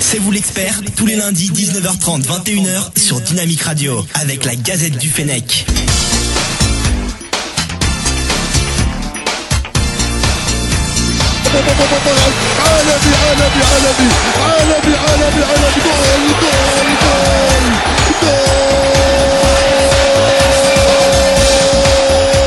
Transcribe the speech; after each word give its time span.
C'est 0.00 0.18
vous 0.18 0.32
l'expert, 0.32 0.80
tous 0.96 1.06
les 1.06 1.14
lundis 1.14 1.52
19h30, 1.52 2.24
21h 2.24 2.98
sur 2.98 3.20
Dynamique 3.20 3.62
Radio, 3.62 4.04
avec 4.14 4.44
la 4.44 4.56
Gazette 4.56 4.98
du 4.98 5.08
Fennec. 5.08 5.66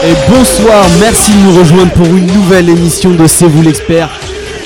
Et 0.03 0.15
bonsoir, 0.29 0.85
merci 0.99 1.31
de 1.31 1.37
nous 1.37 1.59
rejoindre 1.59 1.91
pour 1.93 2.07
une 2.07 2.27
nouvelle 2.27 2.67
émission 2.67 3.11
de 3.11 3.25
C'est 3.25 3.47
vous 3.47 3.61
l'expert. 3.61 4.20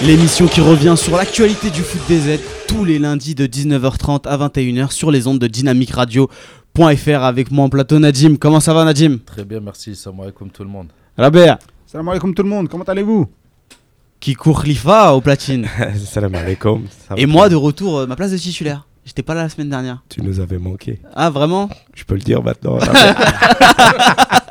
L'émission 0.06 0.46
qui 0.46 0.62
revient 0.62 0.94
sur 0.96 1.18
l'actualité 1.18 1.72
du 1.72 1.82
foot 1.82 2.00
des 2.08 2.30
aides 2.30 2.42
tous 2.68 2.86
les 2.86 3.00
lundis 3.00 3.34
de 3.34 3.48
19h30 3.48 4.28
à 4.28 4.38
21h 4.38 4.92
sur 4.92 5.10
les 5.10 5.26
ondes 5.26 5.40
de 5.40 5.48
dynamicradio.fr 5.48 7.24
avec 7.24 7.50
moi 7.50 7.66
en 7.66 7.70
plateau 7.70 7.98
Nadim. 7.98 8.36
Comment 8.36 8.60
ça 8.60 8.76
va 8.76 8.86
Nadim? 8.86 9.18
Très 9.26 9.44
bien, 9.44 9.60
merci. 9.62 9.96
Salam 9.96 10.20
alaikum 10.20 10.52
tout 10.52 10.64
le 10.64 10.70
monde. 10.70 10.90
Rabea 11.18 11.58
Salam 11.88 12.08
alaikum 12.10 12.36
tout 12.36 12.44
le 12.44 12.50
monde, 12.50 12.70
comment 12.70 12.84
allez-vous? 12.84 13.26
Qui 14.20 14.36
court 14.36 14.62
Khalifa 14.62 15.16
au 15.16 15.22
platine. 15.22 15.68
Salam 16.06 16.36
alaikum. 16.36 16.86
Et 17.18 17.26
moi 17.26 17.50
de 17.50 17.56
retour, 17.56 17.98
euh, 17.98 18.06
ma 18.06 18.16
place 18.16 18.32
de 18.32 18.38
titulaire. 18.38 18.86
J'étais 19.06 19.24
pas 19.24 19.34
là 19.34 19.42
la 19.42 19.50
semaine 19.50 19.70
dernière. 19.70 20.04
Tu 20.10 20.22
nous 20.22 20.40
avais 20.40 20.60
manqué. 20.60 21.00
Ah 21.16 21.32
vraiment? 21.32 21.68
Je 21.96 22.04
peux 22.04 22.16
le 22.16 22.22
dire 22.22 22.44
maintenant. 22.44 22.78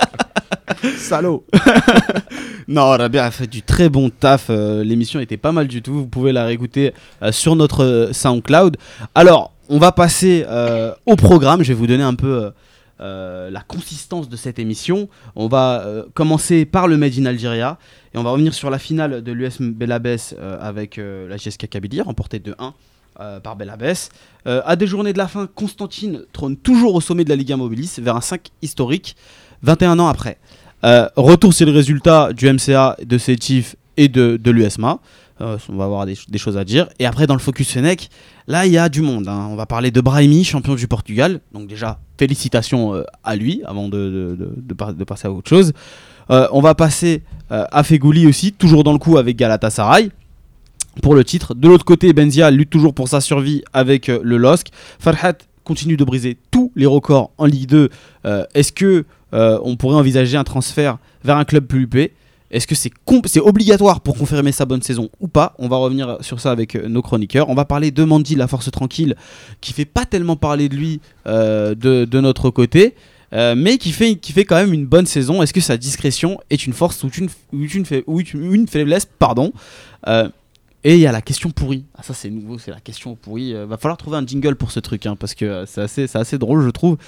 Salaud 0.99 1.45
Non, 2.69 2.89
Rabia 2.89 3.27
a 3.27 3.31
fait 3.31 3.47
du 3.47 3.63
très 3.63 3.89
bon 3.89 4.11
taf. 4.11 4.47
euh, 4.49 4.83
L'émission 4.85 5.21
était 5.21 5.37
pas 5.37 5.53
mal 5.53 5.69
du 5.69 5.83
tout. 5.83 5.93
Vous 5.93 6.07
pouvez 6.07 6.33
la 6.33 6.45
réécouter 6.45 6.93
euh, 7.23 7.31
sur 7.33 7.57
notre 7.57 7.85
euh, 7.85 8.13
SoundCloud. 8.13 8.77
Alors, 9.15 9.53
on 9.69 9.79
va 9.79 9.93
passer 9.93 10.45
au 11.07 11.17
programme. 11.17 11.63
Je 11.63 11.69
vais 11.69 11.75
vous 11.75 11.87
donner 11.87 12.03
un 12.03 12.15
peu 12.15 12.51
la 12.99 13.63
consistance 13.67 14.29
de 14.29 14.37
cette 14.37 14.59
émission. 14.59 15.09
On 15.37 15.49
va 15.49 16.05
commencer 16.13 16.67
par 16.67 16.87
le 16.87 16.99
Made 16.99 17.19
in 17.19 17.25
Algeria 17.25 17.79
et 18.13 18.19
on 18.19 18.23
va 18.23 18.31
revenir 18.31 18.53
sur 18.53 18.69
la 18.69 18.79
finale 18.79 19.23
de 19.23 19.33
l'US 19.33 19.63
Belabès 19.63 20.35
avec 20.61 20.99
la 20.99 21.39
GSK 21.39 21.71
Kabylie, 21.71 22.03
remportée 22.03 22.41
de 22.41 22.55
1 22.59 22.75
euh, 23.21 23.41
par 23.41 23.57
Belabès. 23.57 24.11
À 24.45 24.77
des 24.77 24.87
journées 24.87 25.15
de 25.15 25.19
la 25.19 25.29
fin, 25.29 25.47
Constantine 25.47 26.25
trône 26.35 26.59
toujours 26.59 26.95
au 26.95 27.01
sommet 27.01 27.25
de 27.25 27.31
la 27.31 27.37
Liga 27.37 27.57
Mobilis 27.57 27.95
vers 28.03 28.17
un 28.17 28.21
5 28.21 28.49
historique 28.61 29.17
21 29.63 29.99
ans 29.99 30.09
après. 30.09 30.37
Euh, 30.85 31.09
retour 31.17 31.55
sur 31.55 31.67
le 31.67 31.73
résultat 31.73 32.33
du 32.33 32.47
MCA, 32.53 32.97
de 33.05 33.17
Sétif 33.19 33.77
et 33.97 34.09
de, 34.09 34.37
de 34.43 34.51
l'USMA. 34.51 34.99
Euh, 35.41 35.57
on 35.69 35.77
va 35.77 35.85
avoir 35.85 36.07
des, 36.07 36.15
choses 36.39 36.57
à 36.59 36.65
dire. 36.65 36.89
Et 36.99 37.07
après, 37.07 37.27
dans 37.27 37.35
le 37.35 37.41
Focus 37.41 37.71
Fennec, 37.71 38.09
là, 38.47 38.67
il 38.67 38.73
y 38.73 38.79
a 38.79 38.89
du 38.89 39.01
monde. 39.01 39.27
hein. 39.27 39.49
On 39.51 39.57
va 39.57 39.67
parler 39.67 39.91
de 39.91 40.01
Brahimi, 40.01 40.45
champion 40.45 40.75
du 40.75 40.87
Portugal. 40.87 41.41
Donc, 41.53 41.67
déjà, 41.67 41.99
félicitations 42.19 42.95
euh, 42.95 43.03
à 43.25 43.35
lui 43.35 43.63
avant 43.65 43.89
de, 43.89 44.37
de- 44.39 45.05
passer 45.05 45.27
à 45.27 45.33
autre 45.33 45.49
chose. 45.49 45.73
On 46.29 46.61
va 46.63 46.75
passer 46.75 47.23
à 47.51 47.83
Fegouli 47.83 48.27
aussi, 48.27 48.53
toujours 48.53 48.83
dans 48.83 48.93
le 48.93 48.99
coup 48.99 49.19
avec 49.19 49.37
Galatasaray. 49.37 50.11
Pour 51.03 51.15
le 51.15 51.25
titre. 51.25 51.55
De 51.55 51.67
l'autre 51.69 51.85
côté, 51.85 52.13
Benzia 52.13 52.51
lutte 52.51 52.71
toujours 52.71 52.95
pour 52.95 53.09
sa 53.09 53.21
survie 53.21 53.63
avec 53.73 54.07
le 54.07 54.37
LOSC. 54.39 54.69
Farhat 55.01 55.35
continue 55.65 55.97
de 55.97 56.05
briser 56.05 56.39
tous 56.51 56.71
les 56.77 56.87
records 56.87 57.33
en 57.37 57.47
Ligue 57.47 57.69
2. 57.69 57.89
Euh, 58.27 58.45
Est-ce 58.55 58.73
que 58.73 59.05
euh, 59.35 59.59
on 59.63 59.77
pourrait 59.77 59.97
envisager 59.97 60.37
un 60.37 60.45
transfert 60.45 60.99
vers 61.25 61.37
un 61.37 61.45
club 61.45 61.67
plus 61.67 61.83
huppé 61.83 62.13
Est-ce 62.51 62.67
que 62.67 62.75
c'est 62.75 63.41
obligatoire 63.41 64.01
pour 64.01 64.17
confirmer 64.17 64.53
sa 64.53 64.65
bonne 64.65 64.83
saison 64.83 65.11
ou 65.21 65.29
pas? 65.29 65.55
On 65.59 65.69
va 65.69 65.77
revenir 65.77 66.19
sur 66.21 66.41
ça 66.41 66.51
avec 66.51 66.77
euh, 66.77 66.89
nos 66.89 67.03
chroniqueurs. 67.03 67.49
On 67.49 67.55
va 67.55 67.65
parler 67.65 67.91
de 67.91 68.05
Mandy, 68.05 68.37
la 68.37 68.47
force 68.47 68.71
tranquille, 68.71 69.17
qui 69.61 69.73
fait 69.73 69.85
pas 69.85 70.05
tellement 70.05 70.37
parler 70.37 70.69
de 70.69 70.77
lui 70.77 71.01
euh, 71.27 71.75
de, 71.75 72.21
notre 72.21 72.51
côté. 72.51 72.95
mais 73.33 73.79
qui 73.79 73.91
fait, 73.91 74.15
qui 74.17 74.33
fait 74.33 74.45
quand 74.45 74.57
même 74.57 74.73
une 74.73 74.87
bonne 74.87 75.07
saison. 75.07 75.43
Est-ce 75.43 75.53
que 75.53 75.61
sa 75.61 75.77
discrétion 75.77 76.39
est 76.51 76.67
une 76.67 76.73
force 76.73 77.03
ou 77.03 77.11
une, 77.53 78.69
faiblesse? 78.69 79.07
Pardon 79.19 79.53
Et 80.85 80.95
il 80.95 81.01
y 81.01 81.07
a 81.09 81.13
la 81.13 81.23
question 81.23 81.51
pourrie. 81.51 81.87
Ah, 81.99 82.05
ça, 82.05 82.15
c'est 82.15 82.31
nouveau, 82.31 82.59
c'est 82.59 82.71
la 82.71 82.81
question 82.81 83.17
pourrie. 83.17 83.53
Va 83.67 83.77
falloir 83.79 83.97
trouver 83.97 84.19
un 84.19 84.27
jingle 84.27 84.55
pour 84.55 84.71
ce 84.71 84.79
truc, 84.79 85.07
hein, 85.07 85.17
parce 85.17 85.35
que 85.35 85.65
c'est 85.67 85.81
assez, 85.81 86.07
c'est 86.07 86.19
assez 86.19 86.39
drôle, 86.39 86.63
je 86.63 86.71
trouve. 86.71 86.99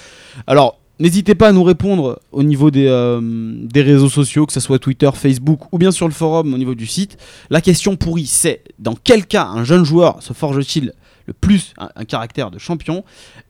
Alors, 0.48 0.80
n'hésitez 0.98 1.34
pas 1.34 1.48
à 1.48 1.52
nous 1.52 1.62
répondre 1.62 2.20
au 2.32 2.42
niveau 2.42 2.70
des, 2.70 2.86
euh, 2.86 3.20
des 3.22 3.82
réseaux 3.82 4.08
sociaux, 4.08 4.46
que 4.46 4.52
ce 4.52 4.60
soit 4.60 4.78
Twitter, 4.78 5.10
Facebook 5.14 5.72
ou 5.72 5.78
bien 5.78 5.90
sur 5.90 6.06
le 6.06 6.14
forum 6.14 6.54
au 6.54 6.58
niveau 6.58 6.74
du 6.74 6.86
site. 6.86 7.18
La 7.50 7.60
question 7.60 7.96
pourrie, 7.96 8.26
c'est 8.26 8.62
dans 8.78 8.94
quel 9.02 9.26
cas 9.26 9.46
un 9.46 9.64
jeune 9.64 9.84
joueur 9.84 10.22
se 10.22 10.32
forge-t-il 10.32 10.92
le 11.26 11.32
plus 11.32 11.74
un, 11.78 12.04
caractère 12.04 12.50
de 12.50 12.58
champion? 12.58 13.04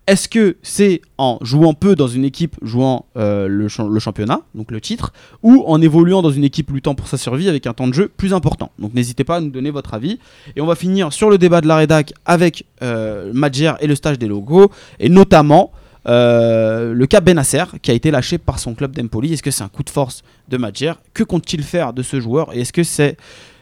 Est-ce 0.06 0.28
que 0.28 0.56
c'est 0.62 1.02
en 1.18 1.38
jouant 1.42 1.74
peu 1.74 1.94
dans 1.94 2.08
une 2.08 2.24
équipe 2.24 2.56
jouant 2.62 3.06
euh, 3.16 3.48
le 3.48 3.68
championnat, 3.98 4.40
donc 4.54 4.70
le 4.70 4.80
titre, 4.80 5.12
ou 5.42 5.62
en 5.66 5.80
évoluant 5.82 6.22
dans 6.22 6.30
une 6.30 6.44
équipe 6.44 6.70
luttant 6.70 6.94
pour 6.94 7.06
sa 7.08 7.18
survie 7.18 7.48
avec 7.48 7.66
un 7.66 7.74
temps 7.74 7.88
de 7.88 7.92
jeu 7.92 8.10
plus 8.16 8.32
important? 8.32 8.70
Donc 8.78 8.94
n'hésitez 8.94 9.24
pas 9.24 9.36
à 9.36 9.40
nous 9.40 9.50
donner 9.50 9.70
votre 9.70 9.92
avis. 9.94 10.18
Et 10.54 10.60
on 10.60 10.66
va 10.66 10.74
finir 10.74 11.12
sur 11.12 11.28
le 11.28 11.38
débat 11.38 11.60
de 11.60 11.68
la 11.68 11.76
rédac 11.76 12.14
avec 12.24 12.64
euh, 12.82 13.30
Madjer 13.34 13.72
et 13.80 13.86
le 13.86 13.94
stage 13.94 14.18
des 14.18 14.28
logos, 14.28 14.70
et 14.98 15.08
notamment 15.08 15.72
euh, 16.06 16.92
le 16.92 17.06
cas 17.06 17.20
Benasser 17.20 17.64
qui 17.82 17.90
a 17.90 17.94
été 17.94 18.10
lâché 18.10 18.38
par 18.38 18.58
son 18.58 18.74
club 18.74 18.92
d'Empoli. 18.92 19.32
Est-ce 19.32 19.42
que 19.42 19.50
c'est 19.50 19.64
un 19.64 19.68
coup 19.68 19.82
de 19.82 19.90
force 19.90 20.22
de 20.48 20.56
Madjer? 20.56 20.92
Que 21.14 21.24
compte-t-il 21.24 21.62
faire 21.62 21.92
de 21.92 22.02
ce 22.02 22.20
joueur? 22.20 22.54
Et 22.54 22.60
est-ce 22.60 22.72
que 22.72 22.84
c'est, 22.84 23.16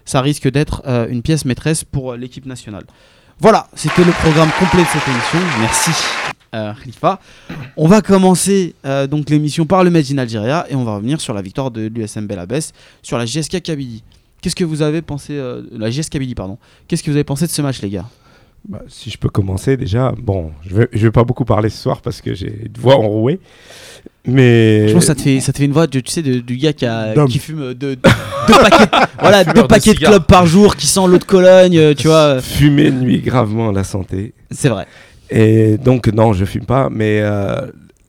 ça 0.05 0.21
risque 0.21 0.51
d'être 0.51 0.83
euh, 0.87 1.09
une 1.09 1.23
pièce 1.23 1.45
maîtresse 1.45 1.85
pour 1.85 2.13
euh, 2.13 2.17
l'équipe 2.17 2.47
nationale? 2.47 2.85
Voilà, 3.41 3.67
c'était 3.75 4.05
le 4.05 4.13
programme 4.13 4.51
complet 4.59 4.83
de 4.83 4.87
cette 4.87 5.09
émission. 5.09 5.39
Merci. 5.61 5.91
On 7.77 7.89
va 7.89 8.01
commencer 8.01 8.77
donc 9.11 9.29
l'émission 9.29 9.67
par 9.67 9.83
le 9.83 9.91
Made 9.91 10.05
in 10.13 10.19
Algeria 10.19 10.65
et 10.71 10.77
on 10.77 10.85
va 10.85 10.95
revenir 10.95 11.21
sur 11.21 11.35
la 11.35 11.43
victoire 11.43 11.73
de 11.73 11.89
l'USM 11.93 12.29
Belabès 12.29 12.71
sur 13.03 13.19
la 13.19 13.25
GSK 13.25 13.61
Kabylie. 13.61 14.05
Qu'est-ce 14.41 14.55
que 14.55 14.63
vous 14.63 14.81
avez 14.81 15.03
pensé 15.03 15.37
la 15.73 15.91
GS 15.91 16.09
Kabylie 16.09 16.37
pardon. 16.37 16.57
Qu'est-ce 16.87 17.03
que 17.03 17.11
vous 17.11 17.17
avez 17.17 17.25
pensé 17.25 17.47
de 17.47 17.51
ce 17.51 17.61
match 17.61 17.83
les 17.83 17.91
gars? 17.91 18.05
Bah, 18.69 18.81
si 18.89 19.11
je 19.11 19.19
peux 19.19 19.29
commencer 19.29 19.77
déjà, 19.77 20.15
bon, 20.17 20.51
je 20.67 20.75
vais, 20.75 20.89
je 20.93 21.07
vais 21.07 21.11
pas 21.13 21.25
beaucoup 21.25 21.45
parler 21.45 21.69
ce 21.69 21.77
soir 21.83 22.01
parce 22.01 22.23
que 22.23 22.33
j'ai 22.35 22.63
une 22.67 22.81
voix 22.81 22.97
enrouée. 22.97 23.39
Mais 24.27 24.89
Je 24.89 24.95
pense 24.95 25.03
que 25.03 25.07
ça 25.09 25.15
te 25.15 25.21
fait 25.21 25.41
ça 25.41 25.53
te 25.53 25.59
fait 25.59 25.67
une 25.67 25.73
voix 25.73 25.87
de, 25.87 26.01
tu 26.01 26.11
sais 26.11 26.23
de- 26.23 26.41
du 26.41 26.57
gars 26.57 26.73
qui, 26.73 26.87
a, 26.87 27.15
D'homme. 27.15 27.29
qui 27.29 27.39
fume 27.39 27.61
euh, 27.61 27.75
de, 27.75 27.95
deux 27.95 28.55
paquets 28.63 28.87
voilà 29.21 29.45
deux 29.45 29.53
de 29.63 29.67
paquets 29.67 29.91
de 29.93 29.97
cigares. 29.97 30.13
clopes 30.13 30.27
par 30.27 30.47
jour 30.47 30.77
qui 30.77 30.87
sent 30.87 31.01
l'eau 31.07 31.19
de 31.19 31.25
Cologne 31.25 31.77
euh, 31.77 31.95
tu 31.95 32.09
vois 32.09 32.41
fumer 32.41 32.91
nuit 32.91 33.21
gravement 33.21 33.69
à 33.69 33.73
la 33.73 33.85
santé. 33.85 34.33
c'est 34.51 34.71
vrai. 34.71 34.87
Et 35.31 35.77
donc, 35.79 36.07
non, 36.09 36.33
je 36.33 36.45
fume 36.45 36.65
pas. 36.67 36.89
Mais 36.91 37.21
euh, 37.23 37.67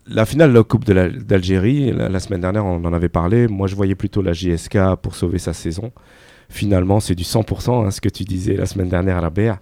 la 0.07 0.25
finale 0.25 0.51
de 0.51 0.57
la 0.57 0.63
Coupe 0.63 0.85
de 0.85 1.09
d'Algérie, 1.09 1.91
la, 1.91 2.07
la 2.09 2.19
semaine 2.19 2.41
dernière, 2.41 2.65
on 2.65 2.83
en 2.85 2.93
avait 2.93 3.09
parlé. 3.09 3.47
Moi, 3.47 3.67
je 3.67 3.75
voyais 3.75 3.95
plutôt 3.95 4.21
la 4.21 4.31
JSK 4.33 4.77
pour 5.01 5.15
sauver 5.15 5.39
sa 5.39 5.53
saison. 5.53 5.91
Finalement, 6.49 6.99
c'est 6.99 7.15
du 7.15 7.23
100%, 7.23 7.87
hein, 7.87 7.91
ce 7.91 7.99
que 8.01 8.09
tu 8.09 8.23
disais 8.25 8.55
la 8.55 8.65
semaine 8.65 8.89
dernière 8.89 9.17
à 9.17 9.21
la 9.21 9.29
BR. 9.29 9.55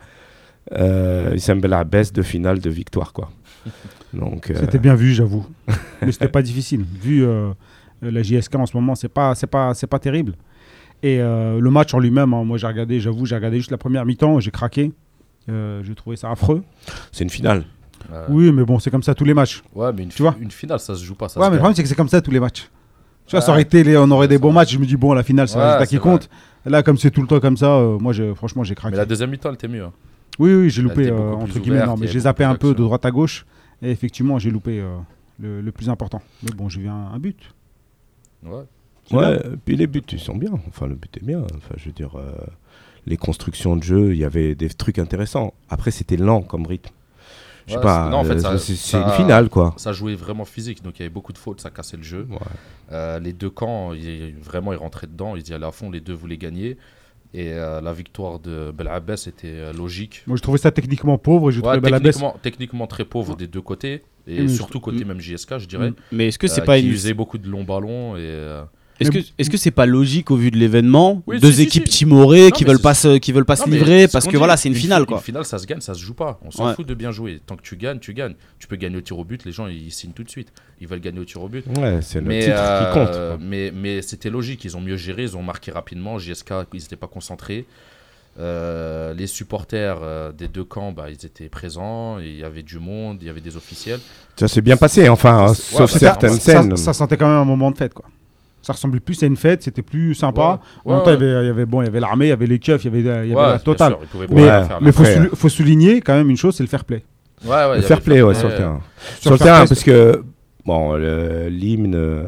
Euh, 0.71 1.33
Issam 1.35 1.59
Belabès 1.59 2.13
de 2.13 2.21
finale 2.21 2.59
de 2.59 2.69
victoire, 2.69 3.11
quoi. 3.13 3.29
Donc, 4.13 4.49
euh, 4.49 4.55
C'était 4.59 4.79
bien 4.79 4.95
vu, 4.95 5.13
j'avoue. 5.13 5.45
Mais 6.01 6.11
c'était 6.11 6.27
pas 6.29 6.41
difficile. 6.41 6.85
Vu 7.01 7.23
euh, 7.25 7.51
la 8.01 8.21
JSK 8.23 8.55
en 8.55 8.65
ce 8.65 8.75
moment, 8.77 8.95
c'est 8.95 9.09
pas, 9.09 9.35
c'est 9.35 9.47
pas, 9.47 9.73
c'est 9.73 9.87
pas 9.87 9.99
terrible. 9.99 10.33
Et 11.01 11.19
euh, 11.19 11.59
le 11.59 11.69
match 11.69 11.93
en 11.93 11.99
lui-même, 11.99 12.33
hein, 12.33 12.43
moi 12.45 12.57
j'ai 12.57 12.67
regardé, 12.67 12.99
j'avoue, 13.01 13.25
j'ai 13.25 13.35
regardé 13.35 13.57
juste 13.57 13.71
la 13.71 13.77
première 13.77 14.05
mi-temps, 14.05 14.39
j'ai 14.39 14.51
craqué. 14.51 14.91
Euh, 15.49 15.81
j'ai 15.83 15.93
trouvé 15.95 16.15
ça 16.15 16.31
affreux. 16.31 16.63
c'est 17.11 17.25
une 17.25 17.29
finale. 17.29 17.65
Euh, 18.13 18.25
Oui, 18.29 18.51
mais 18.53 18.63
bon, 18.63 18.79
c'est 18.79 18.89
comme 18.89 19.03
ça 19.03 19.13
tous 19.13 19.25
les 19.25 19.33
matchs. 19.33 19.61
Ouais, 19.75 19.91
mais 19.93 20.03
une, 20.03 20.09
Tu 20.09 20.21
vois 20.21 20.35
une 20.39 20.51
finale, 20.51 20.79
ça 20.79 20.95
se 20.95 21.03
joue 21.03 21.15
pas. 21.15 21.27
Ça 21.27 21.39
ouais, 21.41 21.47
mais 21.47 21.55
le 21.55 21.57
problème, 21.59 21.75
c'est 21.75 21.83
que 21.83 21.89
c'est 21.89 21.95
comme 21.95 22.07
ça 22.07 22.21
tous 22.21 22.31
les 22.31 22.39
matchs. 22.39 22.69
Tu 23.25 23.31
vois, 23.31 23.39
Ouais. 23.41 23.45
ça 23.45 23.51
aurait 23.51 23.61
été, 23.63 23.83
les- 23.83 23.97
on 23.97 24.09
aurait 24.11 24.27
des 24.29 24.37
bons 24.37 24.53
matchs. 24.53 24.71
Je 24.73 24.77
me 24.77 24.85
dis, 24.85 24.95
bon, 24.95 25.11
la 25.13 25.23
finale, 25.23 25.47
c'est 25.49 25.55
Ouais, 25.57 25.61
le 25.63 25.67
résultat 25.71 25.87
qui 25.87 25.99
compte. 25.99 26.29
Là, 26.65 26.83
comme 26.83 26.97
c'est 26.97 27.11
tout 27.11 27.21
le 27.21 27.27
temps 27.27 27.39
comme 27.41 27.57
ça, 27.57 27.67
euh, 27.75 27.97
moi, 27.99 28.13
franchement, 28.35 28.63
j'ai 28.63 28.75
craqué. 28.75 28.91
Mais 28.91 28.97
la 28.97 29.05
deuxième 29.05 29.29
mi-temps, 29.29 29.49
elle 29.49 29.55
était 29.55 29.67
mieux. 29.67 29.83
hein. 29.83 29.91
Oui, 30.39 30.53
oui, 30.53 30.69
j'ai 30.69 30.81
loupé, 30.81 31.09
euh, 31.09 31.33
entre 31.33 31.51
plus 31.51 31.59
guillemets. 31.61 31.77
ouverte, 31.77 31.89
non, 31.89 31.97
mais 31.97 32.07
j'ai 32.07 32.19
zappé 32.21 32.43
un 32.43 32.55
peu 32.55 32.69
de 32.73 32.81
droite 32.83 33.05
à 33.05 33.11
gauche. 33.11 33.45
Et 33.81 33.91
effectivement, 33.91 34.39
j'ai 34.39 34.49
loupé 34.51 34.79
euh, 34.79 34.97
le, 35.39 35.61
le 35.61 35.71
plus 35.71 35.89
important. 35.89 36.21
Mais 36.43 36.51
bon, 36.51 36.69
j'ai 36.69 36.81
vu 36.81 36.87
un, 36.89 36.93
un 37.13 37.19
but. 37.19 37.53
Ouais. 38.43 38.63
Ouais, 39.11 39.39
puis 39.65 39.75
les 39.75 39.85
buts, 39.87 40.01
ils 40.11 40.19
sont 40.19 40.35
bien. 40.35 40.51
Enfin, 40.69 40.87
le 40.87 40.95
but 40.95 41.15
est 41.17 41.25
bien. 41.25 41.41
Enfin, 41.41 41.75
je 41.77 41.85
veux 41.85 41.91
dire, 41.91 42.17
euh, 42.17 42.31
les 43.05 43.17
constructions 43.17 43.75
de 43.75 43.83
jeu, 43.83 44.13
il 44.13 44.17
y 44.19 44.23
avait 44.23 44.55
des 44.55 44.69
trucs 44.69 44.97
intéressants. 44.97 45.53
Après, 45.69 45.91
c'était 45.91 46.17
lent 46.17 46.41
comme 46.41 46.65
rythme. 46.65 46.89
Je 47.67 47.71
sais 47.71 47.77
Ouais, 47.77 47.83
pas, 47.83 48.11
en 48.13 48.23
fait, 48.25 48.43
euh, 48.45 48.57
c'est 48.57 48.97
une 48.97 49.09
finale, 49.11 49.47
quoi. 49.49 49.73
Ça 49.77 49.93
jouait 49.93 50.15
vraiment 50.15 50.43
physique, 50.43 50.83
donc 50.83 50.99
il 50.99 51.03
y 51.03 51.05
avait 51.05 51.13
beaucoup 51.13 51.31
de 51.31 51.37
fautes, 51.37 51.61
ça 51.61 51.69
cassait 51.69 51.95
le 51.95 52.03
jeu. 52.03 52.27
Ouais. 52.29 52.37
Euh, 52.91 53.19
les 53.19 53.31
deux 53.31 53.49
camps, 53.49 53.93
ils- 53.93 54.35
vraiment, 54.41 54.73
ils 54.73 54.77
rentraient 54.77 55.07
dedans, 55.07 55.37
ils 55.37 55.47
y 55.47 55.53
allaient 55.53 55.65
à 55.65 55.71
fond, 55.71 55.89
les 55.89 56.01
deux 56.01 56.13
voulaient 56.13 56.37
gagner. 56.37 56.77
Et 57.35 57.51
euh, 57.53 57.81
la 57.81 57.93
victoire 57.93 58.39
de 58.39 58.71
Belabès 58.71 59.27
était 59.27 59.47
euh, 59.47 59.73
logique. 59.73 60.23
Moi, 60.27 60.37
je 60.37 60.41
trouvais 60.43 60.59
ça 60.59 60.71
techniquement 60.71 61.17
pauvre 61.17 61.49
et 61.49 61.53
je 61.53 61.61
Ouais, 61.61 61.81
techniquement, 61.81 62.37
techniquement 62.41 62.85
très 62.85 63.05
pauvre 63.05 63.35
des 63.35 63.47
deux 63.47 63.61
côtés, 63.61 64.03
et 64.27 64.47
surtout 64.47 64.79
côté 64.79 65.03
même 65.03 65.19
JSK, 65.19 65.57
je 65.57 65.67
dirais. 65.67 65.93
Mais 66.11 66.27
est-ce 66.27 66.37
que 66.37 66.47
c'est 66.47 66.61
euh, 66.61 66.65
pas 66.65 66.79
qui 66.79 66.85
une 66.85 66.93
usait 66.93 67.13
beaucoup 67.13 67.37
de 67.37 67.49
longs 67.49 67.63
ballons 67.63 68.15
et, 68.15 68.21
euh, 68.21 68.63
Est-ce 68.99 69.09
que 69.11 69.17
est-ce 69.37 69.49
que 69.49 69.57
c'est 69.57 69.71
pas 69.71 69.85
logique 69.85 70.29
au 70.31 70.35
vu 70.35 70.51
de 70.51 70.57
l'événement 70.57 71.23
Oui, 71.27 71.39
deux 71.39 71.51
si, 71.51 71.63
équipes 71.63 71.87
si. 71.87 71.97
timorées 71.99 72.45
Non, 72.45 72.49
qui 72.51 72.63
veulent 72.63 72.79
pas 72.79 72.93
se 72.93 73.17
qui 73.17 73.31
veulent 73.31 73.43
pas 73.43 73.55
se 73.55 73.61
Non, 73.63 73.67
mais 73.69 73.77
livrer 73.77 74.07
ce 74.07 74.11
parce 74.13 74.25
que 74.25 74.31
dit, 74.31 74.37
voilà 74.37 74.55
c'est 74.55 74.69
une 74.69 74.75
fi- 74.75 74.81
finale 74.81 75.05
quoi. 75.05 75.17
Une 75.17 75.23
finale, 75.23 75.45
ça 75.45 75.57
se 75.57 75.65
gagne, 75.65 75.81
ça 75.81 75.93
se 75.93 75.99
joue 75.99 76.13
pas. 76.13 76.39
On 76.45 76.51
s'en 76.51 76.67
Ouais. 76.67 76.73
fout 76.75 76.85
de 76.87 76.93
bien 76.93 77.11
jouer. 77.11 77.41
Tant 77.45 77.55
que 77.55 77.63
tu 77.63 77.75
gagnes, 77.75 77.99
tu 77.99 78.13
gagnes. 78.13 78.35
Tu 78.59 78.67
peux 78.67 78.75
gagner 78.75 78.97
au 78.97 79.01
tir 79.01 79.17
au 79.17 79.25
but, 79.25 79.43
les 79.45 79.51
gens 79.51 79.67
ils 79.67 79.91
signent 79.91 80.11
tout 80.13 80.23
de 80.23 80.29
suite. 80.29 80.53
Ils 80.79 80.87
veulent 80.87 81.01
gagner 81.01 81.19
au 81.19 81.25
tir 81.25 81.41
au 81.41 81.49
but. 81.49 81.65
Ouais, 81.77 81.99
c'est 82.01 82.19
le 82.21 82.27
Mais, 82.27 82.41
titre 82.41 82.55
euh, 82.57 82.79
qui 82.87 82.93
compte. 82.93 83.11
quoi. 83.11 83.37
mais, 83.41 83.71
mais 83.75 84.01
c'était 84.03 84.29
logique, 84.29 84.63
ils 84.63 84.77
ont 84.77 84.81
mieux 84.81 84.95
géré, 84.97 85.23
ils 85.23 85.35
ont 85.35 85.43
marqué 85.43 85.71
rapidement. 85.71 86.19
JSK, 86.19 86.51
ils 86.73 86.79
n'étaient 86.81 86.95
pas 86.95 87.07
concentrés. 87.07 87.65
Euh, 88.39 89.13
les 89.13 89.27
supporters 89.27 89.97
euh, 90.01 90.31
des 90.31 90.47
deux 90.47 90.63
camps, 90.63 90.91
bah, 90.91 91.05
ils 91.09 91.23
étaient 91.25 91.49
présents. 91.49 92.17
Il 92.19 92.35
y 92.37 92.43
avait 92.43 92.63
du 92.63 92.79
monde, 92.79 93.17
il 93.21 93.27
y 93.27 93.29
avait 93.29 93.41
des 93.41 93.55
officiels. 93.57 93.99
Ça 94.37 94.47
s'est 94.47 94.61
bien 94.61 94.75
passé, 94.77 95.07
enfin, 95.09 95.45
hein, 95.45 95.49
Ouais, 95.49 95.55
sauf 95.55 95.93
bah, 95.93 95.99
certaines 95.99 96.39
ça- 96.39 96.39
scènes. 96.61 96.75
Ça, 96.77 96.85
ça 96.85 96.93
sentait 96.93 97.17
quand 97.17 97.27
même 97.27 97.37
un 97.37 97.45
moment 97.45 97.69
de 97.69 97.77
fête, 97.77 97.93
quoi. 97.93 98.05
Ça 98.63 98.73
ressemblait 98.73 98.99
plus 99.01 99.21
à 99.21 99.25
une 99.27 99.35
fête, 99.35 99.61
c'était 99.61 99.81
plus 99.81 100.15
sympa. 100.15 100.59
Ouais, 100.85 100.93
en 100.93 100.95
même 100.95 101.03
temps, 101.03 101.11
ouais, 101.11 101.17
il 101.17 101.21
y 101.25 101.29
avait, 101.31 101.43
il 101.43 101.47
y 101.47 101.49
avait, 101.49 101.65
bon, 101.65 101.81
il 101.81 101.85
y 101.85 101.87
avait 101.89 101.99
l'armée, 101.99 102.25
il 102.27 102.29
y 102.29 102.31
avait 102.31 102.47
les 102.47 102.59
keufs, 102.59 102.83
il 102.83 102.87
y 102.87 102.87
avait, 102.87 102.99
il 103.01 103.05
y 103.05 103.33
avait 103.33 103.35
Ouais, 103.35 103.47
la 103.53 103.59
totale. 103.59 103.97
sûr, 104.09 104.19
Mais, 104.31 104.45
là. 104.45 104.63
faut, 104.63 104.87
Après, 105.03 105.15
sou- 105.29 105.35
faut 105.35 105.49
souligner 105.49 105.99
quand 106.01 106.13
même 106.15 106.29
une 106.29 106.37
chose, 106.37 106.55
c'est 106.55 106.63
le 106.63 106.69
fair 106.69 106.85
play. 106.85 107.03
Ouais, 107.45 107.49
ouais, 107.51 107.71
Le 107.71 107.77
il 107.77 107.83
fair 107.83 107.99
play, 108.01 108.19
sur 108.19 108.27
le 108.27 108.33
terrain. 108.55 108.79
Sur 109.15 109.21
Sur 109.21 109.31
le 109.33 109.37
terrain, 109.37 109.65
parce 109.67 109.83
que, 109.83 110.23
bon, 110.65 110.93
le- 110.95 111.49
l'hymne 111.49 111.93
euh, 111.95 112.23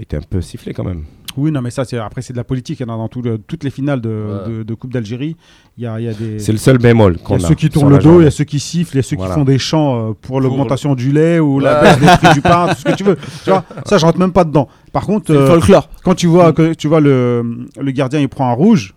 a 0.00 0.02
été 0.02 0.16
un 0.16 0.20
peu 0.28 0.40
sifflé 0.40 0.72
quand 0.72 0.84
même. 0.84 1.04
Oui, 1.36 1.52
non, 1.52 1.62
mais 1.62 1.70
ça, 1.70 1.84
c'est 1.84 1.96
après, 1.96 2.22
c'est 2.22 2.32
de 2.32 2.38
la 2.38 2.44
politique. 2.44 2.82
Dans, 2.82 2.96
dans 2.98 3.06
tout 3.08 3.22
le- 3.22 3.38
toutes 3.38 3.62
les 3.62 3.70
finales 3.70 4.00
de, 4.00 4.08
Ouais. 4.08 4.52
de, 4.52 4.62
de 4.64 4.74
Coupe 4.74 4.92
d'Algérie, 4.92 5.36
il 5.78 5.84
y 5.84 5.86
a, 5.86 6.00
il 6.00 6.04
y 6.06 6.08
a 6.08 6.12
des. 6.12 6.40
C'est 6.40 6.50
le 6.52 6.58
seul 6.58 6.78
bémol 6.78 7.14
Il 7.18 7.20
y 7.20 7.22
qu'on 7.22 7.34
a 7.34 7.44
a. 7.44 7.48
ceux 7.48 7.54
qui 7.54 7.68
tournent 7.70 7.92
le 7.92 7.98
dos, 7.98 8.20
il 8.20 8.24
y 8.24 8.26
a 8.26 8.30
ceux 8.32 8.42
qui 8.44 8.58
sifflent, 8.58 8.94
il 8.94 8.96
y 8.96 9.00
a 9.00 9.02
ceux 9.04 9.14
Voilà. 9.16 9.34
qui 9.34 9.38
font 9.38 9.44
des 9.44 9.58
chants 9.58 10.10
euh, 10.10 10.12
pour 10.20 10.40
l'augmentation 10.40 10.94
du 10.96 11.12
lait 11.12 11.38
ou 11.38 11.60
la 11.60 11.80
baisse 11.82 12.00
des 12.00 12.06
prix 12.06 12.34
du 12.34 12.40
pain, 12.40 12.68
tout 12.70 12.80
ce 12.80 12.84
que 12.84 12.96
tu 12.96 13.04
veux. 13.04 13.16
Tu 13.44 13.50
vois, 13.50 13.64
ça, 13.86 13.98
je 13.98 14.04
rentre 14.04 14.18
même 14.18 14.32
pas 14.32 14.44
dedans. 14.44 14.68
Par 14.92 15.06
contre, 15.06 15.30
euh, 15.32 15.46
folklore. 15.46 15.88
quand 16.02 16.14
tu 16.16 16.26
vois 16.26 16.52
que 16.52 16.74
tu 16.74 16.88
vois 16.88 17.00
le, 17.00 17.68
le 17.80 17.90
gardien, 17.92 18.18
il 18.18 18.28
prend 18.28 18.48
un 18.50 18.54
rouge. 18.54 18.94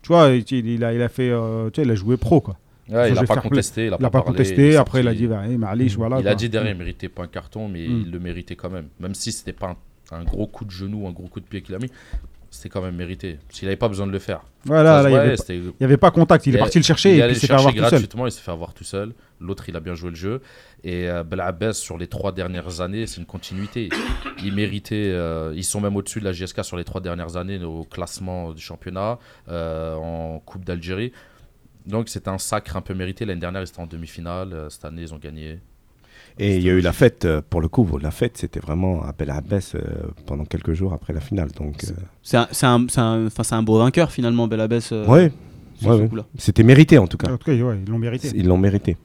Tu 0.00 0.08
vois, 0.08 0.30
il, 0.30 0.44
il 0.50 0.82
a, 0.84 0.94
il 0.94 1.02
a 1.02 1.08
fait, 1.10 1.28
euh, 1.30 1.68
tu 1.70 1.80
vois, 1.80 1.86
il 1.88 1.90
a 1.90 1.94
joué 1.94 2.16
pro 2.16 2.40
quoi. 2.40 2.56
Ouais, 2.90 3.10
il 3.10 3.16
a 3.18 3.20
vais 3.22 3.26
pas 3.26 3.36
contesté. 3.36 3.86
Il 3.86 3.92
a 3.92 3.96
a 3.96 4.10
pas 4.10 4.20
contesté. 4.22 4.70
est 4.72 4.76
Après, 4.76 5.00
il 5.00 5.08
a 5.08 5.14
dit, 5.14 5.26
bah, 5.26 5.42
Malish, 5.58 5.96
voilà. 5.96 6.18
il 6.18 6.22
quoi. 6.22 6.32
a 6.32 6.34
dit 6.34 6.48
derrière, 6.50 6.72
il 6.72 6.78
méritait 6.78 7.08
pas 7.08 7.22
un 7.24 7.26
carton, 7.26 7.68
mais 7.68 7.86
Mm. 7.86 8.02
il 8.06 8.10
le 8.10 8.18
méritait 8.18 8.56
quand 8.56 8.70
même. 8.70 8.86
Même 9.00 9.14
si 9.14 9.32
c'était 9.32 9.52
pas 9.54 9.68
un, 9.68 9.76
un 10.12 10.24
gros 10.24 10.46
coup 10.46 10.64
de 10.64 10.70
genou, 10.70 11.06
un 11.06 11.12
gros 11.12 11.28
coup 11.28 11.40
de 11.40 11.46
pied 11.46 11.62
qu'il 11.62 11.74
a 11.74 11.78
mis, 11.78 11.90
c'était 12.50 12.68
quand 12.68 12.82
même 12.82 12.94
mérité. 12.94 13.38
Parce 13.48 13.58
qu'il 13.58 13.68
avait 13.68 13.76
pas 13.76 13.88
besoin 13.88 14.06
de 14.06 14.12
le 14.12 14.18
faire. 14.18 14.42
Voilà, 14.64 15.02
là, 15.02 15.02
il 15.02 15.06
y 15.06 15.08
voyait, 15.10 15.18
avait, 15.26 15.36
pas- 15.36 15.42
c'était- 15.42 15.84
avait 15.84 15.96
contact. 16.10 16.46
Il 16.46 16.54
est 16.54 16.58
parti 16.58 16.78
le 16.78 16.84
chercher 16.84 17.10
il 17.16 17.20
et 17.20 17.26
puis 17.32 17.40
s'est 17.40 17.46
fait 17.48 17.52
avoir 17.54 17.72
tout 17.74 17.80
seul. 17.90 18.00
il 18.26 18.32
s'est 18.32 18.40
fait 18.40 18.50
avoir 18.50 18.74
tout 18.74 18.84
seul. 18.84 19.12
L'autre, 19.40 19.68
il 19.68 19.76
a 19.76 19.80
bien 19.80 19.94
joué 19.94 20.10
le 20.10 20.16
jeu. 20.16 20.40
Et 20.84 21.08
euh, 21.08 21.24
Belhabès, 21.24 21.72
sur 21.76 21.98
les 21.98 22.06
trois 22.06 22.30
dernières 22.32 22.80
années, 22.80 23.06
c'est 23.06 23.18
une 23.20 23.26
continuité. 23.26 23.88
Ils 24.42 24.54
méritaient, 24.54 25.10
euh, 25.12 25.52
ils 25.56 25.64
sont 25.64 25.80
même 25.80 25.96
au-dessus 25.96 26.20
de 26.20 26.24
la 26.24 26.32
JSK 26.32 26.64
sur 26.64 26.76
les 26.76 26.84
trois 26.84 27.00
dernières 27.00 27.36
années 27.36 27.62
au 27.64 27.84
classement 27.84 28.52
du 28.52 28.62
championnat, 28.62 29.18
euh, 29.48 29.94
en 29.96 30.38
Coupe 30.40 30.64
d'Algérie. 30.64 31.12
Donc 31.86 32.08
c'est 32.08 32.28
un 32.28 32.38
sacre 32.38 32.76
un 32.76 32.80
peu 32.82 32.94
mérité. 32.94 33.24
L'année 33.24 33.40
dernière, 33.40 33.62
ils 33.62 33.68
étaient 33.68 33.80
en 33.80 33.86
demi-finale. 33.86 34.52
Euh, 34.52 34.70
Cette 34.70 34.84
année, 34.84 35.02
ils 35.02 35.12
ont 35.12 35.18
gagné. 35.18 35.58
Et 36.38 36.56
il 36.56 36.62
y 36.62 36.68
a 36.70 36.72
eu 36.72 36.80
la 36.80 36.92
fête, 36.92 37.24
euh, 37.26 37.40
pour 37.48 37.60
le 37.60 37.68
coup, 37.68 37.86
la 38.02 38.10
fête, 38.10 38.36
c'était 38.38 38.58
vraiment 38.58 39.02
à 39.04 39.12
Bel 39.12 39.30
Abbès 39.30 39.74
euh, 39.76 39.80
pendant 40.26 40.44
quelques 40.44 40.72
jours 40.72 40.92
après 40.92 41.12
la 41.12 41.20
finale. 41.20 41.50
Donc, 41.52 41.84
euh, 41.84 41.92
C'est 42.22 42.36
un, 42.36 42.48
c'est 42.50 43.52
un, 43.54 43.62
beau 43.62 43.78
vainqueur 43.78 44.10
finalement, 44.10 44.48
Belabès. 44.48 44.90
euh, 44.92 45.06
ouais, 45.06 45.32
ouais, 45.84 46.08
ce 46.36 46.44
c'était 46.46 46.64
mérité 46.64 46.98
en 46.98 47.06
tout 47.06 47.16
cas. 47.16 47.30
En 47.32 47.36
tout 47.36 47.44
cas, 47.44 47.52
ouais, 47.52 47.78
ils 47.86 47.90
l'ont 47.90 47.98
mérité. 47.98 48.32
Ils 48.34 48.46
l'ont 48.46 48.58
mérité. 48.58 48.96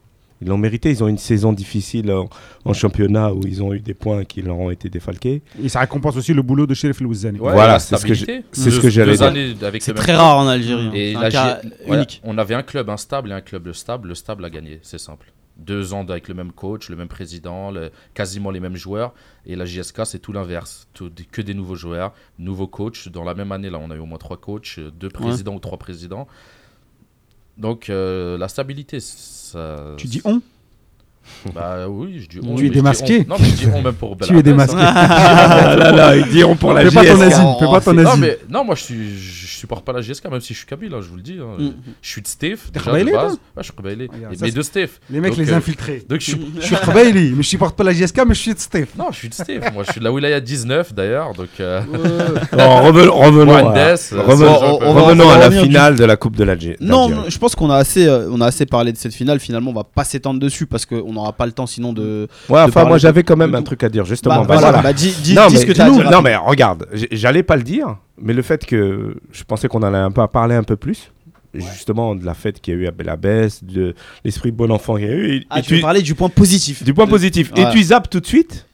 Ils 0.41 0.47
l'ont 0.47 0.57
mérité. 0.57 0.89
Ils 0.89 1.03
ont 1.03 1.07
une 1.07 1.17
saison 1.17 1.51
difficile 1.53 2.11
en, 2.11 2.29
en 2.65 2.73
championnat 2.73 3.33
où 3.33 3.41
ils 3.45 3.61
ont 3.61 3.73
eu 3.73 3.79
des 3.81 3.93
points 3.93 4.23
qui 4.23 4.41
leur 4.41 4.57
ont 4.57 4.71
été 4.71 4.89
défalqués. 4.89 5.43
Et 5.61 5.69
ça 5.69 5.81
récompense 5.81 6.15
aussi 6.15 6.33
le 6.33 6.41
boulot 6.41 6.65
de 6.65 6.73
Sheriff 6.73 7.01
Louzzani. 7.01 7.39
Ouais, 7.39 7.51
Voilà, 7.51 7.77
c'est 7.77 7.97
ce 7.97 8.05
que 8.07 8.15
ce 8.15 8.89
j'allais 8.89 9.17
deux 9.17 9.53
dire. 9.53 9.71
C'est 9.81 9.93
très 9.93 10.13
club. 10.13 10.17
rare 10.17 10.37
en 10.37 10.47
Algérie. 10.47 10.87
hein. 10.87 10.91
Et 10.95 11.15
un 11.15 11.29
cas 11.29 11.61
voilà, 11.85 12.05
on 12.23 12.37
avait 12.37 12.55
un 12.55 12.63
club 12.63 12.89
instable 12.89 13.29
et 13.31 13.33
un 13.33 13.41
club 13.41 13.71
stable. 13.73 14.07
Le 14.07 14.15
stable 14.15 14.45
a 14.45 14.49
gagné, 14.49 14.79
c'est 14.81 14.97
simple. 14.97 15.31
Deux 15.59 15.93
ans 15.93 16.07
avec 16.07 16.27
le 16.27 16.33
même 16.33 16.51
coach, 16.51 16.89
le 16.89 16.95
même 16.95 17.07
président, 17.09 17.69
le- 17.69 17.91
quasiment 18.13 18.49
les 18.49 18.59
mêmes 18.59 18.75
joueurs. 18.77 19.13
Et 19.45 19.55
la 19.55 19.65
JSK, 19.65 20.05
c'est 20.05 20.19
tout 20.19 20.31
l'inverse. 20.33 20.87
Tout- 20.93 21.11
que 21.31 21.41
des 21.41 21.53
nouveaux 21.53 21.75
joueurs, 21.75 22.13
nouveaux 22.39 22.67
coachs. 22.67 23.09
Dans 23.09 23.23
la 23.23 23.33
même 23.35 23.51
année, 23.51 23.69
là, 23.69 23.77
on 23.79 23.91
a 23.91 23.95
eu 23.95 23.99
au 23.99 24.05
moins 24.05 24.17
trois 24.17 24.37
coachs, 24.37 24.79
deux 24.79 25.09
présidents 25.09 25.55
ou 25.55 25.59
trois 25.59 25.77
présidents. 25.77 26.27
Donc, 27.57 27.89
euh, 27.89 28.37
la 28.37 28.47
stabilité, 28.47 28.99
ça. 29.01 29.93
Tu 29.97 30.07
dis 30.07 30.21
on? 30.23 30.41
Bah 31.55 31.87
oui, 31.87 32.19
je 32.21 32.27
dis 32.27 32.39
Tu 32.39 32.41
on. 32.45 32.55
es 32.55 32.57
je 32.57 32.63
dis 32.63 32.69
démasqué. 32.69 33.25
on. 33.25 33.29
Non, 33.29 33.35
mais 33.39 33.47
je 33.49 33.55
dis 33.55 33.67
on 33.73 33.81
même 33.81 33.93
pour 33.93 34.17
Tu 34.21 34.37
es 34.37 34.43
démasqué. 34.43 34.75
Ah 34.79 35.75
là 35.75 35.91
là, 35.91 36.15
ils 36.15 36.27
diront 36.27 36.55
pour 36.55 36.73
la 36.73 36.81
Fais 36.89 36.91
pas 36.95 37.03
ton 37.05 37.15
JSK. 37.15 37.21
asile, 37.23 37.45
fais 37.59 37.65
pas 37.65 37.81
ton 37.81 37.93
Non, 37.93 38.09
asile. 38.09 38.21
mais 38.21 38.37
non, 38.49 38.63
moi 38.63 38.75
je, 38.75 38.83
supporte 39.59 39.83
pas 39.85 39.93
la 39.93 40.01
GSK, 40.01 40.25
même 40.29 40.41
si 40.41 40.53
je 40.53 40.59
suis 40.59 40.67
kabyle, 40.67 40.93
hein, 40.93 40.99
je 41.01 41.07
vous 41.09 41.15
le 41.17 41.21
dis. 41.21 41.37
hein. 41.39 41.55
Mm. 41.61 41.69
Je 42.01 42.09
suis 42.09 42.21
de 42.21 42.27
Steve, 42.27 42.59
T'es 42.71 42.79
toi 42.79 42.93
Ouais, 42.93 43.01
je 43.01 43.07
suis 43.63 43.73
ça, 43.73 44.45
Mais 44.45 44.51
de 44.51 44.61
Steve. 44.61 44.89
Les 45.09 45.19
mecs, 45.19 45.35
les 45.37 45.51
euh, 45.51 45.55
infiltrés. 45.55 46.03
Donc 46.07 46.19
je 46.21 46.31
suis. 46.31 46.39
Suis 46.61 46.75
Khabaili, 46.75 47.33
mais 47.35 47.43
je 47.43 47.47
supporte 47.47 47.75
pas 47.75 47.83
la 47.83 47.93
JSK, 47.93 48.21
mais 48.27 48.33
je 48.35 48.39
suis 48.39 48.53
de 48.53 48.59
Steve. 48.59 48.87
Non, 48.97 49.07
je 49.11 49.17
suis 49.17 49.29
de 49.29 49.33
Steve. 49.33 49.61
Moi, 49.73 49.83
je 49.85 49.91
suis 49.91 49.99
de 49.99 50.05
la 50.05 50.11
Wilaya 50.11 50.39
19 50.39 50.93
d'ailleurs. 50.93 51.33
Donc. 51.33 51.49
revenons, 51.59 53.53
à, 53.55 54.73
on 54.81 54.95
on 55.19 55.37
la 55.37 55.51
finale 55.51 55.95
de 55.95 56.05
la 56.05 56.15
Coupe 56.17 56.35
de 56.35 56.43
l'Algérie. 56.43 56.77
Non, 56.79 57.09
non, 57.09 57.23
je 57.27 57.37
pense 57.37 57.55
qu'on 57.55 57.69
a 57.69 57.75
assez, 57.75 58.07
euh, 58.07 58.29
on 58.31 58.41
a 58.41 58.47
assez 58.47 58.65
parlé 58.65 58.91
de 58.91 58.97
cette 58.97 59.13
finale. 59.13 59.39
Finalement, 59.39 59.71
on 59.71 59.73
va 59.73 59.83
pas 59.83 60.03
s'étendre 60.03 60.39
dessus 60.39 60.65
parce 60.65 60.85
qu'on 60.85 61.15
n'aura 61.19 61.33
pas 61.33 61.45
le 61.45 61.51
temps 61.51 61.67
sinon 61.67 61.93
de. 61.93 62.27
Ouais, 62.49 62.61
enfin, 62.61 62.85
moi 62.85 62.97
j'avais 62.97 63.23
quand 63.23 63.37
même 63.37 63.55
un 63.55 63.61
truc 63.61 63.83
à 63.83 63.89
dire, 63.89 64.05
justement. 64.05 64.41
Bah, 64.41 64.55
Bah, 64.55 64.57
voilà, 64.59 64.81
bah, 64.81 64.93
dis, 64.93 65.13
dis, 65.23 65.33
non, 65.35 65.47
dis 65.47 65.53
mais, 65.55 65.59
ce 65.61 65.65
que 65.65 65.71
tu 65.73 65.81
as 65.81 65.89
non, 65.89 66.21
mais 66.21 66.35
regarde, 66.35 66.87
j'allais 67.11 67.43
pas 67.43 67.55
le 67.57 67.63
dire, 67.63 67.97
mais 68.21 68.33
le 68.33 68.41
fait 68.41 68.65
que 68.65 69.15
je 69.31 69.43
pensais 69.43 69.67
qu'on 69.67 69.83
allait 69.83 69.97
un 69.97 70.11
peu 70.11 70.25
parler 70.27 70.55
un 70.55 70.63
peu 70.63 70.75
plus, 70.75 71.11
justement, 71.53 72.15
de 72.15 72.25
la 72.25 72.33
fête 72.33 72.59
qu'il 72.61 72.73
y 72.73 72.77
a 72.77 72.79
eu 72.81 72.87
à 72.87 72.91
Belabès, 72.91 73.63
de 73.63 73.95
l'esprit 74.23 74.51
bon 74.51 74.71
enfant 74.71 74.95
qu'il 74.97 75.05
y 75.05 75.09
a 75.09 75.13
eu, 75.13 75.35
et, 75.37 75.45
Ah, 75.49 75.59
et 75.59 75.61
tu 75.61 75.79
parler 75.79 76.01
du 76.01 76.15
point 76.15 76.29
positif. 76.29 76.83
du 76.83 76.93
point 76.93 77.05
De- 77.05 77.09
positif. 77.11 77.51
Ouais. 77.55 77.63
Et 77.63 77.69
tu 77.71 77.81
zappes 77.83 78.09
tout 78.09 78.19
de 78.19 78.25
suite, 78.27 78.67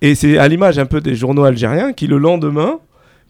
et 0.00 0.14
c'est 0.14 0.38
à 0.38 0.46
l'image 0.48 0.78
un 0.78 0.86
peu 0.86 1.00
des 1.00 1.14
journaux 1.14 1.44
algériens 1.44 1.92
qui, 1.92 2.06
le 2.06 2.18
lendemain, 2.18 2.78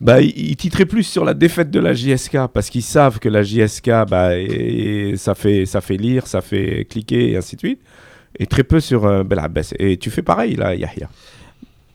bah, 0.00 0.20
ils, 0.20 0.50
ils 0.50 0.56
titraient 0.56 0.85
plus 0.87 1.05
sur 1.05 1.25
la 1.25 1.32
défaite 1.32 1.70
de 1.70 1.79
la 1.79 1.94
JSK 1.94 2.49
parce 2.53 2.70
qu'ils 2.70 2.82
savent 2.82 3.19
que 3.20 3.29
la 3.29 3.43
JSK, 3.44 3.91
bah, 4.11 4.37
et- 4.37 5.11
et 5.12 5.17
ça, 5.17 5.35
fait, 5.37 5.65
ça 5.65 5.81
fait 5.81 5.97
lire, 5.97 6.26
ça 6.26 6.41
fait 6.41 6.87
cliquer, 6.91 7.31
et 7.31 7.37
ainsi 7.37 7.55
de 7.56 7.61
suite. 7.61 7.81
Et 8.38 8.46
très 8.46 8.64
peu 8.64 8.81
sur 8.81 9.05
euh, 9.05 9.23
Belabès. 9.25 9.75
Et 9.79 9.96
tu 9.99 10.11
fais 10.11 10.23
pareil, 10.23 10.56
là, 10.56 10.75
Yahya. 10.75 11.08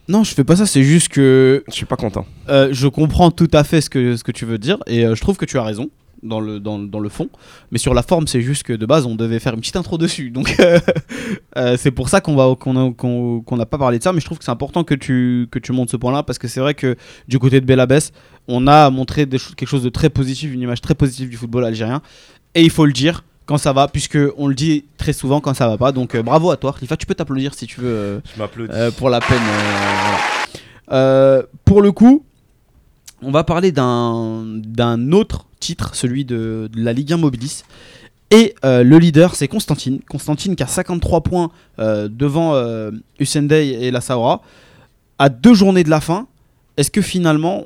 Non, 0.07 0.23
je 0.23 0.33
fais 0.33 0.43
pas 0.43 0.55
ça. 0.55 0.65
C'est 0.65 0.83
juste 0.83 1.09
que 1.09 1.63
Je 1.67 1.73
suis 1.73 1.85
pas 1.85 1.97
content. 1.97 2.25
euh, 2.49 2.69
je 2.71 2.87
comprends 2.87 3.31
tout 3.31 3.49
à 3.53 3.63
fait 3.63 3.81
ce 3.81 3.89
que 3.89 4.15
ce 4.15 4.23
que 4.23 4.31
tu 4.31 4.45
veux 4.45 4.57
dire 4.57 4.77
et 4.87 5.05
euh, 5.05 5.15
je 5.15 5.21
trouve 5.21 5.35
que 5.37 5.45
tu 5.45 5.57
as 5.57 5.63
raison. 5.63 5.89
Dans 6.23 6.39
le, 6.39 6.59
dans, 6.59 6.79
dans 6.79 6.99
le 6.99 7.09
fond, 7.09 7.29
mais 7.71 7.77
sur 7.77 7.93
la 7.93 8.01
forme, 8.01 8.25
c'est 8.25 8.41
juste 8.41 8.63
que 8.63 8.73
de 8.73 8.87
base, 8.87 9.05
on 9.05 9.13
devait 9.13 9.37
faire 9.37 9.53
une 9.53 9.59
petite 9.59 9.75
intro 9.75 9.99
dessus. 9.99 10.31
Donc, 10.31 10.51
euh, 11.57 11.77
c'est 11.77 11.91
pour 11.91 12.09
ça 12.09 12.21
qu'on 12.21 12.35
va 12.35 12.55
qu'on 12.55 12.75
a- 12.89 12.91
qu'on 12.91 13.55
n'a 13.55 13.65
pas 13.67 13.77
parlé 13.77 13.99
de 13.99 14.03
ça. 14.03 14.13
Mais 14.13 14.19
je 14.19 14.25
trouve 14.25 14.39
que 14.39 14.43
c'est 14.43 14.49
important 14.51 14.83
que 14.83 14.95
tu 14.95 15.47
que 15.51 15.59
tu 15.59 15.73
montes 15.73 15.91
ce 15.91 15.97
point-là 15.97 16.23
parce 16.23 16.39
que 16.39 16.47
c'est 16.47 16.59
vrai 16.59 16.73
que 16.73 16.95
du 17.27 17.37
côté 17.37 17.61
de 17.61 17.67
Belabès, 17.67 18.11
on 18.47 18.65
a 18.65 18.89
montré 18.89 19.27
des 19.27 19.37
quelque 19.37 19.69
chose 19.69 19.83
de 19.83 19.89
très 19.89 20.09
positif, 20.09 20.51
une 20.51 20.61
image 20.61 20.81
très 20.81 20.95
positive 20.95 21.29
du 21.29 21.37
football 21.37 21.65
algérien. 21.65 22.01
Et 22.55 22.63
il 22.63 22.71
faut 22.71 22.87
le 22.87 22.93
dire 22.93 23.23
quand 23.47 23.57
ça 23.57 23.73
va, 23.73 23.87
puisque 23.87 24.17
on 24.37 24.45
le 24.47 24.53
dit 24.53 24.85
très 24.97 25.13
souvent 25.13 25.41
quand 25.41 25.55
ça 25.55 25.67
va 25.67 25.77
pas. 25.77 25.91
Donc, 25.91 26.13
euh, 26.13 26.21
bravo 26.21 26.51
à 26.51 26.57
toi, 26.57 26.73
Khalifa. 26.73 26.95
Tu 26.97 27.05
peux 27.07 27.15
t'applaudir 27.15 27.53
si 27.55 27.65
tu 27.65 27.81
veux. 27.81 27.87
euh, 27.89 28.19
Je 28.35 28.39
m'applaudis. 28.39 28.71
euh, 28.73 28.91
pour 28.91 29.09
la 29.09 29.19
peine. 29.21 29.41
voilà. 30.87 31.43
Pour 31.65 31.81
le 31.81 31.91
coup, 31.91 32.23
on 33.21 33.31
va 33.31 33.43
parler 33.43 33.71
d'un 33.71 34.43
d'un 34.45 35.11
autre 35.11 35.47
titre, 35.59 35.95
celui 35.95 36.23
de, 36.25 36.69
de 36.71 36.81
la 36.83 36.93
Ligue 36.93 37.13
1 37.13 37.17
Mobilis. 37.17 37.63
Et 38.29 38.53
le 38.63 38.97
leader, 38.97 39.33
c'est 39.35 39.47
Constantine. 39.47 39.99
Constantine 40.09 40.55
qui 40.55 40.63
a 40.63 40.67
53 40.67 41.21
points 41.21 41.49
devant 41.79 42.53
Dey 43.19 43.67
et 43.81 43.91
la 43.91 44.01
Saoura. 44.01 44.41
À 45.19 45.29
deux 45.29 45.53
journées 45.53 45.83
de 45.83 45.89
la 45.89 46.01
fin, 46.01 46.27
est-ce 46.75 46.91
que 46.91 47.01
finalement, 47.01 47.65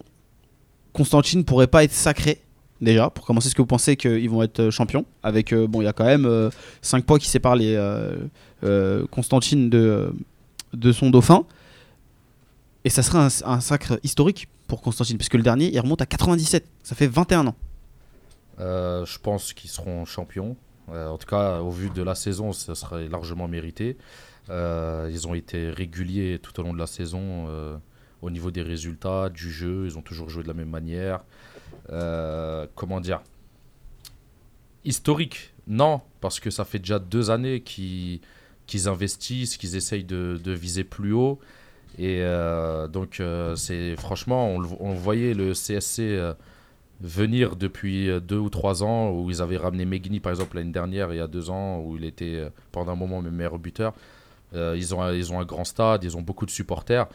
Constantine 0.93 1.43
pourrait 1.43 1.67
pas 1.67 1.83
être 1.83 1.91
sacré 1.93 2.41
Déjà, 2.81 3.09
pour 3.09 3.25
commencer, 3.25 3.47
est-ce 3.47 3.55
que 3.55 3.61
vous 3.61 3.67
pensez 3.67 3.95
qu'ils 3.95 4.29
vont 4.29 4.41
être 4.41 4.59
euh, 4.59 4.71
champions 4.71 5.05
Avec, 5.21 5.53
euh, 5.53 5.67
bon, 5.67 5.81
il 5.81 5.85
y 5.85 5.87
a 5.87 5.93
quand 5.93 6.05
même 6.05 6.49
5 6.81 7.05
points 7.05 7.19
qui 7.19 7.29
séparent 7.29 7.55
les, 7.55 7.75
euh, 7.75 8.15
euh, 8.63 9.05
Constantine 9.07 9.69
de, 9.69 10.13
de 10.73 10.91
son 10.91 11.09
dauphin. 11.09 11.45
Et 12.83 12.89
ça 12.89 13.03
serait 13.03 13.19
un, 13.45 13.59
sacre 13.59 13.99
historique 14.03 14.47
pour 14.67 14.81
Constantine, 14.81 15.17
puisque 15.17 15.35
le 15.35 15.43
dernier, 15.43 15.71
il 15.71 15.79
remonte 15.79 16.01
à 16.01 16.05
97. 16.05 16.65
Ça 16.83 16.95
fait 16.95 17.07
21 17.07 17.47
ans. 17.47 17.55
Euh, 18.59 19.05
je 19.05 19.19
pense 19.19 19.53
qu'ils 19.53 19.69
seront 19.69 20.05
champions. 20.05 20.55
Euh, 20.89 21.07
en 21.07 21.17
tout 21.17 21.27
cas, 21.27 21.59
au 21.59 21.69
vu 21.69 21.89
de 21.89 22.01
la 22.01 22.15
saison, 22.15 22.53
ce 22.53 22.73
serait 22.73 23.07
largement 23.07 23.47
mérité. 23.47 23.97
Euh, 24.49 25.09
ils 25.11 25.27
ont 25.27 25.35
été 25.35 25.69
réguliers 25.69 26.39
tout 26.41 26.59
au 26.59 26.63
long 26.63 26.73
de 26.73 26.79
la 26.79 26.87
saison 26.87 27.45
euh, 27.47 27.77
au 28.21 28.31
niveau 28.31 28.51
des 28.51 28.63
résultats, 28.63 29.29
du 29.29 29.51
jeu. 29.51 29.85
Ils 29.85 29.97
ont 29.97 30.01
toujours 30.01 30.29
joué 30.29 30.43
de 30.43 30.47
la 30.47 30.53
même 30.53 30.69
manière. 30.69 31.23
Euh, 31.89 32.67
comment 32.75 32.99
dire 33.01 33.21
Historique, 34.83 35.53
non, 35.67 36.01
parce 36.21 36.39
que 36.39 36.49
ça 36.49 36.65
fait 36.65 36.79
déjà 36.79 36.99
deux 36.99 37.29
années 37.29 37.61
qu'ils 37.61 38.19
investissent, 38.87 39.57
qu'ils 39.57 39.75
essayent 39.75 40.03
de, 40.03 40.39
viser 40.45 40.83
plus 40.83 41.13
haut. 41.13 41.39
Et 41.97 42.21
euh, 42.21 42.87
donc, 42.87 43.19
euh, 43.19 43.55
c'est 43.55 43.95
franchement, 43.95 44.47
on, 44.47 44.59
le- 44.59 44.95
voyait 44.95 45.33
le 45.33 45.53
CSC 45.53 46.17
venir 47.01 47.55
depuis 47.55 48.09
deux 48.21 48.37
ou 48.37 48.49
trois 48.49 48.83
ans, 48.83 49.11
où 49.11 49.29
ils 49.29 49.41
avaient 49.41 49.57
ramené 49.57 49.85
Megni, 49.85 50.19
par 50.19 50.31
exemple, 50.31 50.55
l'année 50.57 50.71
dernière, 50.71 51.13
il 51.13 51.17
y 51.17 51.21
a 51.21 51.27
deux 51.27 51.49
ans, 51.49 51.79
où 51.79 51.97
il 51.97 52.05
était 52.05 52.49
pendant 52.71 52.93
un 52.93 52.95
moment 52.95 53.21
même 53.21 53.35
meilleur 53.35 53.59
buteur. 53.59 53.93
Ils, 54.53 54.95
ont, 54.95 55.11
ils 55.11 55.31
ont 55.31 55.39
un 55.39 55.45
grand 55.45 55.63
stade, 55.63 56.03
ils 56.03 56.17
ont 56.17 56.21
beaucoup 56.21 56.45
de 56.45 56.51
supporters. 56.51 57.07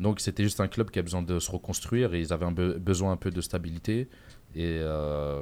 Donc, 0.00 0.20
c'était 0.20 0.44
juste 0.44 0.60
un 0.60 0.68
club 0.68 0.90
qui 0.90 0.98
a 0.98 1.02
besoin 1.02 1.22
de 1.22 1.38
se 1.38 1.50
reconstruire 1.50 2.14
et 2.14 2.20
ils 2.20 2.32
avaient 2.32 2.44
un 2.46 2.52
be- 2.52 2.78
besoin 2.78 3.12
un 3.12 3.16
peu 3.16 3.30
de 3.30 3.40
stabilité. 3.40 4.08
Et 4.54 4.78
euh, 4.80 5.40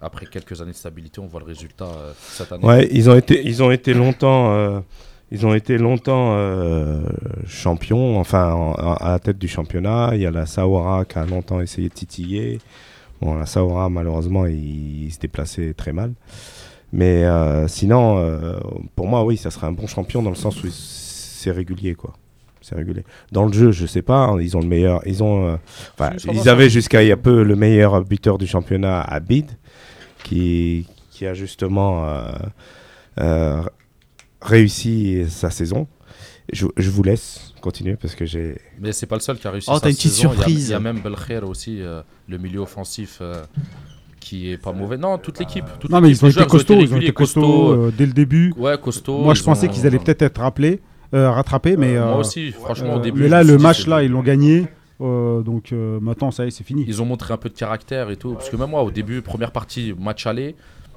après 0.00 0.26
quelques 0.26 0.60
années 0.60 0.70
de 0.72 0.76
stabilité, 0.76 1.20
on 1.20 1.26
voit 1.26 1.40
le 1.40 1.46
résultat 1.46 1.86
euh, 1.86 2.12
cette 2.16 2.52
année. 2.52 2.64
Ouais, 2.64 2.88
ils 2.92 3.10
ont 3.10 3.16
été, 3.16 3.42
ils 3.44 3.62
ont 3.62 3.70
été 3.70 3.92
longtemps, 3.94 4.52
euh, 4.54 4.80
ils 5.32 5.44
ont 5.44 5.54
été 5.54 5.76
longtemps 5.78 6.36
champions, 7.46 8.18
enfin 8.20 8.52
en- 8.52 8.72
en- 8.72 8.94
à 8.94 9.10
la 9.10 9.18
tête 9.18 9.38
du 9.38 9.48
championnat. 9.48 10.10
Il 10.14 10.20
y 10.20 10.26
a 10.26 10.30
la 10.30 10.46
Sawara 10.46 11.04
qui 11.04 11.18
a 11.18 11.26
longtemps 11.26 11.60
essayé 11.60 11.88
de 11.88 11.94
titiller. 11.94 12.60
Bon, 13.20 13.34
la 13.34 13.46
Sawara 13.46 13.88
malheureusement 13.88 14.46
il, 14.46 15.04
il 15.06 15.12
se 15.12 15.18
déplaçait 15.18 15.74
très 15.74 15.92
mal. 15.92 16.12
Mais 16.92 17.24
sinon, 17.66 18.24
pour 18.94 19.08
moi, 19.08 19.24
oui, 19.24 19.36
ça 19.36 19.50
serait 19.50 19.66
un 19.66 19.72
bon 19.72 19.88
champion 19.88 20.22
dans 20.22 20.30
le 20.30 20.36
sens 20.36 20.62
où 20.62 20.68
c'est 20.70 21.50
régulier, 21.50 21.96
quoi. 21.96 22.12
C'est 22.66 22.76
régulier. 22.76 23.04
Dans 23.30 23.44
le 23.44 23.52
jeu, 23.52 23.72
je 23.72 23.84
sais 23.84 24.00
pas, 24.00 24.24
hein, 24.24 24.40
ils 24.40 24.56
ont 24.56 24.60
le 24.60 24.66
meilleur. 24.66 25.02
Ils 25.06 25.22
ont, 25.22 25.48
euh, 26.00 26.08
ils 26.32 26.48
avaient 26.48 26.70
jusqu'à 26.70 27.02
il 27.02 27.08
y 27.08 27.12
a 27.12 27.16
peu 27.18 27.42
le 27.42 27.56
meilleur 27.56 28.02
buteur 28.02 28.38
du 28.38 28.46
championnat, 28.46 29.02
Abid, 29.02 29.50
qui, 30.22 30.86
qui 31.10 31.26
a 31.26 31.34
justement 31.34 32.08
euh, 32.08 32.32
euh, 33.20 33.62
réussi 34.40 35.26
sa 35.28 35.50
saison. 35.50 35.86
Je, 36.52 36.66
je 36.76 36.90
vous 36.90 37.02
laisse 37.02 37.52
continuer 37.60 37.96
parce 37.96 38.14
que 38.14 38.24
j'ai. 38.26 38.56
Mais 38.80 38.92
c'est 38.92 39.06
pas 39.06 39.16
le 39.16 39.20
seul 39.20 39.38
qui 39.38 39.46
a 39.46 39.50
réussi 39.50 39.68
Oh, 39.70 39.74
sa 39.74 39.80
t'as 39.80 39.88
une 39.90 39.96
petite 39.96 40.12
saison. 40.12 40.30
Il 40.32 40.32
y 40.32 40.32
a- 40.32 40.34
surprise. 40.36 40.68
Il 40.68 40.72
y 40.72 40.74
a, 40.74 40.80
même 40.80 41.00
Belkher 41.00 41.40
aussi, 41.44 41.80
euh, 41.82 42.02
le 42.28 42.38
milieu 42.38 42.60
offensif, 42.60 43.18
euh, 43.20 43.42
qui 44.20 44.50
est 44.50 44.58
pas 44.58 44.72
mauvais. 44.72 44.96
Non, 44.98 45.18
toute 45.18 45.38
l'équipe. 45.38 45.64
toute 45.80 45.90
Non, 45.90 46.00
mais 46.00 46.10
ils 46.10 46.22
ont 46.24 46.28
été 46.28 46.34
joueurs, 46.34 46.46
costauds, 46.46 46.80
ils 46.80 46.92
ont 46.94 46.96
été 46.98 47.12
costauds 47.12 47.40
costauds, 47.42 47.72
euh, 47.86 47.92
dès 47.96 48.06
le 48.06 48.12
début. 48.12 48.52
Ouais, 48.56 48.76
costaud. 48.78 49.18
Moi, 49.22 49.34
je 49.34 49.42
pensais 49.42 49.68
ont- 49.68 49.70
qu'ils 49.70 49.86
allaient 49.86 49.98
peut-être 49.98 50.22
être 50.22 50.40
rappelés, 50.40 50.80
euh, 51.12 51.30
rattrapés, 51.30 51.76
mais. 51.76 51.94
Moi 51.94 52.02
euh, 52.02 52.16
aussi, 52.16 52.52
franchement, 52.52 52.94
euh, 52.94 52.96
au 52.96 53.00
début. 53.00 53.22
mais 53.22 53.28
là, 53.28 53.42
le 53.42 53.58
match, 53.58 53.86
là, 53.86 54.02
ils 54.02 54.10
l'ont 54.10 54.22
gagné. 54.22 54.66
euh, 55.00 55.42
donc 55.42 55.72
euh, 55.72 55.98
maintenant, 56.00 56.30
ça 56.30 56.44
y 56.44 56.48
est, 56.48 56.50
c'est 56.50 56.64
fini. 56.64 56.84
Ils 56.86 57.02
ont 57.02 57.04
montré 57.06 57.34
un 57.34 57.36
peu 57.36 57.48
de 57.48 57.54
caractère 57.54 58.10
et 58.10 58.16
tout. 58.16 58.34
Parce 58.34 58.48
que 58.50 58.56
même 58.56 58.70
moi, 58.70 58.82
au 58.82 58.90
début, 58.90 59.22
première 59.22 59.50
partie, 59.50 59.94
match 59.98 60.26
aller, 60.26 60.54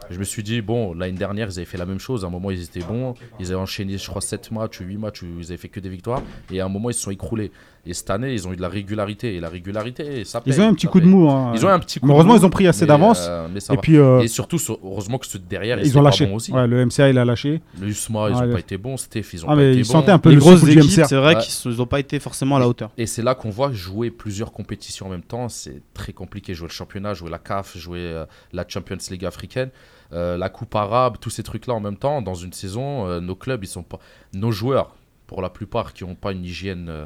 je 0.09 0.17
me 0.19 0.23
suis 0.23 0.43
dit, 0.43 0.61
bon, 0.61 0.93
l'année 0.93 1.17
dernière, 1.17 1.49
ils 1.49 1.57
avaient 1.57 1.65
fait 1.65 1.77
la 1.77 1.85
même 1.85 1.99
chose. 1.99 2.23
À 2.23 2.27
un 2.27 2.29
moment, 2.31 2.49
ils 2.51 2.63
étaient 2.63 2.79
bons. 2.79 3.15
Ils 3.39 3.47
avaient 3.47 3.55
enchaîné, 3.55 3.97
je 3.97 4.07
crois, 4.07 4.21
7 4.21 4.51
matchs 4.51 4.79
ou 4.79 4.85
8 4.85 4.97
matchs 4.97 5.21
où 5.23 5.25
ils 5.39 5.45
avaient 5.47 5.57
fait 5.57 5.67
que 5.67 5.79
des 5.81 5.89
victoires. 5.89 6.21
Et 6.51 6.61
à 6.61 6.65
un 6.65 6.69
moment, 6.69 6.89
ils 6.89 6.93
se 6.93 7.01
sont 7.01 7.11
écroulés. 7.11 7.51
Et 7.89 7.93
cette 7.93 8.09
année, 8.09 8.33
ils 8.33 8.47
ont 8.47 8.53
eu 8.53 8.55
de 8.57 8.61
la 8.61 8.69
régularité. 8.69 9.35
Et 9.35 9.39
la 9.39 9.49
régularité, 9.49 10.23
ça 10.25 10.41
paye. 10.41 10.53
Ils 10.53 10.59
ont 10.59 10.65
eu 10.65 10.67
un 10.67 10.73
petit 10.73 10.87
coup 10.87 10.99
de 10.99 11.05
mou. 11.05 11.29
hein. 11.29 11.51
Ils 11.55 11.65
ont 11.65 11.69
eu 11.69 11.71
un 11.71 11.79
petit 11.79 11.99
coup 11.99 12.07
de 12.07 12.11
Heureusement, 12.11 12.33
mou, 12.33 12.39
ils 12.39 12.45
ont 12.45 12.49
pris 12.49 12.67
assez 12.67 12.85
d'avance. 12.85 13.25
euh, 13.29 13.47
Et 13.71 13.77
puis, 13.77 13.97
euh, 13.97 14.19
Et 14.21 14.27
surtout, 14.27 14.57
heureusement 14.83 15.17
que 15.17 15.25
ceux 15.27 15.39
de 15.39 15.45
derrière, 15.45 15.79
ils 15.79 15.97
ont 15.97 16.01
pas 16.01 16.09
lâché. 16.09 16.25
bons 16.25 16.35
aussi. 16.35 16.51
Ouais, 16.51 16.67
le 16.67 16.85
MCA, 16.85 17.09
il 17.09 17.17
a 17.17 17.25
lâché. 17.25 17.61
Le 17.79 17.87
USMA, 17.87 18.29
ils 18.29 18.33
Ouais, 18.35 18.41
ont 18.41 18.45
le- 18.45 18.53
pas 18.53 18.59
été 18.59 18.77
bons. 18.77 18.97
Steph, 18.97 19.23
ils 19.33 19.45
ont 19.45 19.49
Ah, 19.49 19.51
pas 19.51 19.55
mais 19.57 19.69
été 19.71 19.79
ils 19.79 19.83
bons. 19.83 19.91
sentaient 19.91 20.11
un 20.11 20.19
peu 20.19 20.29
Les 20.29 20.35
le 20.35 20.41
grosses 20.41 20.63
équipes, 20.67 20.83
c'est 20.89 21.15
vrai 21.15 21.35
Ouais. 21.35 21.41
qu'ils 21.41 21.71
n'ont 21.77 21.85
pas 21.85 21.99
été 21.99 22.19
forcément 22.19 22.55
à 22.57 22.59
la 22.59 22.67
hauteur. 22.67 22.89
Et 22.97 23.05
c'est 23.05 23.21
là 23.23 23.35
qu'on 23.35 23.49
voit 23.49 23.71
jouer 23.71 24.11
plusieurs 24.11 24.51
compétitions 24.51 25.07
en 25.07 25.09
même 25.09 25.21
temps. 25.23 25.47
C'est 25.49 25.81
très 25.93 26.13
compliqué. 26.13 26.53
Jouer 26.53 26.67
le 26.67 26.73
championnat, 26.73 27.13
jouer 27.13 27.29
la 27.29 27.39
CAF, 27.39 27.77
jouer 27.77 27.99
euh, 27.99 28.25
la 28.53 28.65
Champions 28.67 28.97
League 29.11 29.25
africaine, 29.25 29.69
euh, 30.13 30.37
la 30.37 30.49
Coupe 30.49 30.75
arabe, 30.75 31.17
tous 31.21 31.29
ces 31.29 31.43
trucs-là 31.43 31.73
en 31.73 31.79
même 31.79 31.97
temps. 31.97 32.21
Dans 32.21 32.33
une 32.35 32.53
saison, 32.53 33.07
euh, 33.07 33.19
nos 33.19 33.35
clubs, 33.35 33.63
ils 33.63 33.67
sont 33.67 33.83
pas. 33.83 33.99
Nos 34.33 34.51
joueurs, 34.51 34.95
pour 35.27 35.41
la 35.41 35.49
plupart, 35.49 35.93
qui 35.93 36.05
n'ont 36.05 36.15
pas 36.15 36.31
une 36.31 36.45
hygiène, 36.45 36.87
euh, 36.89 37.05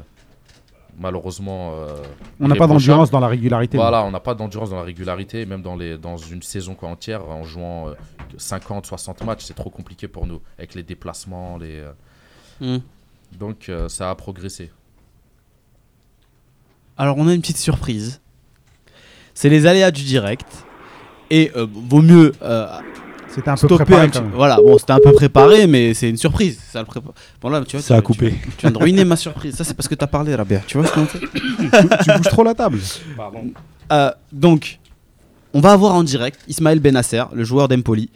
malheureusement. 0.98 1.72
euh, 1.74 1.96
On 2.40 2.48
n'a 2.48 2.54
pas 2.54 2.66
d'endurance 2.66 3.10
dans 3.10 3.20
la 3.20 3.28
régularité. 3.28 3.76
Voilà, 3.76 4.04
on 4.04 4.10
n'a 4.10 4.20
pas 4.20 4.34
d'endurance 4.34 4.70
dans 4.70 4.76
la 4.76 4.82
régularité, 4.82 5.46
même 5.46 5.62
dans, 5.62 5.76
les, 5.76 5.98
dans 5.98 6.16
une 6.16 6.42
saison 6.42 6.74
quoi 6.74 6.88
entière, 6.88 7.28
en 7.28 7.44
jouant 7.44 7.88
euh, 7.88 7.94
50, 8.36 8.86
60 8.86 9.24
matchs, 9.24 9.42
c'est 9.44 9.54
trop 9.54 9.70
compliqué 9.70 10.08
pour 10.08 10.26
nous, 10.26 10.40
avec 10.58 10.74
les 10.74 10.82
déplacements. 10.82 11.56
Les, 11.58 11.76
euh, 11.80 11.92
Hmm. 12.60 12.78
Donc 13.36 13.68
euh, 13.68 13.88
ça 13.88 14.10
a 14.10 14.14
progressé. 14.14 14.70
Alors 16.96 17.16
on 17.18 17.26
a 17.26 17.34
une 17.34 17.40
petite 17.40 17.56
surprise. 17.56 18.20
C'est 19.34 19.48
les 19.48 19.66
aléas 19.66 19.90
du 19.90 20.04
direct. 20.04 20.64
Et 21.30 21.50
euh, 21.56 21.66
vaut 21.72 22.02
mieux 22.02 22.32
euh, 22.42 22.68
C'était 23.34 23.48
un 23.48 23.56
peu 23.56 23.66
préparé 23.68 24.02
un 24.02 24.08
petit- 24.08 24.18
quand 24.18 24.24
même. 24.24 24.34
Voilà, 24.34 24.56
bon, 24.56 24.76
c'était 24.78 24.92
un 24.92 24.98
peu 25.02 25.12
préparé, 25.12 25.66
mais 25.66 25.94
c'est 25.94 26.10
une 26.10 26.16
surprise. 26.16 26.60
Ça 26.70 26.80
le 26.80 26.86
prépa- 26.86 27.12
Bon, 27.40 27.48
là, 27.48 27.62
tu 27.66 27.76
vois, 27.76 27.82
Ça 27.82 27.94
tu- 27.94 27.98
a 27.98 28.02
coupé. 28.02 28.30
Tu, 28.30 28.36
tu 28.50 28.56
viens 28.60 28.70
de 28.70 28.78
ruiner 28.78 29.04
ma 29.04 29.16
surprise. 29.16 29.54
Ça, 29.56 29.64
c'est 29.64 29.74
parce 29.74 29.88
que 29.88 29.94
t'as 29.94 30.06
parlé, 30.06 30.34
Rabia. 30.34 30.60
Tu 30.66 30.76
vois 30.78 30.86
ce 30.86 30.92
qu'on 30.92 31.06
fait? 31.06 31.18
Tu 31.20 32.10
bouges 32.16 32.28
trop 32.30 32.44
la 32.44 32.54
table. 32.54 32.78
Euh, 33.92 34.10
Donc, 34.32 34.78
on 35.54 35.60
va 35.60 35.72
avoir 35.72 35.94
en 35.94 36.02
direct 36.02 36.40
Ismaël 36.48 36.80
Benasser, 36.80 37.22
le 37.32 37.44
joueur 37.44 37.68
d'Empoli. 37.68 38.10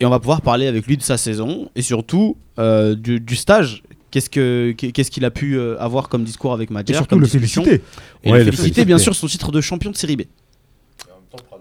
Et 0.00 0.06
on 0.06 0.10
va 0.10 0.18
pouvoir 0.18 0.40
parler 0.40 0.66
avec 0.66 0.86
lui 0.86 0.96
de 0.96 1.02
sa 1.02 1.16
saison 1.18 1.70
et 1.76 1.82
surtout 1.82 2.36
euh, 2.58 2.94
du, 2.94 3.20
du 3.20 3.36
stage. 3.36 3.82
Qu'est-ce 4.10 4.28
que- 4.30 4.72
qu'est-ce 4.72 5.10
qu'il 5.10 5.24
a 5.24 5.30
pu 5.30 5.56
euh, 5.56 5.76
avoir 5.78 6.08
comme 6.08 6.24
discours 6.24 6.52
avec 6.52 6.70
Madjer 6.70 6.94
Et 6.94 6.96
surtout 6.96 7.10
comme 7.10 7.20
le 7.20 7.26
discussion. 7.26 7.62
féliciter. 7.62 7.84
Et 8.24 8.32
Ouais, 8.32 8.38
le 8.40 8.44
le 8.46 8.50
féliciter, 8.52 8.84
bien 8.84 8.98
sûr, 8.98 9.14
son 9.14 9.26
titre 9.28 9.52
de 9.52 9.60
champion 9.60 9.90
de 9.92 9.96
Série 9.96 10.16
B. 10.16 10.22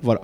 Voilà. 0.02 0.22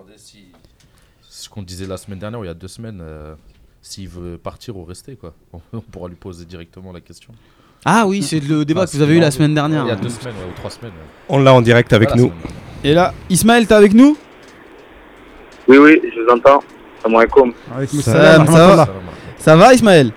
Ce 1.45 1.49
qu'on 1.51 1.61
disait 1.61 1.85
la 1.85 1.97
semaine 1.97 2.17
dernière 2.17 2.39
ou 2.39 2.43
il 2.43 2.47
y 2.47 2.49
a 2.49 2.55
deux 2.55 2.67
semaines, 2.67 3.01
euh, 3.03 3.35
s'il 3.79 4.09
veut 4.09 4.35
partir 4.39 4.75
ou 4.77 4.83
rester, 4.83 5.15
quoi. 5.15 5.35
On 5.73 5.79
pourra 5.79 6.09
lui 6.09 6.15
poser 6.15 6.43
directement 6.43 6.91
la 6.91 7.01
question. 7.01 7.33
Ah 7.85 8.07
oui, 8.07 8.23
c'est 8.23 8.39
le 8.39 8.65
débat 8.65 8.81
Enfin, 8.81 8.91
que 8.91 8.97
vous 8.97 9.03
avez 9.03 9.17
eu 9.17 9.19
la 9.19 9.29
semaine 9.29 9.53
dernière. 9.53 9.83
Il 9.85 9.89
y 9.89 9.91
a 9.91 9.95
deux 9.95 10.09
semaines 10.09 10.33
ouais, 10.33 10.49
ou 10.49 10.55
trois 10.55 10.71
semaines. 10.71 10.93
ouais. 10.93 11.05
On 11.29 11.37
l'a 11.37 11.53
en 11.53 11.61
direct 11.61 11.93
avec 11.93 12.09
Voilà, 12.09 12.23
nous. 12.23 12.31
Et 12.83 12.95
là, 12.95 13.13
Ismaël, 13.29 13.67
t'es 13.67 13.75
avec 13.75 13.93
nous? 13.93 14.17
Oui, 15.67 15.77
oui, 15.77 16.01
je 16.03 16.19
vous 16.19 16.29
entends. 16.31 16.63
Salam 17.03 17.15
alaikum. 17.15 17.53
Avec 17.75 17.89
Salam, 17.91 18.47
ça 18.47 18.75
va? 18.75 18.87
Ça 19.37 19.55
va, 19.55 19.73
Ismaël? 19.75 20.11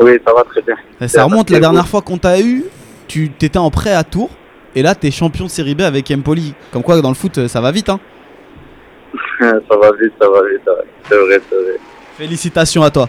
Oui, 0.00 0.18
ça 0.26 0.34
va 0.34 0.42
très 0.42 0.62
bien. 0.62 1.06
Ça 1.06 1.22
remonte 1.26 1.48
la 1.50 1.60
dernière 1.60 1.86
fois 1.86 2.02
qu'on 2.02 2.18
t'a 2.18 2.40
eu, 2.40 2.64
tu 3.06 3.30
t'étais 3.30 3.58
en 3.58 3.70
prêt 3.70 3.92
à 3.94 4.02
Tours. 4.02 4.30
Et 4.74 4.82
là, 4.82 4.96
t'es 4.96 5.12
champion 5.12 5.44
de 5.44 5.50
Série 5.50 5.76
B 5.76 5.82
avec 5.82 6.10
Empoli. 6.10 6.54
Comme 6.72 6.82
quoi, 6.82 7.00
dans 7.00 7.08
le 7.08 7.14
foot, 7.14 7.46
ça 7.46 7.60
va 7.60 7.70
vite. 7.70 7.88
Hein 7.88 8.00
ça 9.68 9.76
va 9.76 9.90
vite, 10.00 10.12
ça 10.20 10.28
va 10.28 10.40
vite. 10.48 10.62
ouais. 10.66 10.84
C'est 11.08 11.16
vrai, 11.16 11.40
c'est 11.48 11.54
vrai. 11.56 11.78
Félicitations 12.16 12.82
à 12.82 12.90
toi. 12.90 13.08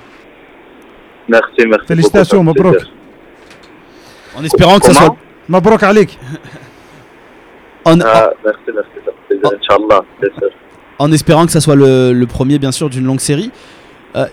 Merci, 1.27 1.65
merci. 1.67 1.85
Félicitations, 1.87 2.43
beaucoup, 2.43 2.69
plaisir. 2.69 2.91
En 4.35 4.43
espérant 4.43 4.79
que 4.79 4.85
ça 4.85 4.93
soit. 4.93 5.15
Mabrouk 5.47 5.81
Alik. 5.83 6.17
En, 7.85 7.99
Ah, 8.01 8.31
merci, 8.43 8.59
merci, 8.73 8.89
ça 9.05 9.11
fait 9.27 9.35
plaisir. 9.39 9.57
Inch'Allah, 9.59 10.03
bien 10.21 10.29
sûr. 10.37 10.49
en 10.99 11.11
espérant 11.11 11.45
que 11.45 11.51
ça 11.51 11.61
soit 11.61 11.75
le, 11.75 12.13
le 12.13 12.25
premier, 12.27 12.59
bien 12.59 12.71
sûr, 12.71 12.89
d'une 12.89 13.05
longue 13.05 13.19
série. 13.19 13.51
Euh. 14.15 14.25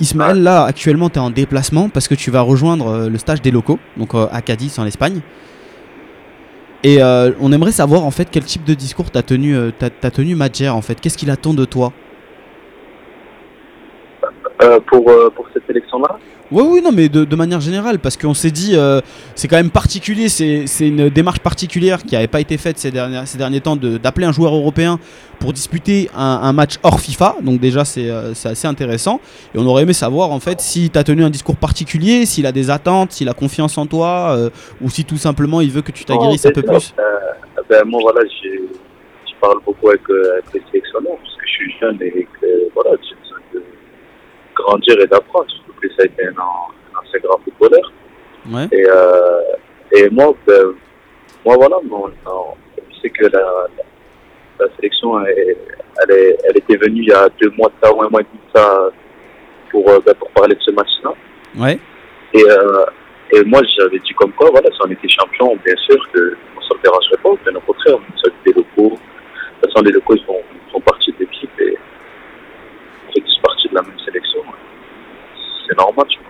Ismaël, 0.00 0.42
là, 0.42 0.64
actuellement, 0.64 1.10
tu 1.10 1.16
es 1.16 1.22
en 1.22 1.30
déplacement 1.30 1.88
parce 1.88 2.08
que 2.08 2.14
tu 2.14 2.30
vas 2.30 2.40
rejoindre 2.40 2.88
euh, 2.88 3.08
le 3.08 3.18
stage 3.18 3.42
des 3.42 3.50
locaux, 3.50 3.78
donc 3.96 4.14
euh, 4.14 4.26
à 4.32 4.42
Cadiz, 4.42 4.78
en 4.78 4.86
Espagne. 4.86 5.20
Et 6.84 7.02
euh, 7.02 7.32
on 7.40 7.50
aimerait 7.50 7.72
savoir, 7.72 8.04
en 8.04 8.10
fait, 8.10 8.28
quel 8.30 8.44
type 8.44 8.64
de 8.64 8.74
discours 8.74 9.10
t'as 9.10 9.22
tenu, 9.22 9.56
euh, 9.56 9.70
t'as- 9.76 10.10
tenu 10.10 10.34
Madjer, 10.34 10.68
en 10.68 10.82
fait. 10.82 11.00
Qu'est-ce 11.00 11.16
qu'il 11.16 11.30
attend 11.30 11.54
de 11.54 11.64
toi? 11.64 11.92
Pour, 14.80 15.08
euh, 15.10 15.30
pour 15.34 15.46
cette 15.52 15.68
élection-là 15.68 16.18
Oui, 16.52 16.62
oui, 16.66 16.80
non, 16.82 16.90
mais 16.92 17.08
de, 17.08 17.24
de 17.24 17.36
manière 17.36 17.60
générale, 17.60 17.98
parce 17.98 18.16
qu'on 18.16 18.34
s'est 18.34 18.50
dit, 18.50 18.72
euh, 18.74 19.00
c'est 19.34 19.48
quand 19.48 19.56
même 19.56 19.70
particulier, 19.70 20.28
c'est 20.28 20.64
une 20.88 21.08
démarche 21.08 21.40
particulière 21.40 22.02
qui 22.02 22.14
n'avait 22.14 22.26
pas 22.28 22.40
été 22.40 22.56
faite 22.58 22.78
ces 22.78 22.90
derniers, 22.90 23.24
ces 23.26 23.38
derniers 23.38 23.60
temps 23.60 23.76
de- 23.76 23.96
d'appeler 23.98 24.26
un 24.26 24.32
joueur 24.32 24.54
européen 24.54 24.98
pour 25.40 25.52
disputer 25.52 26.10
un, 26.16 26.40
un 26.42 26.52
match 26.52 26.74
hors 26.82 27.00
FIFA, 27.00 27.36
donc 27.42 27.60
déjà 27.60 27.84
c'est 27.84 28.08
euh, 28.08 28.30
assez 28.44 28.66
intéressant, 28.66 29.20
et 29.54 29.58
on 29.58 29.66
aurait 29.66 29.82
aimé 29.82 29.92
savoir 29.92 30.30
en 30.30 30.40
fait 30.40 30.60
si 30.60 30.90
tu 30.90 30.98
as 30.98 31.04
tenu 31.04 31.24
un 31.24 31.30
discours 31.30 31.56
particulier, 31.56 32.24
s'il 32.26 32.46
a 32.46 32.52
des 32.52 32.70
attentes, 32.70 33.12
s'il 33.12 33.28
a 33.28 33.34
confiance 33.34 33.76
en 33.76 33.86
toi, 33.86 34.36
euh, 34.36 34.50
ou 34.80 34.88
si 34.90 35.04
tout 35.04 35.16
simplement 35.18 35.60
il 35.60 35.70
veut 35.70 35.82
que 35.82 35.92
tu 35.92 36.04
t'aguerrisses 36.04 36.46
un 36.46 36.50
peu 36.52 36.62
plus. 36.62 36.94
euh, 36.98 37.62
ben, 37.68 37.82
moi, 37.86 38.00
voilà, 38.02 38.20
je 38.28 39.32
parle 39.40 39.58
beaucoup 39.66 39.88
avec, 39.88 40.02
euh, 40.10 40.32
avec 40.34 40.44
les 40.54 40.62
sélectionneurs 40.70 41.16
parce 41.20 41.34
que 41.36 41.46
je 41.46 41.52
suis 41.52 41.72
jeune 41.80 41.98
et 42.02 42.26
que 42.40 42.46
voilà, 42.74 42.96
grandir 44.64 45.00
et 45.00 45.06
d'apprendre. 45.06 45.46
Surtout 45.48 45.72
que 45.80 45.88
ça 45.90 46.02
a 46.02 46.06
été 46.06 46.26
un, 46.26 47.00
assez 47.02 47.20
grand 47.20 47.38
footballeur. 47.44 47.92
Ouais. 48.50 48.68
Et, 48.72 48.84
euh, 48.86 49.42
et 49.92 50.10
moi, 50.10 50.34
ben, 50.46 50.74
moi, 51.44 51.56
voilà, 51.56 51.76
mon, 51.84 52.08
non, 52.26 52.54
je 52.76 53.00
sais 53.02 53.10
que 53.10 53.24
la, 53.24 53.38
la, 53.38 53.84
la 54.60 54.66
sélection, 54.76 55.24
elle, 55.26 55.56
elle, 56.02 56.16
est, 56.16 56.38
elle 56.44 56.56
était 56.56 56.76
venue 56.76 57.02
il 57.02 57.08
y 57.08 57.12
a 57.12 57.28
deux 57.40 57.50
mois 57.56 57.68
de 57.68 57.74
ça, 57.82 57.94
ou 57.94 58.02
un 58.02 58.08
mois 58.08 58.20
et 58.20 58.24
demi 58.24 58.40
de 58.46 58.58
ça, 58.58 58.90
pour, 59.70 59.88
euh, 59.88 60.00
ben, 60.04 60.14
pour 60.14 60.30
parler 60.30 60.54
de 60.54 60.60
ce 60.60 60.70
match-là. 60.72 61.12
Ouais. 61.58 61.78
Et, 62.32 62.44
euh, 62.44 62.84
et 63.32 63.44
moi, 63.44 63.60
j'avais 63.76 63.98
dit 63.98 64.12
comme 64.14 64.32
quoi, 64.32 64.50
voilà, 64.50 64.68
si 64.70 64.78
on 64.84 64.90
était 64.90 65.08
champion, 65.08 65.56
bien 65.64 65.76
sûr 65.76 65.96
que 66.12 66.36
ça 66.60 66.74
ne 66.74 66.78
me 66.78 66.82
dérangerait 66.82 67.22
pas, 67.22 67.30
bien 67.44 67.56
au 67.56 67.60
contraire, 67.60 67.96
on 67.96 68.18
soit 68.18 68.32
des 68.44 68.52
locaux. 68.52 68.96
De 68.96 69.66
toute 69.66 69.72
façon, 69.72 69.84
les 69.84 69.92
locaux 69.92 70.14
ils 70.14 70.24
font, 70.24 70.42
ils 70.52 70.72
font 70.72 70.80
partie 70.80 71.12
de 71.12 71.18
l'équipe 71.20 71.60
et 71.60 71.78
la 73.74 73.82
même 73.82 73.98
sélection. 74.04 74.38
C'est 75.68 75.76
normal, 75.76 76.06
je 76.10 76.16
pense. 76.16 76.24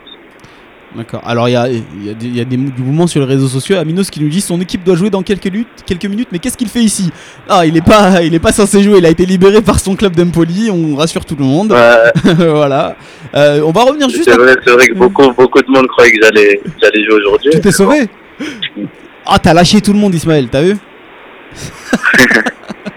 D'accord. 0.97 1.23
Alors 1.27 1.49
il 1.49 1.53
y 1.53 1.57
a, 1.57 1.69
y 1.69 2.11
a 2.11 2.15
des- 2.15 2.29
y 2.29 2.41
a 2.41 2.45
des 2.45 2.57
du 2.57 2.83
mouvement 2.83 3.09
sur 3.09 3.21
les 3.21 3.27
réseaux 3.27 3.49
sociaux. 3.49 3.77
Aminos 3.79 4.05
qui 4.05 4.21
nous 4.23 4.29
dit 4.29 4.41
son 4.41 4.61
équipe 4.61 4.85
doit 4.85 4.95
jouer 4.95 5.11
dans 5.11 5.23
quelques 5.23 5.47
minutes, 5.47 5.67
quelques 5.85 6.05
minutes. 6.05 6.29
Mais 6.31 6.39
qu'est-ce 6.39 6.57
qu'il 6.57 6.69
fait 6.69 6.83
ici? 6.83 7.11
Ah, 7.49 7.67
il 7.67 7.77
est 7.77 7.85
pas, 7.85 8.23
il 8.23 8.33
est 8.33 8.39
pas 8.39 8.53
censé 8.53 8.81
jouer. 8.81 8.99
Il 8.99 9.07
a 9.07 9.09
été 9.11 9.27
libéré 9.27 9.61
par 9.61 9.81
son 9.81 9.97
club 9.97 10.15
d'Empoli. 10.15 10.71
On 10.71 10.95
rassure 10.95 11.25
tout 11.25 11.35
le 11.37 11.45
monde. 11.45 11.73
Ouais, 11.73 12.35
voilà. 12.35 12.95
Euh, 13.35 13.61
on 13.65 13.73
va 13.73 13.83
revenir 13.83 14.09
juste. 14.09 14.25
c'est 14.25 14.35
à- 14.35 14.37
vrai, 14.39 14.55
c'est 14.65 14.73
vrai 14.73 14.87
que 14.87 14.95
beaucoup, 14.95 15.33
beaucoup 15.33 15.61
de 15.63 15.71
monde 15.71 15.89
croyait 15.89 16.13
que 16.13 16.25
j'allais, 16.25 16.61
j'allais 16.81 17.03
jouer 17.05 17.15
aujourd'hui. 17.15 17.51
Tu 17.55 17.61
t'es 17.61 17.73
sauvé 17.73 18.09
Ah, 19.27 19.41
t'as 19.41 19.53
lâché 19.53 19.81
tout 19.81 19.93
le 19.93 19.99
monde, 19.99 20.15
Ismaël. 20.15 20.47
T'as 20.49 20.63
vu? 20.63 20.77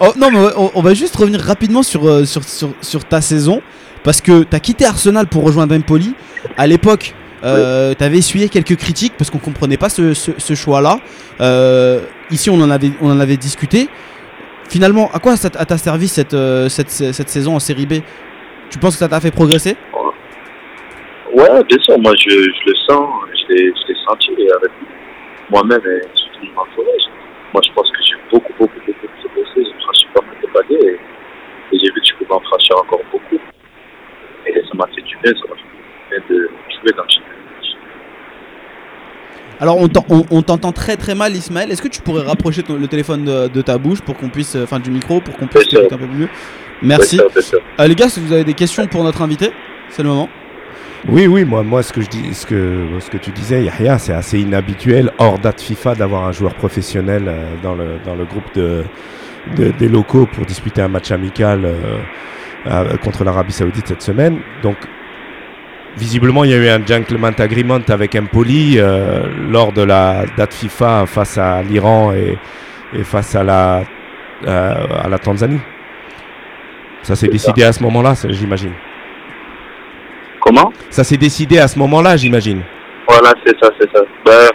Oh, 0.00 0.12
non, 0.16 0.30
mais 0.30 0.38
on, 0.56 0.70
on 0.74 0.82
va 0.82 0.94
juste 0.94 1.16
revenir 1.16 1.40
rapidement 1.40 1.82
sur, 1.82 2.06
euh, 2.08 2.24
sur, 2.24 2.44
sur, 2.44 2.70
sur 2.80 3.04
ta 3.04 3.20
saison. 3.20 3.62
Parce 4.04 4.20
que 4.20 4.42
t'as 4.42 4.58
quitté 4.58 4.84
Arsenal 4.84 5.26
pour 5.26 5.44
rejoindre 5.44 5.76
Empoli. 5.76 6.14
À 6.56 6.66
l'époque, 6.66 7.14
euh, 7.44 7.94
t'avais 7.94 8.18
essuyé 8.18 8.48
quelques 8.48 8.76
critiques 8.76 9.14
parce 9.16 9.30
qu'on 9.30 9.38
comprenait 9.38 9.76
pas 9.76 9.88
ce, 9.88 10.12
ce- 10.14 10.32
ce 10.38 10.54
choix-là. 10.54 10.98
Euh, 11.40 12.00
ici, 12.30 12.50
on 12.50 12.60
en, 12.60 12.70
avait, 12.70 12.90
on 13.00 13.10
en 13.10 13.20
avait 13.20 13.36
discuté. 13.36 13.88
Finalement, 14.68 15.10
à 15.12 15.18
quoi 15.18 15.36
ça 15.36 15.50
t'a 15.50 15.78
servi 15.78 16.08
cette, 16.08 16.34
euh, 16.34 16.68
cette, 16.68 16.90
cette 16.90 17.28
saison 17.28 17.54
en 17.56 17.60
série 17.60 17.86
B? 17.86 17.94
Tu 18.70 18.78
penses 18.78 18.94
que 18.94 19.00
ça 19.00 19.08
t'a 19.08 19.20
fait 19.20 19.30
progresser? 19.30 19.76
Ouais, 21.34 21.64
bien 21.68 21.78
sûr, 21.82 21.98
moi 21.98 22.12
je, 22.18 22.28
je 22.30 22.70
le 22.70 22.74
sens, 22.88 23.08
je 23.32 23.54
l'ai, 23.54 23.66
je 23.88 23.94
senti 24.06 24.30
avec 24.54 24.70
moi-même 25.50 25.80
et 25.80 26.00
surtout 26.14 26.46
entourage. 26.56 27.04
Moi 27.54 27.62
je 27.66 27.72
pense 27.74 27.88
que 27.90 27.98
j'ai 28.06 28.16
beaucoup, 28.30 28.52
beaucoup, 28.58 28.78
beaucoup 28.86 28.91
paliers 30.52 30.76
et, 30.82 31.74
et 31.74 31.78
j'ai 31.78 31.86
vu 31.86 32.00
que 32.00 32.06
je 32.06 32.14
pouvais 32.18 32.32
en 32.34 32.40
franchir 32.40 32.76
encore 32.78 33.00
beaucoup. 33.10 33.38
Et 34.46 34.52
ça 34.54 34.74
m'a 34.74 34.86
fait 34.94 35.02
du 35.02 35.16
bien, 35.22 35.32
ça 35.32 35.48
m'a 35.48 35.56
fait 35.56 36.20
du 36.20 36.24
bien 36.28 36.36
de 36.36 36.48
jouer 36.80 36.92
dans 36.96 37.02
le 37.04 37.08
championnat. 37.08 37.38
Alors 39.60 39.78
on 39.78 39.88
t'en- 39.88 40.04
on 40.08 40.24
on 40.30 40.42
t'entend 40.42 40.72
très 40.72 40.96
très 40.96 41.14
mal 41.14 41.32
Ismaël. 41.32 41.70
Est-ce 41.70 41.82
que 41.82 41.88
tu 41.88 42.02
pourrais 42.02 42.24
rapprocher 42.26 42.62
ton- 42.62 42.76
le 42.76 42.88
téléphone 42.88 43.24
de, 43.24 43.48
de 43.48 43.62
ta 43.62 43.78
bouche 43.78 44.00
pour 44.02 44.16
qu'on 44.16 44.28
puisse, 44.28 44.56
euh, 44.56 44.64
enfin 44.64 44.80
du 44.80 44.90
micro 44.90 45.20
pour 45.20 45.36
qu'on 45.36 45.46
puisse 45.46 45.68
t'écouter 45.68 45.94
un 45.94 45.98
peu 45.98 46.06
mieux? 46.06 46.28
Merci. 46.82 47.16
Bien 47.32 47.42
sûr. 47.42 47.60
Euh, 47.78 47.86
les 47.86 47.94
gars, 47.94 48.08
si 48.08 48.18
vous 48.20 48.32
avez 48.32 48.44
des 48.44 48.54
questions 48.54 48.86
pour 48.88 49.04
notre 49.04 49.22
invité, 49.22 49.52
c'est 49.88 50.02
le 50.02 50.08
moment. 50.08 50.28
Oui, 51.08 51.26
oui, 51.26 51.44
moi, 51.44 51.62
moi 51.62 51.82
ce, 51.82 51.92
que 51.92 52.00
je 52.00 52.08
dis, 52.08 52.32
ce, 52.34 52.46
que, 52.46 52.86
ce 53.00 53.10
que 53.10 53.16
tu 53.18 53.30
disais, 53.30 53.64
Yahya, 53.64 53.98
c'est 53.98 54.12
assez 54.12 54.40
inhabituel, 54.40 55.10
hors 55.18 55.38
date 55.38 55.60
FIFA, 55.60 55.96
d'avoir 55.96 56.24
un 56.24 56.32
joueur 56.32 56.54
professionnel 56.54 57.24
euh, 57.26 57.54
dans, 57.62 57.74
le, 57.74 57.98
dans 58.04 58.14
le 58.14 58.24
groupe 58.24 58.52
de, 58.54 58.84
de- 59.56 59.70
des 59.72 59.88
locaux 59.88 60.26
pour 60.26 60.44
disputer 60.46 60.82
un 60.82 60.88
match 60.88 61.10
amical 61.10 61.64
euh, 61.64 61.72
euh, 62.66 62.96
contre 62.98 63.24
l'Arabie 63.24 63.52
Saoudite 63.52 63.86
cette 63.88 64.02
semaine. 64.02 64.38
Donc, 64.62 64.76
visiblement, 65.96 66.44
il 66.44 66.50
y 66.50 66.54
a 66.54 66.56
eu 66.58 66.68
un 66.68 66.84
gentleman 66.86 67.34
agreement 67.38 67.80
avec 67.88 68.14
Empoli 68.14 68.76
euh, 68.78 69.24
lors 69.50 69.72
de 69.72 69.82
la 69.82 70.24
date 70.36 70.54
FIFA 70.54 71.06
face 71.06 71.36
à 71.38 71.62
l'Iran 71.62 72.12
et, 72.12 72.38
et 72.94 73.04
face 73.04 73.34
à 73.34 73.42
la, 73.42 73.82
euh, 74.46 74.74
à 75.04 75.08
la 75.08 75.18
Tanzanie. 75.18 75.60
Ça 77.02 77.16
s'est 77.16 77.28
décidé 77.28 77.64
à 77.64 77.72
ce 77.72 77.82
moment-là, 77.82 78.14
j'imagine. 78.28 78.72
Comment? 80.40 80.72
Ça 80.90 81.04
s'est 81.04 81.16
décidé 81.16 81.58
à 81.58 81.68
ce 81.68 81.78
moment-là, 81.78 82.16
j'imagine. 82.16 82.62
Voilà, 83.08 83.34
c'est 83.44 83.56
ça, 83.60 83.70
c'est 83.80 83.90
ça. 83.92 84.02
Ben, 84.24 84.48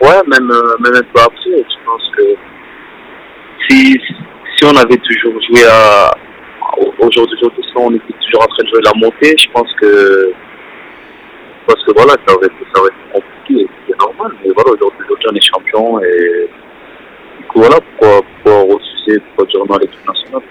ouais, 0.00 0.20
même, 0.28 0.50
euh, 0.50 0.76
même 0.80 0.94
un 0.96 1.02
peu 1.14 1.20
après, 1.20 1.38
je 1.46 1.84
pense 1.86 2.02
que 2.16 2.22
si, 3.68 3.98
si 4.62 4.72
on 4.72 4.76
avait 4.76 4.96
toujours 4.98 5.34
joué 5.48 5.64
à. 5.70 6.10
au- 6.78 7.10
jour 7.10 7.26
d'aujourd'hui, 7.26 7.62
on 7.76 7.94
était 7.94 8.14
toujours 8.24 8.42
en 8.42 8.46
train 8.46 8.62
de 8.64 8.68
jouer 8.68 8.80
la 8.84 8.92
montée, 8.96 9.34
je 9.36 9.48
pense 9.52 9.68
que. 9.80 10.32
Parce 11.66 11.84
que 11.84 11.92
voilà, 11.96 12.12
ça 12.26 12.34
aurait 12.34 12.48
ça 12.74 12.80
aurait 12.80 12.90
été 12.90 13.20
compliqué, 13.20 13.66
c'est 13.88 13.98
normal. 13.98 14.32
Mais 14.44 14.50
voilà, 14.54 14.70
aujourd'hui, 14.72 15.06
on 15.30 15.34
est 15.34 15.40
champion 15.40 16.00
et. 16.02 16.48
Du 17.40 17.46
coup, 17.48 17.58
voilà, 17.60 17.76
pourquoi, 17.80 18.20
pourquoi 18.44 18.74
refuser, 18.74 19.20
pourquoi 19.34 19.46
dire 19.46 19.60
non 19.68 19.74
à 19.76 19.78
l'équipe 19.80 20.06
nationale? 20.06 20.42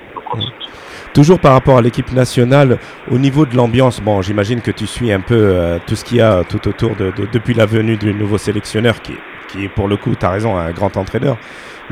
Toujours 1.14 1.40
par 1.40 1.54
rapport 1.54 1.78
à 1.78 1.82
l'équipe 1.82 2.12
nationale, 2.14 2.78
au 3.12 3.18
niveau 3.18 3.46
de 3.46 3.56
l'ambiance, 3.56 4.00
bon, 4.02 4.22
j'imagine 4.22 4.62
que 4.62 4.72
tu 4.72 4.88
suis 4.88 5.12
un 5.12 5.20
peu 5.20 5.36
euh, 5.36 5.78
tout 5.86 5.96
ce 5.96 6.06
qu'il 6.06 6.18
y 6.18 6.22
a 6.22 6.44
tout 6.46 6.66
autour 6.70 6.96
de, 6.96 7.12
de- 7.12 7.28
depuis 7.32 7.54
la 7.54 7.66
venue 7.66 7.98
du 7.98 8.14
nouveau 8.14 8.38
sélectionneur, 8.38 9.02
qui, 9.02 9.14
qui 9.50 9.66
est 9.66 9.70
pour 9.70 9.90
le 9.90 9.98
coup, 9.98 10.12
tu 10.18 10.26
as 10.26 10.30
raison, 10.30 10.56
un 10.58 10.72
grand 10.72 10.96
entraîneur, 10.96 11.36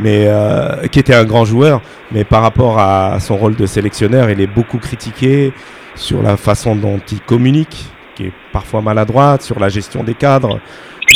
mais 0.01 0.25
euh, 0.27 0.87
qui 0.87 0.99
était 0.99 1.15
un 1.15 1.25
grand 1.25 1.45
joueur, 1.45 1.81
mais 2.11 2.23
par 2.23 2.41
rapport 2.41 2.79
à 2.79 3.19
son 3.19 3.37
rôle 3.37 3.55
de 3.55 3.65
sélectionneur, 3.65 4.29
il 4.29 4.41
est 4.41 4.47
beaucoup 4.47 4.77
critiqué 4.79 5.53
sur 5.95 6.21
la 6.21 6.37
façon 6.37 6.75
dont 6.75 6.99
il 7.11 7.21
communique, 7.21 7.85
qui 8.15 8.25
est 8.27 8.33
parfois 8.53 8.81
maladroite, 8.81 9.41
sur 9.41 9.59
la 9.59 9.69
gestion 9.69 10.03
des 10.03 10.13
cadres, 10.15 10.59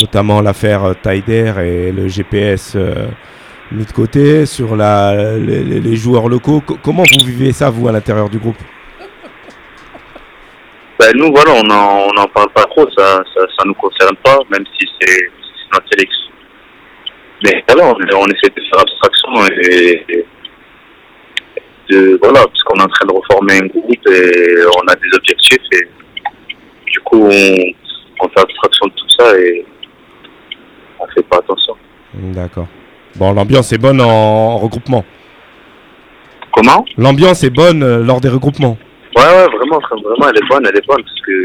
notamment 0.02 0.41
l'affaire 0.41 0.93
Taider 1.02 1.54
et 1.63 1.91
le 1.91 2.08
GPS. 2.08 2.74
euh, 2.76 3.08
mis 3.72 3.86
de 3.86 3.91
côté, 3.91 4.46
sur 4.46 4.76
les, 4.76 5.96
joueurs 5.96 6.28
locaux. 6.30 6.62
Co- 6.62 6.78
comment 6.84 7.04
vous 7.04 7.26
vivez 7.26 7.52
ça, 7.54 7.69
vous, 7.72 7.88
à 7.88 7.91
l'intérieur 7.91 8.30
du 8.30 8.38
groupe? 8.38 8.58
Ben, 11.00 11.12
nous, 11.15 11.32
voilà, 11.34 11.54
on 11.60 12.13
n'en 12.13 12.28
parle 12.28 12.50
pas 12.54 12.65
trop, 12.65 12.86
ça 12.96 13.24
ça, 13.34 13.41
ça 13.58 13.63
nous 13.65 13.74
concerne 13.74 14.15
pas, 14.24 14.38
même 14.52 14.63
si 14.80 14.88
c'est 15.02 15.17
notre 15.74 15.88
sélection. 15.91 16.33
Mais 17.43 17.63
voilà, 17.67 17.89
on, 17.89 18.17
on 18.17 18.25
essaie 18.27 18.53
de 18.56 18.62
faire 18.69 18.79
abstraction 18.79 19.45
et, 19.62 20.06
et 20.10 20.25
de, 21.89 22.17
voilà, 22.21 22.41
parce 22.45 22.63
qu'on 22.63 22.79
est 22.79 22.84
en 22.84 22.88
train 22.88 23.06
de 23.06 23.13
reformer 23.13 23.53
un 23.62 23.67
groupe 23.67 24.08
et 24.08 24.56
on 24.77 24.88
a 24.88 24.95
des 24.95 25.17
objectifs 25.17 25.62
et 25.73 25.88
du 26.91 26.99
coup, 27.01 27.23
on, 27.23 27.56
on 28.21 28.29
fait 28.29 28.39
abstraction 28.39 28.88
de 28.88 28.93
tout 28.93 29.10
ça 29.17 29.38
et 29.39 29.65
on 30.99 31.08
fait 31.08 31.23
pas 31.23 31.38
attention. 31.38 31.75
D'accord. 32.13 32.67
Bon, 33.15 33.34
l'ambiance 33.34 33.73
est 33.73 33.77
bonne 33.77 33.99
en, 33.99 34.08
en 34.08 34.58
regroupement. 34.60 35.03
Comment? 36.53 36.86
L'ambiance 36.97 37.43
est 37.43 37.49
bonne 37.49 37.84
euh, 37.84 38.03
lors 38.03 38.21
des 38.21 38.29
regroupements. 38.29 38.77
Ouais, 39.15 39.23
ouais, 39.23 39.47
vraiment, 39.58 39.79
vraiment, 39.79 40.29
elle 40.29 40.38
est 40.38 40.47
bonne, 40.47 40.65
elle 40.65 40.77
est 40.77 40.88
bonne, 40.88 41.03
parce 41.03 41.21
que 41.21 41.43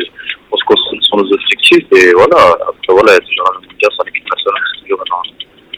on 0.51 0.57
se 0.57 0.65
concentre 0.65 1.03
sur 1.03 1.17
nos 1.17 1.33
objectifs, 1.33 1.85
et 1.93 2.13
voilà, 2.13 2.57
après, 2.63 2.93
voilà, 2.93 3.13
il 3.13 3.15
y 3.15 3.17
a 3.17 3.21
toujours 3.21 3.53
une 3.61 3.71
ambiance 3.71 3.97
en 3.99 4.05
équipe 4.05 4.25
nationale, 4.31 4.63
c'est 4.73 4.83
toujours 4.83 5.03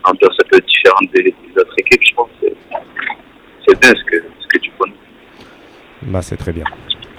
une 0.05 0.11
ambiance 0.11 0.37
un 0.45 0.49
peu 0.49 0.61
différente 0.61 1.11
des, 1.15 1.23
des 1.25 1.61
autres 1.61 1.75
équipes, 1.79 2.03
je 2.09 2.15
pense. 2.15 2.29
C'est- 2.41 2.57
C'est 3.69 3.81
bien 3.81 3.91
ce 3.91 4.05
que, 4.11 4.17
ce 4.41 4.47
que 4.49 4.59
tu 4.59 4.71
connais. 4.79 4.95
Bah, 6.03 6.23
c'est 6.23 6.37
très 6.37 6.53
bien. 6.53 6.65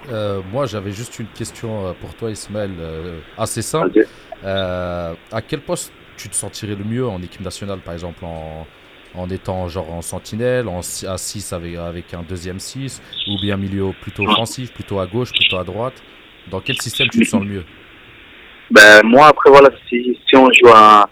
Euh, 0.09 0.41
moi, 0.51 0.65
j'avais 0.65 0.91
juste 0.91 1.19
une 1.19 1.27
question 1.27 1.87
euh, 1.87 1.93
pour 1.93 2.13
toi, 2.15 2.31
Ismaël, 2.31 2.71
euh, 2.79 3.19
assez 3.37 3.61
simple. 3.61 4.05
Euh, 4.43 5.13
à 5.31 5.41
quel 5.41 5.61
poste 5.61 5.93
tu 6.17 6.27
te 6.29 6.35
sentirais 6.35 6.75
le 6.75 6.83
mieux 6.83 7.07
en 7.07 7.21
équipe 7.21 7.41
nationale, 7.41 7.79
par 7.79 7.93
exemple 7.93 8.25
en, 8.25 8.65
en 9.15 9.29
étant 9.29 9.67
genre 9.67 9.93
en 9.93 10.01
sentinelle, 10.01 10.67
en, 10.67 10.81
si- 10.81 11.05
à 11.07 11.17
6 11.17 11.53
avec, 11.53 11.75
avec 11.75 12.13
un 12.13 12.23
deuxième 12.23 12.59
6, 12.59 13.01
ou 13.27 13.39
bien 13.39 13.55
milieu 13.57 13.91
plutôt 14.01 14.23
offensif, 14.27 14.73
plutôt 14.73 14.99
à 14.99 15.05
gauche, 15.05 15.31
plutôt 15.31 15.57
à 15.57 15.63
droite? 15.63 16.01
Dans 16.49 16.59
quel 16.59 16.81
système 16.81 17.07
tu 17.09 17.19
te 17.19 17.25
sens 17.25 17.41
le 17.43 17.47
mieux? 17.49 17.63
Ben, 18.71 19.01
moi, 19.03 19.27
après, 19.27 19.49
voilà, 19.51 19.69
si, 19.87 20.17
si 20.27 20.35
on 20.35 20.49
joue 20.51 20.69
à, 20.73 21.07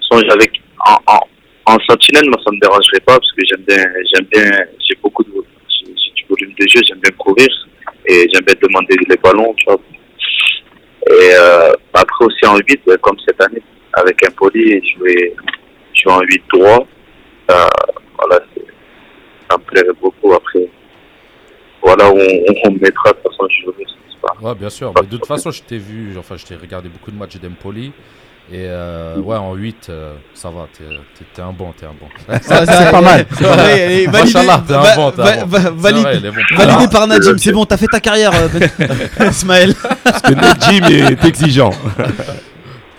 si 0.00 0.08
on 0.12 0.18
joue 0.18 0.30
avec, 0.32 0.60
en, 0.86 0.96
en, 1.06 1.20
en 1.66 1.78
sentinelle, 1.88 2.28
moi, 2.28 2.40
ça 2.44 2.50
me 2.52 2.60
dérangerait 2.60 3.00
pas, 3.00 3.18
parce 3.18 3.32
que 3.32 3.46
j'aime 3.46 3.64
bien, 3.66 3.84
j'aime 4.12 4.26
bien, 4.32 4.50
j'ai 4.86 4.96
beaucoup 5.02 5.24
de, 5.24 5.32
j'ai 5.68 6.12
du 6.12 6.24
volume 6.28 6.54
de 6.58 6.66
jeu, 6.68 6.80
j'aime 6.86 7.00
bien 7.00 7.12
courir, 7.16 7.48
et 8.06 8.26
j'aime 8.32 8.44
bien 8.44 8.54
demander 8.62 8.96
les 9.08 9.16
ballons, 9.16 9.54
tu 9.54 9.64
vois. 9.66 9.80
Et 11.10 11.30
euh, 11.34 11.72
après 11.92 12.24
aussi 12.24 12.46
en 12.46 12.56
8, 12.56 12.80
euh, 12.88 12.96
comme 12.98 13.16
cette 13.26 13.40
année, 13.42 13.62
avec 13.92 14.26
un 14.26 14.30
poli, 14.32 14.80
jouer, 14.96 15.34
jouer 15.94 16.12
en 16.12 16.20
8 16.20 16.42
droit, 16.52 16.86
euh, 17.50 17.66
voilà, 18.18 18.40
ça 19.50 19.58
me 19.58 19.62
plairait 19.64 19.92
beaucoup. 20.00 20.32
Après, 20.32 20.66
voilà 21.82 22.10
où 22.10 22.16
on, 22.16 22.54
on 22.64 22.70
me 22.72 22.78
mettra, 22.78 23.10
de 23.10 23.16
toute 23.16 23.32
façon, 23.32 23.48
je 23.50 23.70
pas? 24.24 24.34
Ouais, 24.40 24.54
bien 24.54 24.70
sûr. 24.70 24.92
Mais 24.94 25.06
de 25.06 25.16
toute 25.16 25.26
façon, 25.26 25.50
je 25.50 25.62
t'ai 25.62 25.78
vu, 25.78 26.16
enfin, 26.18 26.36
je 26.36 26.44
t'ai 26.46 26.56
regardé 26.56 26.88
beaucoup 26.88 27.10
de 27.10 27.16
matchs 27.16 27.36
d'Empoli. 27.36 27.92
Et 28.52 28.66
euh, 28.68 29.16
ouais, 29.20 29.36
en 29.36 29.54
8, 29.54 29.86
euh, 29.88 30.14
ça 30.34 30.50
va, 30.50 30.66
t'es 30.76 31.40
un 31.42 31.50
bon, 31.52 31.72
t'es 31.78 31.86
un 31.86 31.94
bon. 31.98 32.06
Ça, 32.42 32.90
pas 32.90 33.00
mal. 33.00 33.26
c'est 33.30 33.38
t'es 33.38 33.46
un 33.46 34.10
bon, 34.96 35.10
t'es 35.12 35.22
un 35.22 35.46
bon. 35.46 35.56
C'est 35.56 35.72
validé- 35.80 36.02
vrai, 36.02 36.20
bon. 36.30 36.56
validé 36.56 36.88
par 36.92 37.06
Najim. 37.06 37.22
c'est- 37.38 37.44
C'est 37.44 37.52
bon, 37.52 37.64
t'as 37.64 37.78
fait 37.78 37.86
ta 37.86 38.00
carrière, 38.00 38.32
euh, 38.34 39.28
Ismaël. 39.30 39.74
Parce 40.04 40.20
que 40.20 40.34
Jim 40.60 40.84
est 40.90 41.24
exigeant. 41.24 41.70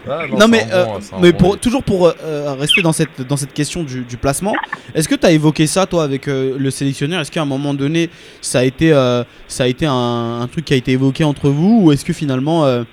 Non, 0.08 0.40
c'est 0.42 0.48
mais, 0.48 0.68
euh, 0.72 0.86
bon, 0.86 0.98
c'est 1.00 1.16
mais 1.20 1.32
bon 1.32 1.38
pour, 1.38 1.58
toujours 1.60 1.84
pour 1.84 2.08
euh, 2.08 2.54
rester 2.60 2.82
dans 2.84 2.92
cette, 2.94 3.22
dans 3.28 3.38
cette 3.38 3.54
question 3.54 3.84
du, 3.84 4.02
du 4.04 4.18
placement, 4.18 4.54
est-ce 4.94 5.08
que 5.10 5.16
tu 5.16 5.26
as 5.26 5.32
évoqué 5.32 5.66
ça 5.66 5.88
toi 5.88 6.04
avec 6.04 6.28
euh, 6.28 6.56
le 6.60 6.70
sélectionneur? 6.70 7.22
Est-ce 7.22 7.32
qu'à 7.32 7.42
un 7.42 7.46
moment 7.46 7.74
donné 7.74 8.12
ça 8.40 8.60
a 8.60 8.64
été, 8.64 8.94
euh, 8.94 9.24
ça 9.48 9.64
a 9.64 9.68
été 9.68 9.88
un, 9.88 10.42
un 10.42 10.48
truc 10.48 10.66
qui 10.66 10.74
a 10.76 10.78
été 10.78 10.92
évoqué 10.92 11.24
entre 11.24 11.50
vous 11.50 11.82
ou 11.84 11.92
est-ce 11.92 12.06
que 12.06 12.14
finalement 12.14 12.66
euh, 12.66 12.84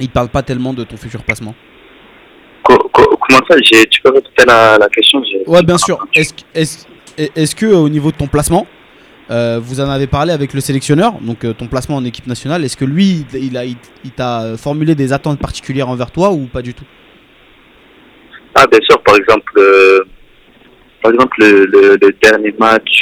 il 0.00 0.08
parle 0.08 0.28
pas 0.28 0.42
tellement 0.42 0.72
de 0.72 0.82
ton 0.82 0.96
futur 0.96 1.22
placement? 1.22 1.54
Comment 2.64 3.40
ça 3.48 3.56
Tu 3.60 4.00
peux 4.02 4.12
répéter 4.12 4.44
la, 4.46 4.78
la 4.78 4.88
question 4.88 5.22
Ouais, 5.46 5.62
bien 5.62 5.78
sûr. 5.78 5.98
Est-ce 6.14 6.34
est-ce 7.16 7.54
que 7.54 7.66
au 7.66 7.88
niveau 7.88 8.10
de 8.10 8.16
ton 8.16 8.26
placement, 8.26 8.66
Euh, 9.30 9.58
vous 9.58 9.80
en 9.80 9.88
avez 9.88 10.06
parlé 10.06 10.32
avec 10.34 10.52
le 10.52 10.60
sélectionneur, 10.60 11.12
donc 11.22 11.44
euh, 11.44 11.54
ton 11.54 11.66
placement 11.66 11.96
en 11.96 12.04
équipe 12.04 12.26
nationale. 12.26 12.62
Est-ce 12.62 12.76
que 12.76 12.84
lui, 12.84 13.24
il, 13.32 13.44
il 13.48 13.56
a, 13.56 13.64
il, 13.64 13.76
il 14.04 14.10
t'a 14.10 14.54
formulé 14.58 14.94
des 14.94 15.14
attentes 15.14 15.38
particulières 15.40 15.88
envers 15.88 16.10
toi 16.10 16.30
ou 16.30 16.44
pas 16.46 16.60
du 16.60 16.74
tout? 16.74 16.84
Ah, 18.54 18.66
bien 18.66 18.80
sûr, 18.82 19.00
par 19.02 19.16
exemple, 19.16 19.52
euh, 19.56 20.00
par 21.02 21.10
exemple 21.12 21.36
le, 21.38 21.64
le, 21.64 21.96
le 22.02 22.08
dernier 22.20 22.54
match, 22.58 23.00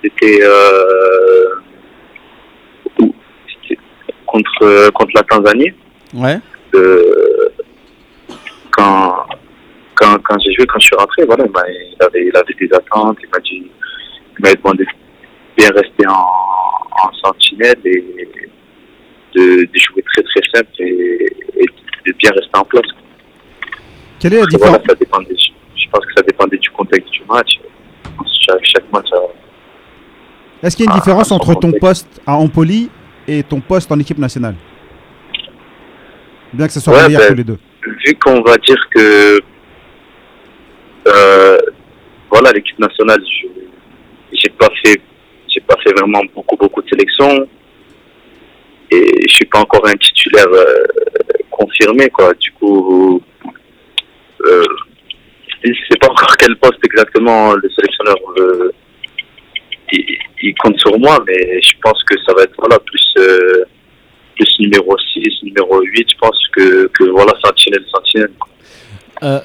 c'était 0.00 0.40
contre, 4.26 4.90
contre 4.92 5.12
la 5.14 5.22
Tanzanie. 5.24 5.72
Ouais. 6.14 6.38
Quand 8.78 9.26
quand, 9.98 10.16
quand 10.22 10.38
j'ai 10.38 10.52
joué, 10.54 10.66
quand 10.66 10.78
je 10.78 10.86
suis 10.86 10.96
rentré, 10.96 11.24
voilà, 11.26 11.44
il, 11.44 11.96
avait, 12.04 12.26
il 12.26 12.36
avait 12.36 12.54
des 12.54 12.72
attentes, 12.72 13.18
il 13.20 13.28
m'a 13.30 13.40
dit, 13.40 13.70
il 14.38 14.42
m'a 14.42 14.54
demandé 14.54 14.84
de 14.84 14.90
bien 15.56 15.68
rester 15.74 16.06
en, 16.06 16.12
en 16.12 17.12
sentinelle 17.24 17.80
et 17.84 18.28
de, 19.34 19.64
de 19.64 19.78
jouer 19.78 20.02
très 20.02 20.22
très 20.22 20.40
simple 20.54 20.70
et, 20.78 21.26
et 21.56 21.66
de 22.06 22.12
bien 22.16 22.30
rester 22.30 22.56
en 22.58 22.64
place. 22.64 22.86
Quelle 24.20 24.34
est 24.34 24.36
la 24.36 24.42
voilà, 24.42 24.56
différence 24.56 24.86
ça 24.88 24.94
dépendait, 24.94 25.36
je, 25.36 25.90
pense 25.90 26.04
que 26.06 26.12
ça 26.16 26.22
dépendait 26.22 26.58
du 26.58 26.70
contexte 26.70 27.10
du 27.12 27.22
match. 27.28 27.58
Chaque, 28.46 28.64
chaque 28.64 28.92
match, 28.92 29.06
Est-ce 30.62 30.76
qu'il 30.76 30.86
y 30.86 30.88
a 30.88 30.92
une 30.92 30.98
différence 30.98 31.30
entre 31.32 31.54
ton 31.54 31.72
contexte. 31.72 31.80
poste 31.80 32.20
à 32.26 32.34
Empoli 32.34 32.90
et 33.26 33.42
ton 33.42 33.60
poste 33.60 33.90
en 33.92 33.98
équipe 33.98 34.18
nationale? 34.18 34.54
Bien 36.52 36.66
que 36.66 36.72
ce 36.72 36.80
soit 36.80 36.94
Ouais, 36.94 37.06
meilleur 37.06 37.22
ben, 37.22 37.28
tous 37.28 37.34
les 37.34 37.44
deux. 37.44 37.58
Vu 38.08 38.14
qu'on 38.14 38.40
va 38.40 38.56
dire 38.56 38.82
que 38.94 39.40
euh, 41.06 41.58
voilà 42.30 42.50
l'équipe 42.52 42.78
nationale 42.78 43.22
j'ai 44.32 44.50
pas 44.50 44.68
fait 44.82 45.00
j'ai 45.48 45.60
pas 45.60 45.76
fait 45.82 45.92
vraiment 45.98 46.22
beaucoup 46.34 46.56
beaucoup 46.56 46.82
de 46.82 46.88
sélections. 46.88 47.46
Et 48.90 49.28
je 49.28 49.34
suis 49.34 49.44
pas 49.44 49.60
encore 49.60 49.86
un 49.86 49.96
titulaire 49.96 50.48
euh, 50.50 50.84
confirmé 51.50 52.08
quoi. 52.08 52.32
Du 52.34 52.50
coup 52.52 53.22
euh, 54.46 54.64
je 55.62 55.72
sais 55.90 55.98
pas 56.00 56.08
encore 56.08 56.36
quel 56.38 56.56
poste 56.56 56.80
exactement 56.84 57.54
le 57.54 57.68
sélectionneur 57.70 58.16
veut 58.36 58.72
il, 59.92 60.54
compte 60.62 60.78
sur 60.78 60.98
moi 60.98 61.22
mais 61.26 61.60
je 61.60 61.72
pense 61.82 62.02
que 62.04 62.14
ça 62.26 62.32
va 62.34 62.42
être 62.42 62.54
voilà 62.58 62.78
plus 62.78 63.14
euh, 63.18 63.64
plus 64.38 64.56
numéro 64.60 64.96
6, 65.12 65.22
numéro 65.42 65.80
8, 65.82 66.06
je 66.10 66.16
pense 66.20 66.36
que, 66.54 66.86
que 66.88 67.04
voilà, 67.10 67.32
Sentinelle, 67.44 67.84
Sentinelle. 67.92 68.30
Euh, 69.22 69.40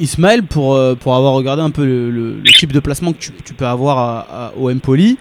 Ismaël, 0.00 0.42
pour, 0.42 0.74
euh, 0.74 0.94
pour 0.94 1.14
avoir 1.14 1.34
regardé 1.34 1.62
un 1.62 1.70
peu 1.70 1.84
le, 1.84 2.10
le- 2.10 2.34
le 2.44 2.50
type 2.52 2.72
de 2.72 2.80
placement 2.80 3.12
que 3.12 3.18
tu, 3.18 3.30
tu 3.44 3.54
peux 3.54 3.66
avoir 3.66 3.98
à, 3.98 4.20
à- 4.48 4.52
au 4.58 4.70
Empoli, 4.70 5.16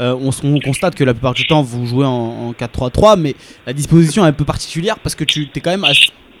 euh, 0.00 0.12
on, 0.20 0.30
on 0.42 0.58
constate 0.60 0.96
que 0.96 1.04
la 1.04 1.14
plupart 1.14 1.34
du 1.34 1.46
temps 1.46 1.62
vous 1.62 1.86
jouez 1.86 2.04
en, 2.04 2.10
en 2.48 2.52
4-3-3, 2.52 3.16
mais 3.18 3.36
la 3.66 3.72
disposition 3.72 4.24
est 4.24 4.28
un 4.28 4.32
peu 4.32 4.44
particulière 4.44 4.98
parce 4.98 5.14
que 5.14 5.22
tu 5.24 5.48
es 5.54 5.60
quand 5.60 5.70
même 5.70 5.84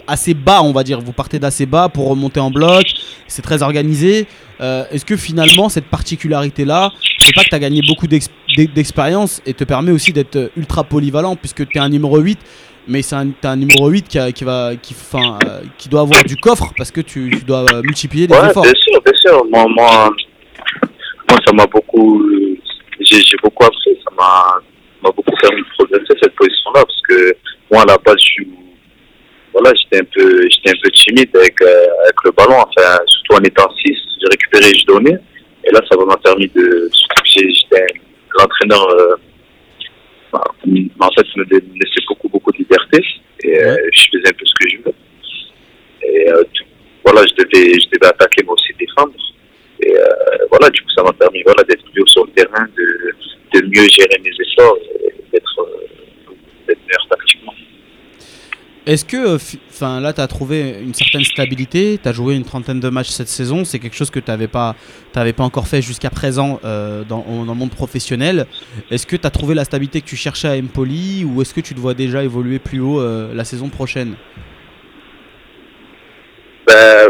assez 0.06 0.34
bas, 0.34 0.62
on 0.62 0.72
va 0.72 0.82
dire. 0.84 1.00
Vous 1.00 1.12
partez 1.12 1.38
d'assez 1.38 1.66
bas 1.66 1.88
pour 1.88 2.08
remonter 2.08 2.40
en 2.40 2.50
bloc, 2.50 2.84
c'est 3.28 3.42
très 3.42 3.62
organisé. 3.62 4.26
Euh, 4.60 4.84
Est-ce 4.90 5.04
que 5.04 5.16
finalement 5.16 5.68
cette 5.68 5.86
particularité-là, 5.86 6.90
sais 7.18 7.32
pas 7.34 7.42
que 7.42 7.48
tu 7.48 7.54
as 7.54 7.58
gagné 7.58 7.80
beaucoup 7.88 8.06
d'ex- 8.06 8.30
d'e- 8.56 8.72
d'expérience 8.72 9.40
et 9.46 9.54
te 9.54 9.64
permet 9.64 9.90
aussi 9.92 10.12
d'être 10.12 10.36
euh, 10.36 10.48
ultra 10.56 10.84
polyvalent 10.84 11.34
puisque 11.36 11.66
tu 11.66 11.78
es 11.78 11.80
un 11.80 11.88
numéro 11.88 12.18
8 12.18 12.38
mais 12.86 13.00
c'est 13.00 13.16
un, 13.16 13.28
un 13.44 13.56
numéro 13.56 13.88
8 13.88 14.06
qui, 14.08 14.18
a- 14.18 14.30
qui, 14.30 14.44
va, 14.44 14.72
qui, 14.76 14.94
enfin, 14.94 15.38
euh, 15.46 15.62
qui 15.78 15.88
doit 15.88 16.02
avoir 16.02 16.22
du 16.24 16.36
coffre 16.36 16.70
parce 16.76 16.90
que 16.90 17.00
tu, 17.00 17.30
tu 17.38 17.44
dois 17.44 17.64
multiplier 17.82 18.26
les 18.26 18.34
Ouais, 18.36 18.50
efforts. 18.50 18.62
bien 18.62 18.72
sûr, 18.78 19.00
bien 19.02 19.14
sûr. 19.16 19.44
Moi, 19.50 19.64
moi, 19.74 20.10
moi 21.30 21.38
ça 21.46 21.52
m'a 21.54 21.66
beaucoup, 21.66 22.22
j'ai 23.00 23.36
beaucoup 23.42 23.64
appris, 23.64 23.96
ça 24.04 24.10
m'a 24.16 24.60
beaucoup 25.02 25.22
permis 25.40 25.62
de 25.62 25.66
progresser 25.78 26.14
cette 26.22 26.34
position-là 26.36 26.84
parce 26.84 27.00
que 27.08 27.36
moi, 27.72 27.82
à 27.82 27.86
la 27.86 27.96
base, 27.98 28.16
je 28.18 28.24
suis, 28.24 28.48
voilà, 29.54 29.72
j'étais 29.80 30.00
un 30.02 30.04
peu, 30.12 30.42
j'étais 30.50 30.70
un 30.70 30.80
peu 30.82 30.90
timide 30.90 31.30
avec, 31.36 31.60
euh, 31.62 31.86
avec 32.02 32.16
le 32.24 32.30
ballon, 32.32 32.56
enfin, 32.58 32.98
surtout 33.06 33.34
en 33.40 33.44
étant 33.44 33.70
6, 33.84 33.86
j'ai 34.20 34.26
récupéré, 34.30 34.64
je 34.78 34.84
donnais. 34.86 35.16
Et 35.64 35.70
là, 35.70 35.80
ça 35.90 35.96
m'a 35.96 36.16
permis 36.18 36.48
de, 36.48 36.90
j'étais 37.24 37.86
l'entraîneur, 38.38 38.88
euh, 38.90 39.14
bah, 40.32 40.42
en 41.00 41.10
fait, 41.12 41.26
me 41.36 41.44
laissait 41.44 42.04
beaucoup, 42.08 42.28
beaucoup 42.28 42.50
de 42.52 42.58
liberté 42.58 43.00
et 43.44 43.58
euh, 43.62 43.76
je 43.92 44.02
faisais 44.12 44.28
un 44.28 44.32
peu 44.32 44.44
ce 44.44 44.54
que 44.60 44.68
je 44.70 44.76
veux. 44.84 44.94
Et 46.02 46.26
tout- 46.52 46.64
voilà, 47.04 47.22
je 47.26 47.34
devais, 47.44 47.78
je 47.78 47.86
devais 47.92 48.08
attaquer, 48.08 48.42
mais 48.42 48.50
aussi 48.50 48.72
défendre. 48.78 49.14
Et 49.80 49.94
voilà, 50.50 50.68
du 50.70 50.80
coup, 50.82 50.90
ça 50.96 51.02
m'a 51.02 51.12
permis 51.12 51.42
voilà, 51.44 51.62
d'être 51.64 51.84
mieux 51.96 52.06
sur 52.06 52.24
le 52.24 52.30
terrain, 52.32 52.66
de, 52.76 53.14
de 53.60 53.66
mieux 53.66 53.86
gérer 53.88 54.18
mes 54.24 54.30
efforts 54.30 54.78
et 55.06 55.14
d'être 55.32 55.68
d'être 56.66 56.78
meilleur. 56.88 57.06
Est-ce 58.86 59.06
que, 59.06 59.16
euh, 59.16 59.38
fi- 59.38 59.58
enfin, 59.70 59.98
là, 59.98 60.12
tu 60.12 60.20
as 60.20 60.26
trouvé 60.26 60.76
une 60.82 60.92
certaine 60.92 61.24
stabilité? 61.24 61.98
Tu 62.02 62.06
as 62.06 62.12
joué 62.12 62.34
une 62.34 62.44
trentaine 62.44 62.80
de 62.80 62.88
matchs 62.90 63.08
cette 63.08 63.28
saison? 63.28 63.64
C'est 63.64 63.78
quelque 63.78 63.96
chose 63.96 64.10
que 64.10 64.20
tu 64.20 64.30
n'avais 64.30 64.46
pas, 64.46 64.76
t'avais 65.12 65.32
pas 65.32 65.44
encore 65.44 65.66
fait 65.68 65.80
jusqu'à 65.80 66.10
présent 66.10 66.60
euh, 66.66 67.02
dans, 67.02 67.24
dans 67.46 67.52
le 67.54 67.58
monde 67.58 67.70
professionnel. 67.70 68.46
Est-ce 68.90 69.06
que 69.06 69.16
tu 69.16 69.26
as 69.26 69.30
trouvé 69.30 69.54
la 69.54 69.64
stabilité 69.64 70.02
que 70.02 70.06
tu 70.06 70.16
cherchais 70.16 70.48
à 70.48 70.56
Empoli 70.62 71.24
ou 71.24 71.40
est-ce 71.40 71.54
que 71.54 71.62
tu 71.62 71.74
te 71.74 71.80
vois 71.80 71.94
déjà 71.94 72.22
évoluer 72.22 72.58
plus 72.58 72.80
haut 72.80 73.00
euh, 73.00 73.32
la 73.32 73.44
saison 73.44 73.70
prochaine? 73.70 74.16
Ben, 76.66 77.08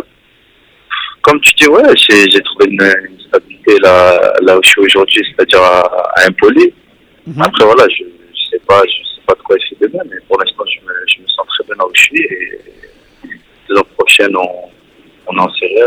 comme 1.23 1.41
tu 1.41 1.55
dis, 1.55 1.67
ouais, 1.67 1.83
j'ai 1.97 2.41
trouvé 2.41 2.67
une, 2.71 2.83
une 2.83 3.21
stabilité 3.27 3.79
là, 3.83 4.33
là 4.43 4.57
où 4.59 4.61
je 4.63 4.69
suis 4.69 4.81
aujourd'hui, 4.81 5.23
c'est-à-dire 5.27 5.61
à, 5.63 5.81
à 6.21 6.29
Empoli. 6.29 6.73
Mhm. 7.27 7.43
Après, 7.43 7.65
voilà, 7.65 7.85
je 7.99 8.05
ne 8.05 8.11
sais, 8.51 8.61
pas- 8.69 8.83
je 8.87 8.93
sais 8.93 9.14
pas 9.27 9.35
de 9.35 9.43
quoi 9.43 9.57
fait 9.69 9.77
demain, 9.81 10.03
mais 10.11 10.17
pour 10.29 10.39
l'instant, 10.41 10.65
je 10.67 10.81
me, 10.87 10.93
je 11.07 11.23
me 11.23 11.27
sens 11.29 11.47
très 11.49 11.65
bien 11.65 11.75
là 11.79 11.87
où 11.87 11.91
je 11.95 12.01
suis. 12.01 12.21
Et 12.23 12.61
la 13.25 13.75
saison 13.75 13.83
prochaine, 13.97 14.37
on, 14.37 14.71
on 15.33 15.39
en 15.39 15.49
sait 15.55 15.67
rien. 15.67 15.87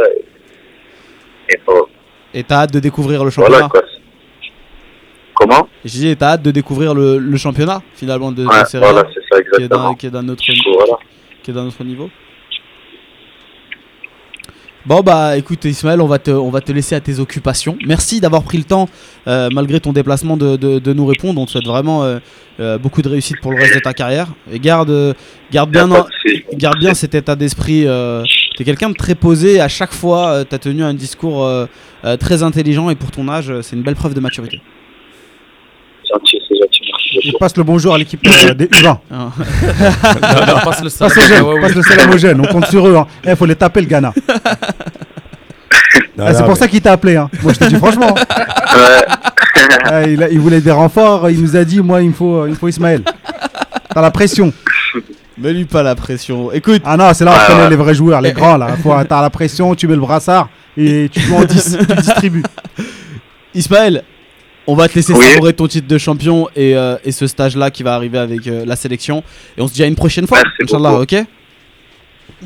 Et, 1.49 1.53
et 1.53 1.59
voilà, 1.65 1.81
Et 2.33 2.43
tu 2.43 2.53
as 2.53 2.57
hâte 2.61 2.73
de 2.73 2.79
découvrir 2.79 3.23
le 3.23 3.29
championnat 3.29 3.67
voilà 3.67 3.69
quoi. 3.69 3.81
Comment? 5.35 5.69
Je 5.85 5.89
disais, 5.91 6.15
tu 6.15 6.23
as 6.23 6.29
hâte 6.29 6.41
de 6.41 6.51
découvrir 6.51 6.93
le, 6.95 7.19
le 7.19 7.37
championnat 7.37 7.81
finalement 7.93 8.31
de, 8.31 8.43
de 8.43 8.47
Ouais, 8.47 8.65
Serie 8.65 8.83
A, 8.83 8.91
voilà, 8.91 9.07
ça 9.29 9.41
qui 9.41 9.63
est 9.63 10.09
d'un 10.09 10.27
autre, 10.27 10.43
voilà. 10.73 11.67
autre 11.67 11.83
niveau? 11.83 12.09
Bon 14.87 15.01
bah 15.01 15.35
écoute 15.37 15.65
Ismaël, 15.65 15.99
on 15.99 16.07
va 16.07 16.17
te, 16.17 16.31
on 16.31 16.49
va 16.49 16.61
te 16.61 16.71
laisser 16.71 16.95
à 16.95 17.01
tes 17.01 17.19
occupations. 17.19 17.77
Merci 17.85 18.21
d'avoir 18.21 18.43
pris 18.43 18.57
le 18.57 18.63
temps, 18.63 18.87
euh, 19.27 19.49
malgré 19.51 19.81
ton 19.81 19.91
déplacement, 19.91 20.37
de, 20.37 20.55
de- 20.55 20.79
de 20.79 20.93
nous 20.93 21.05
répondre. 21.05 21.41
On 21.41 21.45
te 21.45 21.51
souhaite 21.51 21.65
vraiment 21.65 22.05
euh, 22.05 22.19
euh, 22.61 22.77
beaucoup 22.77 23.01
de 23.01 23.09
réussite 23.09 23.41
pour 23.41 23.51
le 23.51 23.57
reste 23.57 23.75
de 23.75 23.79
ta 23.81 23.93
carrière. 23.93 24.27
Et 24.49 24.59
garde, 24.59 25.13
garde 25.51 25.71
bien, 25.71 25.89
garde 26.53 26.79
bien 26.79 26.93
cet 26.93 27.15
état 27.15 27.35
d'esprit. 27.35 27.83
Euh, 27.85 28.23
T'es 28.57 28.63
quelqu'un 28.63 28.89
de 28.89 28.95
très 28.95 29.13
posé. 29.13 29.59
À 29.59 29.67
chaque 29.67 29.91
fois, 29.93 30.29
euh, 30.29 30.43
t'as 30.45 30.57
tenu 30.57 30.83
un 30.83 30.93
discours 30.93 31.47
très 32.19 32.41
intelligent 32.43 32.89
et 32.89 32.95
pour 32.95 33.11
ton 33.11 33.27
âge, 33.27 33.51
c'est 33.63 33.75
une 33.75 33.83
belle 33.83 33.95
preuve 33.95 34.13
de 34.13 34.21
maturité. 34.21 34.61
Gentil, 36.09 36.39
Il 37.23 37.33
passe 37.39 37.55
le 37.57 37.63
bonjour 37.63 37.93
à 37.93 37.97
l'équipe 37.97 38.19
euh, 38.25 38.53
des 38.53 38.65
U20. 38.67 38.87
Hein. 38.87 38.97
Non, 39.11 39.29
non, 40.47 40.59
passe 40.63 40.83
le 40.83 40.89
Passe 40.89 41.13
salam. 41.13 41.13
le 41.15 41.21
jeune, 41.27 41.41
Ouais, 41.43 41.53
ouais, 41.53 41.61
passe 41.61 41.69
ouais. 41.71 41.75
le 41.75 41.81
salamogène. 41.83 42.41
On 42.41 42.45
compte 42.51 42.65
sur 42.67 42.87
eux. 42.87 42.95
hein. 42.95 43.07
Eh, 43.25 43.35
faut 43.35 43.45
les 43.45 43.55
taper 43.55 43.81
le 43.81 43.87
Ghana. 43.87 44.13
Ah, 46.19 46.33
c'est 46.33 46.39
pour 46.39 46.49
mais- 46.49 46.55
ça 46.55 46.67
qu'il 46.67 46.81
t'a 46.81 46.93
appelé. 46.93 47.15
Hein. 47.15 47.29
Moi, 47.43 47.53
je 47.53 47.59
te 47.59 47.65
dis 47.65 47.75
franchement. 47.75 48.13
Ouais. 48.13 49.05
Ah, 49.85 50.03
il, 50.03 50.21
a- 50.23 50.29
il 50.29 50.39
voulait 50.39 50.61
des 50.61 50.71
renforts. 50.71 51.29
Il 51.29 51.41
nous 51.41 51.55
a 51.55 51.63
dit, 51.63 51.79
moi, 51.79 52.01
il 52.01 52.09
me 52.09 52.13
faut, 52.13 52.45
il 52.45 52.51
me 52.51 52.55
faut 52.55 52.67
Ismaël. 52.67 53.01
T'as 53.93 54.01
la 54.01 54.11
pression. 54.11 54.51
Mets 55.37 55.53
lui 55.53 55.65
pas 55.65 55.83
la 55.83 55.93
pression. 55.95 56.51
Écoute, 56.51 56.81
Ah 56.85 56.97
non, 56.97 57.13
c'est 57.13 57.23
là 57.23 57.31
où 57.31 57.33
Ouais, 57.35 57.39
on 57.43 57.47
connaît 57.51 57.63
ouais. 57.65 57.69
les 57.69 57.75
vrais 57.75 57.93
joueurs, 57.93 58.21
les 58.21 58.33
grands 58.33 58.57
là. 58.57 58.69
T'as 59.07 59.21
la 59.21 59.29
pression, 59.29 59.75
tu 59.75 59.87
mets 59.87 59.93
le 59.93 60.01
brassard 60.01 60.49
et 60.75 61.09
tu 61.11 61.19
joues 61.19 61.35
en 61.35 61.43
10, 61.45 61.77
tu 61.87 61.95
distribues. 61.95 62.43
Ismaël, 63.53 64.03
on 64.67 64.75
va 64.75 64.87
te 64.87 64.95
laisser 64.95 65.13
Oui. 65.13 65.25
savourer 65.25 65.53
ton 65.53 65.67
titre 65.67 65.87
de 65.87 65.97
champion 65.97 66.47
et, 66.55 66.75
euh, 66.75 66.97
et 67.03 67.11
ce 67.11 67.25
stage-là 67.27 67.71
qui 67.71 67.83
va 67.83 67.95
arriver 67.95 68.17
avec 68.17 68.45
euh, 68.47 68.65
la 68.65 68.75
sélection. 68.75 69.23
Et 69.57 69.61
on 69.61 69.67
se 69.67 69.73
dit 69.73 69.83
à 69.83 69.87
une 69.87 69.95
prochaine 69.95 70.27
fois. 70.27 70.39
Merci 70.43 70.63
Inch'Allah, 70.63 70.89
beaucoup. 70.91 71.03
ok? 71.03 71.15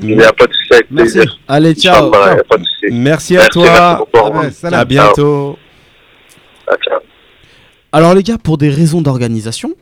Il 0.02 0.16
n'y 0.18 0.24
a 0.24 0.32
pas 0.32 0.46
de 0.48 0.54
souci 0.54 0.74
avec 0.74 0.92
Merci. 0.92 1.14
plaisir. 1.14 1.40
Allez, 1.48 1.74
ciao. 1.74 2.12
Pas 2.12 2.36
de 2.36 2.64
souci. 2.64 2.94
Merci 2.94 3.36
à 3.38 3.42
Merci, 3.42 3.60
merci 3.60 3.70
toi. 3.74 4.08
beaucoup. 4.14 4.44
Salam. 4.52 4.80
À 4.80 4.86
bientôt. 4.86 5.58
Ciao. 6.86 7.00
Alors 7.92 8.14
les 8.14 8.24
gars, 8.24 8.38
pour 8.38 8.58
des 8.58 8.70
raisons 8.70 9.02
d'organisation, 9.02 9.74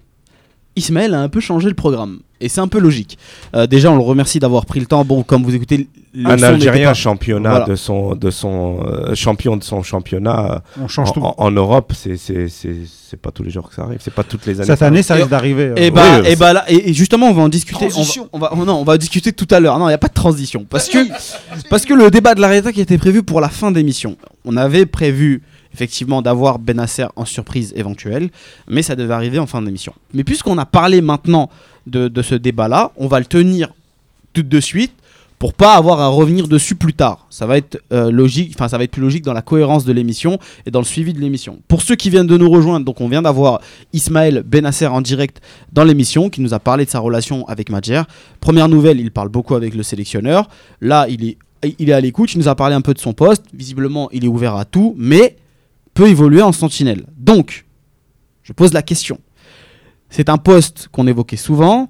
Ismaël 0.80 1.13
a 1.13 1.22
un 1.22 1.30
peu 1.30 1.39
changé 1.39 1.70
le 1.70 1.76
programme. 1.76 2.20
Et 2.42 2.48
c'est 2.48 2.62
un 2.62 2.70
peu 2.70 2.80
logique. 2.80 3.18
Euh, 3.54 3.68
déjà, 3.68 3.92
on 3.92 3.98
le 3.98 4.02
remercie 4.02 4.39
d'avoir 4.39 4.65
pris 4.65 4.80
le 4.80 4.86
temps. 4.86 5.04
Bon, 5.04 5.24
comme 5.24 5.44
vous 5.44 5.54
écoutez, 5.54 5.89
le 6.13 6.26
Un 6.30 6.42
Algérien 6.42 6.94
championnat 6.94 7.50
Voilà. 7.50 7.65
de 7.65 7.76
son, 7.76 8.15
de 8.15 8.32
son 8.32 8.80
euh, 8.86 9.13
champion 9.13 9.58
de 9.58 9.63
son 9.63 9.84
championnat 9.84 10.63
On 10.82 10.88
change 10.88 11.12
tout. 11.12 11.20
en, 11.20 11.36
en 11.38 11.52
Europe, 11.52 11.92
c'est 11.94 12.15
c'est 12.15 12.48
c'est 12.48 12.78
c'est 13.10 13.20
pas 13.20 13.32
tous 13.32 13.44
les 13.44 13.50
jours 13.50 13.68
que 13.68 13.76
ça 13.76 13.82
arrive, 13.84 13.98
c'est 14.02 14.13
pas 14.13 14.24
toutes 14.24 14.46
les 14.46 14.56
années. 14.62 14.68
Cette 14.68 14.82
année, 14.82 14.98
arrive. 15.00 15.06
ça 15.06 15.15
risque 15.15 15.30
d'arriver. 15.30 15.63
euh, 15.65 15.76
Et 15.76 15.92
bah, 15.92 16.22
Oui, 16.22 16.28
et 16.30 16.36
bah 16.38 16.54
là, 16.54 16.63
et, 16.72 16.89
et 16.89 16.94
justement, 16.94 17.28
on 17.28 17.34
va 17.34 17.42
en 17.44 17.50
discuter. 17.50 17.84
On 17.84 17.88
va, 17.88 17.94
Transition. 17.94 18.30
on 18.32 18.39
va, 18.39 18.54
oh 18.54 18.63
non, 18.63 18.76
on 18.80 18.84
va 18.86 18.98
discuter 18.98 19.34
tout 19.34 19.48
à 19.52 19.60
l'heure. 19.60 19.78
Non, 19.78 19.86
il 19.88 19.89
n'y 19.92 19.96
a 19.96 19.98
pas 20.00 20.08
de 20.08 20.13
transition. 20.13 20.65
Parce 20.70 20.88
que, 20.88 21.00
parce 21.70 21.86
que 21.86 21.94
le 21.94 22.10
débat 22.10 22.36
de 22.36 22.42
la 22.42 22.48
réalité 22.48 22.72
qui 22.72 22.80
était 22.82 22.98
prévu 22.98 23.22
pour 23.22 23.42
la 23.42 23.50
fin 23.50 23.72
d'émission, 23.72 24.15
on 24.46 24.56
avait 24.56 24.86
prévu 24.86 25.42
effectivement 25.73 26.21
d'avoir 26.21 26.60
Benasser 26.60 27.05
en 27.15 27.25
surprise 27.25 27.73
éventuelle, 27.75 28.29
mais 28.67 28.82
ça 28.82 28.95
devait 28.95 29.13
arriver 29.13 29.39
en 29.39 29.47
fin 29.47 29.62
d'émission. 29.62 29.93
Mais 30.13 30.23
puisqu'on 30.23 30.58
a 30.58 30.65
parlé 30.65 31.01
maintenant 31.01 31.49
de, 31.88 32.08
de 32.08 32.21
ce 32.21 32.36
débat-là, 32.36 32.91
on 32.97 33.08
va 33.08 33.19
le 33.19 33.25
tenir 33.25 33.73
tout 34.34 34.43
de 34.43 34.60
suite 34.60 34.93
pour 35.39 35.53
pas 35.53 35.75
avoir 35.75 36.01
à 36.01 36.10
revenir 36.10 36.49
dessus 36.49 36.75
plus 36.75 36.93
tard. 36.93 37.25
Ça 37.29 37.45
va 37.45 37.58
être 37.58 37.82
euh, 37.93 38.12
logique, 38.12 38.51
enfin 38.55 38.67
ça 38.67 38.77
va 38.77 38.84
être 38.84 38.91
plus 38.91 39.01
logique 39.01 39.23
dans 39.23 39.34
la 39.34 39.41
cohérence 39.41 39.86
de 39.86 39.93
l'émission 39.93 40.38
et 40.65 40.71
dans 40.71 40.79
le 40.79 40.86
suivi 40.86 41.13
de 41.13 41.19
l'émission. 41.21 41.60
Pour 41.69 41.82
ceux 41.82 41.95
qui 41.95 42.10
viennent 42.10 42.27
de 42.27 42.38
nous 42.38 42.49
rejoindre, 42.49 42.86
donc 42.86 42.99
on 42.99 43.08
vient 43.08 43.21
d'avoir 43.21 43.62
Ismaël 43.93 44.43
Benasser 44.45 44.88
en 44.88 44.99
direct 44.99 45.41
dans 45.71 45.86
l'émission 45.86 46.29
qui 46.29 46.41
nous 46.41 46.53
a 46.53 46.60
parlé 46.60 46.84
de 46.84 46.89
sa 46.89 46.99
relation 46.99 47.47
avec 47.47 47.69
Madjer. 47.69 48.01
Première 48.41 48.67
nouvelle, 48.67 48.99
il 48.99 49.12
parle 49.12 49.29
beaucoup 49.29 49.55
avec 49.55 49.75
le 49.75 49.84
sélectionneur. 49.84 50.49
Là, 50.82 51.08
il 51.10 51.23
est 51.25 51.38
il 51.77 51.89
est 51.89 51.93
à 51.93 51.99
l'écoute, 51.99 52.34
il 52.34 52.38
nous 52.38 52.47
a 52.47 52.55
parlé 52.55 52.73
un 52.73 52.82
peu 52.82 52.93
de 52.93 52.99
son 52.99 53.13
poste. 53.13 53.43
Visiblement, 53.53 54.10
il 54.13 54.23
est 54.23 54.29
ouvert 54.29 54.55
à 54.55 54.63
tout, 54.63 54.95
mais 54.97 55.36
peut 55.93 56.08
évoluer 56.08 56.41
en 56.41 56.52
sentinelle. 56.52 57.06
Donc, 57.17 57.65
je 58.43 58.54
pose 58.54 58.73
la 58.73 58.82
question. 58.82 59.19
C'est 60.10 60.30
un 60.30 60.38
poste 60.38 60.89
qu'on 60.91 61.08
évoquait 61.08 61.38
souvent. 61.38 61.89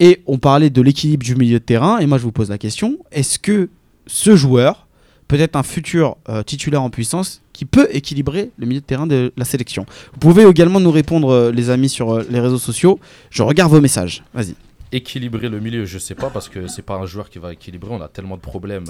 Et 0.00 0.22
on 0.26 0.38
parlait 0.38 0.70
de 0.70 0.80
l'équilibre 0.80 1.24
du 1.24 1.36
milieu 1.36 1.58
de 1.58 1.64
terrain. 1.64 1.98
Et 1.98 2.06
moi, 2.06 2.16
je 2.16 2.22
vous 2.22 2.32
pose 2.32 2.48
la 2.48 2.58
question 2.58 2.98
est-ce 3.12 3.38
que 3.38 3.68
ce 4.06 4.34
joueur 4.34 4.88
peut 5.28 5.38
être 5.38 5.56
un 5.56 5.62
futur 5.62 6.16
euh, 6.28 6.42
titulaire 6.42 6.82
en 6.82 6.90
puissance 6.90 7.42
qui 7.52 7.66
peut 7.66 7.86
équilibrer 7.92 8.50
le 8.56 8.66
milieu 8.66 8.80
de 8.80 8.86
terrain 8.86 9.06
de 9.06 9.32
la 9.36 9.44
sélection? 9.44 9.84
Vous 10.12 10.18
pouvez 10.18 10.44
également 10.44 10.80
nous 10.80 10.90
répondre, 10.90 11.30
euh, 11.30 11.52
les 11.52 11.68
amis, 11.68 11.90
sur 11.90 12.14
euh, 12.14 12.26
les 12.30 12.40
réseaux 12.40 12.58
sociaux. 12.58 12.98
Je 13.28 13.42
regarde 13.42 13.70
vos 13.70 13.80
messages. 13.80 14.24
Vas-y. 14.32 14.54
Équilibrer 14.90 15.50
le 15.50 15.60
milieu, 15.60 15.84
je 15.84 15.98
sais 15.98 16.14
pas, 16.16 16.30
parce 16.30 16.48
que 16.48 16.66
c'est 16.66 16.82
pas 16.82 16.96
un 16.96 17.06
joueur 17.06 17.28
qui 17.28 17.38
va 17.38 17.52
équilibrer. 17.52 17.92
On 17.92 18.00
a 18.00 18.08
tellement 18.08 18.36
de 18.36 18.40
problèmes 18.40 18.86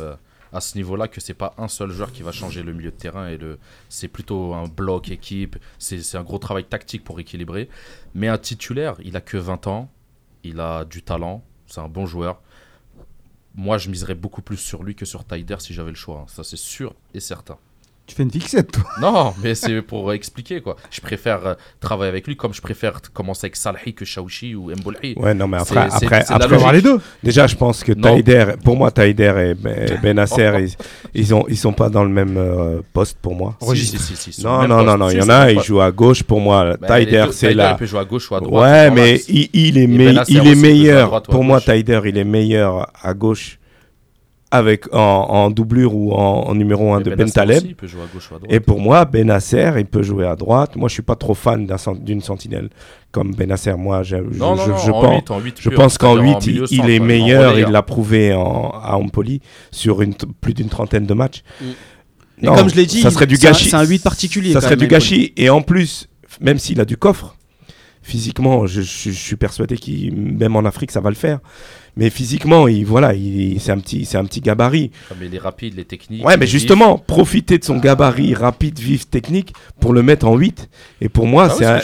à 0.52 0.60
ce 0.60 0.76
niveau-là 0.76 1.08
que 1.08 1.20
c'est 1.20 1.34
pas 1.34 1.54
un 1.58 1.68
seul 1.68 1.90
joueur 1.90 2.12
qui 2.12 2.22
va 2.22 2.32
changer 2.32 2.62
le 2.62 2.72
milieu 2.72 2.90
de 2.90 2.96
terrain. 2.96 3.28
et 3.28 3.36
le 3.36 3.58
C'est 3.88 4.08
plutôt 4.08 4.54
un 4.54 4.66
bloc 4.66 5.10
équipe. 5.10 5.56
C'est 5.78 6.16
un 6.16 6.22
gros 6.22 6.38
travail 6.38 6.64
tactique 6.64 7.04
pour 7.04 7.20
équilibrer. 7.20 7.68
Mais 8.14 8.28
un 8.28 8.38
titulaire, 8.38 8.96
il 9.04 9.16
a 9.16 9.20
que 9.20 9.36
20 9.36 9.66
ans. 9.66 9.90
Il 10.42 10.58
a 10.60 10.84
du 10.84 11.02
talent. 11.02 11.44
C'est 11.66 11.80
un 11.80 11.88
bon 11.88 12.06
joueur. 12.06 12.40
Moi, 13.54 13.78
je 13.78 13.90
miserais 13.90 14.14
beaucoup 14.14 14.42
plus 14.42 14.56
sur 14.56 14.82
lui 14.82 14.94
que 14.94 15.04
sur 15.04 15.24
Taider 15.24 15.56
si 15.58 15.74
j'avais 15.74 15.90
le 15.90 15.96
choix. 15.96 16.20
hein. 16.20 16.26
Ça, 16.28 16.44
c'est 16.44 16.56
sûr 16.56 16.94
et 17.14 17.20
certain. 17.20 17.58
Tu 18.10 18.16
fais 18.16 18.24
une 18.24 18.30
fixette, 18.32 18.72
toi. 18.72 18.82
Non, 19.00 19.32
mais 19.40 19.54
c'est 19.54 19.82
pour 19.82 20.12
expliquer 20.12 20.60
quoi. 20.60 20.74
Je 20.90 21.00
préfère 21.00 21.46
euh, 21.46 21.54
travailler 21.78 22.08
avec 22.08 22.26
lui 22.26 22.34
comme 22.36 22.52
je 22.52 22.60
préfère 22.60 23.00
commencer 23.14 23.44
avec 23.46 23.54
Salhi 23.54 23.94
que 23.94 24.04
Shaouchi 24.04 24.56
ou 24.56 24.72
Mbolhi. 24.72 25.14
Ouais, 25.16 25.32
non, 25.32 25.46
mais 25.46 25.58
après, 25.58 25.78
après, 25.92 26.24
après, 26.28 26.54
avoir 26.56 26.72
les 26.72 26.82
deux. 26.82 26.98
déjà, 27.22 27.46
je 27.46 27.54
pense 27.54 27.84
que 27.84 27.92
Non. 27.92 28.16
Taider, 28.16 28.46
pour 28.64 28.76
moi, 28.76 28.90
Taider 28.90 29.32
et 29.50 29.54
Ben 29.54 29.96
Benasser, 30.02 30.50
ils, 31.14 31.20
ils, 31.22 31.32
ont, 31.32 31.44
ils 31.48 31.56
sont 31.56 31.72
pas 31.72 31.88
dans 31.88 32.02
le 32.02 32.10
même 32.10 32.36
euh, 32.36 32.80
poste 32.92 33.16
pour 33.22 33.36
moi. 33.36 33.56
Si, 33.62 33.76
si, 33.76 33.98
si, 34.32 34.42
Non, 34.44 34.66
non, 34.66 34.82
non, 34.82 34.98
non, 34.98 35.08
il 35.10 35.18
y 35.18 35.22
en 35.22 35.28
a, 35.28 35.44
le 35.46 35.52
il 35.52 35.54
poste. 35.58 35.68
joue 35.68 35.80
à 35.80 35.92
gauche 35.92 36.24
pour 36.24 36.40
moi. 36.40 36.76
Bah, 36.80 36.98
les 36.98 37.06
Taider, 37.06 37.26
deux- 37.26 37.32
c'est 37.32 37.54
là. 37.54 37.70
il 37.72 37.78
peut 37.78 37.86
jouer 37.86 38.00
à 38.00 38.04
gauche 38.04 38.28
ou 38.32 38.34
à 38.34 38.40
droite. 38.40 38.64
Ouais, 38.64 38.90
mais 38.90 39.20
il, 39.28 39.48
il 39.52 39.78
est, 39.78 39.86
me- 39.86 40.28
il 40.28 40.56
meilleur. 40.56 41.22
Pour 41.22 41.44
moi. 41.44 41.60
Taider, 41.60 42.00
il 42.06 42.18
est 42.18 42.24
meilleur 42.24 42.90
à 43.00 43.14
gauche 43.14 43.59
avec 44.52 44.92
en, 44.92 44.98
en 44.98 45.50
doublure 45.50 45.94
ou 45.94 46.12
en, 46.12 46.48
en 46.48 46.54
numéro 46.54 46.92
1 46.92 47.00
Et 47.00 47.04
de 47.04 47.10
Benasser 47.10 47.24
Bentaleb. 47.24 47.56
aussi, 47.58 47.66
il 47.68 47.74
peut 47.76 47.86
jouer 47.86 48.00
à 48.02 48.12
gauche 48.12 48.30
ou 48.30 48.34
à 48.34 48.38
droite. 48.38 48.52
Et 48.52 48.58
pour 48.60 48.80
moi, 48.80 49.04
Benasser, 49.04 49.72
il 49.78 49.86
peut 49.86 50.02
jouer 50.02 50.26
à 50.26 50.34
droite. 50.36 50.74
Moi, 50.76 50.88
je 50.88 50.94
suis 50.94 51.02
pas 51.02 51.14
trop 51.16 51.34
fan 51.34 51.68
d'une 52.00 52.20
sentinelle 52.20 52.68
comme 53.12 53.32
Benasser. 53.34 53.74
Moi, 53.74 54.02
je, 54.02 54.16
je, 54.16 54.38
non, 54.38 54.56
non, 54.56 54.64
je- 54.64 54.70
non, 54.70 54.76
je 54.78 54.90
en 54.90 55.00
pense, 55.00 55.14
8, 55.22 55.30
en 55.30 55.38
8 55.40 55.54
je 55.60 55.68
pur, 55.68 55.78
pense 55.78 55.98
qu'en 55.98 56.14
c'est-à-dire 56.14 56.38
8, 56.40 56.46
milieu 56.48 56.66
il, 56.70 56.90
est 56.90 56.98
meilleur. 57.00 57.58
Il 57.58 57.66
l'a 57.66 57.82
prouvé 57.82 58.34
en- 58.34 58.70
à 58.82 58.96
Empoli 58.96 59.40
sur 59.70 60.02
une, 60.02 60.14
plus 60.40 60.54
d'une 60.54 60.68
trentaine 60.68 61.06
de 61.06 61.14
matchs. 61.14 61.42
Non, 62.42 62.54
comme 62.56 62.70
je 62.70 62.74
l'ai 62.74 62.86
dit, 62.86 63.02
ça 63.02 63.10
serait 63.10 63.26
du 63.26 63.36
c'est 63.36 63.46
un- 63.46 63.50
gâchis. 63.50 63.68
C'est 63.68 63.76
un 63.76 63.84
8 63.84 64.02
particulier. 64.02 64.52
Ça 64.52 64.60
serait 64.60 64.76
du 64.76 64.86
gâchis. 64.88 65.32
Et 65.36 65.48
en 65.50 65.62
plus, 65.62 66.08
même 66.40 66.58
s'il 66.58 66.80
a 66.80 66.84
du 66.84 66.96
coffre, 66.96 67.36
physiquement, 68.02 68.66
je, 68.66 68.80
je- 68.80 69.10
je 69.10 69.18
suis 69.18 69.36
persuadé 69.36 69.76
qu'il, 69.76 70.16
même 70.16 70.56
en 70.56 70.64
Afrique, 70.64 70.90
ça 70.90 71.00
va 71.00 71.10
le 71.10 71.16
faire. 71.16 71.38
Mais 71.96 72.10
physiquement, 72.10 72.68
il, 72.68 72.84
voilà, 72.84 73.14
il, 73.14 73.60
c'est 73.60 73.72
un 73.72 73.78
petit, 73.78 74.04
c'est 74.04 74.16
un 74.18 74.24
petit 74.24 74.40
gabarit. 74.40 74.90
Ah, 75.10 75.14
Mais 75.20 75.28
les 75.28 75.38
rapides, 75.38 75.76
les 75.76 75.84
techniques. 75.84 76.24
Ouais, 76.24 76.36
mais 76.36 76.46
justement, 76.46 76.98
profiter 76.98 77.58
de 77.58 77.64
son 77.64 77.76
gabarit 77.78 78.34
rapide, 78.34 78.78
vif, 78.78 79.08
technique 79.08 79.52
pour 79.80 79.92
le 79.92 80.02
mettre 80.02 80.26
en 80.26 80.36
8. 80.36 80.68
Et 81.00 81.08
pour 81.08 81.26
moi, 81.26 81.48
Ah 81.50 81.54
c'est 81.56 81.64
un. 81.64 81.80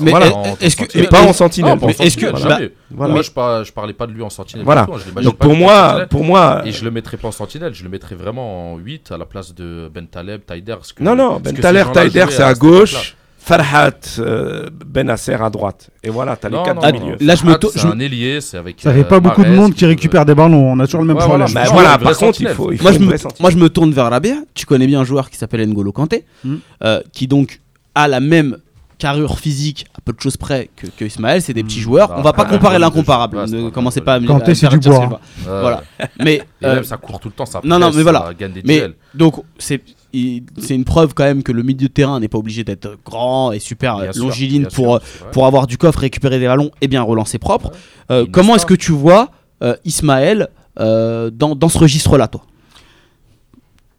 Mais 0.00 0.10
voilà. 0.10 0.26
est- 0.28 0.66
est-ce 0.66 0.76
que- 0.76 0.96
Et 0.98 1.02
mais- 1.02 1.06
pas 1.08 1.22
en 1.22 1.32
sentinelle. 1.32 1.78
Est-ce 1.98 2.16
que- 2.16 2.26
sentinelle, 2.30 2.58
bah, 2.68 2.74
voilà. 2.90 3.14
Moi, 3.14 3.22
je, 3.22 3.30
par- 3.30 3.64
je 3.64 3.72
parlais 3.72 3.92
pas 3.92 4.06
de 4.06 4.12
lui 4.12 4.22
en 4.22 4.30
sentinelle. 4.30 4.64
Voilà. 4.64 4.86
tout, 4.86 4.92
hein, 4.94 5.22
Donc 5.22 5.36
pas 5.36 5.44
pour 5.46 5.56
moi, 5.56 5.86
sentinelle. 5.88 6.08
pour 6.08 6.24
moi, 6.24 6.62
Et 6.64 6.72
je 6.72 6.84
le 6.84 6.90
mettrais 6.90 7.16
pas 7.16 7.28
en 7.28 7.32
sentinelle, 7.32 7.74
je 7.74 7.82
le 7.84 7.90
mettrais 7.90 8.14
vraiment 8.14 8.72
en 8.74 8.78
8 8.78 9.10
à 9.12 9.18
la 9.18 9.24
place 9.24 9.54
de 9.54 9.90
Ben 9.92 10.06
Taleb, 10.06 10.42
Taider. 10.46 10.76
non, 11.00 11.14
non, 11.16 11.40
Ben 11.40 11.54
gens-là 11.56 11.84
Taider, 12.10 12.26
c'est 12.30 12.42
à 12.42 12.54
gauche. 12.54 13.16
Farhat, 13.48 13.92
euh, 14.18 14.66
Benasser 14.86 15.32
à 15.32 15.48
droite. 15.48 15.88
Et 16.02 16.10
voilà, 16.10 16.36
t'as 16.36 16.50
les 16.50 16.56
quatre 16.62 16.82
non. 16.82 17.16
Là, 17.20 17.34
je 17.34 17.44
me 17.46 17.54
C'est 17.72 17.86
un 17.86 17.98
ailier, 17.98 18.40
c'est 18.42 18.58
avec. 18.58 18.78
Ça 18.80 18.92
fait 18.92 19.00
euh, 19.00 19.04
pas 19.04 19.20
beaucoup 19.20 19.42
de 19.42 19.50
monde 19.50 19.72
qui 19.74 19.86
récupère 19.86 20.26
des 20.26 20.34
ballons. 20.34 20.72
On 20.72 20.78
a 20.80 20.84
toujours 20.84 21.00
le 21.00 21.06
même 21.06 21.16
Ouais, 21.16 21.24
problème. 21.24 21.48
voilà, 21.72 21.96
Bah 21.96 22.04
par 22.04 22.16
contre, 22.18 22.40
il 22.42 22.48
faut, 22.48 22.70
Moi 22.82 22.92
je, 22.92 22.98
me, 22.98 23.06
vraie 23.06 23.16
sentinelle. 23.18 23.40
moi, 23.42 23.50
je 23.50 23.56
me 23.56 23.68
tourne 23.70 23.92
vers 23.92 24.10
Rabia. 24.10 24.34
Tu 24.54 24.66
connais 24.66 24.86
bien 24.86 25.00
un 25.00 25.04
joueur 25.04 25.30
qui 25.30 25.38
s'appelle 25.38 25.66
N'Golo 25.68 25.92
Kanté, 25.92 26.24
Mm. 26.44 26.54
euh, 26.84 27.00
qui 27.12 27.26
donc 27.26 27.60
a 27.94 28.06
la 28.06 28.20
même 28.20 28.58
carrure 28.98 29.38
physique, 29.38 29.86
à 29.96 30.00
peu 30.04 30.12
de 30.12 30.20
choses 30.20 30.36
près, 30.36 30.68
que, 30.76 30.86
que 30.88 31.04
Ismaël. 31.06 31.40
C'est 31.40 31.54
des 31.54 31.62
petits 31.62 31.78
Mm. 31.78 31.82
joueurs. 31.82 32.10
Ah, 32.12 32.16
On 32.18 32.22
va 32.22 32.32
pas 32.34 32.44
comparer 32.44 32.78
l'incomparable. 32.78 33.44
Ne 33.48 33.70
commencez 33.70 34.02
pas 34.02 34.14
à 34.14 34.20
me 34.20 34.26
Kanté, 34.26 34.54
c'est 34.54 34.68
du 34.68 34.78
bois, 34.78 35.04
hein. 35.04 35.18
Voilà. 35.46 35.82
Mais 36.22 36.42
Et 36.60 36.66
euh, 36.66 36.74
même, 36.76 36.84
ça 36.84 36.96
court 36.98 37.18
tout 37.18 37.28
le 37.28 37.34
temps, 37.34 37.46
ça 37.46 37.60
non, 37.64 37.78
non, 37.78 37.90
mais 37.94 38.02
voilà. 38.02 38.24
ça 38.26 38.34
gagne 38.34 38.52
des 38.52 38.62
Mais 38.64 38.78
duels. 38.78 38.94
donc 39.14 39.36
c'est 39.58 39.80
c'est 40.12 40.74
une 40.74 40.84
preuve 40.84 41.14
quand 41.14 41.24
même 41.24 41.42
que 41.42 41.52
le 41.52 41.62
milieu 41.62 41.88
de 41.88 41.92
terrain 41.92 42.18
n'est 42.20 42.28
pas 42.28 42.38
obligé 42.38 42.64
d'être 42.64 42.96
grand 43.04 43.52
et 43.52 43.58
super 43.58 43.98
Bien 43.98 44.12
sûr, 44.12 44.24
longiligne 44.24 44.64
pour 44.64 45.00
sûr, 45.02 45.26
euh, 45.26 45.30
pour 45.32 45.46
avoir 45.46 45.66
du 45.66 45.76
coffre, 45.76 46.00
récupérer 46.00 46.38
des 46.38 46.46
ballons 46.46 46.70
et 46.80 46.88
bien 46.88 47.02
relancer 47.02 47.38
propre. 47.38 47.72
Euh, 48.10 48.26
comment 48.30 48.56
est-ce 48.56 48.66
que 48.66 48.74
tu 48.74 48.92
vois 48.92 49.30
euh, 49.62 49.76
Ismaël 49.84 50.48
euh, 50.80 51.30
dans, 51.30 51.54
dans 51.54 51.68
ce 51.68 51.78
registre-là, 51.78 52.28
toi? 52.28 52.42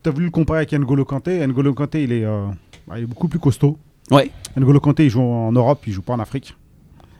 T'as 0.01 0.11
voulu 0.11 0.25
le 0.25 0.31
comparer 0.31 0.59
avec 0.59 0.71
N'Golo 0.73 1.03
Kanté? 1.03 1.45
N'Golo 1.45 1.73
Kanté, 1.73 2.03
il 2.03 2.13
est, 2.13 2.23
euh, 2.23 2.47
bah, 2.87 2.95
il 2.97 3.03
est 3.03 3.07
beaucoup 3.07 3.27
plus 3.27 3.39
costaud. 3.39 3.77
Ouais. 4.11 4.31
N'Golo 4.55 4.79
Kanté, 4.79 5.05
il 5.05 5.09
joue 5.09 5.21
en 5.21 5.51
Europe, 5.51 5.83
il 5.87 5.93
joue 5.93 6.01
pas 6.01 6.13
en 6.13 6.19
Afrique. 6.19 6.55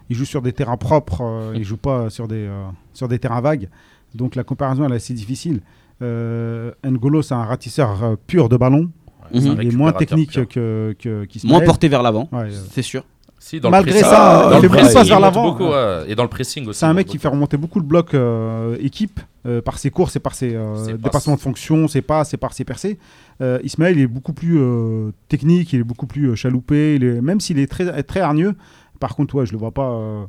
Il 0.10 0.16
joue 0.16 0.26
sur 0.26 0.42
des 0.42 0.54
terrains 0.54 0.78
propres, 0.78 1.22
euh, 1.22 1.54
il 1.56 1.64
joue 1.66 1.78
pas 1.78 2.10
sur 2.10 2.28
des, 2.28 2.48
euh, 2.48 2.66
sur 2.94 3.08
des 3.08 3.20
terrains 3.20 3.42
vagues. 3.42 3.70
Donc 4.16 4.36
la 4.36 4.44
comparaison, 4.44 4.86
elle 4.86 4.94
est 4.94 4.96
assez 4.96 5.14
difficile. 5.14 5.62
Euh, 6.02 6.72
N'Golo, 6.86 7.22
c'est 7.22 7.34
un 7.34 7.44
ratisseur 7.44 8.04
euh, 8.04 8.16
pur 8.28 8.50
de 8.50 8.58
ballon. 8.58 8.90
Il 9.34 9.48
est 9.48 9.76
moins 9.76 9.92
technique 9.92 10.46
que. 10.48 10.96
Moins 11.44 11.62
porté 11.62 11.88
vers 11.88 12.02
l'avant, 12.04 12.28
Ouais, 12.32 12.46
euh, 12.46 12.50
c'est 12.72 12.82
sûr. 12.82 13.04
Si, 13.42 13.60
dans 13.62 13.70
Malgré 13.70 13.94
le 13.94 14.00
pressing, 14.02 14.12
ça, 14.18 14.50
dans 14.50 14.50
il 14.50 14.56
le 14.56 14.62
fait 14.62 14.68
beaucoup 14.68 14.88
de 14.90 14.94
passes 14.94 15.08
vers 15.08 15.20
l'avant. 15.22 15.50
beaucoup, 15.52 15.64
ouais. 15.70 16.04
Et 16.10 16.16
dans 16.16 16.24
le 16.24 16.30
pressing 16.30 16.68
aussi. 16.68 16.80
C'est 16.80 16.86
un 16.86 16.94
mec 16.94 17.08
qui 17.08 17.18
fait 17.18 17.30
remonter 17.30 17.56
beaucoup 17.56 17.80
de 17.80 17.86
blocs 17.86 18.14
euh, 18.14 18.76
équipe 18.82 19.22
euh, 19.46 19.62
par 19.62 19.78
ses 19.78 19.92
courses 19.92 20.18
et 20.18 20.20
par 20.20 20.36
ses 20.36 20.56
euh, 20.56 20.98
dépassements 20.98 21.36
de 21.36 21.40
fonction, 21.40 21.88
ses 21.88 22.02
passes 22.02 22.34
et 22.34 22.38
par 22.38 22.52
ses 22.54 22.66
percées. 22.66 23.00
Euh, 23.42 23.58
Ismaël 23.64 23.98
il 23.98 24.02
est 24.04 24.08
beaucoup 24.08 24.34
plus 24.34 24.58
euh, 24.60 25.12
technique, 25.30 25.72
il 25.72 25.80
est 25.80 25.84
beaucoup 25.86 26.06
plus 26.06 26.32
euh, 26.32 26.36
chaloupé, 26.36 26.96
il 26.96 27.04
est- 27.06 27.22
même 27.22 27.40
s'il 27.40 27.60
est 27.60 27.68
très, 27.68 28.04
très 28.04 28.20
hargneux. 28.20 28.56
Par 29.00 29.16
contre, 29.16 29.36
ouais, 29.36 29.46
je 29.46 29.54
le 29.54 29.58
vois 29.58 29.72
pas 29.72 29.90
euh, 29.90 30.24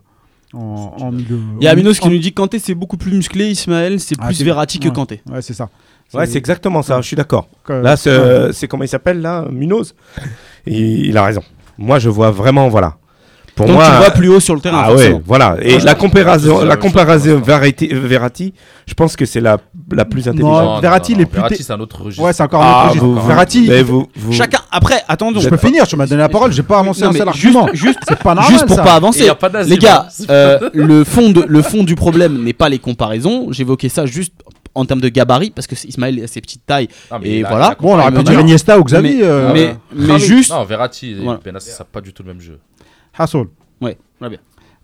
en, 0.55 0.95
en 1.01 1.13
milieu. 1.13 1.39
Il 1.61 1.65
y 1.65 1.69
a 1.69 1.71
en- 1.71 1.73
Aminos 1.75 1.95
qui 1.95 2.07
en- 2.09 2.11
nous 2.11 2.19
dit 2.19 2.31
que 2.31 2.37
Kanté 2.41 2.59
c'est 2.59 2.75
beaucoup 2.75 2.97
plus 2.97 3.13
musclé, 3.13 3.51
Ismaël 3.51 4.01
c'est 4.01 4.17
Ah, 4.21 4.27
plus 4.27 4.43
Verratti 4.43 4.79
que. 4.79 4.89
Kanté. 4.89 5.23
Ouais, 5.31 5.43
c'est 5.43 5.55
ça. 5.55 5.69
Ouais, 6.13 6.27
c'est 6.27 6.39
exactement 6.39 6.83
ça, 6.83 7.01
je 7.01 7.07
suis 7.07 7.17
d'accord. 7.17 7.49
Là, 7.69 7.97
c'est, 7.97 8.11
euh, 8.11 8.51
comment 8.69 8.83
il 8.83 8.89
s'appelle 8.89 9.21
là 9.21 9.47
Munoz 9.51 9.95
il, 10.67 11.07
il 11.07 11.17
a 11.17 11.25
raison. 11.25 11.43
Moi, 11.79 11.99
je 12.01 12.09
vois 12.09 12.31
vraiment, 12.33 12.69
voilà. 12.69 12.97
Pour 13.61 13.67
Donc 13.67 13.77
moi, 13.77 13.85
tu 13.87 13.93
le 13.93 13.97
vois 13.99 14.11
plus 14.11 14.29
haut 14.29 14.41
sur 14.41 14.55
le 14.55 14.61
terrain. 14.61 14.85
ah 14.87 14.95
ouais, 14.95 15.21
voilà. 15.27 15.57
Et 15.61 15.75
Ouais, 15.77 15.81
la 15.85 15.95
comparaison, 15.95 16.65
la 16.65 16.77
comparaison 16.77 17.31
l'instant. 17.35 17.45
Verratti, 17.47 17.89
Verratti, 17.93 18.55
je 18.87 18.95
pense 18.95 19.17
que 19.17 19.27
c'est 19.27 19.41
la, 19.41 19.59
la 19.93 20.05
plus 20.05 20.25
Non, 20.27 20.33
intelligente. 20.33 20.83
Verratti, 20.83 21.15
plus 21.15 21.27
Verratti, 21.31 21.57
té- 21.59 21.63
c'est 21.63 21.73
un 21.73 21.81
autre 21.81 22.03
registre. 22.03 22.25
Ouais, 22.25 22.33
c'est 22.33 22.43
encore 22.43 22.63
un 22.63 22.67
Ah, 22.67 22.77
autre 22.79 22.87
registre. 22.89 23.07
vous- 23.07 23.27
Verratti, 23.27 23.67
mais 23.69 23.83
vous, 23.83 24.07
vous- 24.17 24.33
Chacun. 24.33 24.61
Après, 24.71 25.03
attendons. 25.09 25.41
je 25.41 25.49
peux 25.49 25.57
finir, 25.57 25.87
tu 25.87 25.97
m'as 25.97 26.07
donné 26.07 26.21
la 26.23 26.29
parole, 26.29 26.53
j'ai 26.53 26.63
pas 26.63 26.79
avancé 26.79 27.03
Non, 27.03 27.11
un 27.11 27.13
seul 27.13 27.33
juste- 27.35 27.57
argument. 27.57 27.69
juste- 27.75 27.99
c'est 28.09 28.19
pas 28.19 28.35
normal. 28.35 28.53
Juste 28.53 28.67
pour 28.67 28.77
ça. 28.77 28.83
pas 28.83 28.95
avancer. 28.95 29.25
y 29.25 29.29
a 29.29 29.35
pas 29.35 29.49
d'asile, 29.51 29.75
Les 29.75 29.79
gars, 29.79 30.07
hein. 30.09 30.25
euh, 30.31 30.71
le, 30.73 31.05
fond 31.05 31.31
de, 31.31 31.45
le 31.47 31.63
fond 31.63 31.85
du 31.85 31.95
problème 31.97 32.43
n'est 32.43 32.53
pas 32.55 32.69
les 32.69 32.79
comparaisons. 32.79 33.49
J'évoquais 33.51 33.89
ça 33.89 34.07
juste 34.07 34.33
en 34.75 34.85
termes 34.85 35.01
de 35.01 35.09
gabarit 35.09 35.51
parce 35.51 35.67
que 35.67 35.75
Ismaël 35.87 36.23
a 36.23 36.27
ses 36.29 36.41
petites 36.41 36.65
tailles. 36.65 36.87
Ah, 37.11 37.19
Et 37.25 37.43
voilà. 37.43 37.75
Bon, 37.81 37.91
on 37.91 37.99
aurait 37.99 38.05
Ah, 38.07 38.13
pu 38.13 38.23
dire 38.23 38.35
non. 38.35 38.41
Iniesta 38.43 38.79
ou 38.79 38.85
Xavi. 38.85 39.17
Mais- 39.17 39.25
euh, 39.25 39.51
mais 39.53 39.75
mais 39.95 40.07
Xavi. 40.07 40.25
juste. 40.25 40.51
Non, 40.53 40.63
Verratti 40.65 41.11
et 41.11 41.15
Voilà. 41.25 41.41
Benassi, 41.45 41.71
ça 41.71 41.85
pas 41.85 42.01
du 42.01 42.13
tout 42.13 42.23
le 42.23 42.29
même 42.33 42.41
jeu. 42.41 42.59
Hassoul. 43.23 43.49
Ouais, 43.81 43.99
très 44.19 44.29
bien. 44.31 44.39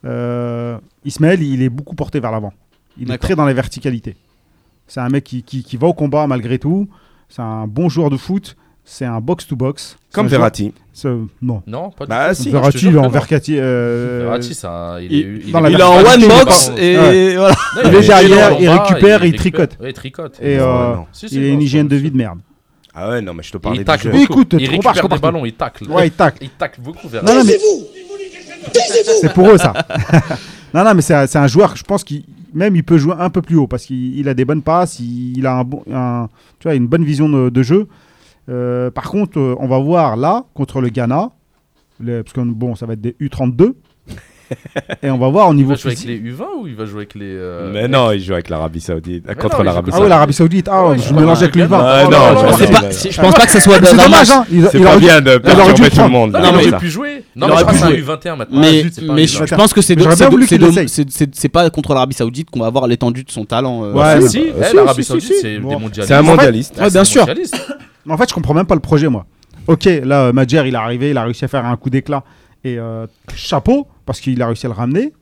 Euh, 0.05 0.79
Ismaël, 1.05 1.43
il 1.43 1.63
est 1.63 1.69
beaucoup 1.69 1.95
porté 1.95 2.21
vers 2.21 2.31
l'avant. 2.33 2.53
Il 2.99 3.11
est 3.11 3.19
très 3.19 3.35
dans 3.35 3.45
la 3.45 3.53
verticalité. 3.55 4.17
C'est 4.87 5.01
un 5.01 5.09
mec 5.09 5.25
qui, 5.25 5.43
qui, 5.43 5.63
qui 5.65 5.77
va 5.77 5.87
au 5.89 5.95
combat 5.95 6.27
malgré 6.27 6.59
tout. 6.59 6.89
C'est 7.29 7.43
un 7.43 7.67
bon 7.67 7.89
joueur 7.89 8.11
de 8.11 8.17
foot. 8.17 8.57
C'est 8.85 9.05
un 9.05 9.21
box-to-box. 9.21 9.97
Comme 10.13 10.29
joueur- 10.29 10.39
Verratti. 10.43 10.73
Non. 11.43 11.63
Non, 11.67 11.91
pas 11.91 12.05
du 12.05 12.09
Bah, 12.11 12.29
tout. 12.35 12.43
si. 12.43 12.51
Verratti, 12.51 12.87
il 12.87 12.95
est 12.95 12.99
en 12.99 13.09
verticati. 13.09 13.57
euh, 13.59 14.21
Verratti, 14.25 14.61
un- 14.65 15.01
il, 15.01 15.13
il- 15.13 15.19
est, 15.19 15.41
il 15.47 15.53
dans 15.53 15.59
est- 15.59 15.63
la 15.63 15.71
Il 15.71 15.81
est 15.81 15.83
en 15.83 15.97
one 15.97 16.07
il 16.19 16.25
est 16.25 16.29
box 16.29 16.71
et 16.77 16.97
Ouais. 16.99 17.37
voilà. 17.37 17.55
Non, 17.75 17.83
il 17.91 17.95
est 17.97 18.07
derrière, 18.07 18.61
il 18.61 18.69
récupère, 18.69 19.25
il 19.25 19.35
tricote. 19.35 19.77
Il 19.85 19.93
tricote. 19.93 20.39
Et 20.41 20.59
euh, 20.61 20.95
il 21.33 21.43
a 21.45 21.49
une 21.49 21.63
hygiène 21.63 21.89
de 21.89 21.97
vie 21.97 22.11
de 22.13 22.17
merde. 22.17 22.39
Ah 22.95 23.11
ouais, 23.11 23.21
non, 23.21 23.35
mais 23.35 23.43
je 23.43 23.51
te 23.53 23.57
Et 23.57 23.61
parlais 23.61 23.81
il 23.81 23.85
tacle. 23.85 24.09
Mais 24.13 24.23
écoute, 24.23 24.55
il 24.59 24.71
récupère 24.71 25.09
des 25.09 25.19
ballons, 25.19 25.45
il 25.45 25.53
tacle. 25.55 25.91
Ouais, 25.91 26.07
il 26.07 26.13
tacle. 26.13 26.39
Il 26.43 26.51
tacle 26.51 26.81
beaucoup 26.81 27.09
vers 27.09 27.25
Non, 27.25 27.35
non, 27.35 27.43
c'est 29.21 29.33
pour 29.33 29.51
eux 29.51 29.59
ça. 29.59 29.73
non, 30.75 30.85
non, 30.85 30.95
mais 30.95 31.03
c'est 31.03 31.37
un, 31.37 31.47
joueur, 31.47 31.77
je 31.77 31.85
pense 31.85 32.05
qu'il 32.05 32.25
même 32.55 32.75
il 32.77 32.85
peut 32.85 32.99
jouer 32.99 33.15
un 33.19 33.31
peu 33.31 33.43
plus 33.43 33.57
haut 33.57 33.67
parce 33.67 33.85
qu'il 33.85 34.19
il 34.19 34.29
a 34.29 34.35
des 34.35 34.45
bonnes 34.45 34.63
passes, 34.63 34.99
il, 35.01 35.47
a 35.47 35.65
une 36.65 36.87
bonne 36.87 37.05
vision 37.05 37.29
de, 37.29 37.63
jeu. 37.63 37.89
Euh, 38.49 38.91
par 38.91 39.11
contre, 39.11 39.39
euh, 39.39 39.57
on 39.59 39.67
va 39.67 39.79
voir 39.79 40.17
là 40.17 40.45
contre 40.55 40.81
le 40.81 40.89
Ghana, 40.89 41.31
parce 41.99 42.33
que 42.33 42.41
bon, 42.41 42.77
ça 42.77 42.87
va 42.87 42.93
être 42.93 43.01
des 43.01 43.17
U32, 43.21 43.75
et 45.03 45.11
on 45.11 45.19
va 45.19 45.29
voir 45.29 45.49
au 45.49 45.53
Il 45.53 45.57
niveau 45.57 45.71
va 45.71 45.77
jouer 45.77 45.93
avec 45.93 46.05
les 46.05 46.19
U20 46.21 46.43
ou 46.61 46.67
il 46.67 46.75
va 46.75 46.85
jouer 46.87 46.99
avec 46.99 47.15
les. 47.15 47.25
euh, 47.27 47.71
Mais 47.73 47.89
non, 47.89 48.13
il 48.13 48.23
joue 48.23 48.35
avec 48.35 48.49
l'Arabie 48.49 48.81
Saoudite. 48.81 49.25
Mais 49.27 49.35
contre 49.35 49.57
il 49.61 49.65
l'Arabie 49.65 49.91
joue 49.91 49.97
Ah 49.97 50.01
oui, 50.01 50.03
Saoudite. 50.03 50.11
l'Arabie 50.11 50.33
Saoudite, 50.33 50.69
ah, 50.71 50.87
Ouais, 50.89 50.99
je 50.99 51.13
mélange 51.15 51.39
avec 51.43 51.51
crois 51.53 51.63
le 51.63 51.69
que- 51.69 51.75
U20. 51.75 51.79
Ah, 51.83 52.03
Oh 52.07 52.11
non, 52.11 52.19
je 52.59 52.67
pas- 53.17 53.23
pense 53.23 53.35
pas 53.35 53.47
que 53.47 53.53
ce 53.53 53.61
soit 53.61 53.79
C'est 53.85 53.97
dommage, 53.97 54.31
hein. 54.31 54.45
Il, 54.51 54.69
C'est 54.71 54.79
il 54.79 54.85
pas 54.85 54.97
bien 54.99 55.21
de 55.21 55.39
perturber 55.39 55.91
tout 55.91 56.01
le 56.03 56.09
monde. 56.09 56.33
Non, 56.33 56.41
Non, 56.41 56.53
mais 56.57 56.65
il 56.65 56.69
aurait 56.69 56.79
pu 56.79 56.91
jouer. 56.91 57.25
Non, 57.35 57.49
il 57.49 57.51
mais 57.51 57.57
c'est 57.79 57.85
un 57.85 57.89
jouer. 57.89 58.03
U21 58.03 58.37
maintenant. 58.37 58.61
Mais, 58.61 58.83
zut, 58.83 58.95
c'est 58.95 59.07
pas 59.07 59.13
un 59.13 59.17
mais 59.17 59.25
U20. 59.25 59.47
je 59.49 59.55
pense 59.55 59.73
que 59.75 59.81
c'est 59.83 59.97
c'est 61.33 61.49
pas 61.49 61.69
contre 61.71 61.93
l'Arabie 61.95 62.15
Saoudite 62.15 62.51
qu'on 62.51 62.61
va 62.61 62.71
voir 62.71 62.87
l'étendue 62.87 63.25
de 63.25 63.31
son 63.31 63.45
talent. 63.45 63.85
euh. 63.85 63.93
Ouais, 63.93 64.21
si, 64.29 64.43
eh, 64.49 64.75
l'Arabie 64.75 65.05
Saoudite, 65.05 65.33
c'est 65.41 65.55
des 65.55 65.59
mondialistes. 65.61 66.05
C'est 66.07 66.15
un 66.15 66.23
mondialiste. 66.23 66.75
Ouais, 66.79 66.91
bien 66.91 67.05
c'est 67.05 67.11
sûr. 67.13 67.21
mondialiste. 67.23 67.57
En 68.09 68.17
fait, 68.17 68.29
je 68.29 68.35
comprends 68.35 68.55
même 68.55 68.67
pas 68.67 68.75
le 68.75 68.81
projet, 68.81 69.09
moi. 69.09 69.27
Ok, 69.67 69.85
là, 70.05 70.27
euh, 70.27 70.33
Madjer, 70.33 70.63
il 70.67 70.75
est 70.75 70.79
arrivé, 70.79 71.11
il 71.11 71.19
a 71.19 71.25
réussi 71.25 71.45
à 71.45 71.49
faire 71.49 71.65
un 71.67 71.77
coup 71.77 71.91
d'éclat. 71.91 72.23
Et 72.65 72.79
euh, 72.79 73.07
chapeau, 73.35 73.89
parce 74.07 74.21
qu'il 74.21 74.41
a 74.41 74.47
réussi 74.47 74.65
à 74.67 74.71
le 74.71 74.75
ramener. 74.75 75.13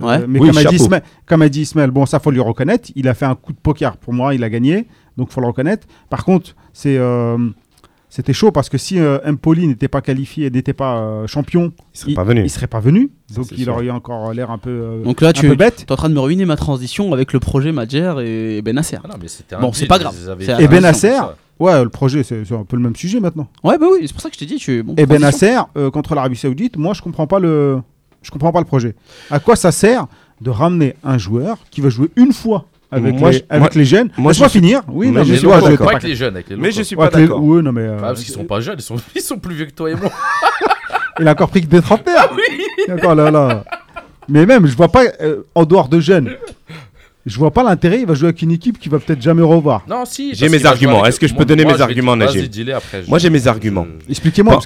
Euh, 0.00 0.24
mais 0.28 0.38
Oui, 0.38 0.48
comme, 0.50 0.58
a 0.58 0.64
dit. 0.64 0.76
Ismaël, 0.76 1.02
comme 1.26 1.42
a 1.42 1.48
dit 1.48 1.62
Ismaël, 1.62 1.90
bon, 1.90 2.06
ça 2.06 2.20
faut 2.20 2.30
lui 2.30 2.40
reconnaître. 2.40 2.90
Il 2.94 3.08
a 3.08 3.14
fait 3.14 3.26
un 3.26 3.34
coup 3.34 3.52
de 3.52 3.58
poker 3.58 3.96
pour 3.96 4.12
moi, 4.12 4.34
il 4.34 4.44
a 4.44 4.50
gagné. 4.50 4.86
Donc, 5.16 5.32
faut 5.32 5.40
le 5.40 5.48
reconnaître. 5.48 5.86
Par 6.08 6.24
contre, 6.24 6.54
c'est. 6.72 6.96
euh, 6.98 7.36
c'était 8.10 8.32
chaud 8.32 8.52
parce 8.52 8.70
que 8.70 8.78
si 8.78 8.98
euh, 8.98 9.18
Empoli 9.26 9.66
n'était 9.66 9.86
pas 9.88 10.00
qualifié, 10.00 10.48
n'était 10.50 10.72
pas 10.72 10.96
euh, 10.96 11.26
champion, 11.26 11.72
Il 11.94 11.98
serait 12.00 12.14
pas 12.14 12.24
venu. 12.24 12.42
il 12.42 12.48
serait 12.48 12.66
pas 12.66 12.80
venu. 12.80 13.10
Donc 13.34 13.48
il 13.52 13.64
sûr. 13.64 13.74
aurait 13.74 13.84
eu 13.84 13.90
encore 13.90 14.32
l'air 14.32 14.50
un 14.50 14.56
peu, 14.56 14.70
euh, 14.70 15.02
Donc 15.02 15.20
là, 15.20 15.28
un 15.28 15.32
tu 15.32 15.46
peu 15.46 15.54
bête. 15.56 15.84
es 15.86 15.92
en 15.92 15.96
train 15.96 16.08
de 16.08 16.14
me 16.14 16.20
ruiner 16.20 16.46
ma 16.46 16.56
transition 16.56 17.12
avec 17.12 17.34
le 17.34 17.38
projet 17.38 17.70
Madjer 17.70 18.14
et 18.24 18.62
Benacer. 18.62 18.96
Ah 19.04 19.08
non, 19.08 19.14
mais 19.20 19.28
Bon, 19.60 19.74
c'est 19.74 19.86
pas 19.86 19.98
grave. 19.98 20.14
Et 20.40 20.50
un 20.50 20.56
Ben 20.56 20.68
deal 20.70 20.80
Nasser, 20.80 21.08
pour 21.10 21.18
ça. 21.18 21.36
Ouais, 21.60 21.82
le 21.84 21.90
projet, 21.90 22.22
c'est 22.22 22.50
un 22.50 22.64
peu 22.64 22.76
le 22.76 22.82
même 22.82 22.96
sujet 22.96 23.20
maintenant. 23.20 23.46
Ouais, 23.62 23.76
bah 23.76 23.86
oui, 23.92 23.98
c'est 24.06 24.12
pour 24.14 24.22
ça 24.22 24.30
que 24.30 24.36
je 24.36 24.38
t'ai 24.40 24.46
dit. 24.46 24.56
Tu... 24.56 24.82
Bon, 24.82 24.94
Et 24.96 25.04
Ben 25.04 25.18
transition. 25.20 25.46
Nasser 25.48 25.62
euh, 25.76 25.90
contre 25.90 26.14
l'Arabie 26.14 26.36
Saoudite, 26.36 26.78
moi 26.78 26.94
je 26.94 27.02
comprends 27.02 27.26
pas 27.26 27.40
le, 27.40 27.82
je 28.22 28.30
comprends 28.30 28.52
pas 28.52 28.60
le 28.60 28.64
projet. 28.66 28.94
À 29.30 29.38
quoi 29.40 29.56
ça 29.56 29.72
sert 29.72 30.06
de 30.40 30.50
ramener 30.50 30.94
un 31.04 31.18
joueur 31.18 31.58
qui 31.70 31.80
va 31.80 31.88
jouer 31.88 32.10
une 32.16 32.32
fois 32.32 32.66
avec 32.90 33.14
Moi, 33.18 33.30
les, 33.32 33.38
je- 33.38 33.42
avec 33.50 33.60
moi- 33.62 33.70
les 33.74 33.84
jeunes 33.84 34.10
moi, 34.16 34.30
Laisse-moi 34.32 34.46
je 34.48 34.50
suis- 34.52 34.60
finir. 34.60 34.82
Oui, 34.88 35.08
Mais 35.10 35.18
non, 35.20 35.24
je 35.24 35.34
suis 35.34 35.46
pas 35.46 35.60
je- 35.60 35.64
d'accord. 35.66 35.86
pas 35.86 35.92
avec 35.92 36.02
les 36.04 36.14
jeunes, 36.16 36.34
avec 36.34 36.48
les 36.48 36.56
Mais 36.56 36.70
je 36.70 36.82
suis 36.82 36.96
pas 36.96 37.08
d'accord. 37.10 37.40
non, 37.42 37.72
mais, 37.72 37.82
euh, 37.82 37.96
Ah, 37.98 38.02
parce 38.02 38.22
qu'ils 38.24 38.32
sont 38.34 38.44
pas 38.44 38.60
jeunes, 38.60 38.76
ils 38.78 38.82
sont, 38.82 38.96
ils 39.14 39.20
sont 39.20 39.38
plus 39.38 39.54
vieux 39.54 39.66
que 39.66 39.72
toi 39.72 39.90
et 39.90 39.94
moi. 39.94 40.10
Il 41.20 41.26
a 41.26 41.32
encore 41.32 41.48
pris 41.50 41.60
que 41.62 41.66
des 41.66 41.82
trentenaires. 41.82 42.30
D'accord, 42.86 43.14
là, 43.16 43.30
là. 43.30 43.64
Mais 44.28 44.46
même, 44.46 44.66
je 44.66 44.76
vois 44.76 44.88
pas, 44.88 45.02
euh, 45.20 45.42
en 45.54 45.64
dehors 45.64 45.88
de 45.88 45.98
jeunes, 46.00 46.30
je 47.28 47.38
vois 47.38 47.50
pas 47.50 47.62
l'intérêt. 47.62 48.00
Il 48.00 48.06
va 48.06 48.14
jouer 48.14 48.28
avec 48.28 48.42
une 48.42 48.50
équipe 48.50 48.78
qui 48.78 48.88
va 48.88 48.98
peut-être 48.98 49.22
jamais 49.22 49.42
revoir. 49.42 49.84
Non, 49.88 50.04
si. 50.04 50.34
J'ai 50.34 50.48
mes 50.48 50.64
arguments. 50.66 51.04
Est-ce 51.04 51.20
que 51.20 51.26
je 51.26 51.34
peux 51.34 51.44
donner 51.44 51.64
mes 51.64 51.80
arguments, 51.80 52.16
Najib 52.16 52.40
Vas-y, 52.40 52.48
dis-les 52.48 52.72
après. 52.72 53.02
Moi, 53.06 53.18
j'ai 53.18 53.30
mes 53.30 53.46
arguments. 53.46 53.86
Expliquez-moi. 54.08 54.58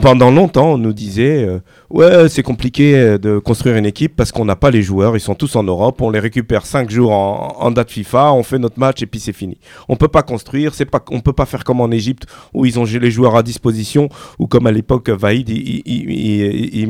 Pendant 0.00 0.30
longtemps, 0.30 0.72
on 0.72 0.78
nous 0.78 0.92
disait 0.92 1.44
euh, 1.44 1.58
Ouais, 1.90 2.28
c'est 2.28 2.42
compliqué 2.42 2.94
euh, 2.96 3.18
de 3.18 3.38
construire 3.38 3.76
une 3.76 3.86
équipe 3.86 4.14
parce 4.16 4.32
qu'on 4.32 4.44
n'a 4.44 4.56
pas 4.56 4.70
les 4.70 4.82
joueurs, 4.82 5.16
ils 5.16 5.20
sont 5.20 5.34
tous 5.34 5.56
en 5.56 5.62
Europe, 5.62 6.00
on 6.02 6.10
les 6.10 6.18
récupère 6.20 6.66
5 6.66 6.90
jours 6.90 7.12
en, 7.12 7.56
en 7.58 7.70
date 7.70 7.90
FIFA, 7.90 8.32
on 8.32 8.42
fait 8.42 8.58
notre 8.58 8.78
match 8.78 9.02
et 9.02 9.06
puis 9.06 9.20
c'est 9.20 9.32
fini. 9.32 9.58
On 9.88 9.96
peut 9.96 10.08
pas 10.08 10.22
construire, 10.22 10.74
c'est 10.74 10.84
pas, 10.84 11.02
on 11.10 11.20
peut 11.20 11.32
pas 11.32 11.46
faire 11.46 11.64
comme 11.64 11.80
en 11.80 11.90
Égypte 11.90 12.24
où 12.52 12.66
ils 12.66 12.78
ont 12.78 12.84
les 12.84 13.10
joueurs 13.10 13.36
à 13.36 13.42
disposition 13.42 14.08
ou 14.38 14.46
comme 14.46 14.66
à 14.66 14.72
l'époque 14.72 15.08
Vaïd, 15.08 15.48
il, 15.48 16.88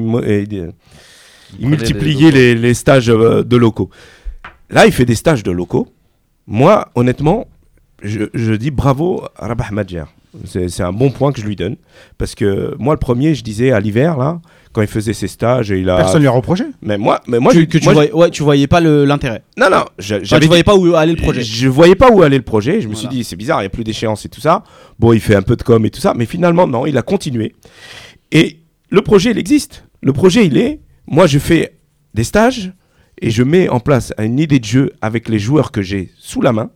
multipliait 1.61 2.55
les- 2.55 2.75
stages 2.75 3.11
euh, 3.11 3.43
de 3.43 3.57
locaux. 3.57 3.91
Là, 4.71 4.87
il 4.87 4.93
fait 4.93 5.05
des 5.05 5.15
stages 5.15 5.43
de 5.43 5.51
locaux. 5.51 5.89
Moi, 6.47 6.89
honnêtement, 6.95 7.47
je, 8.03 8.25
je 8.35 8.53
dis 8.55 8.71
bravo 8.71 9.23
à 9.37 9.49
Rabah 9.49 9.71
Madjer. 9.73 10.05
C'est 10.45 10.83
un 10.83 10.93
bon 10.93 11.11
point 11.11 11.33
que 11.33 11.41
je 11.41 11.47
lui 11.47 11.57
donne. 11.57 11.77
Parce 12.19 12.35
que 12.35 12.75
moi, 12.79 12.95
le 12.95 12.99
premier, 12.99 13.35
je 13.35 13.43
disais 13.43 13.73
à 13.73 13.81
l'hiver, 13.81 14.19
là, 14.19 14.41
quand 14.73 14.83
il 14.83 14.87
faisait 14.89 15.15
ses 15.15 15.27
stages, 15.27 15.71
il 15.71 15.89
a. 15.89 15.97
Personne 15.97 16.21
lui 16.21 16.29
a 16.29 16.33
reproché. 16.33 16.65
Mais 16.83 16.99
moi, 16.99 17.21
mais 17.27 17.39
moi, 17.41 17.53
Tu- 17.53 17.61
je- 17.61 17.65
que 17.65 17.79
tu, 17.79 17.85
moi, 17.85 17.93
je- 17.95 17.97
voyais, 17.97 18.13
ouais, 18.13 18.31
tu 18.31 18.43
voyais 18.43 18.67
pas 18.67 18.81
l'intérêt. 18.81 19.43
Non, 19.57 19.69
non, 19.71 19.85
je- 19.99 20.17
Enfin, 20.17 20.39
tu 20.39 20.47
voyais 20.47 20.63
pas 20.65 20.77
où 20.77 20.95
allait 20.95 21.15
le 21.15 21.21
projet. 21.23 21.43
je 21.43 21.67
voyais 21.69 21.95
pas 21.95 22.11
où 22.13 22.23
allait 22.23 22.37
le 22.37 22.45
projet. 22.45 22.81
Je 22.83 22.89
me 22.89 22.95
suis 22.95 23.09
dit, 23.09 23.25
c'est 23.25 23.37
bizarre, 23.37 23.61
il 23.61 23.63
n'y 23.63 23.67
a 23.69 23.71
plus 23.71 23.85
d'échéance 23.85 24.25
et 24.27 24.29
tout 24.29 24.41
ça. 24.41 24.63
Bon, 24.99 25.13
il 25.15 25.21
fait 25.21 25.35
un 25.35 25.43
peu 25.43 25.57
de 25.57 25.63
com 25.63 25.85
et 25.87 25.91
tout 25.91 26.01
ça. 26.01 26.13
Mais 26.15 26.27
finalement, 26.27 26.67
non, 26.67 26.85
il 26.85 26.97
a 26.99 27.03
continué. 27.03 27.55
Et 28.31 28.59
le 28.91 29.01
projet, 29.01 29.31
il 29.31 29.39
existe. 29.39 29.85
Le 30.03 30.13
projet, 30.13 30.47
il 30.47 30.57
est. 30.59 30.81
Moi, 31.07 31.27
je 31.27 31.39
fais 31.39 31.73
des 32.15 32.25
stages 32.25 32.73
et 33.21 33.31
je 33.31 33.43
mets 33.43 33.69
en 33.69 33.81
place 33.81 34.13
une 34.19 34.39
idée 34.39 34.59
de 34.59 34.65
jeu 34.65 34.93
avec 35.01 35.29
les 35.29 35.39
joueurs 35.39 35.71
que 35.73 35.83
j'ai 35.83 36.11
sous 36.19 36.41
la 36.41 36.53
main. 36.53 36.71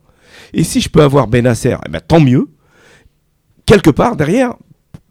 Et 0.53 0.65
si 0.65 0.81
je 0.81 0.89
peux 0.89 1.03
avoir 1.03 1.27
Benasser, 1.29 1.77
eh 1.87 1.89
ben, 1.89 2.01
tant 2.01 2.21
mieux. 2.21 2.49
Quelque 3.65 3.91
part 3.91 4.17
derrière, 4.17 4.55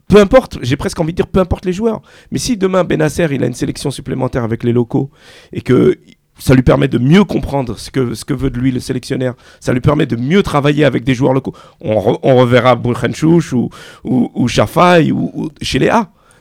peu 0.08 0.18
importe, 0.20 0.58
j'ai 0.62 0.76
presque 0.76 1.00
envie 1.00 1.12
de 1.12 1.16
dire 1.16 1.26
peu 1.26 1.40
importe 1.40 1.64
les 1.64 1.72
joueurs. 1.72 2.02
Mais 2.30 2.38
si 2.38 2.56
demain 2.56 2.84
Benasser, 2.84 3.26
il 3.30 3.42
a 3.42 3.46
une 3.46 3.54
sélection 3.54 3.90
supplémentaire 3.90 4.44
avec 4.44 4.62
les 4.62 4.72
locaux 4.72 5.10
et 5.52 5.62
que 5.62 5.98
ça 6.38 6.54
lui 6.54 6.62
permet 6.62 6.88
de 6.88 6.98
mieux 6.98 7.24
comprendre 7.24 7.78
ce 7.78 7.90
que, 7.90 8.14
ce 8.14 8.24
que 8.24 8.34
veut 8.34 8.50
de 8.50 8.58
lui 8.58 8.72
le 8.72 8.80
sélectionneur, 8.80 9.34
ça 9.60 9.72
lui 9.72 9.80
permet 9.80 10.06
de 10.06 10.16
mieux 10.16 10.42
travailler 10.42 10.84
avec 10.84 11.04
des 11.04 11.14
joueurs 11.14 11.32
locaux. 11.34 11.54
On, 11.80 11.94
re- 11.94 12.18
on 12.22 12.36
reverra 12.36 12.74
Boulkhenchouch 12.74 13.52
ou, 13.52 13.70
ou, 14.04 14.30
ou 14.34 14.48
Chafai 14.48 15.12
ou, 15.12 15.30
ou 15.34 15.50
chez 15.60 15.78
les. 15.78 15.90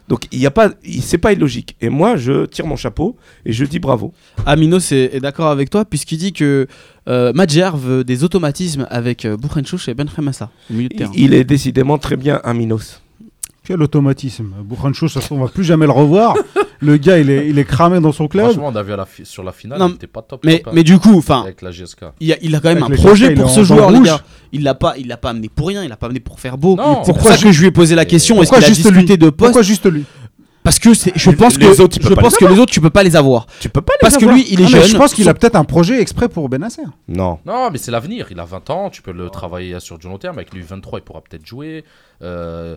Donc 0.08 0.26
il 0.32 0.40
y 0.40 0.46
a 0.46 0.52
pas, 0.52 0.72
c'est 1.02 1.18
pas 1.18 1.32
illogique. 1.34 1.76
Et 1.82 1.90
moi, 1.90 2.18
je 2.18 2.46
tire 2.46 2.66
mon 2.68 2.76
chapeau 2.76 3.16
et 3.46 3.54
je 3.54 3.64
dis 3.66 3.80
bravo. 3.80 4.14
Aminos 4.46 4.92
est, 4.92 5.16
est 5.16 5.20
d'accord 5.22 5.48
avec 5.48 5.70
toi 5.70 5.86
puisqu'il 5.86 6.18
dit 6.18 6.34
que 6.34 6.68
euh, 7.08 7.32
Madjer 7.34 7.70
veut 7.76 8.04
des 8.04 8.24
automatismes 8.24 8.88
avec 8.90 9.26
euh, 9.26 9.38
Bouchenchouch 9.38 9.88
et 9.88 9.94
Ben 9.94 10.10
Khemassa 10.10 10.50
au 10.70 10.74
milieu 10.74 10.90
de 10.90 10.94
Il, 10.94 10.98
terrain. 10.98 11.12
il 11.16 11.34
est 11.34 11.44
décidément 11.44 11.98
très 11.98 12.18
bien 12.18 12.42
un 12.44 12.54
Minos. 12.54 13.02
Quel 13.64 13.82
automatisme? 13.84 14.54
Bourrancho, 14.64 15.08
ça 15.08 15.22
se 15.22 15.28
trouve, 15.28 15.40
on 15.40 15.46
va 15.46 15.52
plus 15.52 15.64
jamais 15.64 15.86
le 15.86 15.92
revoir. 15.92 16.36
le 16.82 16.98
gars, 16.98 17.18
il 17.20 17.30
est, 17.30 17.48
il 17.48 17.58
est 17.60 17.64
cramé 17.64 18.00
dans 18.00 18.12
son 18.12 18.28
club. 18.28 18.46
Franchement, 18.46 18.68
on 18.68 18.76
a 18.76 18.84
vu 18.84 18.92
à 18.94 18.98
la 18.98 19.06
fi- 19.06 19.26
sur 19.26 19.44
la 19.44 19.52
finale, 19.52 19.80
Non, 19.80 19.88
il 19.90 19.96
était 19.96 20.08
pas 20.08 20.22
top. 20.22 20.42
Mais, 20.44 20.58
top, 20.60 20.68
hein, 20.68 20.72
mais 20.74 20.84
du 20.84 20.98
coup, 21.00 21.18
enfin, 21.18 21.44
avec 21.44 21.62
la 21.62 21.72
GSK. 21.72 22.00
il, 22.20 22.34
a- 22.34 22.38
il 22.42 22.56
a 22.56 22.60
quand 22.60 22.70
même 22.74 22.84
Avec 22.84 23.00
un 23.00 23.04
projet 23.04 23.34
pour 23.34 23.50
ce 23.50 23.64
joueur, 23.64 23.92
les 23.92 24.02
gars. 24.02 24.22
Il 24.52 24.64
l'a 24.64 24.74
pas, 24.76 24.96
il 24.98 25.08
l'a 25.08 25.18
pas 25.18 25.30
amené 25.30 25.48
pour 25.50 25.68
rien. 25.68 25.84
Il 25.84 25.90
l'a 25.90 25.96
pas 25.98 26.08
amené 26.08 26.20
pour 26.20 26.40
faire 26.40 26.58
beau. 26.58 26.76
Non. 26.76 27.02
c'est 27.04 27.12
pour 27.12 27.20
Pourquoi 27.20 27.38
ça 27.38 27.44
que 27.44 27.52
je 27.52 27.60
lui 27.62 27.68
ai 27.68 27.72
posé 27.72 27.96
la 27.96 28.06
question. 28.06 28.36
Est-ce 28.42 28.50
Pourquoi 28.50 28.58
qu'il 28.60 28.66
a 28.66 28.74
juste 28.76 28.86
lui 28.90 28.92
discuté 29.04 29.18
de 29.18 29.30
poste? 29.30 29.38
Pourquoi 29.52 29.62
juste 29.62 29.86
lui? 29.86 30.04
Parce 30.64 30.78
que 30.78 30.94
c'est- 30.94 31.12
je 31.16 31.32
pense 31.32 31.58
les 31.58 31.66
que 31.66 31.82
autres, 31.82 31.98
je 32.00 32.14
pense 32.14 32.40
les 32.40 32.46
que 32.48 32.54
les 32.54 32.60
autres, 32.60 32.72
tu 32.72 32.82
peux 32.82 32.92
pas 32.92 33.02
les 33.02 33.16
avoir. 33.16 33.48
Tu 33.60 33.68
peux 33.68 33.82
pas 33.82 33.94
les 33.94 33.98
Parce 34.02 34.16
que 34.18 34.26
avoir. 34.26 34.36
lui, 34.36 34.46
il 34.48 34.62
est 34.62 34.66
Ah, 34.66 34.70
mais 34.72 34.82
jeune. 34.82 34.90
Je 34.92 34.98
pense 34.98 35.14
qu'il 35.16 35.28
a 35.28 35.34
peut-être 35.34 35.56
un 35.56 35.64
projet 35.64 36.00
exprès 36.00 36.30
pour 36.30 36.48
Benasser. 36.50 36.84
Non. 37.08 37.40
Non, 37.48 37.70
mais 37.72 37.80
c'est 37.80 37.90
l'avenir. 37.90 38.28
Il 38.30 38.40
a 38.40 38.46
20 38.46 38.70
ans, 38.70 38.92
tu 38.92 39.02
peux 39.02 39.12
le 39.12 39.30
travailler 39.32 39.80
sur 39.80 39.98
du 39.98 40.06
long 40.08 40.20
terme. 40.20 40.38
Avec 40.38 40.54
lui, 40.54 40.62
23, 40.62 41.00
il 41.00 41.02
pourra 41.02 41.22
peut-être 41.22 41.48
jouer. 41.48 41.84
Euh, 42.22 42.76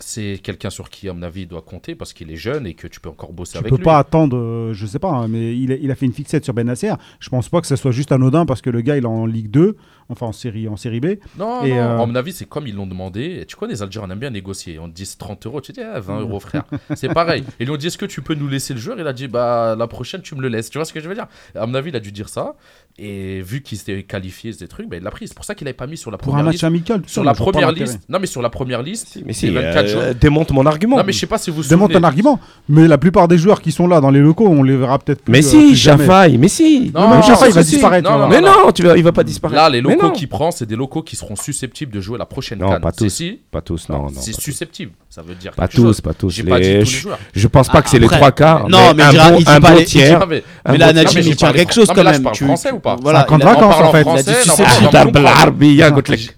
c'est 0.00 0.38
quelqu'un 0.42 0.70
sur 0.70 0.90
qui, 0.90 1.08
à 1.08 1.12
mon 1.12 1.22
avis, 1.22 1.42
il 1.42 1.48
doit 1.48 1.62
compter 1.62 1.94
parce 1.94 2.12
qu'il 2.12 2.30
est 2.30 2.36
jeune 2.36 2.66
et 2.66 2.74
que 2.74 2.86
tu 2.86 3.00
peux 3.00 3.08
encore 3.08 3.32
bosser 3.32 3.52
Tu 3.52 3.58
avec 3.58 3.70
peux 3.70 3.76
lui. 3.76 3.84
pas 3.84 3.98
attendre, 3.98 4.36
euh, 4.36 4.72
je 4.72 4.86
sais 4.86 4.98
pas, 4.98 5.10
hein, 5.10 5.28
mais 5.28 5.56
il 5.56 5.72
a, 5.72 5.74
il 5.76 5.90
a 5.90 5.94
fait 5.96 6.06
une 6.06 6.12
fixette 6.12 6.44
sur 6.44 6.54
Benasser. 6.54 6.92
Je 7.20 7.28
pense 7.28 7.48
pas 7.48 7.60
que 7.60 7.66
ça 7.66 7.76
soit 7.76 7.90
juste 7.90 8.12
anodin 8.12 8.46
parce 8.46 8.62
que 8.62 8.70
le 8.70 8.80
gars, 8.80 8.96
il 8.96 9.02
est 9.02 9.06
en 9.06 9.26
Ligue 9.26 9.50
2, 9.50 9.76
enfin 10.08 10.26
en 10.26 10.32
série, 10.32 10.68
en 10.68 10.76
série 10.76 11.00
B. 11.00 11.06
Non, 11.36 11.62
Et, 11.64 11.70
non, 11.70 11.76
euh, 11.76 11.98
à 11.98 12.06
mon 12.06 12.14
avis, 12.14 12.32
c'est 12.32 12.46
comme 12.46 12.66
ils 12.66 12.74
l'ont 12.74 12.86
demandé. 12.86 13.38
Et 13.40 13.46
tu 13.46 13.56
connais, 13.56 13.72
les 13.72 13.82
Algériens 13.82 14.08
on 14.08 14.12
aime 14.12 14.18
bien 14.20 14.30
négocier. 14.30 14.78
On 14.78 14.88
te 14.88 14.94
dit 14.94 15.12
30 15.18 15.46
euros, 15.46 15.60
tu 15.60 15.72
dis 15.72 15.80
ah, 15.82 15.98
20 15.98 16.20
euros, 16.20 16.38
frère. 16.40 16.64
C'est 16.94 17.12
pareil. 17.12 17.42
Ils 17.58 17.66
lui 17.66 17.72
ont 17.72 17.76
dit 17.76 17.88
est-ce 17.88 17.98
que 17.98 18.06
tu 18.06 18.22
peux 18.22 18.34
nous 18.34 18.48
laisser 18.48 18.74
le 18.74 18.80
joueur? 18.80 18.98
Il 19.00 19.06
a 19.06 19.12
dit 19.12 19.26
bah 19.28 19.74
la 19.76 19.86
prochaine, 19.88 20.22
tu 20.22 20.34
me 20.36 20.40
le 20.42 20.48
laisses. 20.48 20.70
Tu 20.70 20.78
vois 20.78 20.84
ce 20.84 20.92
que 20.92 21.00
je 21.00 21.08
veux 21.08 21.14
dire? 21.14 21.26
À 21.56 21.66
mon 21.66 21.74
avis, 21.74 21.90
il 21.90 21.96
a 21.96 22.00
dû 22.00 22.12
dire 22.12 22.28
ça. 22.28 22.54
Et 23.00 23.42
vu 23.42 23.62
qu'il 23.62 23.78
s'était 23.78 24.02
qualifié, 24.02 24.52
ces 24.52 24.66
trucs, 24.66 24.88
bah, 24.88 24.96
il 24.96 25.02
l'a 25.04 25.12
pris. 25.12 25.28
C'est 25.28 25.34
pour 25.36 25.44
ça 25.44 25.54
qu'il 25.54 25.68
avait 25.68 25.72
pas 25.72 25.86
mis 25.86 25.96
sur 25.96 26.10
la 26.10 26.18
Pour 26.18 26.28
un 26.28 26.30
première 26.32 26.44
match 26.46 26.54
liste. 26.54 26.64
amical. 26.64 27.02
Sur 27.06 27.22
la 27.22 27.32
première 27.32 27.70
liste. 27.70 28.00
Non, 28.08 28.18
mais 28.18 28.26
sur 28.26 28.42
la 28.42 28.50
première 28.50 28.82
liste, 28.82 29.18
Mais 29.24 29.32
si, 29.32 29.46
les 29.46 29.52
24 29.52 29.76
euh, 29.76 29.86
joueurs. 29.88 30.14
démonte 30.16 30.50
mon 30.50 30.66
argument. 30.66 30.96
Non, 30.96 31.04
mais 31.06 31.12
je 31.12 31.18
sais 31.20 31.26
pas 31.26 31.38
si 31.38 31.52
vous 31.52 31.62
Démonte 31.62 31.94
un 31.94 32.02
argument. 32.02 32.40
Mais 32.68 32.88
la 32.88 32.98
plupart 32.98 33.28
des 33.28 33.38
joueurs 33.38 33.62
qui 33.62 33.70
sont 33.70 33.86
là 33.86 34.00
dans 34.00 34.10
les 34.10 34.18
locaux, 34.18 34.48
on 34.48 34.64
les 34.64 34.76
verra 34.76 34.98
peut-être 34.98 35.22
plus. 35.22 35.30
Mais 35.30 35.38
euh, 35.38 35.48
si. 35.48 35.76
Jaffaï, 35.76 36.38
mais 36.38 36.48
si. 36.48 36.90
Non, 36.92 37.08
mais 37.08 37.16
non, 37.16 37.22
Jaffa, 37.22 37.46
il 37.48 37.54
va 37.54 37.62
disparaître. 37.62 38.28
Mais 38.28 38.40
non, 38.40 38.72
tu 38.74 38.82
vas, 38.82 38.96
il 38.96 39.04
va 39.04 39.12
pas 39.12 39.22
disparaître. 39.24 39.60
Là, 39.62 39.68
les 39.70 39.80
locaux 39.80 40.10
qu'il 40.10 40.28
prend, 40.28 40.50
c'est 40.50 40.66
des 40.66 40.76
locaux 40.76 41.02
qui 41.02 41.14
seront 41.14 41.36
susceptibles 41.36 41.92
de 41.92 42.00
jouer 42.00 42.18
la 42.18 42.26
prochaine 42.26 42.58
Non, 42.58 42.80
pas 42.80 42.90
C'est 42.90 43.04
tous. 43.04 43.10
si. 43.10 43.40
Pas 43.52 43.60
tous, 43.60 43.88
non, 43.88 44.02
non. 44.04 44.08
c'est 44.12 44.32
susceptible. 44.38 44.90
Ça 45.10 45.22
veut 45.22 45.34
dire 45.34 45.52
pas 45.52 45.68
tous, 45.68 46.02
pas 46.02 46.12
tous. 46.12 46.36
Les... 46.36 46.50
Pas 46.50 46.60
dit 46.60 46.78
tous 46.80 47.08
les. 47.08 47.14
Je, 47.34 47.48
pense 47.48 47.68
pas 47.68 47.80
que 47.80 47.88
c'est 47.88 47.98
les 47.98 48.08
trois 48.08 48.30
quarts. 48.30 48.68
Non, 48.68 48.92
mais, 48.94 48.94
mais 48.94 49.02
un, 49.04 49.10
dirais, 49.10 49.30
bon, 49.30 49.42
un 49.46 49.60
bon 49.60 49.74
les... 49.76 49.84
tiers. 49.86 50.26
mais, 50.26 50.44
mais 50.68 50.76
là, 50.76 50.92
Najim, 50.92 51.20
il 51.20 51.34
tient 51.34 51.50
quelque 51.52 51.72
chose 51.72 51.88
quand 51.88 52.04
même. 52.04 52.28
Tu 52.32 52.44
français 52.44 52.72
ou 52.72 52.78
pas? 52.78 52.96
Voilà, 53.00 53.24
quand 53.24 53.42
vacances 53.42 53.80
en 53.80 53.90
fait. 53.92 54.06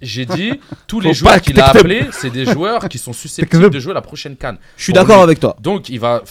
J'ai 0.01 0.25
dit 0.25 0.53
tous 0.87 1.01
les 1.01 1.15
joueurs 1.15 1.41
qu'il 1.41 1.61
a 1.61 1.67
appelés, 1.69 2.07
c'est 2.13 2.31
des 2.31 2.45
joueurs 2.45 2.89
qui 2.89 2.99
sont 2.99 3.13
susceptibles 3.13 3.71
de 3.71 3.81
jouer 3.81 3.95
la 3.95 4.03
prochaine 4.03 4.37
canne. 4.37 4.59
Je 4.77 4.85
suis 4.85 4.93
d'accord 4.93 5.23
avec 5.23 5.41
toi. 5.41 5.57
Donc 5.61 5.89
il 5.89 5.99
va 5.99 6.23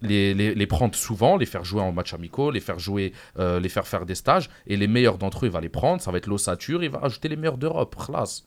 les 0.00 0.66
prendre 0.66 0.94
souvent, 0.94 1.36
les 1.36 1.46
faire 1.46 1.64
jouer 1.64 1.82
en 1.82 1.92
match 1.92 2.14
amicaux, 2.14 2.50
les 2.50 2.60
faire 2.60 2.78
jouer, 2.78 3.12
euh, 3.38 3.60
les 3.60 3.68
faire 3.68 3.86
faire 3.86 4.06
des 4.06 4.14
stages 4.14 4.48
et 4.66 4.76
les 4.76 4.86
meilleurs 4.86 5.18
d'entre 5.18 5.44
eux, 5.44 5.48
il 5.48 5.52
va 5.52 5.60
les 5.60 5.68
prendre. 5.68 6.00
Ça 6.00 6.10
va 6.10 6.18
être 6.18 6.26
l'ossature, 6.26 6.82
il 6.82 6.90
va 6.90 7.00
ajouter 7.02 7.28
les 7.28 7.36
meilleurs 7.36 7.58
d'Europe. 7.58 7.96
Classe. 8.06 8.44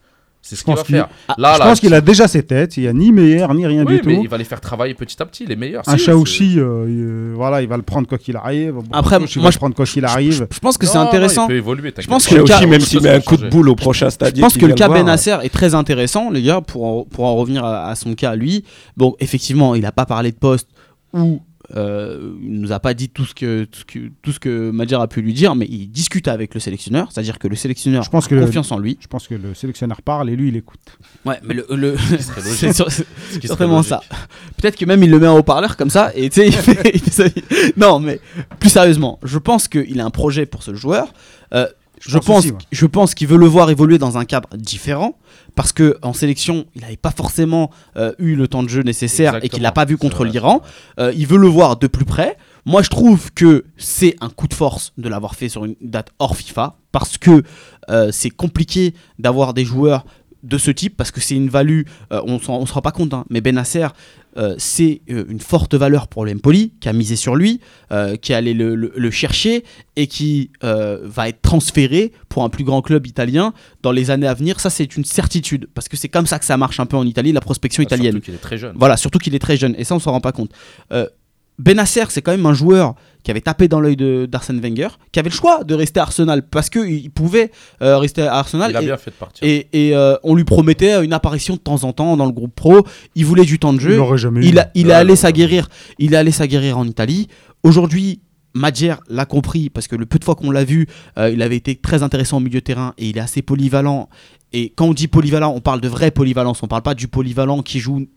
C'est 0.47 0.55
ce 0.55 0.59
Je 0.61 0.65
qu'il 0.65 0.75
va 0.75 0.83
qu'il- 0.83 0.95
faire. 0.95 1.07
Ah, 1.27 1.33
Là, 1.39 1.53
je 1.55 1.59
là, 1.59 1.65
pense 1.65 1.79
qu'il 1.79 1.91
a 1.95 2.01
déjà 2.01 2.27
ses 2.27 2.43
têtes. 2.43 2.77
Il 2.77 2.83
n'y 2.83 2.87
a 2.87 2.93
ni 2.93 3.11
meilleur, 3.11 3.51
ni 3.55 3.65
rien 3.65 3.83
Oui, 3.83 3.99
du 3.99 4.07
mais 4.07 4.15
tout. 4.17 4.21
il 4.25 4.29
va 4.29 4.37
les 4.37 4.43
faire 4.43 4.61
travailler 4.61 4.93
petit 4.93 5.19
à 5.19 5.25
petit, 5.25 5.43
les 5.47 5.55
meilleurs. 5.55 5.81
Un 5.87 5.97
Shaoxi, 5.97 6.59
euh, 6.59 6.85
il- 7.31 7.35
voilà, 7.35 7.63
il 7.63 7.67
va 7.67 7.77
le 7.77 7.81
prendre 7.81 8.07
quoi 8.07 8.19
qu'il 8.19 8.35
arrive. 8.37 8.73
Bon, 8.73 8.83
Après, 8.91 9.17
moi, 9.17 9.25
va 9.27 9.49
je- 9.49 9.55
le 9.55 9.57
prendre 9.57 9.73
quoi 9.75 9.85
qu'il 9.87 10.03
Je, 10.03 10.07
arrive. 10.07 10.47
je 10.51 10.59
pense 10.59 10.77
que 10.77 10.85
c'est 10.85 10.99
non, 10.99 11.05
intéressant. 11.07 11.45
il 11.45 11.47
peut 11.47 11.55
évoluer, 11.55 11.91
t'inquiète 11.91 12.09
pense 12.11 12.27
que 12.27 12.35
cas- 12.45 12.63
même 12.67 12.79
s'il 12.79 13.01
met 13.01 13.09
un 13.09 13.21
coup 13.21 13.37
de 13.37 13.49
boule 13.49 13.69
au 13.69 13.75
prochain 13.75 14.11
stade. 14.11 14.35
Je 14.35 14.41
pense 14.41 14.55
que 14.55 14.67
le 14.67 14.75
cas 14.75 14.87
Benasser 14.87 15.35
est 15.41 15.49
très 15.49 15.73
intéressant, 15.73 16.29
les 16.29 16.43
gars, 16.43 16.61
pour 16.61 16.85
en, 16.85 17.03
pour 17.05 17.25
en 17.25 17.35
revenir 17.35 17.65
à, 17.65 17.87
à 17.89 17.95
son 17.95 18.13
cas 18.13 18.35
lui. 18.35 18.63
Bon, 18.97 19.15
effectivement, 19.19 19.73
il 19.73 19.81
n'a 19.81 19.91
pas 19.91 20.05
parlé 20.05 20.31
de 20.31 20.37
poste 20.37 20.67
ou 21.11 21.41
euh, 21.75 22.33
il 22.43 22.59
nous 22.61 22.71
a 22.71 22.79
pas 22.79 22.93
dit 22.93 23.09
tout 23.09 23.25
ce 23.25 23.33
que 23.33 23.63
tout 23.65 23.79
ce 23.79 23.85
que, 23.85 23.99
tout 24.21 24.31
ce 24.31 24.39
que 24.39 24.69
Madjer 24.71 24.97
a 25.01 25.07
pu 25.07 25.21
lui 25.21 25.33
dire, 25.33 25.55
mais 25.55 25.65
il 25.69 25.87
discute 25.87 26.27
avec 26.27 26.53
le 26.53 26.59
sélectionneur, 26.59 27.11
c'est-à-dire 27.11 27.39
que 27.39 27.47
le 27.47 27.55
sélectionneur 27.55 28.03
Je 28.03 28.09
pense 28.09 28.25
a 28.25 28.29
que 28.29 28.35
le- 28.35 28.45
confiance 28.45 28.71
en 28.71 28.77
lui. 28.79 28.97
Je 28.99 29.07
pense 29.07 29.27
que 29.27 29.35
le 29.35 29.53
sélectionneur 29.53 30.01
parle 30.01 30.29
et 30.29 30.35
lui, 30.35 30.49
il 30.49 30.55
écoute. 30.57 30.79
Ouais, 31.25 31.39
mais 31.43 31.55
le, 31.55 31.95
c'est 32.07 32.73
Ce 32.73 33.53
logique. 33.63 33.83
ça. 33.87 34.01
Peut-être 34.57 34.75
que 34.77 34.85
même 34.85 35.03
il 35.03 35.09
le 35.09 35.19
met 35.19 35.27
en 35.27 35.37
haut-parleur 35.37 35.75
comme 35.77 35.89
ça 35.89 36.11
et 36.15 36.29
tu 36.29 36.41
sais, 36.41 36.47
il 36.47 36.53
fait- 36.53 36.91
il 36.93 36.99
fait 36.99 37.11
ça. 37.11 37.23
Non, 37.77 37.99
mais 37.99 38.19
plus 38.59 38.69
sérieusement, 38.69 39.19
je 39.23 39.37
pense 39.37 39.67
qu'il 39.67 39.99
a 39.99 40.05
un 40.05 40.09
projet 40.11 40.45
pour 40.45 40.63
ce 40.63 40.73
joueur. 40.75 41.13
Euh, 41.53 41.67
je, 41.99 42.17
pense 42.17 42.25
pense, 42.25 42.37
aussi, 42.39 42.51
ouais. 42.51 42.57
je 42.71 42.85
pense 42.85 43.15
qu'il 43.15 43.27
veut 43.27 43.37
le 43.37 43.45
voir 43.45 43.69
évoluer 43.69 43.97
dans 43.97 44.17
un 44.17 44.25
cadre 44.25 44.49
différent 44.55 45.17
parce 45.55 45.71
que 45.71 45.97
en 46.01 46.13
sélection, 46.13 46.65
il 46.75 46.81
n'avait 46.81 46.97
pas 46.97 47.11
forcément 47.11 47.71
euh, 47.97 48.13
eu 48.19 48.35
le 48.35 48.47
temps 48.47 48.63
de 48.63 48.69
jeu 48.69 48.81
nécessaire 48.81 49.43
et 49.43 49.49
qu'il 49.49 49.63
n'a 49.63 49.71
pas 49.71 49.85
vu 49.85 49.97
contre 49.97 50.25
l'Iran. 50.25 50.61
Euh, 50.99 51.13
il 51.15 51.27
veut 51.27 51.37
le 51.37 51.47
voir 51.47 51.77
de 51.77 51.87
plus 51.87 52.05
près. 52.05 52.37
Moi, 52.65 52.81
je 52.81 52.89
trouve 52.89 53.31
que 53.31 53.65
c'est 53.77 54.15
un 54.21 54.29
coup 54.29 54.47
de 54.47 54.53
force 54.53 54.91
de 54.97 55.07
l'avoir 55.07 55.35
fait 55.35 55.49
sur 55.49 55.65
une 55.65 55.75
date 55.81 56.09
hors 56.19 56.35
FIFA 56.35 56.77
parce 56.91 57.17
que 57.17 57.43
euh, 57.89 58.09
c'est 58.11 58.31
compliqué 58.31 58.93
d'avoir 59.19 59.53
des 59.53 59.65
joueurs 59.65 60.05
de 60.45 60.57
ce 60.57 60.71
type 60.71 60.95
parce 60.95 61.11
que 61.11 61.19
c'est 61.19 61.35
une 61.35 61.49
value, 61.49 61.81
euh, 62.13 62.21
on 62.25 62.39
on 62.47 62.65
se 62.65 62.73
rend 62.73 62.81
pas 62.81 62.91
compte, 62.91 63.13
hein, 63.13 63.25
mais 63.29 63.41
Benasser, 63.41 63.87
euh, 64.37 64.55
c'est 64.57 65.01
euh, 65.09 65.25
une 65.29 65.39
forte 65.39 65.75
valeur 65.75 66.07
pour 66.07 66.25
l'Empoli 66.25 66.73
qui 66.79 66.87
a 66.89 66.93
misé 66.93 67.15
sur 67.15 67.35
lui, 67.35 67.59
euh, 67.91 68.15
qui 68.15 68.33
allé 68.33 68.53
le, 68.53 68.75
le- 68.75 68.93
le 68.95 69.11
chercher 69.11 69.63
et 69.95 70.07
qui 70.07 70.51
va 70.61 71.29
être 71.29 71.41
transféré 71.41 72.11
pour 72.29 72.43
un 72.43 72.49
plus 72.49 72.63
grand 72.63 72.81
club 72.81 73.07
italien 73.07 73.53
dans 73.81 73.91
les 73.91 74.11
années 74.11 74.27
à 74.27 74.33
venir. 74.33 74.59
Ça, 74.59 74.69
c'est 74.69 74.97
une 74.97 75.05
certitude 75.05 75.67
parce 75.73 75.87
que 75.87 75.97
c'est 75.97 76.09
comme 76.09 76.25
ça 76.27 76.37
que 76.39 76.45
ça 76.45 76.57
marche 76.57 76.79
un 76.79 76.85
peu 76.85 76.97
en 76.97 77.05
Italie, 77.05 77.31
la 77.31 77.41
prospection 77.41 77.81
Ah, 77.81 77.85
italienne. 77.85 78.11
Surtout 78.13 78.25
qu'il 78.25 78.33
est 78.35 78.37
très 78.39 78.57
jeune. 78.57 78.75
Voilà, 78.77 78.97
surtout 78.97 79.19
qu'il 79.19 79.33
est 79.35 79.39
très 79.39 79.57
jeune, 79.57 79.73
et 79.77 79.83
ça 79.83 79.95
on 79.95 79.99
s'en 79.99 80.11
rend 80.11 80.21
pas 80.21 80.31
compte. 80.33 80.51
Benasser, 81.57 82.03
c'est 82.09 82.21
quand 82.21 82.31
même 82.31 82.45
un 82.45 82.53
joueur 82.53 82.95
qui 83.25 83.31
avait 83.31 83.41
tapé 83.41 83.67
dans 83.67 83.81
l'œil 83.81 83.97
de- 83.97 84.25
d'Arsène 84.25 84.61
Wenger, 84.61 84.87
qui 85.11 85.19
avait 85.19 85.29
le 85.31 85.35
choix 85.35 85.63
de 85.65 85.73
rester 85.73 85.99
à 85.99 86.03
Arsenal 86.03 86.47
parce 86.47 86.69
qu'il 86.69 87.09
pouvait 87.11 87.51
euh, 87.81 87.97
rester 87.97 88.21
à 88.21 88.35
Arsenal. 88.35 88.69
Il 88.71 88.77
a 88.77 88.81
et 88.81 88.85
bien 88.85 88.97
fait 88.97 89.09
de 89.11 89.15
partir. 89.15 89.45
et, 89.45 89.67
et, 89.73 89.95
euh, 89.95 90.15
on 90.23 90.35
lui 90.35 90.43
promettait 90.45 91.03
une 91.03 91.11
apparition 91.11 91.55
de 91.55 91.59
temps 91.59 91.83
en 91.83 91.91
temps 91.91 92.15
dans 92.15 92.27
le 92.27 92.31
groupe 92.31 92.55
pro. 92.55 92.85
Il 93.15 93.25
voulait 93.25 93.43
du 93.43 93.57
temps 93.59 93.73
de 93.73 93.79
Il 93.79 93.81
jeu. 93.81 93.97
l'aurait 93.97 94.17
jamais 94.19 94.41
eu. 94.41 94.49
Il, 94.49 94.59
a, 94.59 94.69
il 94.75 94.85
est 94.85 94.89
Ouais, 94.89 94.93
allé 94.93 95.15
s'aguerrir. 95.15 95.67
Il 95.99 96.13
est 96.13 96.17
allé 96.17 96.31
s'aguerrir 96.31 96.77
en 96.77 96.85
Italie. 96.87 97.27
Aujourd'hui, 97.63 98.21
Madjer 98.53 98.95
l'a 99.09 99.25
compris 99.25 99.69
parce 99.69 99.87
que 99.87 99.95
le 99.95 100.05
peu 100.05 100.17
de 100.19 100.23
fois 100.23 100.35
qu'on 100.35 100.51
l'a 100.51 100.63
vu, 100.63 100.87
euh, 101.17 101.29
il 101.29 101.41
avait 101.41 101.57
été 101.57 101.75
très 101.75 102.03
intéressant 102.03 102.37
au 102.37 102.41
milieu 102.41 102.59
de 102.59 102.63
terrain 102.63 102.93
et 102.97 103.09
il 103.09 103.17
est 103.17 103.21
assez 103.21 103.41
polyvalent. 103.41 104.07
Et 104.53 104.71
quand 104.75 104.85
on 104.85 104.93
dit 104.93 105.07
polyvalent, 105.09 105.51
on 105.53 105.59
parle 105.59 105.81
de 105.81 105.89
vraie 105.89 106.11
polyvalence. 106.11 106.63
On 106.63 106.67
parle 106.67 106.83
pas 106.83 106.93
du 106.93 107.07
polyvalent 107.09 107.61
qui 107.63 107.79
joue 107.79 108.07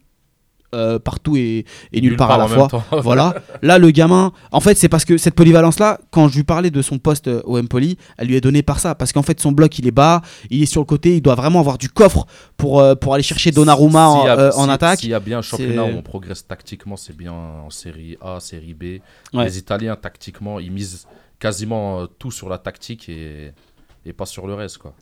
euh, 0.75 0.99
partout 0.99 1.37
et, 1.37 1.65
et 1.93 2.01
nulle, 2.01 2.17
part, 2.17 2.31
à 2.31 2.39
la 2.39 2.45
en 2.45 2.49
fois. 2.49 2.69
temps. 2.69 2.85
Voilà. 3.03 3.35
Là, 3.63 3.79
le 3.79 3.91
gamin, 3.91 4.33
en 4.53 4.61
fait, 4.61 4.77
c'est 4.77 4.89
parce 4.89 5.05
que 5.05 5.17
cette 5.17 5.35
polyvalence-là, 5.35 5.99
quand 6.11 6.29
je 6.29 6.37
lui 6.37 6.45
parlais 6.45 6.71
de 6.71 6.83
son 6.83 6.99
poste 6.99 7.29
euh, 7.29 7.41
au 7.45 7.59
Empoli, 7.59 7.97
elle 8.19 8.29
lui 8.29 8.37
est 8.37 8.41
donnée 8.41 8.63
par 8.63 8.79
ça. 8.81 8.95
Parce 8.95 9.13
qu'en 9.13 9.23
fait, 9.23 9.41
son 9.41 9.53
bloc, 9.53 9.79
il 9.79 9.87
est 9.87 9.91
bas, 9.93 10.21
il 10.51 10.63
est 10.63 10.67
sur 10.67 10.81
le 10.81 10.87
côté, 10.87 11.17
il 11.17 11.23
doit 11.23 11.35
vraiment 11.37 11.61
avoir 11.61 11.79
du 11.79 11.89
coffre 11.89 12.27
pour, 12.57 12.81
euh, 12.81 12.95
pour 12.95 13.15
aller 13.15 13.23
chercher 13.23 13.51
Donnarumma 13.51 14.09
en, 14.09 14.25
y 14.27 14.29
a- 14.29 14.39
euh, 14.39 14.51
en 14.57 14.65
si- 14.65 14.71
attaque. 14.71 14.99
S'il 15.01 15.11
y 15.11 15.15
a 15.15 15.21
bien 15.21 15.39
un 15.39 15.43
championnat 15.43 15.85
où 15.85 15.89
on 15.97 16.03
progresse 16.03 16.47
tactiquement, 16.47 16.97
c'est 16.97 17.17
bien 17.17 17.33
en 17.33 17.71
série 17.71 18.17
A, 18.21 18.39
série 18.41 18.75
B. 18.75 18.83
Ouais. 19.35 19.45
Les 19.45 19.59
Italiens, 19.59 19.97
tactiquement, 19.97 20.59
ils 20.61 20.71
misent 20.71 21.07
quasiment 21.39 22.07
tout 22.19 22.31
sur 22.31 22.49
la 22.49 22.59
tactique 22.59 23.09
et, 23.09 23.53
et 24.05 24.13
pas 24.13 24.27
sur 24.27 24.47
le 24.47 24.55
reste. 24.55 24.79
Quoi. 24.79 24.93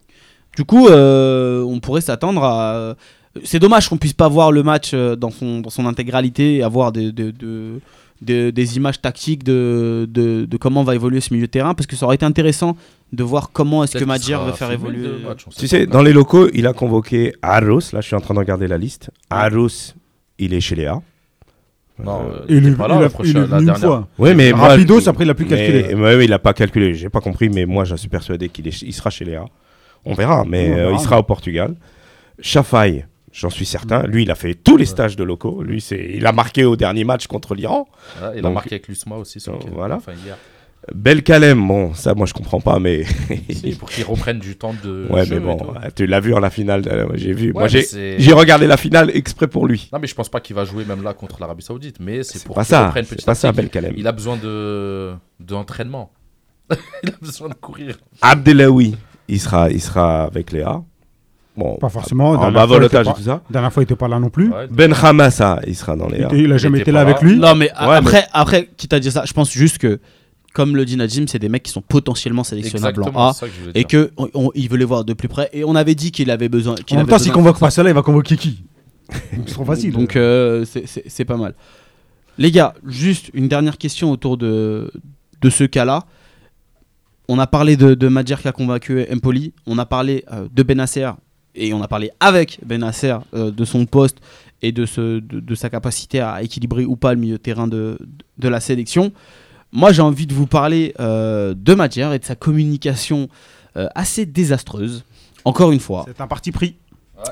Du 0.55 0.63
coup, 0.65 0.87
euh, 0.87 1.61
on 1.63 1.79
pourrait 1.79 2.01
s'attendre 2.01 2.43
à. 2.43 2.95
C'est 3.43 3.59
dommage 3.59 3.89
qu'on 3.89 3.97
puisse 3.97 4.13
pas 4.13 4.27
voir 4.27 4.51
le 4.51 4.63
match 4.63 4.91
euh, 4.93 5.15
dans 5.15 5.31
son, 5.31 5.59
dans 5.61 5.69
son 5.69 5.85
intégralité 5.85 6.57
et 6.57 6.63
avoir 6.63 6.91
des, 6.91 7.11
de- 7.11 7.31
de- 7.31 7.79
de- 8.21 8.49
des 8.49 8.77
images 8.77 8.99
tactiques 9.01 9.43
de, 9.43 10.07
de, 10.09 10.45
de 10.45 10.57
comment 10.57 10.83
va 10.83 10.95
évoluer 10.95 11.21
ce 11.21 11.33
milieu 11.33 11.45
de 11.47 11.51
terrain 11.51 11.73
parce 11.75 11.85
que 11.87 11.95
ça 11.95 12.05
aurait 12.05 12.15
été 12.15 12.25
intéressant 12.25 12.75
de 13.13 13.23
voir 13.23 13.51
comment 13.53 13.83
est-ce 13.83 13.97
que 13.97 14.03
Madjer 14.03 14.33
sera 14.33 14.53
faire 14.53 14.71
évoluer. 14.71 15.07
le 15.07 15.19
match, 15.27 15.45
sait 15.51 15.59
Tu 15.59 15.67
sais, 15.67 15.85
dans 15.85 16.01
les 16.01 16.13
locaux, 16.13 16.49
il 16.53 16.65
a 16.67 16.73
convoqué 16.73 17.33
Arus. 17.41 17.93
Là, 17.93 18.01
je 18.01 18.07
suis 18.07 18.15
en 18.15 18.19
train 18.21 18.33
de 18.33 18.39
regarder 18.39 18.67
la 18.67 18.77
liste. 18.77 19.11
Arus, 19.29 19.95
il 20.39 20.53
est 20.53 20.59
chez 20.61 20.75
Léa. 20.75 20.99
Non, 22.03 22.21
Euh, 22.29 22.35
euh, 22.41 22.45
Il 22.49 22.63
il 22.65 22.75
pas 22.75 22.87
là, 22.87 22.95
il 22.95 22.99
le 22.99 23.05
a- 23.05 23.09
prochain- 23.09 23.29
il 23.31 23.37
est 23.37 23.47
la 23.47 23.59
une 23.59 23.65
dernière. 23.65 23.77
fois. 23.79 24.07
Oui, 24.19 24.35
mais 24.35 24.51
moi- 24.51 24.67
Rapidos, 24.67 25.07
après, 25.09 25.23
il 25.23 25.29
a 25.29 25.33
plus 25.33 25.45
calculé. 25.47 25.95
Mais, 25.95 26.15
ouais, 26.15 26.25
il 26.25 26.33
a 26.33 26.37
pas 26.39 26.53
calculé. 26.53 26.93
J'ai 26.93 27.09
pas 27.09 27.21
compris, 27.21 27.49
mais 27.49 27.65
moi, 27.65 27.85
je 27.85 27.95
suis 27.95 28.09
persuadé 28.09 28.49
qu'il 28.49 28.67
est, 28.67 28.81
il 28.83 28.93
sera 28.93 29.09
chez 29.09 29.25
Léa. 29.25 29.45
On 30.05 30.13
verra, 30.13 30.43
mais 30.47 30.69
On 30.71 30.75
verra. 30.75 30.89
euh, 30.89 30.93
il 30.93 30.99
sera 30.99 31.17
au 31.19 31.23
Portugal. 31.23 31.75
Chafai, 32.39 33.05
j'en 33.37 33.49
suis 33.49 33.65
certain. 33.65 34.03
Lui, 34.03 34.23
il 34.23 34.31
a 34.31 34.35
fait 34.35 34.55
tous 34.55 34.77
les 34.77 34.85
stages 34.85 35.15
de 35.15 35.23
locaux. 35.23 35.61
Lui, 35.63 35.79
c'est, 35.79 36.11
il 36.15 36.25
a 36.25 36.31
marqué 36.31 36.65
au 36.65 36.75
dernier 36.75 37.03
match 37.03 37.27
contre 37.27 37.55
l'Iran. 37.55 37.87
Ouais, 38.21 38.39
il 38.39 38.45
a 38.45 38.49
marqué 38.49 38.75
avec 38.75 38.87
l'USMA 38.87 39.15
aussi. 39.15 39.39
Donc, 39.45 39.59
week-end, 39.59 39.71
voilà. 39.73 39.95
enfin, 39.95 40.13
hier. 40.25 40.37
Belkalem, 40.93 41.67
bon, 41.67 41.93
ça, 41.93 42.13
moi, 42.13 42.25
je 42.25 42.33
comprends 42.33 42.61
pas, 42.61 42.79
mais. 42.79 43.03
Si, 43.49 43.75
pour 43.79 43.89
qu'ils 43.89 44.05
reprennent 44.05 44.39
du 44.39 44.55
temps 44.55 44.73
de 44.83 45.07
ouais, 45.09 45.25
jeu 45.25 45.35
mais 45.35 45.45
bon, 45.45 45.73
tu 45.95 46.07
l'as 46.07 46.19
vu 46.19 46.33
en 46.33 46.39
la 46.39 46.49
finale. 46.49 46.83
euh, 46.87 47.07
j'ai 47.15 47.33
vu. 47.33 47.47
Ouais, 47.47 47.53
moi, 47.53 47.67
j'ai, 47.67 48.33
regardé 48.33 48.67
la 48.67 48.77
finale 48.77 49.11
exprès 49.13 49.47
pour 49.47 49.67
lui. 49.67 49.89
Non, 49.91 49.99
mais 49.99 50.07
je 50.07 50.15
pense 50.15 50.29
pas 50.29 50.39
qu'il 50.39 50.55
va 50.55 50.65
jouer 50.65 50.85
même 50.85 51.03
là 51.03 51.13
contre 51.13 51.39
l'Arabie 51.41 51.63
Saoudite, 51.63 51.97
mais 51.99 52.23
c'est 52.23 52.43
pour 52.43 52.55
reprennent 52.55 53.05
C'est 53.05 53.15
petit 53.15 53.25
pas 53.25 53.35
ça. 53.35 53.51
Belkalem. 53.51 53.93
Il 53.97 54.07
a 54.07 54.11
besoin 54.11 54.37
de 54.37 55.13
d'entraînement. 55.39 56.11
il 57.03 57.09
a 57.09 57.17
besoin 57.21 57.49
de 57.49 57.53
courir. 57.53 57.97
Abdelawi, 58.21 58.95
il 59.27 59.39
sera, 59.39 59.69
il 59.69 59.81
sera 59.81 60.23
avec 60.23 60.51
Léa. 60.51 60.83
Bon, 61.57 61.75
Pas 61.77 61.89
forcément. 61.89 62.29
en 62.31 62.51
bas 62.51 62.63
il 62.65 62.69
volotage 62.69 63.07
et 63.07 63.13
tout 63.13 63.21
ça. 63.23 63.41
Dernière 63.49 63.73
fois, 63.73 63.81
il 63.81 63.85
était 63.85 63.95
pas 63.95 64.07
là 64.07 64.19
non 64.19 64.29
plus. 64.29 64.49
Ouais, 64.51 64.67
Ben 64.69 64.93
Hamassa, 64.93 65.59
il 65.65 65.75
sera 65.75 65.95
dans 65.95 66.07
Il, 66.09 66.15
Léa. 66.17 66.27
était- 66.27 66.39
il 66.43 66.51
a 66.53 66.57
jamais 66.57 66.77
Il 66.77 66.81
été 66.81 66.91
là 66.91 67.01
avec 67.01 67.21
lui. 67.21 67.37
Non, 67.37 67.55
mais 67.55 67.71
Ouais, 67.71 67.95
après, 67.95 68.27
après, 68.31 68.69
quitte 68.77 68.93
à 68.93 68.99
dire 68.99 69.11
ça, 69.11 69.23
je 69.25 69.33
pense 69.33 69.51
juste 69.51 69.79
que, 69.79 69.99
comme 70.53 70.75
le 70.75 70.85
dit 70.85 70.95
Najim, 70.97 71.25
c'est 71.27 71.39
des 71.39 71.49
mecs 71.49 71.63
qui 71.63 71.71
sont 71.71 71.81
potentiellement 71.81 72.43
sélectionnables 72.43 73.01
en 73.03 73.29
A 73.29 73.33
que 73.33 73.45
et 73.73 73.83
que 73.85 74.11
on- 74.17 74.29
on- 74.35 74.51
il 74.55 74.69
veut 74.69 74.77
les 74.77 74.85
voir 74.85 75.03
de 75.03 75.13
plus 75.13 75.27
près. 75.27 75.49
Et 75.51 75.63
on 75.63 75.75
avait 75.75 75.95
dit 75.95 76.11
qu'il 76.11 76.29
avait 76.31 76.49
besoin. 76.49 76.75
qu'il 76.75 76.95
En 76.97 77.01
même 77.01 77.07
temps, 77.07 77.17
s'il 77.17 77.31
convoque 77.31 77.59
pas 77.59 77.69
cela, 77.71 77.89
il 77.89 77.95
va 77.95 78.01
convoquer 78.03 78.37
qui? 78.37 78.63
C'est 79.31 79.45
trop 79.45 79.65
facile. 79.65 79.93
Donc 79.93 80.15
euh, 80.15 80.63
c'est 81.07 81.25
pas 81.25 81.37
mal. 81.37 81.55
Les 82.37 82.51
gars, 82.51 82.73
juste 82.85 83.31
une 83.33 83.47
dernière 83.47 83.77
question 83.79 84.11
autour 84.11 84.37
de, 84.37 84.91
de 85.41 85.49
ce 85.49 85.63
cas-là. 85.63 86.03
On 87.27 87.39
a 87.39 87.47
parlé 87.47 87.75
de, 87.77 87.93
de 87.93 88.07
Madjer 88.07 88.35
qui 88.41 88.47
a 88.47 88.51
convaincu 88.51 89.05
Empoli. 89.11 89.53
On 89.65 89.77
a 89.79 89.85
parlé 89.85 90.23
euh, 90.31 90.47
de 90.53 90.63
Benasser 90.63 91.09
et 91.57 91.73
on 91.73 91.81
a 91.81 91.87
parlé 91.87 92.11
avec 92.19 92.59
Benasser 92.65 93.15
euh, 93.33 93.51
de 93.51 93.65
son 93.65 93.85
poste 93.85 94.17
et 94.61 94.71
de, 94.71 94.85
ce, 94.85 95.19
de, 95.19 95.39
de 95.39 95.55
sa 95.55 95.69
capacité 95.69 96.19
à 96.19 96.41
équilibrer 96.41 96.85
ou 96.85 96.95
pas 96.95 97.13
le 97.13 97.19
milieu 97.19 97.37
de 97.37 97.41
terrain 97.41 97.67
de, 97.67 97.97
de 98.37 98.47
la 98.47 98.59
sélection. 98.59 99.11
Moi, 99.71 99.91
j'ai 99.91 100.01
envie 100.01 100.25
de 100.27 100.33
vous 100.33 100.47
parler 100.47 100.93
euh, 100.99 101.53
de 101.57 101.73
Madjer 101.73 102.09
et 102.13 102.19
de 102.19 102.25
sa 102.25 102.35
communication 102.35 103.27
euh, 103.75 103.87
assez 103.95 104.25
désastreuse. 104.25 105.03
Encore 105.45 105.71
une 105.71 105.79
fois. 105.79 106.05
c'est 106.07 106.21
un 106.21 106.27
parti 106.27 106.51
pris. 106.51 106.75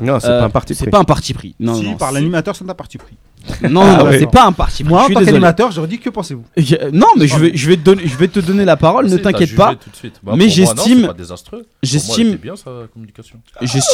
Non, 0.01 0.19
c'est 0.19 0.28
Euh, 0.30 0.39
pas 0.39 0.45
un 0.45 0.49
parti 0.49 0.73
C'est 0.76 0.86
pris. 0.86 0.91
pas 0.91 0.99
un 0.99 1.03
parti 1.03 1.34
pris. 1.34 1.55
Non, 1.59 1.76
si, 1.76 1.84
non, 1.86 1.95
par 1.95 2.09
c'est- 2.09 2.15
l'animateur, 2.15 2.55
c'est 2.55 2.69
un 2.69 2.73
parti 2.73 2.97
pris. 2.97 3.15
Non, 3.69 3.81
Ah 3.81 3.97
non, 3.97 4.05
ouais. 4.05 4.19
c'est 4.19 4.29
pas 4.31 4.45
un 4.45 4.51
parti 4.51 4.83
pris. 4.83 4.91
Moi, 4.93 5.05
je 5.07 5.13
en 5.13 5.19
tant 5.19 5.25
qu'animateur, 5.25 5.71
j'aurais 5.71 5.87
dit 5.87 5.99
que 5.99 6.09
pensez-vous 6.09 6.43
Euh, 6.57 6.91
Non, 6.91 7.07
mais 7.17 7.27
je 7.27 7.37
vais, 7.37 7.55
je 7.55 7.67
vais 7.69 7.77
te 7.77 7.81
donner, 7.81 8.07
je 8.07 8.17
vais 8.17 8.27
te 8.27 8.39
donner 8.39 8.65
la 8.65 8.77
parole. 8.77 9.07
ne 9.07 9.17
t'as 9.17 9.31
t'inquiète 9.31 9.55
pas. 9.55 9.75
tout 9.75 9.89
de 9.89 9.95
suite. 9.95 10.19
Bah, 10.23 10.33
Mais 10.35 10.49
j'estime- 10.49 11.11
J'estime, 11.83 12.37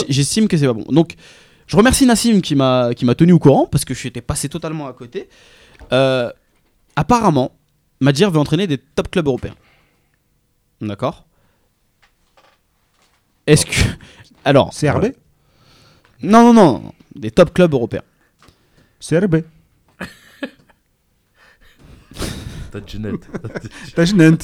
j'estime 0.09 0.47
que 0.47 0.57
c'est 0.57 0.67
pas 0.67 0.73
bon. 0.73 0.85
Donc, 0.89 1.15
je 1.67 1.75
remercie 1.77 2.05
Nassim 2.05 2.41
qui 2.41 2.55
m'a, 2.55 2.89
tenu 3.17 3.33
au 3.33 3.39
courant 3.39 3.65
parce 3.65 3.85
que 3.85 3.93
je 3.93 3.99
suis 3.99 4.09
passé 4.11 4.49
totalement 4.49 4.87
à 4.87 4.93
côté. 4.93 5.29
Euh, 5.91 6.29
apparemment, 6.95 7.51
Madjer 7.99 8.29
veut 8.29 8.39
entraîner 8.39 8.67
des 8.67 8.77
top 8.77 9.09
clubs 9.11 9.27
européens. 9.27 9.55
D'accord? 10.81 11.25
Est-ce 13.47 13.65
que, 13.65 13.71
alors, 14.45 14.71
CRB 14.73 15.13
non, 16.23 16.43
non, 16.43 16.53
non, 16.53 16.79
non, 16.79 16.93
des 17.15 17.31
top 17.31 17.51
clubs 17.53 17.73
européens. 17.73 18.03
CRB. 19.01 19.43
T'as 22.71 22.79
Ginette. 22.85 23.27
Tajnent. 23.95 24.37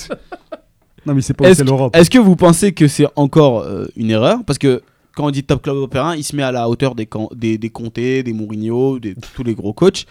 Non, 1.05 1.13
mais 1.13 1.21
c'est 1.21 1.33
pas 1.33 1.49
Est-ce 1.49 1.63
l'Europe. 1.63 1.95
Est-ce 1.95 2.09
que 2.09 2.17
vous 2.17 2.35
pensez 2.35 2.73
que 2.73 2.87
c'est 2.89 3.07
encore 3.15 3.61
euh, 3.61 3.85
une 3.95 4.11
erreur? 4.11 4.43
Parce 4.45 4.59
que 4.59 4.81
quand 5.15 5.27
on 5.27 5.31
dit 5.31 5.43
top 5.43 5.61
club 5.61 5.77
européen, 5.77 6.13
il 6.15 6.23
se 6.23 6.35
met 6.35 6.43
à 6.43 6.51
la 6.51 6.67
hauteur 6.67 6.93
des, 6.93 7.07
des, 7.33 7.57
des 7.57 7.69
Conte, 7.69 7.95
des 7.95 8.33
Mourinho, 8.33 8.99
des, 8.99 9.15
tous 9.15 9.43
les 9.43 9.55
gros 9.55 9.71
coachs. 9.73 10.05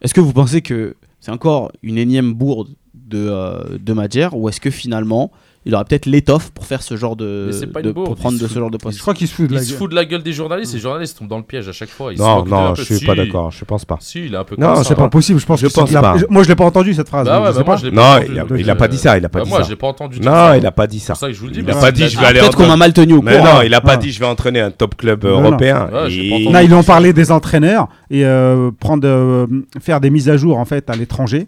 Est-ce 0.00 0.12
que 0.12 0.20
vous 0.20 0.32
pensez 0.32 0.60
que 0.60 0.96
c'est 1.20 1.30
encore 1.30 1.70
une 1.82 1.96
énième 1.96 2.34
bourde 2.34 2.74
de, 2.94 3.28
euh, 3.30 3.78
de 3.78 3.92
Madjer? 3.92 4.28
Ou 4.32 4.48
est-ce 4.48 4.60
que 4.60 4.70
finalement 4.70 5.30
il 5.66 5.74
aura 5.74 5.84
peut-être 5.84 6.06
l'étoffe 6.06 6.50
pour 6.50 6.66
faire 6.66 6.82
ce 6.82 6.96
genre 6.96 7.16
de, 7.16 7.50
pour 7.94 8.16
prendre 8.16 8.38
de 8.38 8.46
ce 8.46 8.58
genre 8.58 8.70
de 8.70 8.76
poste. 8.76 8.98
Je 8.98 9.02
crois 9.02 9.14
qu'il 9.14 9.26
se 9.26 9.34
fout 9.34 9.48
de 9.48 9.54
la 9.54 9.60
gueule. 9.60 9.76
Fout 9.76 9.90
de 9.90 9.94
la 9.94 10.04
gueule 10.04 10.22
des 10.22 10.32
journalistes. 10.32 10.74
Les 10.74 10.80
journalistes 10.80 11.18
tombent 11.18 11.28
dans 11.28 11.38
le 11.38 11.42
piège 11.44 11.68
à 11.68 11.72
chaque 11.72 11.88
fois. 11.88 12.12
Non, 12.14 12.44
non, 12.44 12.74
je 12.74 12.82
suis 12.82 13.06
pas 13.06 13.14
d'accord. 13.14 13.50
Je 13.50 13.64
pense 13.64 13.84
pas. 13.84 13.96
Si, 14.00 14.26
il 14.26 14.34
est 14.34 14.36
un 14.36 14.44
peu. 14.44 14.56
Non, 14.58 14.82
c'est 14.82 14.94
pas 14.94 15.04
hein. 15.04 15.08
possible. 15.08 15.40
Je 15.40 15.46
pense. 15.46 15.60
Je 15.60 15.68
pense. 15.68 15.90
Moi, 16.28 16.42
je 16.42 16.48
l'ai 16.48 16.54
pas 16.54 16.64
entendu 16.64 16.94
cette 16.94 17.08
phrase. 17.08 17.26
Bah 17.26 17.52
bah 17.52 17.76
non, 17.92 18.56
il 18.56 18.70
a 18.70 18.74
pas 18.74 18.88
dit 18.88 18.98
ça. 18.98 19.16
Il 19.16 19.24
a 19.24 19.28
pas 19.28 19.40
bah 19.40 19.44
dit 19.44 19.50
ça. 19.50 19.58
Moi, 19.58 19.66
j'ai 19.68 19.76
pas 19.76 19.86
entendu. 19.86 20.20
Non, 20.20 20.54
il 20.54 20.66
a 20.66 20.72
pas 20.72 20.86
dit 20.86 21.00
ça. 21.00 21.14
Ça 21.14 21.30
je 21.32 21.40
vous 21.40 21.50
dis. 21.50 21.60
Il 21.60 21.70
a 21.70 21.74
pas 21.74 21.92
dit 21.92 22.08
je 22.08 22.18
vais 22.18 22.26
aller. 22.26 22.40
Peut-être 22.40 22.56
qu'on 22.56 22.66
m'a 22.66 22.76
mal 22.76 22.92
tenu 22.92 23.14
au 23.14 23.22
courant. 23.22 23.44
Non, 23.44 23.62
il 23.62 23.72
a 23.74 23.80
pas 23.80 23.96
dit 23.96 24.12
je 24.12 24.20
vais 24.20 24.26
entraîner 24.26 24.60
un 24.60 24.70
top 24.70 24.96
club 24.96 25.24
européen. 25.24 25.88
Non, 25.90 26.60
ils 26.60 26.74
ont 26.74 26.82
parlé 26.82 27.12
des 27.12 27.30
entraîneurs 27.30 27.88
et 28.10 28.24
euh, 28.24 28.70
prendre 28.78 29.06
euh, 29.06 29.46
faire 29.80 30.00
des 30.00 30.10
mises 30.10 30.28
à 30.28 30.36
jour 30.36 30.58
en 30.58 30.64
fait 30.64 30.88
à 30.90 30.96
l'étranger 30.96 31.46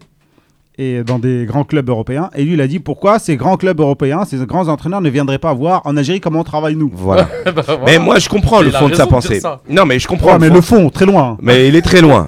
et 0.77 1.03
dans 1.03 1.17
des 1.17 1.45
grands 1.45 1.63
clubs 1.63 1.89
européens. 1.89 2.29
Et 2.35 2.43
lui, 2.43 2.53
il 2.53 2.61
a 2.61 2.67
dit 2.67 2.79
pourquoi 2.79 3.17
ces 3.19 3.35
grands 3.35 3.57
clubs 3.57 3.79
européens, 3.79 4.25
ces 4.25 4.37
grands 4.45 4.67
entraîneurs 4.67 5.01
ne 5.01 5.09
viendraient 5.09 5.39
pas 5.39 5.53
voir 5.53 5.81
en 5.85 5.97
Algérie 5.97 6.19
comment 6.19 6.41
on 6.41 6.43
travaille 6.43 6.75
nous? 6.75 6.91
Voilà. 6.93 7.27
Bah, 7.57 7.63
mais 7.85 7.97
moi, 7.97 8.19
je 8.19 8.27
comprends 8.27 8.61
le 8.61 8.69
fond 8.69 8.89
de 8.89 8.93
sa 8.93 9.07
pensée. 9.07 9.41
Non, 9.69 9.85
mais 9.85 9.99
je 9.99 10.07
comprends. 10.07 10.33
Ouais, 10.33 10.39
mais 10.39 10.49
le 10.49 10.61
fond, 10.61 10.89
très 10.89 11.05
loin. 11.05 11.37
Mais 11.41 11.67
il 11.67 11.75
est 11.75 11.81
très 11.81 12.01
loin. 12.01 12.27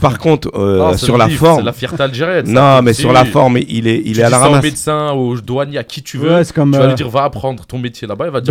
Par, 0.00 0.18
contre, 0.18 0.50
euh, 0.54 0.96
sur 0.96 1.18
la 1.18 1.26
livre, 1.26 1.46
forme, 1.46 1.64
la 1.64 1.72
fierté 1.72 2.02
algérienne. 2.02 2.46
Non, 2.48 2.82
mais 2.82 2.92
sur 2.92 3.12
la 3.12 3.24
forme, 3.24 3.58
il 3.58 3.86
est, 3.86 4.02
il 4.04 4.18
est 4.18 4.22
à 4.22 4.30
la 4.30 4.38
ramasse. 4.38 4.60
Au 4.60 4.62
médecin, 4.62 5.10
au 5.12 5.36
douanier, 5.36 5.78
à 5.78 5.84
qui 5.84 6.02
tu 6.02 6.16
veux. 6.16 6.34
Ouais, 6.34 6.42
comme, 6.54 6.72
tu 6.72 6.78
vas 6.78 6.86
lui 6.86 6.92
euh, 6.92 6.96
dire 6.96 7.08
va 7.10 7.24
apprendre 7.24 7.64
ton 7.66 7.78
métier 7.78 8.08
là-bas. 8.08 8.30
Ben 8.30 8.42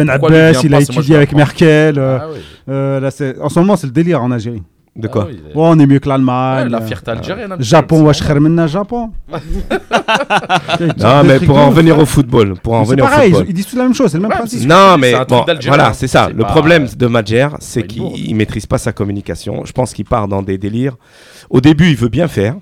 il 0.64 0.74
a 0.76 0.82
étudié 0.82 1.16
avec 1.16 1.34
Merkel. 1.34 1.95
Euh, 1.97 2.20
ah 3.03 3.41
en 3.41 3.49
ce 3.49 3.59
moment, 3.59 3.76
c'est 3.76 3.88
le 3.88 3.93
délire 3.93 4.22
en 4.22 4.32
Algérie. 4.32 4.62
De 4.94 5.08
quoi 5.08 5.30
On 5.56 5.80
est 5.80 5.86
mieux 5.86 6.00
que 6.00 6.10
l'Allemagne. 6.10 6.68
La 6.68 6.82
fierté 6.82 7.12
euh, 7.12 7.16
algérienne. 7.16 7.56
Japon, 7.60 8.04
wesh, 8.04 8.22
Khermenna, 8.22 8.68
Japon. 8.68 9.12
non, 10.98 11.24
mais 11.24 11.39
pour 11.39 11.58
en 11.58 11.70
revenir 11.70 11.98
au 11.98 12.06
football. 12.06 12.56
Pour 12.62 12.74
en 12.74 12.84
venir 12.84 13.06
au 13.06 13.08
football. 13.08 13.46
ils 13.48 13.54
disent 13.54 13.68
tout 13.68 13.78
la 13.78 13.84
même 13.84 13.94
chose, 13.94 14.12
c'est 14.12 14.18
le 14.18 14.24
même 14.24 14.32
ouais, 14.32 14.38
principe. 14.38 14.68
Non, 14.68 14.98
mais 14.98 15.14
bon, 15.30 15.46
voilà, 15.68 15.94
c'est 15.94 16.08
ça. 16.08 16.30
Le 16.30 16.44
problème 16.44 16.88
de 16.98 17.08
Madjer, 17.08 17.48
c'est 17.60 17.88
qu'il 17.88 18.32
ne 18.32 18.36
maîtrise 18.36 18.66
pas 18.66 18.78
sa 18.78 18.92
communication. 18.92 19.64
Je 19.66 19.72
pense 19.72 19.94
qu'il 19.94 20.06
part 20.06 20.28
dans 20.28 20.42
des 20.42 20.58
délires. 20.58 20.98
Au 21.50 21.62
début, 21.62 21.89
il 21.89 21.96
veut 21.96 22.10
bien 22.10 22.28
faire. 22.28 22.56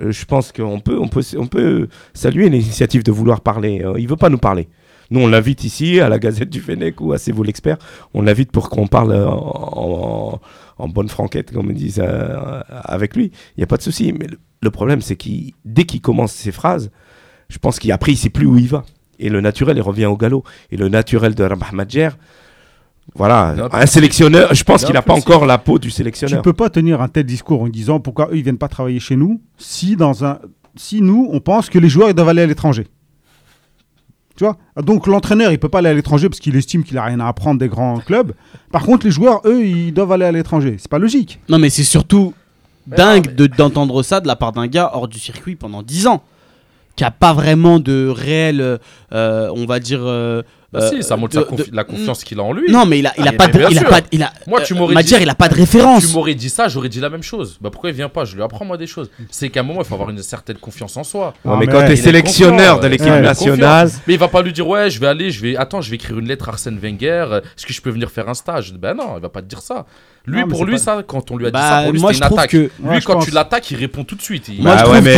Euh, 0.00 0.10
je 0.10 0.24
pense 0.24 0.52
qu'on 0.52 0.80
peut, 0.80 0.98
on 0.98 1.08
peut, 1.08 1.22
on 1.36 1.46
peut 1.46 1.88
saluer 2.14 2.48
l'initiative 2.48 3.02
de 3.02 3.12
vouloir 3.12 3.40
parler. 3.40 3.82
Euh, 3.84 3.94
il 3.98 4.04
ne 4.04 4.08
veut 4.08 4.16
pas 4.16 4.30
nous 4.30 4.38
parler. 4.38 4.68
Nous, 5.12 5.20
on 5.20 5.26
l'invite 5.26 5.62
ici, 5.64 6.00
à 6.00 6.08
la 6.08 6.18
Gazette 6.18 6.48
du 6.48 6.62
Fennec 6.62 6.98
ou 7.02 7.12
à 7.12 7.18
C'est 7.18 7.32
vous 7.32 7.42
l'expert. 7.42 7.76
On 8.14 8.22
l'invite 8.22 8.50
pour 8.50 8.70
qu'on 8.70 8.86
parle 8.86 9.14
en, 9.14 10.40
bonne 10.88 11.10
franquette, 11.10 11.52
comme 11.52 11.68
on 11.68 11.72
dit, 11.74 11.96
euh, 11.98 12.62
avec 12.68 13.14
lui. 13.14 13.26
Il 13.26 13.60
n'y 13.60 13.64
a 13.64 13.66
pas 13.66 13.76
de 13.76 13.82
souci. 13.82 14.14
Mais 14.18 14.26
le, 14.62 14.70
problème, 14.70 15.02
c'est 15.02 15.16
que 15.16 15.28
dès 15.66 15.84
qu'il 15.84 16.00
commence 16.00 16.32
ses 16.32 16.50
phrases, 16.50 16.90
je 17.50 17.58
pense 17.58 17.78
qu'après, 17.78 18.12
il 18.12 18.14
ne 18.14 18.20
sait 18.20 18.30
plus 18.30 18.46
où 18.46 18.56
il 18.56 18.68
va. 18.68 18.84
Et 19.18 19.28
le 19.28 19.42
naturel, 19.42 19.76
il 19.76 19.82
revient 19.82 20.06
au 20.06 20.16
galop. 20.16 20.44
Et 20.70 20.78
le 20.78 20.88
naturel 20.88 21.34
de 21.34 21.44
Rabah 21.44 21.72
Madjer, 21.74 22.08
voilà, 23.14 23.54
un 23.70 23.86
sélectionneur, 23.86 24.54
je 24.54 24.64
pense 24.64 24.82
qu'il 24.82 24.94
n'a 24.94 25.02
pas 25.02 25.12
encore 25.12 25.44
la 25.44 25.58
peau 25.58 25.78
du 25.78 25.90
sélectionneur. 25.90 26.30
Tu 26.30 26.36
ne 26.38 26.42
peux 26.42 26.56
pas 26.56 26.70
tenir 26.70 27.02
un 27.02 27.08
tel 27.08 27.24
discours 27.24 27.60
en 27.60 27.68
disant 27.68 28.00
pourquoi 28.00 28.28
eux, 28.30 28.38
ils 28.38 28.42
viennent 28.42 28.56
pas 28.56 28.68
travailler 28.68 29.00
chez 29.00 29.16
nous 29.16 29.42
si, 29.58 29.94
si 30.76 31.02
nous, 31.02 31.28
on 31.30 31.40
pense 31.40 31.68
que 31.68 31.78
les 31.78 31.90
joueurs 31.90 32.08
ils 32.08 32.14
doivent 32.14 32.30
aller 32.30 32.42
à 32.42 32.46
l'étranger. 32.46 32.86
Donc 34.82 35.06
l'entraîneur, 35.06 35.52
il 35.52 35.58
peut 35.58 35.68
pas 35.68 35.78
aller 35.78 35.88
à 35.90 35.94
l'étranger 35.94 36.28
parce 36.28 36.40
qu'il 36.40 36.56
estime 36.56 36.84
qu'il 36.84 36.98
a 36.98 37.04
rien 37.04 37.20
à 37.20 37.28
apprendre 37.28 37.58
des 37.60 37.68
grands 37.68 37.98
clubs. 37.98 38.32
Par 38.70 38.82
contre, 38.84 39.04
les 39.06 39.12
joueurs, 39.12 39.40
eux, 39.44 39.64
ils 39.64 39.92
doivent 39.92 40.12
aller 40.12 40.24
à 40.24 40.32
l'étranger. 40.32 40.76
C'est 40.78 40.90
pas 40.90 40.98
logique. 40.98 41.38
Non, 41.48 41.58
mais 41.58 41.70
c'est 41.70 41.84
surtout 41.84 42.34
dingue 42.86 43.34
de- 43.34 43.46
d'entendre 43.46 44.02
ça 44.02 44.20
de 44.20 44.26
la 44.26 44.34
part 44.36 44.52
d'un 44.52 44.66
gars 44.66 44.90
hors 44.94 45.06
du 45.08 45.18
circuit 45.18 45.54
pendant 45.56 45.82
10 45.82 46.06
ans, 46.08 46.22
qui 46.96 47.04
a 47.04 47.10
pas 47.10 47.32
vraiment 47.32 47.78
de 47.78 48.08
réel, 48.08 48.60
euh, 48.60 48.78
euh, 49.12 49.50
on 49.54 49.66
va 49.66 49.78
dire, 49.80 50.00
euh, 50.02 50.42
bah 50.72 50.88
si, 50.88 51.02
ça 51.02 51.16
montre 51.16 51.36
la 51.70 51.84
confiance 51.84 52.24
qu'il 52.24 52.40
a 52.40 52.42
en 52.42 52.52
lui. 52.52 52.70
Non, 52.72 52.86
mais 52.86 53.00
il 53.00 53.06
a, 53.06 53.12
il 53.18 53.28
a, 53.28 53.30
ah, 53.30 53.32
pas, 53.32 53.46
de, 53.48 53.58
il 53.70 53.78
a 53.78 54.00
il 54.10 54.22
a 54.22 54.32
Moi, 54.46 54.62
tu 54.62 54.72
euh, 54.72 54.78
m'aurais 54.78 55.02
dit, 55.02 55.14
il 55.20 55.28
a 55.28 55.34
pas 55.34 55.50
de 55.50 55.54
référence. 55.54 56.08
Tu 56.08 56.14
m'aurais 56.14 56.34
dit 56.34 56.48
ça, 56.48 56.68
j'aurais 56.68 56.88
dit 56.88 56.98
la 56.98 57.10
même 57.10 57.22
chose. 57.22 57.58
Bah 57.60 57.68
pourquoi 57.70 57.90
il 57.90 57.96
vient 57.96 58.08
pas? 58.08 58.24
Je 58.24 58.36
lui 58.36 58.42
apprends 58.42 58.64
moi 58.64 58.78
des 58.78 58.86
choses. 58.86 59.10
C'est 59.30 59.50
qu'à 59.50 59.60
un 59.60 59.64
moment, 59.64 59.82
il 59.82 59.86
faut 59.86 59.94
avoir 59.94 60.08
une 60.08 60.22
certaine 60.22 60.56
confiance 60.56 60.96
en 60.96 61.04
soi. 61.04 61.34
Ouais, 61.44 61.52
mais, 61.58 61.66
mais, 61.66 61.72
quand 61.72 61.84
t'es 61.86 61.96
sélectionneur 61.96 62.80
de 62.80 62.86
l'équipe 62.86 63.06
nationale, 63.08 63.90
mais 64.06 64.14
il 64.14 64.18
va 64.18 64.28
pas 64.28 64.40
lui 64.40 64.54
dire 64.54 64.66
ouais, 64.66 64.88
je 64.88 64.98
vais 64.98 65.08
aller, 65.08 65.30
je 65.30 65.42
vais, 65.42 65.56
attends, 65.56 65.82
je 65.82 65.90
vais 65.90 65.96
écrire 65.96 66.18
une 66.18 66.28
lettre 66.28 66.48
à 66.48 66.52
Arsène 66.52 66.78
Wenger. 66.78 67.40
Est-ce 67.56 67.66
que 67.66 67.72
je 67.74 67.82
peux 67.82 67.90
venir 67.90 68.10
faire 68.10 68.30
un 68.30 68.34
stage? 68.34 68.72
Ben 68.72 68.94
non, 68.94 69.18
il 69.18 69.22
va 69.22 69.28
pas 69.28 69.42
te 69.42 69.46
dire 69.46 69.60
ça. 69.60 69.84
Lui, 70.26 70.44
pour 70.46 70.64
lui, 70.64 70.78
ça, 70.78 71.02
quand 71.04 71.30
on 71.32 71.36
lui 71.36 71.46
a 71.46 71.50
dit 71.50 71.54
bah, 71.54 71.68
ça, 71.68 71.82
pour 71.82 71.92
lui. 71.92 72.48
Que... 72.48 72.70
Lui, 72.84 73.00
quand 73.04 73.18
tu 73.18 73.32
l'attaques, 73.32 73.70
il 73.72 73.76
répond 73.76 74.04
tout 74.04 74.14
de 74.14 74.22
suite. 74.22 74.48
Il... 74.48 74.62
Bah, 74.62 74.88
ouais, 74.88 75.00
mais 75.00 75.16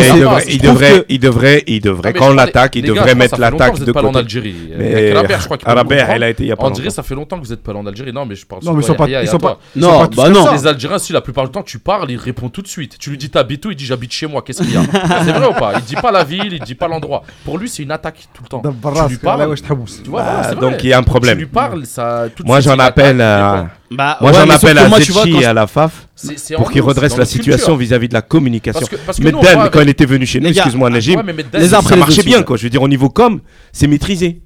il 0.49 0.61
devrait, 0.61 1.05
il 1.09 1.19
devrait, 1.19 1.65
il 1.67 1.81
devrait, 1.81 2.13
quand 2.15 2.31
on 2.31 2.35
l'attaque, 2.35 2.77
il 2.77 2.85
devrait 2.85 3.15
mettre 3.15 3.39
l'attaque 3.39 3.75
de 3.75 3.81
côté. 3.81 3.93
pas 3.93 4.03
en 4.03 4.15
Algérie. 4.15 4.55
Mais 4.77 5.13
Rabert, 5.13 5.41
je 5.41 5.45
crois 5.45 5.59
qu'il 5.59 5.69
Rabert, 5.69 6.11
elle 6.11 6.23
a 6.23 6.29
été 6.31 6.45
il 6.45 6.49
y 6.49 6.53
a 6.53 6.57
pas 6.57 6.69
longtemps. 6.69 6.91
ça 6.91 7.03
fait 7.03 7.15
longtemps 7.15 7.39
que 7.39 7.45
vous 7.45 7.51
n'êtes 7.51 7.63
pas 7.63 7.75
en 7.75 7.87
Algérie. 7.87 8.13
Non, 8.13 8.25
mais 8.25 8.35
je 8.35 8.47
parle. 8.47 8.63
Non, 8.65 8.73
mais 8.73 8.83
ils 8.83 8.87
sont 8.87 8.95
pas. 8.95 9.27
Sont 9.27 9.39
pas. 9.39 9.59
Bah 9.75 9.81
non, 9.81 10.07
bah 10.17 10.29
non. 10.31 10.53
Les 10.53 10.67
Algériens, 10.67 10.99
si 10.99 11.13
la 11.13 11.21
plupart 11.21 11.45
du 11.45 11.51
temps 11.51 11.63
tu 11.63 11.79
parles, 11.79 12.11
ils 12.11 12.17
répondent 12.17 12.53
tout 12.53 12.63
de 12.63 12.69
suite. 12.69 12.99
Tu 12.99 13.11
lui 13.11 13.19
dis 13.19 13.31
t'habites 13.31 13.65
où? 13.67 13.71
Il 13.71 13.77
dit 13.77 13.85
j'habite 13.85 14.13
chez 14.13 14.27
moi. 14.27 14.43
Qu'est-ce 14.43 14.63
qu'il 14.63 14.73
y 14.73 14.77
a? 14.77 14.83
C'est 15.25 15.33
vrai 15.33 15.49
ou 15.49 15.55
pas? 15.55 15.75
Il 15.77 15.83
dit 15.83 15.97
pas 15.97 16.13
la 16.13 16.25
ville, 16.25 16.53
il 16.53 16.61
dit 16.61 16.75
pas 16.75 16.89
l'endroit. 16.89 17.23
Pour 17.45 17.59
lui, 17.59 17.69
c'est 17.69 17.83
une 17.83 17.91
attaque 17.91 18.29
tout 18.33 18.43
le 18.43 18.49
temps. 18.49 18.63
Tu 19.09 19.19
parles. 19.19 19.55
Bah, 20.09 20.55
donc 20.55 20.83
il 20.83 20.91
y 20.91 20.93
a 20.93 20.99
un 20.99 21.03
problème. 21.03 21.37
Tu 21.37 21.45
lui 21.45 21.51
parles, 21.51 21.85
ça. 21.85 22.27
Moi, 22.45 22.61
j'en 22.61 22.79
appelle. 22.79 23.21
Bah, 23.97 24.18
moi, 24.20 24.32
j'en 24.32 24.49
appelle 24.49 24.78
à 24.78 24.88
moi, 24.88 24.99
et 25.26 25.45
à 25.45 25.53
la 25.53 25.66
FAF 25.66 26.09
pour 26.57 26.70
qu'ils 26.70 26.82
redressent 26.82 27.16
la 27.16 27.24
situation 27.24 27.76
vis-à-vis 27.76 28.09
de 28.09 28.14
la 28.14 28.22
communication. 28.22 28.86
mais 29.20 29.32
que, 29.32 29.68
quand 29.68 29.80
elle 29.80 29.88
était 29.88 30.07
venue 30.07 30.26
chez 30.26 30.40
nous, 30.40 30.49
excuse-moi, 30.49 30.88
ah, 30.88 30.95
Najib, 30.95 31.20
ça 31.68 31.97
marchait 31.97 32.22
bien, 32.22 32.42
quoi. 32.42 32.57
Je 32.57 32.64
veux 32.64 32.70
dire, 32.70 32.82
au 32.82 32.88
niveau 32.88 33.09
com, 33.09 33.40
c'est 33.72 33.86
maîtrisé. 33.86 34.40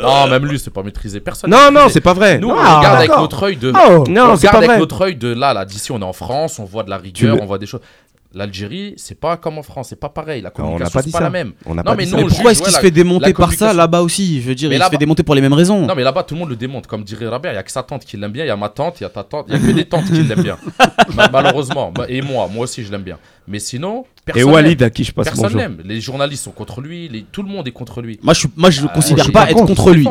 Non, 0.00 0.26
euh, 0.26 0.30
même 0.30 0.46
lui, 0.46 0.58
c'est 0.58 0.70
pas 0.70 0.82
maîtrisé. 0.82 1.20
Personne. 1.20 1.50
Non, 1.50 1.70
non, 1.70 1.88
c'est 1.88 2.00
pas 2.00 2.14
vrai. 2.14 2.38
Nous, 2.38 2.48
on 2.48 2.56
ah, 2.56 2.78
regarde 2.78 2.96
avec 2.96 3.10
notre 3.10 3.42
œil 3.42 3.56
de. 3.56 3.72
Oh. 3.74 4.04
Avec 4.52 4.78
notre 4.78 5.00
œil 5.02 5.16
de 5.16 5.28
là, 5.28 5.52
là. 5.52 5.64
D'ici, 5.64 5.92
on 5.92 6.00
est 6.00 6.04
en 6.04 6.12
France, 6.12 6.58
on 6.58 6.64
voit 6.64 6.82
de 6.82 6.90
la 6.90 6.96
rigueur, 6.96 7.36
on 7.40 7.46
voit 7.46 7.58
des 7.58 7.66
choses. 7.66 7.80
L'Algérie, 8.32 8.94
c'est 8.96 9.18
pas 9.18 9.36
comme 9.36 9.58
en 9.58 9.62
France, 9.64 9.88
c'est 9.88 9.98
pas 9.98 10.08
pareil. 10.08 10.40
La 10.40 10.50
ah, 10.50 10.52
communication, 10.52 11.00
c'est 11.02 11.10
pas, 11.10 11.20
la 11.20 11.30
même. 11.30 11.52
On 11.66 11.74
pas 11.74 11.96
mais 11.96 12.06
non, 12.06 12.28
pourquoi 12.28 12.52
est-ce 12.52 12.62
qu'il 12.62 12.72
se 12.72 12.78
fait 12.78 12.92
démonter 12.92 13.34
par 13.34 13.52
ça 13.52 13.72
là-bas 13.72 14.02
aussi 14.02 14.40
Je 14.40 14.48
veux 14.48 14.54
dire, 14.54 14.72
il 14.72 14.80
se 14.80 14.88
fait 14.88 14.98
démonter 14.98 15.24
pour 15.24 15.34
les 15.34 15.40
mêmes 15.40 15.52
raisons. 15.52 15.84
Non, 15.84 15.94
mais 15.96 16.04
là-bas, 16.04 16.22
tout 16.22 16.34
le 16.34 16.40
monde 16.40 16.50
le 16.50 16.56
démonte. 16.56 16.86
Comme 16.86 17.02
dirait 17.02 17.26
Rabia, 17.26 17.52
il 17.52 17.56
y 17.56 17.58
a 17.58 17.62
que 17.64 17.72
sa 17.72 17.82
tante 17.82 18.04
qui 18.04 18.16
l'aime 18.16 18.30
bien, 18.30 18.44
il 18.44 18.48
y 18.48 18.50
a 18.50 18.56
ma 18.56 18.68
tante, 18.68 19.00
il 19.00 19.02
y 19.02 19.06
a 19.06 19.10
ta 19.10 19.24
tante, 19.24 19.46
il 19.48 19.54
y 19.54 19.56
a 19.56 19.58
que 19.58 19.72
des 19.72 19.84
tantes 19.84 20.04
qui 20.04 20.22
l'aiment 20.22 20.42
bien. 20.42 20.58
Malheureusement. 21.32 21.90
Bah, 21.90 22.06
et 22.08 22.22
moi, 22.22 22.48
moi 22.48 22.64
aussi, 22.64 22.84
je 22.84 22.92
l'aime 22.92 23.02
bien. 23.02 23.18
Mais 23.50 23.58
sinon, 23.58 24.04
personne. 24.24 24.42
Et 24.42 24.44
Walid 24.44 24.80
à 24.80 24.90
qui 24.90 25.02
je 25.02 25.12
passe 25.12 25.26
Personne 25.26 25.56
n'aime. 25.56 25.78
Les 25.84 26.00
journalistes 26.00 26.44
sont 26.44 26.52
contre 26.52 26.80
lui, 26.80 27.26
tout 27.32 27.42
le 27.42 27.48
monde 27.48 27.66
est 27.66 27.72
contre 27.72 28.00
lui. 28.00 28.20
Moi, 28.22 28.32
je 28.32 28.46
ne 28.46 28.86
euh, 28.86 28.88
considère 28.88 29.32
pas, 29.32 29.50
être 29.50 29.66
contre 29.66 29.90
lui. 29.90 30.04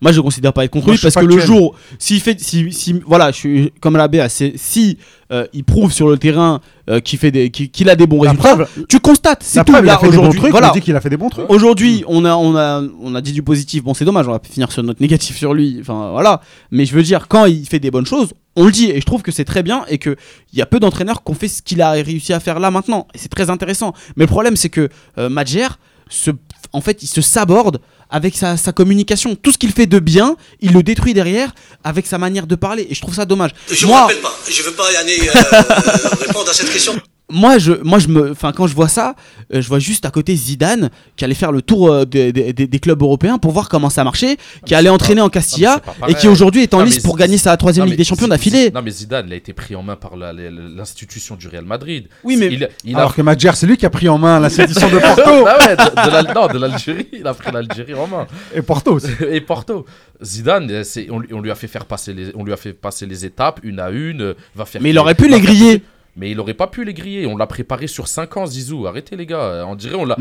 Moi, 0.00 0.12
je 0.12 0.18
ne 0.18 0.22
considère 0.22 0.52
pas 0.52 0.64
être 0.64 0.70
contre 0.70 0.92
lui 0.92 0.98
parce 0.98 1.16
que 1.16 1.24
le 1.24 1.40
jour, 1.40 1.74
s'il 1.98 2.20
fait, 2.20 2.40
si, 2.40 3.02
voilà, 3.04 3.32
je 3.32 3.36
suis 3.36 3.72
comme 3.80 3.96
la 3.96 4.06
BA, 4.06 4.28
si 4.28 4.98
euh, 5.32 5.46
il 5.52 5.64
prouve 5.64 5.92
sur 5.92 6.08
le 6.08 6.18
terrain 6.18 6.60
euh, 6.88 7.00
qu'il 7.00 7.18
fait 7.18 7.50
qu'il 7.50 7.90
a 7.90 7.96
des 7.96 8.06
bons 8.06 8.20
résultats, 8.20 8.58
tu 8.88 9.00
constates. 9.00 9.42
C'est 9.42 9.64
tout. 9.64 9.72
Preuve, 9.72 9.88
a 9.88 9.98
fait 9.98 11.10
des 11.10 11.16
bons 11.16 11.30
trucs. 11.30 11.50
Aujourd'hui, 11.50 12.04
on 12.06 12.24
a, 12.24 12.36
on 12.36 12.54
a, 12.54 12.80
on 13.02 13.14
a 13.16 13.20
dit 13.20 13.32
du 13.32 13.42
positif. 13.42 13.82
Bon, 13.82 13.92
c'est 13.92 14.04
dommage. 14.04 14.28
On 14.28 14.32
va 14.32 14.40
finir 14.40 14.70
sur 14.70 14.84
notre 14.84 15.02
négatif 15.02 15.36
sur 15.36 15.52
lui. 15.52 15.78
Enfin, 15.80 16.10
voilà. 16.12 16.40
Mais 16.70 16.86
je 16.86 16.94
veux 16.94 17.02
dire, 17.02 17.26
quand 17.26 17.46
il 17.46 17.66
fait 17.66 17.80
des 17.80 17.90
bonnes 17.90 18.06
choses, 18.06 18.34
on 18.56 18.64
le 18.64 18.72
dit 18.72 18.90
et 18.90 19.00
je 19.00 19.06
trouve 19.06 19.22
que 19.22 19.32
c'est 19.32 19.44
très 19.44 19.62
bien 19.62 19.84
et 19.88 19.98
que 19.98 20.16
il 20.52 20.58
y 20.58 20.62
a 20.62 20.66
peu 20.66 20.80
d'entraîneurs 20.80 21.24
qui 21.24 21.30
ont 21.32 21.34
fait 21.34 21.48
ce 21.48 21.62
qu'il 21.62 21.82
a 21.82 21.92
réussi 21.92 22.32
à 22.32 22.40
faire 22.40 22.60
là 22.60 22.70
maintenant 22.70 23.08
et 23.14 23.18
c'est 23.18 23.28
très 23.28 23.50
intéressant. 23.50 23.92
Mais 24.16 24.24
le 24.24 24.28
problème 24.30 24.56
c'est 24.56 24.70
que 24.70 24.88
euh, 25.18 25.28
Madjer 25.28 25.68
se, 26.08 26.30
en 26.72 26.80
fait, 26.80 27.02
il 27.02 27.06
se 27.06 27.20
saborde 27.20 27.80
avec 28.10 28.36
sa, 28.36 28.56
communication. 28.72 29.34
Tout 29.36 29.52
ce 29.52 29.58
qu'il 29.58 29.72
fait 29.72 29.86
de 29.86 29.98
bien, 29.98 30.36
il 30.60 30.72
le 30.72 30.82
détruit 30.82 31.14
derrière 31.14 31.54
avec 31.82 32.06
sa 32.06 32.18
manière 32.18 32.46
de 32.46 32.54
parler. 32.54 32.86
Et 32.90 32.94
je 32.94 33.00
trouve 33.00 33.14
ça 33.14 33.24
dommage. 33.24 33.50
Je 33.70 33.86
ne 33.86 33.92
rappelle 33.92 34.18
pas. 34.18 34.34
Je 34.48 34.62
veux 34.62 34.72
pas 34.72 34.84
aller, 34.98 35.18
euh, 35.20 35.38
euh, 35.52 36.08
répondre 36.26 36.50
à 36.50 36.52
cette 36.52 36.70
question 36.70 36.94
moi 37.30 37.56
je 37.56 37.72
moi 37.82 37.98
je 37.98 38.08
me 38.08 38.32
enfin 38.32 38.52
quand 38.52 38.66
je 38.66 38.74
vois 38.74 38.88
ça 38.88 39.14
euh, 39.54 39.62
je 39.62 39.68
vois 39.68 39.78
juste 39.78 40.04
à 40.04 40.10
côté 40.10 40.36
Zidane 40.36 40.90
qui 41.16 41.24
allait 41.24 41.34
faire 41.34 41.52
le 41.52 41.62
tour 41.62 41.90
euh, 41.90 42.04
des, 42.04 42.80
clubs 42.80 43.00
européens 43.00 43.38
pour 43.38 43.52
voir 43.52 43.70
comment 43.70 43.88
ça 43.88 44.04
marchait 44.04 44.36
qui 44.66 44.74
allait 44.74 44.90
entraîner 44.90 45.22
en 45.22 45.30
Castilla 45.30 45.80
et 46.06 46.14
qui 46.14 46.28
aujourd'hui 46.28 46.62
est 46.62 46.74
en 46.74 46.80
non, 46.80 46.84
lice 46.84 46.98
pour 46.98 47.16
gagner 47.16 47.38
sa 47.38 47.56
troisième 47.56 47.86
ligue 47.86 47.96
des 47.96 48.04
champions 48.04 48.28
d'affilée. 48.28 48.70
Non 48.70 48.82
mais 48.82 48.90
Zidane 48.90 49.26
il 49.28 49.32
a 49.32 49.36
été 49.36 49.54
pris 49.54 49.74
en 49.74 49.82
main 49.82 49.96
par 49.96 50.16
l'institution 50.16 51.36
du 51.36 51.48
Real 51.48 51.64
Madrid. 51.64 52.08
Oui 52.24 52.36
mais 52.36 52.94
alors 52.94 53.14
que 53.14 53.22
Madjer 53.22 53.52
c'est 53.54 53.66
lui 53.66 53.78
qui 53.78 53.86
a 53.86 53.90
pris 53.90 54.08
en 54.08 54.18
main 54.18 54.38
la 54.38 54.50
sédition 54.50 54.90
de 54.90 54.98
Porto. 55.14 55.44
Bah 55.44 56.34
non, 56.34 56.46
de, 56.46 56.58
l'Algérie 56.58 57.08
il 57.12 57.26
a 57.26 57.32
pris 57.32 57.50
l'Algérie 57.50 57.94
en 57.94 58.06
main. 58.06 58.26
Et 58.54 58.60
Porto 58.60 58.92
aussi. 58.92 59.08
et 59.30 59.40
Porto. 59.40 59.86
Zidane 60.22 60.82
on, 61.10 61.22
on, 61.32 61.40
lui 61.40 61.50
a 61.50 61.54
fait 61.54 61.68
faire 61.68 61.86
passer 61.86 62.12
les 62.12 62.32
on 62.34 62.44
lui 62.44 62.52
a 62.52 62.56
fait 62.56 62.74
passer 62.74 63.06
les 63.06 63.24
étapes 63.24 63.60
une 63.62 63.80
à 63.80 63.90
une 63.90 64.22
euh, 64.22 64.34
va 64.54 64.64
faire 64.66 64.82
mais 64.82 64.90
il 64.90 64.98
aurait 64.98 65.14
pu 65.14 65.28
les 65.28 65.40
griller 65.40 65.82
mais 66.16 66.30
il 66.30 66.38
aurait 66.38 66.54
pas 66.54 66.68
pu 66.68 66.84
les 66.84 66.94
griller. 66.94 67.26
On 67.26 67.36
l'a 67.36 67.46
préparé 67.46 67.86
sur 67.86 68.06
5 68.06 68.36
ans, 68.36 68.46
Zizou. 68.46 68.86
Arrêtez 68.86 69.16
les 69.16 69.26
gars. 69.26 69.64
On 69.66 69.74
dirait 69.74 69.96
on 69.96 70.04
l'a. 70.04 70.16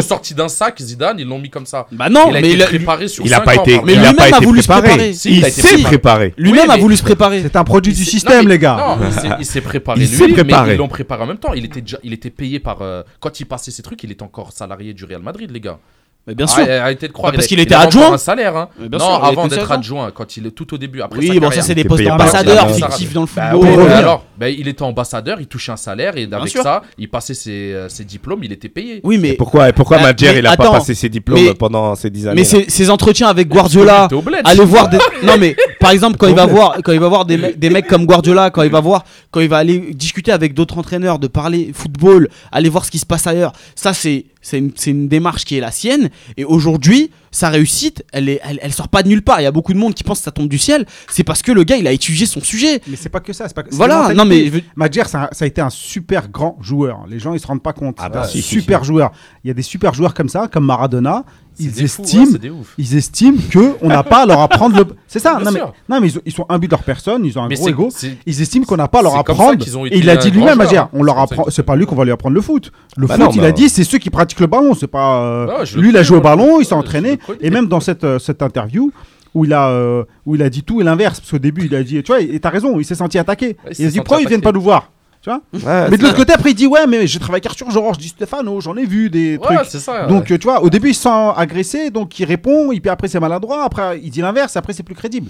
Sorti 0.00 0.34
d'un 0.34 0.48
sac, 0.48 0.80
Zidane, 0.80 1.18
ils 1.18 1.26
l'ont 1.26 1.38
mis 1.38 1.50
comme 1.50 1.66
ça. 1.66 1.86
Bah 1.92 2.08
non, 2.08 2.30
il 2.30 2.36
a 2.36 2.40
mais 2.40 2.48
été 2.48 2.56
il 2.56 2.62
a... 2.62 2.66
préparé 2.66 3.08
sur 3.08 3.24
il 3.24 3.30
5 3.30 3.44
pas 3.44 3.56
ans. 3.56 3.62
Été... 3.62 3.80
Mais 3.82 3.94
lui-même 3.94 4.16
a, 4.18 4.40
voulu 4.40 4.62
se 4.62 4.68
préparer. 4.68 5.10
Il, 5.10 5.44
s'est 5.44 5.82
préparé. 5.82 6.34
Lui-même 6.38 6.70
a 6.70 6.76
voulu 6.76 6.96
se 6.96 7.02
préparer. 7.02 7.42
C'est 7.42 7.56
un 7.56 7.64
produit 7.64 7.92
du 7.92 8.04
système, 8.04 8.48
les 8.48 8.58
gars. 8.58 8.98
Il 9.38 9.44
s'est 9.46 9.60
préparé. 9.60 10.00
Il 10.00 10.10
lui, 10.10 10.32
préparé. 10.32 10.74
Ils 10.74 10.78
l'ont 10.78 10.88
préparé 10.88 11.22
en 11.22 11.26
même 11.26 11.38
temps. 11.38 11.52
Il 11.52 12.12
était 12.12 12.30
payé 12.30 12.60
par. 12.60 12.82
Euh, 12.82 13.02
quand 13.20 13.40
il 13.40 13.46
passait 13.46 13.70
ces 13.70 13.82
trucs, 13.82 14.02
il 14.04 14.12
était 14.12 14.22
encore 14.22 14.52
salarié 14.52 14.94
du 14.94 15.04
Real 15.04 15.22
Madrid, 15.22 15.50
les 15.50 15.60
gars. 15.60 15.78
Mais 16.26 16.34
bien 16.34 16.46
sûr. 16.46 16.62
Arrête- 16.62 16.80
Arrêtez 16.80 17.08
de 17.08 17.12
croire. 17.12 17.30
Bah, 17.30 17.36
parce 17.36 17.46
qu'il 17.46 17.60
était 17.60 17.74
il 17.74 17.80
adjoint. 17.80 18.12
un 18.14 18.18
salaire. 18.18 18.56
Hein. 18.56 18.68
Bien 18.78 18.98
non, 18.98 19.04
sûr, 19.04 19.24
avant 19.24 19.46
d'être 19.46 19.70
adjoint. 19.70 20.10
quand 20.12 20.36
il 20.36 20.46
est 20.46 20.50
tout 20.50 20.74
au 20.74 20.78
début. 20.78 21.00
Après 21.00 21.20
Oui, 21.20 21.28
sa 21.28 21.34
bon, 21.40 21.50
ça 21.52 21.62
c'est 21.62 21.74
des 21.74 21.84
postes 21.84 22.02
la- 22.02 22.66
fictifs 22.68 23.12
dans 23.12 23.22
le 23.22 23.28
Bah 23.34 23.50
football. 23.52 23.90
alors, 23.92 24.24
bah, 24.36 24.48
il 24.50 24.66
était 24.66 24.82
ambassadeur, 24.82 25.38
il 25.40 25.46
touchait 25.46 25.72
un 25.72 25.76
salaire 25.76 26.16
et 26.16 26.28
avec 26.30 26.48
ça, 26.48 26.82
il 26.98 27.08
passait 27.08 27.34
ses, 27.34 27.72
euh, 27.72 27.88
ses 27.88 28.04
diplômes, 28.04 28.40
il 28.42 28.52
était 28.52 28.68
payé. 28.68 29.00
Oui, 29.04 29.14
Et 29.14 29.18
mais 29.18 29.32
pourquoi, 29.34 29.68
et 29.68 29.72
pourquoi 29.72 29.98
Ah, 30.00 30.02
Madjer, 30.02 30.38
il 30.38 30.46
a 30.46 30.50
attends, 30.52 30.64
pas 30.72 30.78
passé 30.78 30.94
ses 30.94 31.08
diplômes 31.08 31.40
mais- 31.42 31.54
pendant 31.54 31.94
ces 31.94 32.10
10 32.10 32.26
années 32.26 32.42
mais 32.52 32.64
ces 32.68 32.90
entretiens 32.90 33.28
avec 33.28 33.48
Guardiola, 33.48 34.08
aller 34.44 34.64
voir 34.64 34.88
des 34.88 34.98
non 35.22 35.34
mais 35.38 35.54
par 35.80 35.90
exemple 35.92 36.16
quand 36.16 36.26
il 36.28 36.34
va 36.34 36.46
voir 36.46 36.76
quand 36.84 36.92
il 36.92 37.00
va 37.00 37.08
voir 37.08 37.24
des, 37.24 37.36
me- 37.36 37.52
des 37.54 37.70
mecs 37.70 37.86
comme 37.86 38.04
Guardiola 38.04 38.50
quand 38.50 38.62
il 38.62 38.70
va 38.70 38.80
voir 38.80 39.04
quand 39.30 39.40
il 39.40 39.48
va 39.48 39.58
aller 39.58 39.92
discuter 39.94 40.32
avec 40.32 40.54
d'autres 40.54 40.78
entraîneurs 40.78 41.18
de 41.18 41.26
parler 41.28 41.70
football 41.74 42.28
aller 42.52 42.68
voir 42.68 42.84
ce 42.84 42.90
qui 42.90 42.98
se 42.98 43.06
passe 43.06 43.26
ailleurs 43.26 43.52
ça 43.74 43.92
c'est 43.94 44.26
c'est 44.48 44.58
une, 44.58 44.70
c'est 44.76 44.90
une 44.90 45.08
démarche 45.08 45.44
qui 45.44 45.56
est 45.56 45.60
la 45.60 45.72
sienne 45.72 46.10
et 46.36 46.44
aujourd'hui 46.44 47.10
sa 47.32 47.48
réussite 47.50 48.04
elle 48.12 48.28
est 48.28 48.40
elle, 48.44 48.58
elle 48.62 48.72
sort 48.72 48.88
pas 48.88 49.02
de 49.02 49.08
nulle 49.08 49.22
part 49.22 49.40
il 49.40 49.44
y 49.44 49.46
a 49.46 49.50
beaucoup 49.52 49.72
de 49.72 49.78
monde 49.78 49.92
qui 49.94 50.04
pense 50.04 50.18
que 50.20 50.24
ça 50.24 50.30
tombe 50.30 50.48
du 50.48 50.58
ciel 50.58 50.86
c'est 51.10 51.24
parce 51.24 51.42
que 51.42 51.50
le 51.52 51.64
gars 51.64 51.76
il 51.76 51.86
a 51.86 51.92
étudié 51.92 52.26
son 52.26 52.40
sujet 52.40 52.80
Mais 52.86 52.96
c'est 52.96 53.08
pas 53.08 53.20
que 53.20 53.32
ça. 53.32 53.48
c'est 53.48 53.54
Pas 53.54 53.64
que- 53.64 53.74
voilà 53.74 54.14
non 54.14 54.24
mais 54.24 54.50
Madjer, 54.76 55.04
ça, 55.06 55.24
a- 55.24 55.34
ça 55.34 55.44
a 55.44 55.48
été 55.48 55.60
un 55.60 55.70
super 55.70 56.28
grand 56.28 56.56
joueur. 56.60 57.04
Les 57.08 57.18
gens, 57.18 57.34
ils 57.34 57.40
se 57.40 57.46
rendent 57.46 57.62
pas 57.62 57.72
compte. 57.72 57.96
Ah 57.98 58.08
bah, 58.08 58.22
Un 58.22 58.24
si, 58.28 58.40
si, 58.42 58.48
super 58.60 58.84
joueur. 58.84 59.10
Il 59.44 59.48
y 59.48 59.50
a 59.50 59.54
des 59.54 59.62
super 59.62 59.92
joueurs 59.94 60.14
comme 60.14 60.28
ça, 60.28 60.48
comme 60.48 60.64
Maradona. 60.66 61.24
Ils 61.58 61.70
fous, 61.70 61.78
ouais, 61.78 61.84
estiment, 61.84 62.60
ouf. 62.60 62.74
ils 62.78 62.96
estiment 62.96 63.38
que 63.50 63.76
on 63.80 63.88
n'a 63.88 64.02
pas 64.02 64.22
à 64.22 64.26
leur 64.26 64.40
apprendre 64.40 64.76
le. 64.76 64.84
C'est 65.06 65.18
ça. 65.18 65.38
Non 65.42 65.50
mais, 65.50 65.60
non 65.88 66.00
mais 66.00 66.08
ils, 66.08 66.20
ils 66.26 66.32
sont 66.32 66.46
imbus 66.48 66.66
de 66.66 66.72
leur 66.72 66.82
personne. 66.82 67.24
Ils 67.24 67.38
ont 67.38 67.42
un 67.42 67.48
Mais 67.48 67.54
gros 67.56 67.68
ego. 67.68 67.88
Ils 68.26 68.40
estiment 68.42 68.64
qu'on 68.64 68.76
n'a 68.76 68.88
pas 68.88 69.00
à 69.00 69.02
leur 69.02 69.16
apprendre. 69.16 69.64
ont 69.76 69.86
Et 69.86 69.98
il 69.98 70.10
a 70.10 70.16
dit 70.16 70.30
lui-même, 70.30 70.60
hein. 70.60 70.88
on 70.92 71.02
leur 71.02 71.18
apprend. 71.18 71.46
C'est 71.50 71.62
pas 71.62 71.76
lui 71.76 71.86
qu'on 71.86 71.94
va 71.94 72.04
lui 72.04 72.12
apprendre 72.12 72.34
le 72.34 72.40
foot. 72.40 72.72
Le 72.96 73.06
Bah 73.06 73.14
foot, 73.14 73.24
non, 73.24 73.30
il 73.32 73.40
bah- 73.40 73.46
a 73.48 73.52
dit, 73.52 73.68
c'est 73.68 73.84
ceux 73.84 73.98
qui 73.98 74.10
pratiquent 74.10 74.40
le 74.40 74.46
ballon. 74.46 74.74
C'est 74.74 74.86
pas. 74.86 75.22
euh, 75.22 75.64
le 75.74 75.80
lui, 75.80 75.88
il 75.90 75.96
a 75.96 76.02
joué 76.02 76.18
au 76.18 76.20
ballon, 76.20 76.60
il 76.60 76.64
s'est 76.66 76.74
entraîné. 76.74 77.18
Et 77.40 77.50
même 77.50 77.66
dans 77.68 77.80
cette, 77.80 78.04
euh, 78.04 78.18
cette 78.18 78.42
interview 78.42 78.92
où 79.34 79.44
il 79.44 79.52
a 79.52 79.68
euh, 79.68 80.04
où 80.24 80.34
il 80.34 80.42
a 80.42 80.48
dit 80.48 80.62
tout 80.62 80.80
et 80.80 80.84
l'inverse 80.84 81.20
parce 81.20 81.30
qu'au 81.30 81.38
début 81.38 81.66
il 81.66 81.74
a 81.74 81.82
dit 81.82 82.02
tu 82.02 82.10
vois 82.10 82.22
et 82.22 82.40
t'as 82.40 82.48
raison 82.48 82.78
il 82.78 82.86
s'est 82.86 82.94
senti 82.94 83.18
attaqué 83.18 83.58
il 83.66 83.70
il, 83.70 83.74
s'est 83.76 83.84
a 83.86 83.90
dit 83.90 83.98
pourquoi 83.98 84.16
ils 84.22 84.28
viennent 84.28 84.40
attaqué. 84.40 84.52
pas 84.52 84.52
nous 84.52 84.62
voir? 84.62 84.90
Tu 85.26 85.30
vois 85.30 85.40
Ouais, 85.52 85.90
mais 85.90 85.96
de 85.98 86.02
l'autre 86.04 86.16
côté 86.16 86.32
après 86.32 86.50
il 86.50 86.54
dit 86.54 86.66
ouais 86.66 86.86
mais 86.86 87.06
j'ai 87.06 87.18
travaillé 87.18 87.38
avec 87.44 87.46
Arthur 87.46 87.70
Georges 87.70 87.98
Di 87.98 88.08
Stefano 88.08 88.60
j'en 88.60 88.76
ai 88.76 88.84
vu 88.86 89.10
des 89.10 89.36
Ouais, 89.38 89.56
trucs. 89.56 89.68
c'est 89.68 89.80
ça. 89.80 90.06
donc 90.06 90.30
euh, 90.30 90.38
tu 90.38 90.44
vois 90.46 90.62
au 90.62 90.70
début 90.70 90.90
il 90.90 90.94
se 90.94 91.02
sent 91.02 91.32
agressé 91.36 91.90
donc 91.90 92.18
il 92.20 92.24
répond 92.24 92.70
et 92.70 92.78
puis 92.80 92.90
après 92.90 93.08
c'est 93.08 93.18
maladroit 93.18 93.64
après 93.64 94.00
il 94.02 94.10
dit 94.10 94.20
l'inverse 94.20 94.56
après 94.56 94.72
c'est 94.72 94.82
plus 94.84 94.94
crédible 94.94 95.28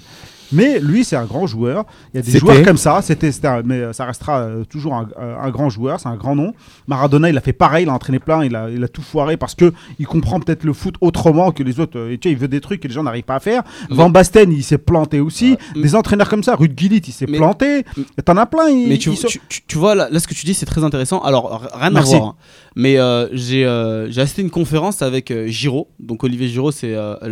mais 0.51 0.79
lui 0.79 1.03
c'est 1.03 1.15
un 1.15 1.25
grand 1.25 1.47
joueur. 1.47 1.85
Il 2.13 2.17
y 2.17 2.19
a 2.19 2.21
des 2.23 2.39
joueurs 2.39 2.61
comme 2.63 2.77
ça. 2.77 3.01
C'était 3.01 3.31
mais 3.65 3.93
ça 3.93 4.05
restera 4.05 4.39
euh, 4.39 4.63
toujours 4.63 4.95
un, 4.95 5.07
euh, 5.19 5.35
un 5.39 5.49
grand 5.49 5.69
joueur. 5.69 5.99
C'est 5.99 6.09
un 6.09 6.15
grand 6.15 6.35
nom. 6.35 6.53
Maradona 6.87 7.29
il 7.29 7.37
a 7.37 7.41
fait 7.41 7.53
pareil. 7.53 7.83
Il 7.85 7.89
a 7.89 7.93
entraîné 7.93 8.19
plein. 8.19 8.43
Il 8.43 8.55
a, 8.55 8.69
il 8.69 8.83
a 8.83 8.87
tout 8.87 9.01
foiré 9.01 9.37
parce 9.37 9.55
que 9.55 9.73
il 9.99 10.07
comprend 10.07 10.39
peut-être 10.39 10.63
le 10.63 10.73
foot 10.73 10.95
autrement 11.01 11.51
que 11.51 11.63
les 11.63 11.79
autres. 11.79 11.97
Euh, 11.99 12.11
et 12.11 12.17
tu 12.17 12.29
sais 12.29 12.33
il 12.33 12.37
veut 12.39 12.47
des 12.47 12.61
trucs 12.61 12.81
que 12.81 12.87
les 12.87 12.93
gens 12.93 13.03
n'arrivent 13.03 13.23
pas 13.23 13.35
à 13.35 13.39
faire. 13.39 13.63
Van 13.89 14.09
Basten 14.09 14.51
il 14.51 14.63
s'est 14.63 14.77
planté 14.77 15.19
aussi. 15.19 15.57
Des 15.75 15.95
entraîneurs 15.95 16.29
comme 16.29 16.43
ça. 16.43 16.55
Ruud 16.55 16.73
Gullit 16.75 17.01
il 17.07 17.13
s'est 17.13 17.27
planté. 17.27 17.85
t'en 18.25 18.37
as 18.37 18.45
plein 18.45 18.67
Mais 18.87 18.97
tu, 18.97 19.77
vois, 19.77 19.95
là, 19.95 20.07
là, 20.11 20.19
ce 20.19 20.27
que 20.27 20.33
tu 20.33 20.45
dis, 20.45 20.53
c'est 20.53 20.65
très 20.65 20.83
intéressant. 20.83 21.19
Alors, 21.21 21.61
rien 21.73 21.89
Merci. 21.89 22.15
à 22.15 22.19
voir. 22.19 22.29
hein. 22.29 22.35
Mais 22.79 22.99
euh, 22.99 23.27
j'ai 23.31 23.65
euh, 23.65 24.07
j'ai 24.11 24.21
assisté 24.21 24.43
à 24.43 24.45
une 24.45 24.51
conférence 24.51 25.01
avec 25.01 25.31
euh, 25.31 25.47
Giraud. 25.47 25.87
Donc, 25.99 26.23
Olivier 26.23 26.47
Giraud, 26.47 26.71
c'est 26.71 26.93
euh, 26.93 27.15
un, 27.23 27.29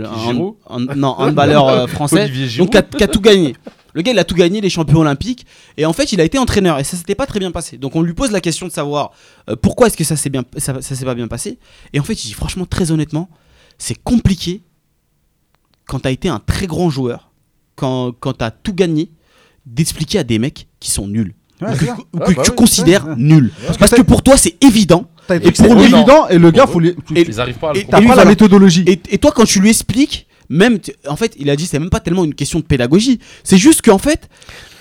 un- 0.67 0.95
non, 0.95 1.15
un 1.19 1.27
handballeur 1.29 1.67
euh, 1.69 1.85
français. 1.85 2.27
Donc, 2.57 2.71
qui 2.71 2.77
a, 2.77 2.81
qui 2.81 3.03
a 3.03 3.07
tout 3.07 3.21
gagné. 3.21 3.55
Le 3.93 4.01
gars, 4.01 4.11
il 4.11 4.17
a 4.17 4.23
tout 4.23 4.33
gagné, 4.33 4.59
les 4.59 4.71
champions 4.71 5.01
olympiques. 5.01 5.45
Et 5.77 5.85
en 5.85 5.93
fait, 5.93 6.11
il 6.13 6.19
a 6.19 6.23
été 6.23 6.39
entraîneur. 6.39 6.79
Et 6.79 6.83
ça 6.83 6.97
s'était 6.97 7.13
pas 7.13 7.27
très 7.27 7.37
bien 7.39 7.51
passé. 7.51 7.77
Donc, 7.77 7.95
on 7.95 8.01
lui 8.01 8.13
pose 8.15 8.31
la 8.31 8.41
question 8.41 8.65
de 8.65 8.71
savoir 8.71 9.11
euh, 9.47 9.55
pourquoi 9.55 9.85
est-ce 9.85 9.95
que 9.95 10.03
ça 10.03 10.15
s'est 10.15 10.31
bien, 10.31 10.43
ça, 10.57 10.81
ça 10.81 10.95
s'est 10.95 11.05
pas 11.05 11.13
bien 11.13 11.27
passé. 11.27 11.59
Et 11.93 11.99
en 11.99 12.03
fait, 12.03 12.13
il 12.23 12.27
dit 12.29 12.33
franchement, 12.33 12.65
très 12.65 12.89
honnêtement, 12.89 13.29
c'est 13.77 14.01
compliqué 14.01 14.63
quand 15.85 15.99
t'as 15.99 16.11
été 16.11 16.27
un 16.27 16.39
très 16.39 16.65
grand 16.65 16.89
joueur, 16.89 17.31
quand, 17.75 18.13
quand 18.19 18.33
t'as 18.33 18.49
tout 18.49 18.73
gagné, 18.73 19.11
d'expliquer 19.67 20.17
à 20.17 20.23
des 20.23 20.39
mecs 20.39 20.67
qui 20.79 20.89
sont 20.89 21.07
nuls. 21.07 21.35
Ouais, 21.61 21.69
ou 21.71 21.75
que, 21.77 21.85
ou 21.85 22.19
que 22.19 22.33
bah 22.35 22.43
tu 22.43 22.49
oui, 22.49 22.55
considères 22.55 23.07
ouais. 23.07 23.15
nuls. 23.15 23.51
Parce 23.79 23.93
que 23.93 24.01
pour 24.01 24.23
toi, 24.23 24.37
c'est 24.37 24.61
évident. 24.63 25.07
T'as 25.27 25.39
c'est 25.39 25.51
pour 25.67 25.75
lui, 25.75 25.85
et 26.29 26.37
le 26.37 26.51
gars 26.51 26.67
faut 26.67 26.79
les- 26.79 26.95
Et- 27.15 27.21
Ils 27.27 27.39
arrivent 27.41 27.57
pas 27.57 27.69
à 27.71 27.73
le 27.73 27.79
et- 27.79 27.85
t'as 27.85 28.01
pas 28.01 28.15
la 28.15 28.25
méthodologie 28.25 28.83
Et, 28.87 28.99
et 29.09 29.17
toi, 29.17 29.31
quand 29.35 29.45
tu 29.45 29.59
lui 29.59 29.69
expliques, 29.69 30.27
même, 30.49 30.77
en 31.07 31.15
fait, 31.15 31.33
il 31.39 31.49
a 31.49 31.55
dit, 31.55 31.65
c'est 31.65 31.79
même 31.79 31.89
pas 31.89 31.99
tellement 31.99 32.23
une 32.23 32.35
question 32.35 32.59
de 32.59 32.65
pédagogie. 32.65 33.19
C'est 33.43 33.57
juste 33.57 33.81
qu'en 33.81 33.97
fait, 33.97 34.29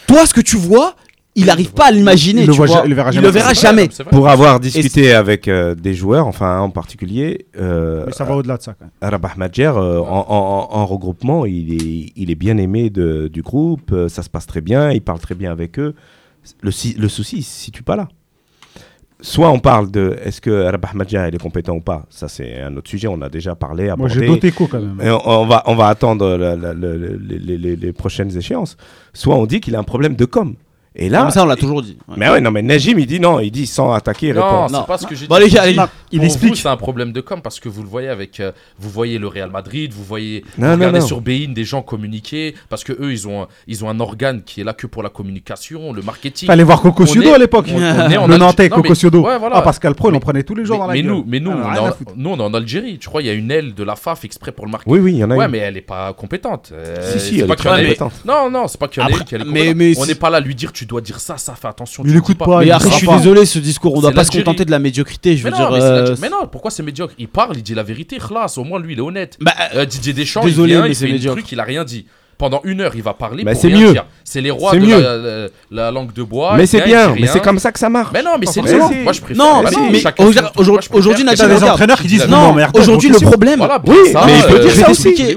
toi, 0.06 0.26
ce 0.26 0.34
que 0.34 0.42
tu 0.42 0.56
vois, 0.56 0.96
il 1.36 1.46
n'arrive 1.46 1.72
pas 1.72 1.86
à 1.86 1.90
l'imaginer. 1.90 2.42
Il 2.42 2.46
le 2.46 2.52
vois. 2.52 2.66
il 2.84 2.90
le 2.90 2.94
verra 2.94 3.08
Il 3.10 3.14
jamais. 3.14 3.26
le 3.26 3.32
verra 3.32 3.54
jamais. 3.54 3.86
vrai. 3.88 4.04
Pour 4.10 4.28
avoir 4.28 4.60
discuté 4.60 5.12
avec 5.14 5.48
euh, 5.48 5.74
des 5.74 5.92
joueurs, 5.94 6.26
enfin 6.28 6.46
un 6.46 6.60
en 6.60 6.70
particulier, 6.70 7.46
euh, 7.58 8.04
mais 8.06 8.12
ça 8.12 8.22
va 8.24 8.36
au-delà 8.36 8.56
de 8.58 8.62
ça 8.62 8.74
quand 8.78 8.84
même 8.84 9.10
Rabah 9.10 9.32
Madjer, 9.36 9.72
euh, 9.76 9.98
en, 10.00 10.26
en- 10.28 10.68
en 10.76 10.86
regroupement, 10.86 11.44
il 11.46 11.72
est, 11.72 12.12
il 12.14 12.30
est 12.30 12.34
bien 12.36 12.56
aimé 12.58 12.88
de- 12.90 13.28
du 13.32 13.42
groupe, 13.42 13.92
ça 14.08 14.22
se 14.22 14.28
passe 14.28 14.46
très 14.46 14.60
bien, 14.60 14.92
il 14.92 15.00
parle 15.00 15.18
très 15.18 15.34
bien 15.34 15.50
avec 15.50 15.78
eux. 15.80 15.94
Le, 16.60 16.70
le 16.98 17.08
souci, 17.08 17.36
il 17.36 17.38
ne 17.38 17.42
se 17.42 17.50
situe 17.50 17.82
pas 17.82 17.96
là. 17.96 18.08
Soit 19.26 19.50
on 19.50 19.58
parle 19.58 19.90
de 19.90 20.16
est-ce 20.22 20.38
que 20.40 20.50
Rabah 20.70 20.90
Madjer 20.94 21.24
il 21.28 21.34
est 21.34 21.38
compétent 21.38 21.74
ou 21.74 21.80
pas, 21.80 22.04
ça 22.10 22.28
c'est 22.28 22.60
un 22.60 22.76
autre 22.76 22.90
sujet, 22.90 23.08
on 23.08 23.22
a 23.22 23.30
déjà 23.30 23.54
parlé, 23.54 23.84
moi 23.84 23.92
abordé. 23.94 24.14
j'ai 24.14 24.26
d'autres 24.26 24.44
échos 24.46 24.66
quand 24.70 24.80
même 24.80 25.00
Et 25.02 25.10
on, 25.10 25.26
on 25.42 25.46
va, 25.46 25.62
on 25.64 25.74
va 25.74 25.86
attendre 25.88 26.36
la- 26.36 26.54
la- 26.54 26.74
la- 26.74 26.94
la- 26.94 27.16
les, 27.18 27.56
les- 27.56 27.76
les 27.76 27.92
prochaines 27.94 28.36
échéances. 28.36 28.76
Soit 29.14 29.34
on 29.36 29.46
dit 29.46 29.60
qu'il 29.60 29.74
a 29.76 29.78
un 29.78 29.82
problème 29.82 30.14
de 30.14 30.26
com. 30.26 30.54
Et 30.96 31.08
là, 31.08 31.22
Comme 31.22 31.30
ça, 31.30 31.42
on 31.42 31.46
l'a 31.46 31.56
toujours 31.56 31.82
dit. 31.82 31.98
Ouais. 32.06 32.14
mais 32.16 32.30
ouais, 32.30 32.40
non, 32.40 32.52
mais 32.52 32.62
Najim, 32.62 32.96
il 33.00 33.06
dit 33.06 33.18
non, 33.18 33.40
il 33.40 33.50
dit 33.50 33.66
sans 33.66 33.92
attaquer, 33.92 34.28
il 34.28 34.34
Non, 34.34 34.42
répond. 34.44 34.68
c'est 34.68 34.74
Non. 34.74 34.82
pas 34.84 34.96
ce 34.96 35.06
que 35.08 35.16
j'ai 35.16 35.26
Bon, 35.26 35.38
dit. 35.44 35.58
allez. 35.58 35.74
Non, 35.74 35.86
il 36.12 36.22
explique 36.22 36.56
c'est 36.56 36.68
un 36.68 36.76
problème 36.76 37.10
de 37.12 37.20
com 37.20 37.40
parce 37.42 37.58
que 37.58 37.68
vous 37.68 37.82
le 37.82 37.88
voyez 37.88 38.08
avec, 38.08 38.38
euh, 38.38 38.52
vous 38.78 38.90
voyez 38.90 39.18
le 39.18 39.26
Real 39.26 39.50
Madrid, 39.50 39.92
vous 39.92 40.04
voyez, 40.04 40.44
Non, 40.56 40.66
vous 40.66 40.70
non, 40.70 40.76
regardez 40.78 41.00
non. 41.00 41.06
sur 41.06 41.20
Bein 41.20 41.52
des 41.52 41.64
gens 41.64 41.82
communiquer 41.82 42.54
parce 42.68 42.84
que 42.84 42.92
eux, 42.92 43.10
ils 43.12 43.26
ont, 43.26 43.42
un- 43.42 43.48
ils 43.66 43.84
ont 43.84 43.88
un 43.88 43.98
organe 43.98 44.42
qui 44.44 44.60
est 44.60 44.64
là 44.64 44.72
que 44.72 44.86
pour 44.86 45.02
la 45.02 45.08
communication, 45.08 45.92
le 45.92 46.00
marketing. 46.02 46.46
fallait 46.46 46.62
voir 46.62 46.80
Coco 46.80 47.02
à 47.02 47.38
l'époque 47.38 47.66
on- 47.72 47.76
on 47.76 48.10
est 48.10 48.16
en 48.16 48.26
le. 48.28 48.36
Nantais 48.36 48.68
Non, 48.68 48.76
Coco 48.76 48.94
mais- 49.02 49.16
ouais, 49.18 49.38
voilà. 49.38 49.56
ah 49.56 49.62
Pascal 49.62 49.96
Pro 49.96 50.08
il 50.08 50.10
en 50.10 50.14
Mais- 50.14 50.20
prenait 50.20 50.42
tous 50.44 50.54
les 50.54 50.64
jours 50.64 50.76
mais, 50.76 50.80
dans 50.82 50.86
la 50.86 50.92
mais 50.94 51.02
gueule 51.02 51.10
nous, 51.10 51.24
mais 51.26 51.40
nous, 51.40 51.50
Ah, 51.52 51.56
on 51.70 51.74
est 51.74 51.78
en- 51.80 51.92
foutre. 51.92 52.12
nous, 52.16 52.30
on 52.30 52.36
est 52.38 52.42
en 52.42 52.54
Algérie. 52.54 52.98
Tu 52.98 53.08
crois, 53.08 53.20
il 53.22 53.26
y 53.26 53.30
a 53.30 53.34
une 53.34 53.50
aile 53.50 53.74
de 53.74 53.82
la 53.82 53.96
FAF 53.96 54.24
exprès 54.24 54.52
pour 54.52 54.64
le 54.64 54.70
marketing. 54.70 54.92
Oui, 54.92 55.00
oui, 55.00 55.12
il 55.14 55.18
y 55.18 55.24
en 55.24 55.30
a 55.32 55.34
Ouais, 55.36 55.48
mais 55.48 55.58
elle 55.58 55.76
est 55.76 55.80
pas 55.80 56.12
compétente. 56.12 56.70
Euh, 56.72 57.12
Si, 57.12 57.18
si, 57.18 57.40
elle 57.40 57.48
pas 57.48 57.54
est 57.54 57.56
compétente. 57.56 58.12
Non, 58.24 58.48
non, 58.48 58.68
c'est 58.68 58.78
pas 58.78 58.86
qu'il 58.86 59.00
y 59.02 59.02
en 59.02 59.08
a 59.08 59.10
Après, 59.10 59.20
une 59.22 59.26
qui 59.26 59.34
elle 59.34 59.40
est 59.40 59.44
mais- 59.44 59.50
compétente. 59.72 59.76
mais 59.76 59.98
On 59.98 60.06
n'est 60.06 60.14
pas 60.14 60.30
là 60.30 60.36
à 60.38 60.40
lui 60.40 60.54
dire 60.54 60.72
tu 60.72 60.83
dois 60.86 61.00
dire 61.00 61.20
ça, 61.20 61.36
ça, 61.36 61.54
fais 61.54 61.68
attention. 61.68 62.02
Il 62.04 62.08
tu 62.08 62.12
le 62.12 62.18
écoute 62.18 62.38
dis 62.38 62.44
pas, 62.44 62.60
Mais 62.60 62.70
après, 62.70 62.90
je 62.90 62.94
suis 62.94 63.06
pas. 63.06 63.16
désolé, 63.18 63.44
ce 63.46 63.58
discours, 63.58 63.94
on 63.94 64.00
doit 64.00 64.12
pas 64.12 64.24
se 64.24 64.30
contenter 64.30 64.64
de 64.64 64.70
la 64.70 64.78
médiocrité. 64.78 65.36
Je 65.36 65.44
Mais 65.44 65.50
veux 65.50 65.56
non, 65.56 65.62
dire. 65.62 65.70
mais, 65.72 65.80
c'est 65.80 65.86
euh, 65.86 66.16
mais 66.20 66.28
non, 66.28 66.46
pourquoi 66.50 66.70
c'est 66.70 66.82
médiocre? 66.82 67.14
Il 67.18 67.28
parle, 67.28 67.56
il 67.56 67.62
dit 67.62 67.74
la 67.74 67.82
vérité, 67.82 68.18
classe. 68.18 68.58
Au 68.58 68.64
moins, 68.64 68.78
lui, 68.80 68.92
il 68.94 68.98
est 68.98 69.02
honnête. 69.02 69.36
bah, 69.40 69.52
Euh, 69.74 69.84
Didier 69.84 70.12
Deschamps, 70.12 70.44
Désolé, 70.44 70.72
il 70.72 70.76
vient, 70.76 70.82
mais 70.82 70.88
il 70.90 70.94
c'est 70.94 71.06
fait 71.06 71.10
un 71.10 71.14
médiocre. 71.14 71.38
truc, 71.38 71.52
il 71.52 71.60
a 71.60 71.64
rien 71.64 71.84
dit. 71.84 72.06
Pendant 72.36 72.60
une 72.64 72.80
heure, 72.80 72.92
il 72.96 73.02
va 73.02 73.14
parler. 73.14 73.44
Mais 73.44 73.52
pour 73.52 73.60
c'est 73.60 73.68
mieux. 73.70 73.94
C'est 74.24 74.40
les 74.40 74.50
rois 74.50 74.72
C'est 74.72 74.80
de 74.80 74.86
mieux. 74.86 75.00
la, 75.00 75.16
la- 75.16 75.48
la 75.70 75.90
langue 75.90 76.12
de 76.12 76.22
bois. 76.22 76.56
mais 76.56 76.66
c'est 76.66 76.80
bien, 76.82 77.14
mais 77.14 77.26
c'est 77.26 77.40
comme 77.40 77.58
ça 77.58 77.70
que 77.72 77.78
ça 77.78 77.88
marche. 77.88 78.10
Mais 78.12 78.22
non, 78.22 78.32
mais 78.38 78.46
c'est. 78.46 78.60
Moi, 78.62 79.12
je 79.12 79.20
préfère. 79.20 79.36
Non, 79.44 79.62
Bah 79.62 79.70
mais- 79.70 79.76
non, 79.76 79.90
mais 79.90 80.00
chacun 80.00 80.24
aujourd'hui- 80.24 80.88
aujourd'hui, 80.92 81.24
t'as 81.24 81.48
des 81.48 81.62
entraîneurs 81.64 82.00
qui 82.00 82.08
disent 82.08 82.26
Non, 82.28 82.54
aujourd'hui, 82.74 83.10
le 83.10 83.18
problème. 83.20 83.60
Oui, 83.86 83.96
mais 84.26 84.38
il 84.38 84.44
peut 84.52 84.58
dire 84.60 84.72
ça 84.74 84.90
aussi. 84.90 85.36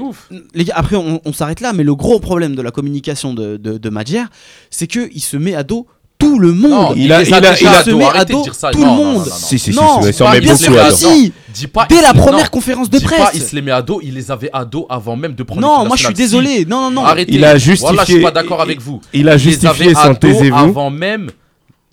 Les 0.54 0.64
gars, 0.64 0.74
après, 0.76 0.96
on, 0.96 1.32
s'arrête 1.32 1.60
là, 1.60 1.72
mais 1.72 1.84
le 1.84 1.94
gros 1.94 2.18
problème 2.20 2.54
de 2.56 2.62
la 2.62 2.70
communication 2.70 3.34
de 3.34 3.88
Madjer, 3.90 4.24
c'est 4.70 4.86
qu'il 4.86 5.22
se 5.22 5.36
met 5.36 5.54
à 5.54 5.62
dos 5.62 5.86
tout 6.18 6.38
le 6.38 6.52
monde. 6.52 6.70
Non, 6.70 6.94
Il 6.96 7.12
a- 7.12 7.22
il 7.22 7.32
a- 7.32 7.38
il 7.38 7.66
a- 7.66 7.82
dos, 7.84 7.96
met 7.96 8.04
à 8.06 8.24
dos 8.24 8.44
tout 8.72 8.78
Non, 8.80 8.96
le 8.96 9.04
monde. 9.04 9.16
non. 9.18 9.24
Si, 9.24 9.58
si, 9.58 9.72
si, 9.72 9.78
met 9.78 10.40
beaucoup 10.40 10.78
à 10.78 10.90
dos. 10.90 10.96
si. 10.96 11.32
Dis 11.54 11.66
pas, 11.68 11.86
Dès 11.88 11.96
il 11.96 12.02
la 12.02 12.12
première 12.12 12.50
conférence 12.50 12.90
de 12.90 12.98
dis 12.98 13.04
pas, 13.04 13.10
presse. 13.16 13.30
il 13.34 13.42
se 13.42 13.54
les 13.54 13.62
met 13.62 13.70
à 13.70 13.82
dos, 13.82 14.00
il 14.02 14.14
les 14.14 14.30
avait 14.30 14.50
à 14.52 14.64
dos 14.64 14.86
avant 14.90 15.16
même 15.16 15.34
de 15.34 15.42
prendre 15.42 15.62
Non, 15.62 15.86
moi 15.86 15.96
je 15.96 16.04
suis 16.06 16.14
désolé. 16.14 16.64
Non, 16.64 16.82
non, 16.82 16.90
non. 16.90 17.04
Si. 17.04 17.10
Arrêtez. 17.10 17.32
Il 17.34 17.44
a 17.44 17.48
Voilà, 17.48 17.58
je 17.58 17.62
suis 17.70 17.76
justifié- 17.76 18.20
pas 18.22 18.30
d'accord 18.32 18.60
avec 18.60 18.78
il- 18.78 18.82
vous. 18.82 19.00
il 19.12 19.28
a 19.28 19.36
justifié 19.36 19.94
son 19.94 20.14
taisez-vous. 20.14 20.56
avant 20.56 20.90
même 20.90 21.30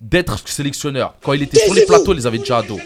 d'être 0.00 0.36
sélectionneur. 0.44 1.14
Quand 1.22 1.32
il 1.32 1.42
était 1.42 1.58
sur 1.64 1.74
les 1.74 1.84
plateaux, 1.86 2.12
il 2.12 2.16
les 2.18 2.26
avait 2.26 2.38
déjà 2.38 2.58
à 2.58 2.62
dos. 2.62 2.78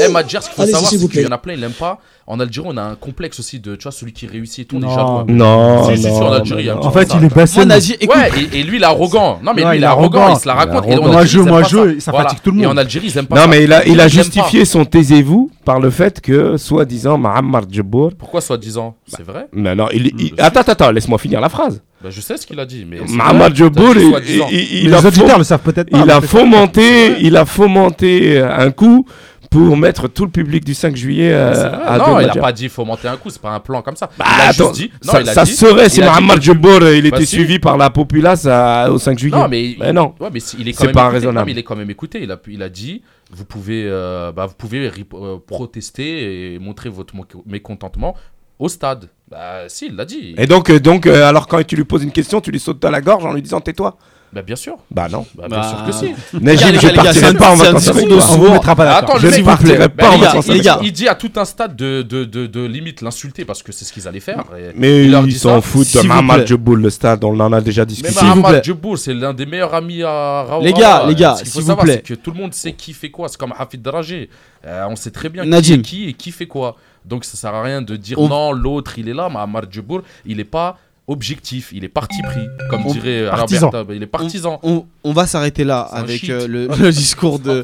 Eh, 0.00 0.08
Madjer, 0.08 0.38
ce 0.40 0.46
qu'il 0.46 0.54
faut 0.54 0.62
Allez-y, 0.62 0.72
savoir, 0.74 0.90
s'il 0.90 0.98
c'est 0.98 1.02
vous 1.04 1.08
qu'il 1.08 1.20
y 1.20 1.24
plaît. 1.24 1.32
en 1.32 1.34
a 1.34 1.38
plein, 1.38 1.52
ils 1.54 1.60
l'aiment 1.60 1.70
pas. 1.72 1.98
En 2.26 2.40
Algérie, 2.40 2.66
on 2.70 2.76
a 2.76 2.82
un 2.82 2.94
complexe 2.94 3.40
aussi 3.40 3.58
de, 3.58 3.74
tu 3.76 3.84
vois, 3.84 3.92
celui 3.92 4.12
qui 4.12 4.26
réussit 4.26 4.58
et 4.60 4.64
tout, 4.66 4.76
est 4.76 4.80
Non. 4.80 4.94
jaloux. 4.94 5.24
Non, 5.28 5.88
Si, 5.88 5.96
si, 5.96 6.02
si, 6.02 6.08
non, 6.10 6.26
en 6.26 6.32
Algérie, 6.32 6.62
il 6.62 6.66
y 6.66 6.68
a 6.68 6.72
un 6.72 6.74
non. 6.74 6.80
petit 6.82 6.88
en 6.88 6.92
fait 6.92 7.08
ça, 7.08 7.16
il 7.18 7.24
est 7.24 7.56
Moi, 7.56 7.64
Nazi, 7.64 7.96
écoute. 7.98 8.16
Ouais, 8.16 8.30
et, 8.52 8.58
et 8.58 8.62
lui, 8.64 8.76
il 8.76 8.82
est 8.82 8.86
arrogant. 8.86 9.38
Non, 9.42 9.52
mais 9.56 9.62
lui, 9.62 9.70
il 9.72 9.76
il 9.78 9.82
est 9.82 9.86
arrogant, 9.86 10.34
il 10.34 10.38
se 10.38 10.46
la 10.46 10.52
Il 10.52 10.56
est 10.56 10.58
raconte. 10.58 10.84
Et 10.84 10.88
en 10.88 10.92
arrogant. 10.96 11.12
Moi, 11.12 11.20
Algérie, 11.20 11.28
je- 11.30 11.38
ils 11.38 11.40
aiment 11.40 11.48
moi, 11.48 11.62
pas 11.62 11.68
je- 11.94 12.00
ça. 12.00 12.12
fatigue 12.12 12.38
tout 12.44 12.50
le 12.50 12.58
Et 12.60 12.66
monde. 12.66 12.72
en 12.74 12.76
Algérie, 12.76 13.06
ils 13.06 13.18
aiment 13.18 13.26
pas 13.26 13.36
Non, 13.40 13.48
mais 13.48 13.64
il 13.64 13.72
a, 13.72 13.86
il 13.86 13.92
Ils 13.94 14.00
a 14.00 14.02
aiment 14.04 14.08
justifié 14.10 14.64
son 14.66 14.84
taisez-vous 14.84 15.50
par 15.64 15.80
le 15.80 15.88
fait 15.88 16.20
que, 16.20 16.58
soi-disant, 16.58 17.16
Mahammar 17.16 17.62
Djebbour. 17.70 18.10
pas. 18.10 18.16
Pourquoi 18.18 18.40
soi-disant? 18.42 18.94
C'est 19.06 19.24
vrai 19.24 19.46
Non, 19.54 19.74
non, 19.74 19.88
il, 19.94 20.12
il- 20.18 20.34
Bah, 20.34 20.44
attends, 20.46 20.60
attends, 20.60 20.90
laisse-moi 20.90 21.16
finir 21.18 21.40
la 21.40 21.48
phrase. 21.48 21.80
Bah, 22.02 22.10
Je 22.12 22.20
sais 22.20 22.36
ce 22.36 22.46
qu'il 22.46 22.60
a 22.60 22.66
dit. 22.66 22.86
mais 22.88 22.98
c'est 23.06 23.14
Mahammar 23.14 23.48
vrai. 23.48 23.56
Djebbour, 23.56 23.94
T'as 23.94 24.00
dit 24.00 24.04
il, 24.04 24.10
soi-disant. 24.10 24.46
il- 24.52 24.58
il 24.84 24.86
les 24.88 24.94
a 24.94 24.98
auditeurs 24.98 25.28
fom- 25.36 25.38
le 25.38 25.44
savent 25.44 25.60
peut-être 25.60 25.90
pas 25.90 25.98
il 25.98 26.04
mais 26.04 26.12
a 26.12 26.20
c'est- 26.20 26.26
fomenté, 26.26 27.14
il 27.20 27.36
a 27.38 27.44
fomenté 27.46 28.38
un 28.40 28.70
coup 28.70 29.06
pour 29.50 29.76
mettre 29.76 30.08
tout 30.08 30.24
le 30.24 30.30
public 30.30 30.64
du 30.64 30.74
5 30.74 30.94
juillet 30.96 31.32
euh, 31.32 31.52
à 31.84 31.98
non, 31.98 32.20
il 32.20 32.24
a 32.24 32.28
matchs. 32.28 32.38
pas 32.40 32.52
dit 32.52 32.68
faut 32.68 32.84
monter 32.84 33.08
un 33.08 33.16
coup, 33.16 33.30
c'est 33.30 33.40
pas 33.40 33.50
un 33.50 33.60
plan 33.60 33.80
comme 33.82 33.96
ça. 33.96 34.10
Bah, 34.18 34.24
il 34.28 34.40
a 34.42 34.48
attends, 34.48 34.68
juste 34.68 34.72
dit. 34.74 34.90
Non, 35.06 35.12
ça, 35.12 35.20
il 35.22 35.28
a 35.28 35.32
ça 35.32 35.44
dit- 35.44 35.52
serait 35.54 35.88
si 35.88 35.98
il 36.00 36.02
a 36.02 36.06
dit 36.18 36.22
Mohamed 36.24 36.48
euh, 36.82 36.96
il 36.96 37.02
Bah, 37.10 37.16
était 37.16 37.26
si. 37.26 37.36
suivi 37.36 37.58
par 37.58 37.76
la 37.78 37.90
populace 37.90 38.46
à- 38.46 38.90
au 38.92 38.98
5 38.98 39.18
juillet. 39.18 39.36
Non, 39.36 39.48
mais, 39.48 39.76
Mais 39.78 39.92
non. 39.92 40.14
Ouais, 40.20 40.28
mais 40.32 40.40
si- 40.40 40.56
il 40.58 40.68
est 40.68 40.72
C'est 40.72 40.78
quand 40.78 40.84
même 40.86 40.94
pas 40.94 41.00
écouté. 41.04 41.14
raisonnable. 41.16 41.38
Non, 41.38 41.46
mais 41.46 41.52
il 41.52 41.58
est 41.58 41.62
quand 41.62 41.76
même 41.76 41.90
écouté. 41.90 42.20
Il 42.22 42.30
a, 42.30 42.38
il 42.46 42.62
a 42.62 42.68
dit 42.68 43.02
vous 43.30 43.44
pouvez, 43.44 43.84
euh, 43.86 44.32
bah, 44.32 44.46
vous 44.46 44.54
pouvez 44.54 44.90
euh, 45.14 45.36
protester 45.46 46.54
et 46.54 46.58
montrer 46.58 46.88
votre 46.88 47.14
mécontentement 47.46 48.14
au 48.58 48.68
stade. 48.68 49.08
Bah, 49.30 49.68
si, 49.68 49.86
il 49.86 49.96
l'a 49.96 50.04
dit. 50.04 50.34
Et 50.38 50.46
donc, 50.46 50.70
euh, 50.70 50.80
donc 50.80 51.06
euh, 51.06 51.28
alors 51.28 51.46
quand 51.46 51.62
tu 51.66 51.76
lui 51.76 51.84
poses 51.84 52.02
une 52.02 52.12
question, 52.12 52.40
tu 52.40 52.50
lui 52.50 52.58
sautes 52.60 52.84
à 52.84 52.90
la 52.90 53.00
gorge 53.00 53.24
en 53.24 53.32
lui 53.32 53.42
disant 53.42 53.60
tais-toi. 53.60 53.96
Bah, 54.32 54.42
bien 54.42 54.56
sûr. 54.56 54.76
Bah 54.90 55.08
non. 55.10 55.24
Bah, 55.34 55.46
bien 55.48 55.58
Bah, 55.58 55.68
sûr 55.68 55.86
que 55.86 55.92
si. 55.92 56.14
Najim, 56.42 56.66
les 56.66 56.72
gars, 56.72 56.80
je 56.80 56.88
partirai 56.94 57.34
pas 57.34 57.50
en 57.50 57.54
vacances 57.54 57.88
avec 57.88 58.08
toi. 58.08 58.18
On 58.30 58.36
vous 58.36 58.50
mettra 58.52 58.76
pas 58.76 58.84
d'accord. 58.84 59.16
Attends, 59.16 59.18
Je 59.18 59.26
ne 59.38 59.42
partirai 59.44 59.72
il- 59.84 59.88
pas 59.88 59.88
bah, 59.88 60.10
en 60.12 60.18
vacances 60.18 60.46
il, 60.46 60.50
avec 60.50 60.62
dit, 60.62 60.68
toi. 60.68 60.80
il 60.82 60.92
dit 60.92 61.08
à 61.08 61.14
tout 61.14 61.30
un 61.36 61.44
stade 61.46 61.74
de, 61.76 62.02
de, 62.02 62.24
de, 62.24 62.46
de 62.46 62.64
limite 62.66 63.00
l'insulter 63.00 63.44
parce 63.46 63.62
que 63.62 63.72
c'est 63.72 63.84
ce 63.86 63.92
qu'ils 63.92 64.06
allaient 64.06 64.20
faire. 64.20 64.44
Mais 64.74 65.04
ils 65.06 65.38
s'en 65.38 65.60
foutent 65.62 65.80
de 65.80 65.86
S'il 65.86 66.00
vous 66.02 66.06
Mohamed 66.08 66.36
plaît. 66.36 66.46
Jeboul, 66.46 66.80
le 66.82 66.90
stade, 66.90 67.24
on 67.24 67.38
en 67.40 67.52
a 67.52 67.60
déjà 67.62 67.82
Mais 67.82 67.86
discuté. 67.86 68.24
Mohamed 68.24 68.62
Jeboul, 68.64 68.98
c'est 68.98 69.14
l'un 69.14 69.32
des 69.32 69.46
meilleurs 69.46 69.72
amis 69.74 70.02
à 70.02 70.42
Raoult. 70.44 70.62
Les 70.64 70.72
gars, 70.74 71.04
les 71.08 71.14
gars, 71.14 71.36
s'il 71.36 71.48
vous 71.50 71.60
savoir, 71.62 71.84
plaît. 71.86 72.02
que 72.04 72.14
tout 72.14 72.30
le 72.30 72.38
monde 72.38 72.52
sait 72.52 72.72
qui 72.74 72.92
fait 72.92 73.10
quoi. 73.10 73.28
C'est 73.28 73.38
comme 73.38 73.54
Hafid 73.58 73.80
Dragé. 73.80 74.28
Euh, 74.66 74.84
on 74.90 74.96
sait 74.96 75.10
très 75.10 75.28
bien 75.28 75.44
qui 75.62 75.72
est 75.72 75.80
qui 75.82 76.08
et 76.08 76.12
qui 76.12 76.32
fait 76.32 76.46
quoi. 76.46 76.76
Donc 77.04 77.24
ça 77.24 77.36
sert 77.38 77.54
à 77.54 77.62
rien 77.62 77.80
de 77.80 77.96
dire 77.96 78.18
On- 78.18 78.28
non, 78.28 78.52
l'autre 78.52 78.98
il 78.98 79.08
est 79.08 79.14
là. 79.14 79.28
Mohamed 79.30 79.68
Jeboul, 79.70 80.02
il 80.26 80.40
est 80.40 80.44
pas 80.44 80.76
objectif, 81.08 81.70
il 81.72 81.84
est 81.84 81.88
parti 81.88 82.22
pris. 82.22 82.46
Comme 82.70 82.86
On- 82.86 82.92
dirait 82.92 83.28
partisan. 83.30 83.70
Il 83.90 84.02
est 84.02 84.06
partisan. 84.06 84.60
On, 84.62 84.84
on 85.04 85.12
va 85.12 85.26
s'arrêter 85.26 85.64
là 85.64 85.80
avec 85.80 86.28
euh, 86.30 86.46
le, 86.46 86.68
le 86.78 86.90
discours 86.92 87.38
de, 87.38 87.62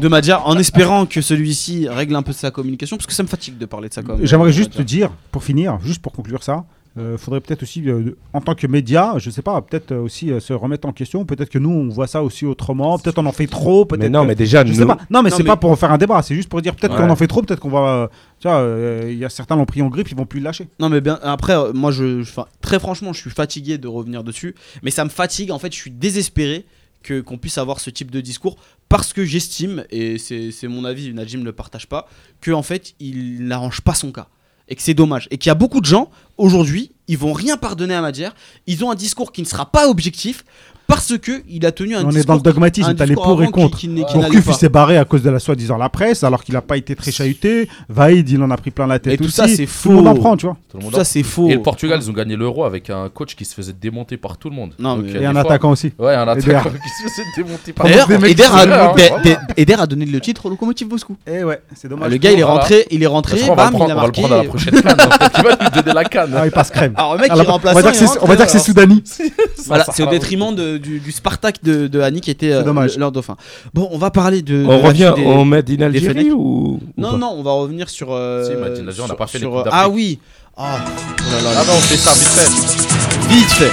de 0.00 0.08
Madjar 0.08 0.46
en 0.46 0.56
espérant 0.58 1.06
que 1.06 1.20
celui-ci 1.20 1.88
règle 1.88 2.16
un 2.16 2.22
peu 2.22 2.32
sa 2.32 2.50
communication 2.50 2.96
parce 2.96 3.06
que 3.06 3.12
ça 3.12 3.22
me 3.22 3.28
fatigue 3.28 3.58
de 3.58 3.66
parler 3.66 3.88
de 3.88 3.94
ça 3.94 4.02
comme 4.02 4.24
J'aimerais 4.26 4.52
juste 4.52 4.72
te 4.76 4.82
dire, 4.82 5.10
pour 5.30 5.44
finir, 5.44 5.78
juste 5.82 6.00
pour 6.02 6.12
conclure 6.12 6.42
ça, 6.42 6.64
euh, 6.98 7.18
faudrait 7.18 7.40
peut-être 7.40 7.62
aussi, 7.62 7.82
euh, 7.88 8.16
en 8.32 8.40
tant 8.40 8.54
que 8.54 8.66
média, 8.66 9.14
je 9.18 9.28
sais 9.30 9.42
pas, 9.42 9.60
peut-être 9.60 9.92
euh, 9.92 10.00
aussi 10.00 10.30
euh, 10.32 10.40
se 10.40 10.52
remettre 10.52 10.88
en 10.88 10.92
question. 10.92 11.24
Peut-être 11.24 11.50
que 11.50 11.58
nous, 11.58 11.70
on 11.70 11.88
voit 11.88 12.06
ça 12.06 12.22
aussi 12.22 12.46
autrement. 12.46 12.98
Peut-être 12.98 13.18
on 13.18 13.26
en 13.26 13.32
fait 13.32 13.46
trop. 13.46 13.84
Peut-être. 13.84 14.00
Mais 14.02 14.08
non, 14.08 14.22
que- 14.22 14.28
mais 14.28 14.34
déjà, 14.34 14.64
Je 14.64 14.72
nous, 14.72 14.78
sais 14.78 14.86
pas. 14.86 14.98
Non, 15.10 15.22
mais 15.22 15.30
c'est 15.30 15.42
mais- 15.42 15.48
pas 15.48 15.56
pour 15.56 15.78
faire 15.78 15.92
un 15.92 15.98
débat. 15.98 16.22
C'est 16.22 16.34
juste 16.34 16.48
pour 16.48 16.62
dire 16.62 16.74
peut-être 16.74 16.92
Ouais. 16.94 17.00
qu'on 17.02 17.10
en 17.10 17.16
fait 17.16 17.26
trop. 17.26 17.42
Peut-être 17.42 17.60
qu'on 17.60 17.68
va. 17.70 17.88
euh, 18.04 18.08
tu 18.40 18.48
vois, 18.48 18.58
euh, 18.60 19.08
il 19.10 19.18
y 19.18 19.24
a 19.24 19.28
certains 19.28 19.56
l'ont 19.56 19.66
pris 19.66 19.82
en 19.82 19.88
grippe, 19.88 20.08
ils 20.10 20.16
vont 20.16 20.26
plus 20.26 20.40
le 20.40 20.44
lâcher. 20.44 20.68
Non 20.80 20.88
mais 20.88 21.00
bien 21.00 21.18
après 21.22 21.54
euh, 21.56 21.72
moi 21.72 21.90
je 21.90 22.22
très 22.60 22.78
franchement 22.78 23.12
je 23.12 23.20
suis 23.20 23.30
fatigué 23.30 23.78
de 23.78 23.88
revenir 23.88 24.22
dessus 24.24 24.54
mais 24.82 24.90
ça 24.90 25.04
me 25.04 25.08
fatigue 25.10 25.50
en 25.50 25.58
fait 25.58 25.72
je 25.72 25.78
suis 25.78 25.90
désespéré 25.90 26.66
que 27.02 27.20
qu'on 27.20 27.38
puisse 27.38 27.56
avoir 27.58 27.80
ce 27.80 27.88
type 27.90 28.10
de 28.10 28.20
discours 28.20 28.56
parce 28.88 29.12
que 29.12 29.24
j'estime 29.24 29.84
et 29.90 30.18
c'est 30.18 30.50
c'est 30.50 30.68
mon 30.68 30.84
avis 30.84 31.12
Najim 31.14 31.38
ne 31.40 31.44
le 31.44 31.52
partage 31.52 31.86
pas 31.86 32.08
que 32.40 32.50
en 32.50 32.62
fait 32.62 32.94
il 33.00 33.44
n'arrange 33.46 33.80
pas 33.80 33.94
son 33.94 34.12
cas 34.12 34.28
et 34.68 34.76
que 34.76 34.82
c'est 34.82 34.94
dommage. 34.94 35.28
Et 35.30 35.38
qu'il 35.38 35.48
y 35.48 35.52
a 35.52 35.54
beaucoup 35.54 35.80
de 35.80 35.86
gens 35.86 36.10
aujourd'hui 36.36 36.92
ils 37.08 37.18
vont 37.18 37.32
rien 37.32 37.56
pardonner 37.56 37.94
à 37.94 38.00
Madjer. 38.00 38.30
Ils 38.66 38.84
ont 38.84 38.90
un 38.90 38.94
discours 38.94 39.32
qui 39.32 39.42
ne 39.42 39.46
sera 39.46 39.70
pas 39.70 39.88
objectif 39.88 40.44
parce 40.86 41.16
que 41.18 41.42
il 41.48 41.64
a 41.66 41.72
tenu 41.72 41.94
un 41.96 42.04
on 42.04 42.08
discours 42.08 42.20
est 42.20 42.24
dans 42.26 42.34
le 42.34 42.40
dogmatisme. 42.40 42.94
T'as 42.94 43.06
les 43.06 43.14
pour 43.14 43.42
et 43.42 43.46
qui- 43.46 43.52
contre. 43.52 43.78
qui 43.78 43.88
n'est- 43.88 44.04
qui 44.04 44.16
il 44.46 44.54
s'est 44.54 44.68
barré 44.68 44.96
à 44.98 45.04
cause 45.04 45.22
de 45.22 45.30
la 45.30 45.38
soi-disant 45.38 45.76
la 45.76 45.88
presse, 45.88 46.22
alors 46.24 46.44
qu'il 46.44 46.54
a 46.56 46.62
pas 46.62 46.76
été 46.76 46.94
très 46.94 47.10
chahuté. 47.12 47.68
Vaïd, 47.88 48.28
il 48.30 48.42
en 48.42 48.50
a 48.50 48.56
pris 48.56 48.70
plein 48.70 48.86
la 48.86 48.98
tête 48.98 49.14
Et 49.14 49.16
tout 49.16 49.24
aussi. 49.24 49.32
ça, 49.34 49.48
c'est 49.48 49.66
Tout 49.66 49.88
le 49.90 49.94
monde 49.96 50.08
en 50.08 50.14
faux. 50.14 50.20
prend, 50.20 50.36
tu 50.36 50.46
vois. 50.46 50.56
Tout 50.70 50.76
le 50.78 50.82
monde 50.84 50.92
Tout 50.92 50.98
ça 50.98 51.04
c'est 51.04 51.22
faux 51.22 51.48
Et 51.48 51.54
le 51.54 51.62
Portugal, 51.62 51.98
ils 52.02 52.08
ont 52.10 52.12
gagné 52.12 52.36
l'euro 52.36 52.64
avec 52.64 52.90
un 52.90 53.08
coach 53.08 53.34
qui 53.34 53.44
se 53.44 53.54
faisait 53.54 53.72
démonter 53.72 54.16
par 54.16 54.36
tout 54.38 54.48
le 54.50 54.54
monde. 54.56 54.72
Non, 54.78 54.96
Donc, 54.96 55.06
mais- 55.06 55.10
il 55.10 55.14
y 55.14 55.18
a 55.18 55.22
Et 55.22 55.26
un 55.26 55.32
fois- 55.32 55.40
attaquant 55.42 55.70
aussi. 55.70 55.92
Ouais, 55.98 56.14
un 56.14 56.28
attaquant 56.28 56.70
qui 56.70 56.88
se 56.88 57.08
faisait 57.10 57.22
démonter 57.36 57.72
par 57.72 57.86
D'ailleurs, 57.86 58.06
des 58.08 58.18
mecs 58.18 58.30
Eder 58.32 58.42
qui 58.44 59.72
a, 59.80 59.86
donné 59.86 60.04
le 60.06 60.20
titre 60.20 60.46
au 60.46 60.50
Lokomotiv 60.50 60.88
Moscou. 60.88 61.16
Eh 61.26 61.42
ouais, 61.44 61.60
c'est 61.74 61.88
dommage. 61.88 62.10
le 62.10 62.16
gars 62.18 62.32
il 62.32 62.38
est 62.40 62.44
rentré, 62.44 62.86
il 62.90 63.02
est 63.02 63.06
rentré, 63.06 63.36
bam, 63.36 63.40
le 63.40 63.46
il 63.46 63.50
on 63.50 63.54
va 63.94 64.06
le 64.06 64.12
prendre 64.12 64.34
à 64.34 64.36
la 64.38 64.44
prochaine 64.44 64.74
canne. 64.80 64.96
qu'il 65.34 65.44
va 65.44 65.56
nous 65.60 65.82
donner 65.82 65.94
la 65.94 66.04
canne. 66.04 66.32
Ah, 66.36 66.44
il 66.46 66.50
passe 66.52 66.70
crème. 66.70 66.92
Alors 66.96 67.14
le 67.14 67.20
mec 67.20 67.28
Ah, 67.30 67.34
il 67.36 67.40
on 67.48 67.58
va 67.58 67.82
dire 67.82 67.90
que 67.92 67.96
il 67.96 67.98
c'est- 67.98 68.04
rentre, 68.06 68.18
on 68.22 68.26
va 68.26 68.36
dire 68.36 68.46
que 68.46 68.52
c'est 68.52 68.58
Soudani. 68.58 69.02
Voilà, 69.66 69.84
c'est 69.92 70.02
au 70.02 70.06
détriment 70.06 70.54
de- 70.54 70.75
du, 70.78 70.98
du 71.00 71.12
Spartak 71.12 71.62
de, 71.64 71.86
de 71.86 72.00
Annie 72.00 72.20
qui 72.20 72.30
était 72.30 72.52
euh, 72.52 72.62
dommage. 72.62 72.96
leur 72.98 73.12
dauphin. 73.12 73.36
Bon, 73.74 73.88
on 73.92 73.98
va 73.98 74.10
parler 74.10 74.42
de. 74.42 74.64
on 74.64 74.78
de 74.80 74.86
revient 74.86 75.12
des- 75.16 75.24
au 75.24 75.44
Made 75.44 75.70
in 75.70 75.82
Algérie 75.82 76.06
Fennecs. 76.06 76.32
ou, 76.32 76.36
ou 76.36 76.80
Non, 76.96 77.16
non, 77.18 77.34
on 77.36 77.42
va 77.42 77.52
revenir 77.52 77.88
sur. 77.88 78.08
euh, 78.12 78.44
Si, 78.44 78.52
Algérie, 78.52 78.80
on 78.80 78.84
n'a 78.84 78.92
sur- 78.92 79.16
pas 79.16 79.26
fait 79.26 79.38
les 79.38 79.42
sur, 79.42 79.50
Coupes 79.50 79.60
euh, 79.60 79.64
d'Afrique. 79.64 79.80
Ah 79.84 79.88
oui 79.88 80.18
Ah, 80.56 80.78
oh 80.86 81.22
là 81.32 81.42
là, 81.42 81.58
Ah 81.60 81.64
bah 81.66 81.72
on 81.76 81.80
fait 81.80 81.96
ça 81.96 82.10
vite 82.12 82.28
fait. 82.28 83.34
vite 83.34 83.50
fait 83.50 83.70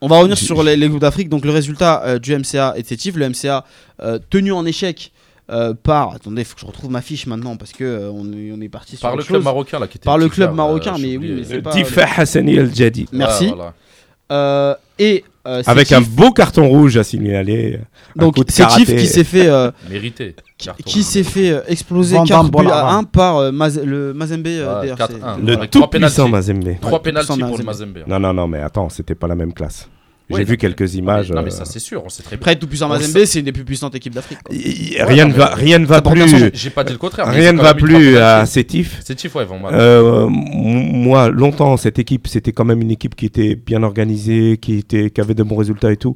On 0.00 0.06
va 0.08 0.18
revenir 0.18 0.36
sur 0.38 0.62
les, 0.62 0.76
les 0.76 0.88
Coupes 0.88 1.00
d'Afrique. 1.00 1.28
Donc, 1.28 1.44
le 1.44 1.50
résultat 1.50 2.02
euh, 2.04 2.18
du 2.18 2.34
MCA 2.36 2.74
est 2.76 2.86
sétif. 2.86 3.16
Le 3.16 3.28
MCA 3.28 3.64
euh, 4.02 4.18
tenu 4.30 4.52
en 4.52 4.64
échec. 4.66 5.12
euh, 5.50 5.74
par 5.74 6.14
attendez 6.14 6.42
faut 6.42 6.54
que 6.54 6.62
je 6.62 6.66
retrouve 6.66 6.90
ma 6.90 7.02
fiche 7.02 7.26
maintenant 7.26 7.56
parce 7.58 7.72
que 7.72 7.84
euh, 7.84 8.10
on, 8.10 8.24
est, 8.32 8.50
on 8.56 8.60
est 8.62 8.70
parti 8.70 8.96
sur 8.96 9.02
Par 9.06 9.14
le 9.14 9.22
club 9.22 9.36
chose. 9.40 9.44
marocain 9.44 9.78
là 9.78 9.86
qui 9.86 9.98
était 9.98 10.06
Par 10.06 10.16
le 10.16 10.30
club 10.30 10.54
marocain, 10.54 10.94
euh, 10.94 10.98
mais 10.98 11.18
oui, 11.18 11.32
mais 11.36 11.44
c'est 11.44 11.56
Le 11.56 11.62
pas- 11.62 11.70
Tifa 11.72 12.06
Hassani 12.16 12.54
El 12.56 12.74
Jadi. 12.74 13.06
merci 13.12 13.50
Ah, 13.52 13.54
voilà. 13.54 14.78
Euh, 15.00 15.04
et 15.04 15.24
euh, 15.46 15.62
Avec 15.66 15.88
Sétif, 15.88 16.06
un 16.08 16.10
beau 16.10 16.30
carton 16.30 16.68
rouge 16.68 16.96
à 16.96 17.04
signaler. 17.04 17.80
un 18.18 18.20
donc 18.22 18.36
Sétif 18.38 18.56
karaté. 18.56 18.96
qui 18.96 19.06
s'est 19.06 19.24
fait 19.24 19.46
euh, 19.48 19.70
Mérité. 19.90 20.34
qui, 20.56 20.68
qui 20.84 21.02
s'est 21.02 21.22
fait 21.24 21.50
euh, 21.50 21.60
exploser 21.68 22.16
Van 22.16 22.24
4 22.24 22.36
Damme, 22.42 22.50
buts 22.50 22.56
à 22.58 22.62
Bollard. 22.62 22.96
1 22.98 23.04
par 23.04 23.36
euh, 23.38 23.50
Maz- 23.52 23.82
le 23.84 24.14
Mazembe 24.14 24.46
euh, 24.46 24.80
Ouais, 24.80 24.86
DRC. 24.88 25.00
4-1. 25.20 25.44
Le 25.44 25.56
Avec 25.58 25.70
tout 25.70 25.86
puissant 25.88 26.28
Mazembe. 26.28 26.76
Trois 26.80 26.92
Ouais, 26.94 26.98
pénaltys 27.00 27.28
tout 27.34 27.40
ça, 27.40 27.46
pour 27.46 27.58
le 27.58 27.64
Mazembe. 27.64 27.88
Mazembe. 27.94 28.08
Non, 28.08 28.20
non, 28.20 28.32
non, 28.32 28.48
mais 28.48 28.60
attends, 28.60 28.88
c'était 28.88 29.14
pas 29.14 29.26
la 29.26 29.34
même 29.34 29.52
classe. 29.52 29.88
J'ai 30.30 30.44
vu 30.44 30.56
quelques 30.56 30.94
images. 30.94 31.30
Non 31.30 31.42
mais 31.42 31.48
euh, 31.48 31.50
ça 31.54 31.64
c'est 31.64 31.78
sûr, 31.78 32.02
on 32.04 32.08
sait 32.08 32.22
très 32.22 32.36
bien. 32.36 32.42
Après, 32.42 32.56
tout 32.56 32.66
puissant 32.66 32.88
Mazembe, 32.88 33.24
c'est 33.26 33.40
une 33.40 33.44
des 33.44 33.52
plus 33.52 33.64
puissantes 33.64 33.94
équipes 33.94 34.14
d'Afrique. 34.14 34.38
quoi. 34.42 34.54
y- 34.54 34.94
y- 34.94 35.02
rien, 35.02 35.26
ne 35.26 35.32
va, 35.34 35.54
rien 35.54 35.78
ne 35.78 35.84
va 35.86 36.00
plus. 36.00 36.50
J'ai 36.54 36.70
pas 36.70 36.82
dit 36.84 36.92
le 36.92 36.98
contraire. 36.98 37.26
Rien 37.28 37.52
ne 37.52 37.60
va 37.60 37.74
plus 37.74 37.88
trois 37.88 38.00
à 38.00 38.02
pénaltys. 38.02 38.50
Sétif. 38.52 39.00
C'est 39.04 39.14
Tif, 39.14 39.34
ouais, 39.34 39.42
ils 39.44 39.48
vont 39.48 39.58
mal. 39.58 39.74
Euh, 39.74 40.26
moi, 40.28 41.28
longtemps, 41.28 41.76
cette 41.76 41.98
équipe, 41.98 42.26
c'était 42.26 42.52
quand 42.52 42.64
même 42.64 42.80
une 42.80 42.90
équipe 42.90 43.14
qui 43.14 43.26
était 43.26 43.54
bien 43.54 43.82
organisée, 43.82 44.56
qui, 44.60 44.78
était, 44.78 45.10
qui 45.10 45.20
avait 45.20 45.34
de 45.34 45.42
bons 45.42 45.56
résultats 45.56 45.92
et 45.92 45.96
tout. 45.96 46.14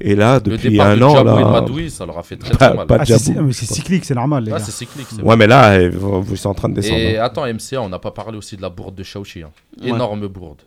Et 0.00 0.14
là, 0.14 0.38
depuis 0.40 0.80
un 0.80 0.96
de 0.96 1.02
an, 1.02 1.20
et 1.20 1.24
là. 1.42 1.50
Madoui, 1.50 1.90
ça 1.90 2.06
leur 2.06 2.18
a 2.18 2.22
fait 2.22 2.36
très 2.36 2.50
Pas- 2.52 2.68
très 2.68 2.76
mal. 2.76 2.86
pas 2.86 2.98
Ah, 3.00 3.04
c'est- 3.04 3.18
Djabou. 3.32 3.46
mais 3.48 3.52
c'est 3.52 3.66
cyclique, 3.66 4.04
c'est 4.04 4.14
normal, 4.14 4.44
les 4.44 4.52
c'est 4.60 4.70
cyclique. 4.70 5.06
c'est 5.14 5.20
Ouais, 5.22 5.36
mais 5.36 5.46
là, 5.48 5.80
ils 5.82 5.90
vont- 5.90 6.24
ils 6.30 6.38
sont 6.38 6.50
en 6.50 6.54
train 6.54 6.68
de 6.68 6.74
descendre. 6.76 7.00
Et 7.00 7.18
attends, 7.18 7.44
MCA, 7.46 7.82
on 7.82 7.88
n'a 7.88 7.98
pas 7.98 8.12
parlé 8.12 8.38
aussi 8.38 8.56
de 8.56 8.62
la 8.62 8.70
bourde 8.70 8.94
de 8.94 9.02
Shaoxi. 9.02 9.42
hein. 9.42 9.50
Énorme 9.82 10.28
bourde. 10.28 10.58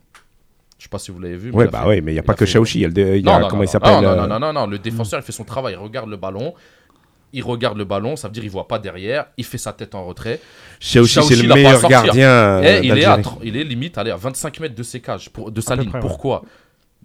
Je 0.81 0.85
sais 0.85 0.89
pas 0.89 0.97
si 0.97 1.11
vous 1.11 1.19
l'avez 1.19 1.35
vu. 1.37 1.51
a 1.53 1.67
bah 1.67 1.81
fait- 1.83 1.87
ouais, 1.89 2.01
mais 2.01 2.09
il 2.09 2.15
n'y 2.15 2.19
a 2.19 2.23
pas 2.23 2.33
que 2.33 2.43
Shaoxi. 2.43 2.79
Il 2.79 2.81
y 2.81 2.85
a, 2.85 2.87
le 2.87 2.93
dé- 2.95 3.17
il 3.17 3.21
y 3.21 3.23
Non, 3.23 3.33
a 3.33 3.39
non, 3.41 3.47
comment 3.49 3.61
non, 3.61 3.67
il 3.67 3.69
s'appelle 3.69 4.01
non, 4.01 4.03
euh, 4.03 4.25
non, 4.27 4.39
non, 4.39 4.51
non, 4.51 4.65
le 4.65 4.79
défenseur, 4.79 5.19
il 5.19 5.23
fait 5.23 5.31
son 5.31 5.43
travail, 5.43 5.73
il 5.73 5.77
regarde 5.77 6.09
le 6.09 6.17
ballon, 6.17 6.55
il 7.33 7.43
regarde 7.43 7.77
le 7.77 7.85
ballon, 7.85 8.15
ça 8.15 8.29
veut 8.29 8.33
dire 8.33 8.43
il 8.43 8.49
voit 8.49 8.67
pas 8.67 8.79
derrière, 8.79 9.27
il 9.37 9.45
fait 9.45 9.59
sa 9.59 9.73
tête 9.73 9.93
en 9.93 10.05
retrait. 10.07 10.39
Shaoxi, 10.79 11.21
c'est 11.21 11.35
le 11.35 11.53
meilleur 11.53 11.79
sortir. 11.79 12.03
gardien 12.05 12.27
euh, 12.29 12.63
Et 12.81 12.87
il 12.87 12.97
est, 12.97 13.05
à 13.05 13.19
il 13.43 13.57
est 13.57 13.63
limite 13.63 13.99
allez, 13.99 14.09
à 14.09 14.15
25 14.15 14.59
mètres 14.59 14.73
de 14.73 14.81
ses 14.81 15.01
cages, 15.01 15.29
pour, 15.29 15.51
de 15.51 15.61
sa 15.61 15.75
ligne. 15.75 15.89
près, 15.89 15.99
ouais. 15.99 16.01
Pourquoi? 16.01 16.41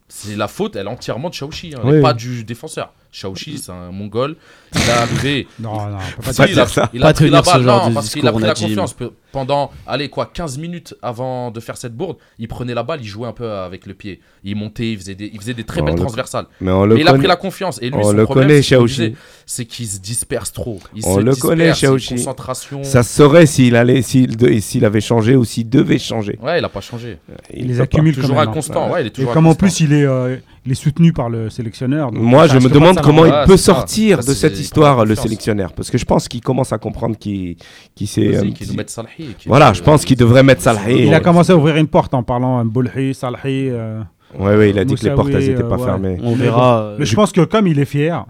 C'est 0.09 0.37
la 0.37 0.49
faute, 0.49 0.75
elle 0.77 0.87
est 0.87 0.89
entièrement 0.89 1.29
de 1.29 1.35
Shaoxi, 1.35 1.75
hein, 1.77 1.81
Oui. 1.85 2.01
pas 2.01 2.15
du 2.15 2.45
défenseur. 2.45 2.95
Shaoxi, 3.13 3.59
c'est 3.59 3.73
un 3.73 3.91
mongol. 3.91 4.37
Il 4.77 4.89
est 4.89 4.93
arrivé. 4.93 5.47
Non, 5.61 5.73
non, 5.89 5.97
on 5.97 6.17
peut 6.17 6.23
pas 6.27 6.33
Si, 6.33 6.39
pas 6.39 6.47
il 6.49 6.55
dire 6.55 6.63
a, 6.63 6.67
ça. 6.67 6.91
il 6.93 7.01
Pas 7.01 7.09
a 7.09 7.13
pris 7.15 7.31
la 7.31 7.41
tenir 7.43 7.45
ce 7.47 7.51
balle, 7.59 7.63
genre 7.65 7.83
non, 7.85 7.89
de 7.91 7.95
parce 7.95 8.11
qu'il 8.13 8.27
a 8.27 8.33
pris 8.33 8.43
la 8.43 8.55
confiance. 8.55 8.93
Pe- 8.93 9.11
Pendant, 9.33 9.71
allez, 9.87 10.09
quoi, 10.09 10.31
15 10.33 10.57
minutes 10.57 10.95
avant 11.03 11.51
de 11.51 11.61
faire 11.61 11.77
cette 11.77 11.95
bourde, 11.95 12.17
il 12.39 12.49
prenait 12.49 12.73
la 12.73 12.83
balle, 12.83 13.01
il 13.03 13.07
jouait 13.07 13.29
un 13.29 13.33
peu 13.33 13.51
avec 13.51 13.85
le 13.87 13.93
pied. 13.93 14.21
Il 14.45 14.57
montait, 14.57 14.93
il 14.93 14.99
faisait 14.99 15.15
des, 15.15 15.31
il 15.33 15.39
faisait 15.39 15.53
des 15.53 15.65
très 15.65 15.83
On 15.83 15.85
belles 15.85 15.95
le- 15.95 16.01
transversales. 16.01 16.47
Mais 16.61 16.71
on 16.71 16.87
le 16.87 16.95
Mais 16.95 17.03
il 17.03 17.07
a 17.07 17.11
pris 17.11 17.19
connaît. 17.19 17.29
la 17.29 17.37
confiance. 17.37 17.79
Et 17.83 17.91
lui, 17.91 17.97
on 17.99 18.05
son 18.05 18.13
le 18.13 18.25
problème, 18.25 18.49
connaît, 18.49 18.63
c'est 18.63 19.65
qu'il 19.65 19.67
qu'il 19.67 19.87
se 19.89 19.99
disperse 19.99 20.53
trop. 20.53 20.79
Il 20.95 21.03
On 21.05 21.17
se 21.17 21.21
le 21.21 21.33
disperse, 21.33 21.41
connaît, 21.51 21.69
il- 21.69 21.75
Shaoxi. 21.75 22.15
Concentration. 22.15 22.83
Ça 22.85 23.03
se 23.03 23.15
saurait 23.15 23.45
s'il 23.47 23.77
allait, 23.77 24.01
s'il 24.03 24.37
de- 24.37 24.59
s'il 24.61 24.85
avait 24.87 25.01
changé 25.03 25.37
ou 25.37 25.45
s'il 25.45 25.69
devait 25.69 25.99
changer. 25.99 26.39
Ouais, 26.43 26.59
il 26.59 26.65
a 26.65 26.69
pas 26.71 26.81
changé. 26.81 27.19
Il 27.53 27.63
les 27.67 27.73
peut 27.73 27.77
pas. 27.79 27.83
accumule 27.85 28.15
quand 28.15 28.21
Toujours 28.23 28.37
même. 28.37 28.49
hein. 28.49 28.51
inconstant. 28.51 28.91
Ouais, 28.91 29.03
il 29.03 29.07
est 29.09 29.19
Et 29.19 29.25
comme 29.27 29.47
en 29.49 29.55
plus 29.55 29.81
il 29.81 29.93
est, 29.93 30.05
euh, 30.07 30.37
il 30.65 30.73
est 30.73 30.77
soutenu 30.77 31.13
par 31.13 31.29
le 31.29 31.51
sélectionneur. 31.51 32.11
donc 32.11 32.23
Moi, 32.23 32.47
je 32.47 32.59
me 32.59 32.69
demande 32.71 33.01
comment 33.03 33.27
il 33.27 33.35
peut 33.47 33.57
sortir 33.59 34.19
de 34.19 34.23
cette 34.33 34.55
il 34.57 34.61
histoire, 34.63 34.66
prend 34.71 35.05
le 35.05 35.15
sélectionneur. 35.15 35.73
Parce 35.73 35.91
que 35.91 35.99
je 35.99 36.05
pense 36.05 36.29
qu'il 36.29 36.41
commence 36.41 36.73
à 36.73 36.79
comprendre 36.79 37.17
qu'il 37.17 37.57
qu'il 37.95 38.07
s'est. 38.09 38.29
Petit- 38.31 38.53
qu'il- 38.53 39.49
Voilà, 39.49 39.73
je 39.73 39.83
pense 39.83 40.05
qu'il 40.05 40.17
devrait 40.17 40.43
mettre 40.43 40.63
Salhi. 40.63 41.07
Il 41.07 41.15
a 41.15 41.21
commencé 41.21 41.53
à 41.53 41.57
ouvrir 41.57 41.77
une 41.77 41.89
porte 41.89 42.15
en 42.15 42.23
parlant 42.23 42.65
Boulhi, 42.65 43.15
Salhi. 43.15 43.69
euh, 43.71 44.01
Ouais, 44.39 44.57
ouais, 44.57 44.71
il 44.71 44.79
a 44.79 44.85
dit 44.85 44.95
que 44.95 45.05
les 45.05 45.15
portes, 45.15 45.29
elles 45.31 45.39
n'étaient 45.49 45.63
euh, 45.63 45.69
pas 45.69 45.77
ouais. 45.77 45.85
fermées. 45.85 46.19
On 46.23 46.37
Mais 46.37 46.45
verra. 46.45 46.81
euh, 46.83 46.97
Mais 46.99 47.05
je 47.07 47.15
pense 47.15 47.33
que 47.33 47.43
comme 47.43 47.67
il 47.67 47.79
est 47.79 47.85
fier, 47.85 48.27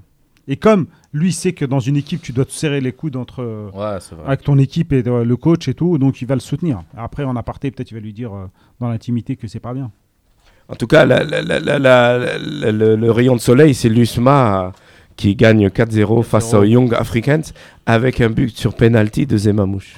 et 0.46 0.56
comme 0.56 0.86
lui 1.12 1.32
sait 1.32 1.52
que 1.52 1.64
dans 1.64 1.80
une 1.80 1.96
équipe, 1.96 2.20
tu 2.22 2.32
dois 2.32 2.44
te 2.44 2.52
serrer 2.52 2.80
les 2.80 2.92
coudes 2.92 3.16
entre, 3.16 3.42
euh, 3.42 3.70
Ouais, 3.74 3.98
c'est 4.00 4.14
vrai. 4.14 4.26
avec 4.26 4.42
ton 4.42 4.58
équipe 4.58 4.92
et 4.92 5.02
euh, 5.06 5.24
le 5.24 5.36
coach 5.36 5.66
et 5.68 5.74
tout, 5.74 5.96
donc 5.98 6.20
il 6.20 6.28
va 6.28 6.34
le 6.34 6.40
soutenir. 6.40 6.82
Après, 6.96 7.24
en 7.24 7.34
aparté, 7.36 7.70
peut-être 7.70 7.90
il 7.90 7.94
va 7.94 8.00
lui 8.00 8.12
dire 8.12 8.32
euh, 8.34 8.46
dans 8.78 8.88
l'intimité 8.88 9.36
que 9.36 9.48
c'est 9.48 9.58
pas 9.60 9.72
bien. 9.72 9.90
En 10.68 10.74
tout 10.74 10.86
cas, 10.86 11.04
la- 11.06 11.24
la- 11.24 11.42
la- 11.42 11.60
la- 11.60 11.78
la- 11.78 12.18
la- 12.18 12.72
le, 12.72 12.96
le 12.96 13.10
rayon 13.10 13.34
de 13.36 13.40
soleil, 13.40 13.72
c'est 13.74 13.88
l'USMA 13.88 14.72
qui 15.16 15.34
gagne 15.34 15.68
4-0 15.68 16.22
face 16.22 16.52
aux 16.54 16.64
Young 16.64 16.92
Africans 16.94 17.40
avec 17.86 18.20
un 18.20 18.28
but 18.30 18.56
sur 18.56 18.74
penalty 18.74 19.26
de 19.26 19.36
Zemamouche. 19.36 19.94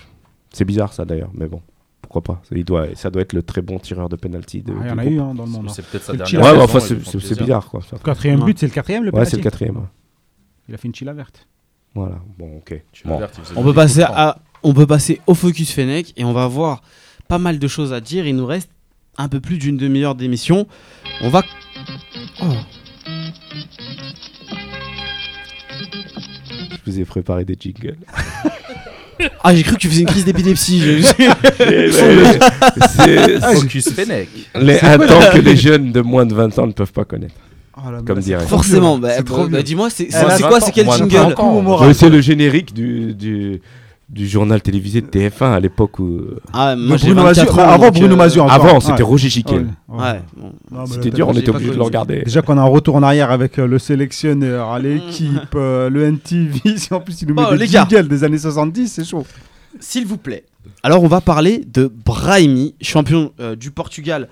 C'est 0.52 0.64
bizarre 0.64 0.92
ça 0.92 1.04
d'ailleurs, 1.04 1.30
mais 1.34 1.46
bon, 1.46 1.60
pourquoi 2.00 2.22
pas. 2.22 2.42
Il 2.52 2.64
doit, 2.64 2.86
ça 2.94 3.10
doit 3.10 3.22
être 3.22 3.32
le 3.32 3.42
très 3.42 3.60
bon 3.62 3.78
tireur 3.78 4.08
de 4.08 4.16
penalty. 4.16 4.62
De, 4.62 4.72
Ah, 4.72 4.84
Il 4.84 4.88
y 4.88 4.90
en 4.92 4.98
a 4.98 5.02
groupe. 5.02 5.12
eu 5.14 5.20
hein, 5.20 5.34
dans 5.34 5.44
le 5.44 5.50
monde. 5.50 5.66
hein. 5.68 5.72
C'est 5.74 5.84
peut-être 5.84 6.04
sa 6.04 6.12
dernière 6.14 6.40
Ouais, 6.40 6.62
enfin, 6.62 6.80
c'est- 6.80 7.38
bizarre 7.38 7.66
quoi. 7.68 7.80
ça. 7.82 7.96
Quatrième 8.02 8.40
Ouais. 8.40 8.46
but, 8.46 8.58
c'est 8.60 8.66
le 8.66 8.72
quatrième 8.72 9.04
le 9.04 9.14
Ouais, 9.14 9.24
c'est 9.24 9.36
le 9.36 9.42
quatrième. 9.42 9.76
ouais. 9.76 9.82
Il 10.68 10.74
a 10.74 10.78
fait 10.78 10.88
une 10.88 10.94
chilla 10.94 11.12
verte. 11.12 11.46
Voilà, 11.94 12.16
bon, 12.38 12.58
ok. 12.58 12.80
Bon. 13.04 13.20
On 13.56 13.62
peut 13.64 13.74
passer 13.74 14.02
à, 14.02 14.38
on 14.62 14.72
peut 14.74 14.86
passer 14.86 15.20
au 15.26 15.34
focus 15.34 15.72
Fennec 15.72 16.12
et 16.16 16.24
on 16.24 16.32
va 16.32 16.46
voir 16.46 16.82
pas 17.26 17.38
mal 17.38 17.58
de 17.58 17.66
choses 17.68 17.92
à 17.92 18.00
dire. 18.00 18.26
Il 18.26 18.36
nous 18.36 18.46
reste 18.46 18.70
un 19.16 19.28
peu 19.28 19.40
plus 19.40 19.58
d'une 19.58 19.76
demi-heure 19.76 20.14
d'émission. 20.14 20.66
On 21.22 21.28
va. 21.30 21.42
Oh. 22.42 22.44
Je 26.88 26.92
vous 26.94 27.00
ai 27.00 27.04
préparé 27.04 27.44
des 27.44 27.56
jingles. 27.58 27.96
Ah, 29.42 29.52
j'ai 29.52 29.64
cru 29.64 29.74
que 29.74 29.80
tu 29.80 29.88
faisais 29.88 30.02
une 30.02 30.06
crise 30.06 30.24
d'épilepsie. 30.24 30.78
je- 30.80 31.02
C'est 32.88 33.40
Focus 33.52 33.90
Fennec. 33.90 34.28
les- 34.54 34.78
un 34.80 34.96
temps 34.96 35.18
que 35.34 35.38
les 35.40 35.56
jeunes 35.56 35.90
de 35.90 36.00
moins 36.02 36.24
de 36.24 36.32
20 36.34 36.56
ans 36.60 36.68
ne 36.68 36.72
peuvent 36.72 36.92
pas 36.92 37.04
connaître. 37.04 37.34
Ah, 37.74 37.90
là, 37.90 37.98
Comme 38.06 38.20
dirait. 38.20 38.46
Forcément. 38.46 38.96
bah, 38.96 39.20
bah, 39.28 39.46
bah. 39.50 39.62
Dis-moi, 39.62 39.90
c'est 39.90 40.12
c'est- 40.12 40.22
là, 40.22 40.36
c'est 40.36 40.42
20 40.44 40.48
quoi 40.48 40.60
C'est 40.60 40.70
quel 40.70 40.88
jingle 40.88 41.16
20 41.16 41.24
ans. 41.30 41.32
Coup 41.34 41.58
au 41.58 41.62
moral. 41.62 41.88
Ouais, 41.88 41.94
C'est 41.94 42.08
le 42.10 42.20
générique 42.20 42.72
du, 42.72 43.12
du, 43.14 43.60
du 44.08 44.26
journal 44.26 44.62
télévisé 44.62 45.00
de 45.02 45.06
TF1 45.06 45.52
à 45.52 45.60
l'époque 45.60 45.98
où. 45.98 46.20
Ah, 46.52 46.74
moi 46.76 46.96
Bruno 46.96 47.22
24 47.22 47.46
Mazur- 47.46 47.58
ans. 47.58 47.68
avant 47.68 47.90
Bruno 47.90 48.14
euh, 48.14 48.16
Mazur. 48.16 48.50
Avant, 48.52 48.74
Ouais. 48.74 48.80
c'était 48.80 49.02
Roger 49.02 49.28
Chiquel. 49.28 49.66
ouais. 49.88 50.20
Ouais. 50.40 50.84
C'était 50.86 51.10
dur, 51.10 51.28
on 51.28 51.34
était 51.34 51.50
obligé 51.50 51.70
de 51.70 51.76
le 51.76 51.82
regarder. 51.82 52.22
Déjà 52.22 52.40
qu'on 52.42 52.56
a 52.56 52.62
un 52.62 52.64
retour 52.64 52.96
en 52.96 53.02
arrière 53.02 53.30
avec 53.30 53.58
euh, 53.58 53.66
le 53.66 53.78
sélectionneur, 53.78 54.70
à 54.70 54.78
l'équipe, 54.78 55.54
euh, 55.54 55.90
le 55.90 56.04
NTV, 56.04 56.60
si 56.78 56.92
en 56.94 57.00
plus 57.00 57.20
il 57.22 57.28
nous 57.28 57.34
met 57.34 57.42
Bon, 57.42 57.54
des 57.56 57.66
jingles 57.66 58.08
des 58.08 58.24
années 58.24 58.38
70, 58.38 58.88
c'est 58.88 59.04
chaud. 59.04 59.26
S'il 59.80 60.06
vous 60.06 60.16
plaît. 60.16 60.44
Alors, 60.82 61.02
on 61.02 61.08
va 61.08 61.20
parler 61.20 61.64
de 61.72 61.92
Brahimi, 62.04 62.74
champion 62.80 63.32
euh, 63.40 63.56
du 63.56 63.70
Portugal 63.70 64.28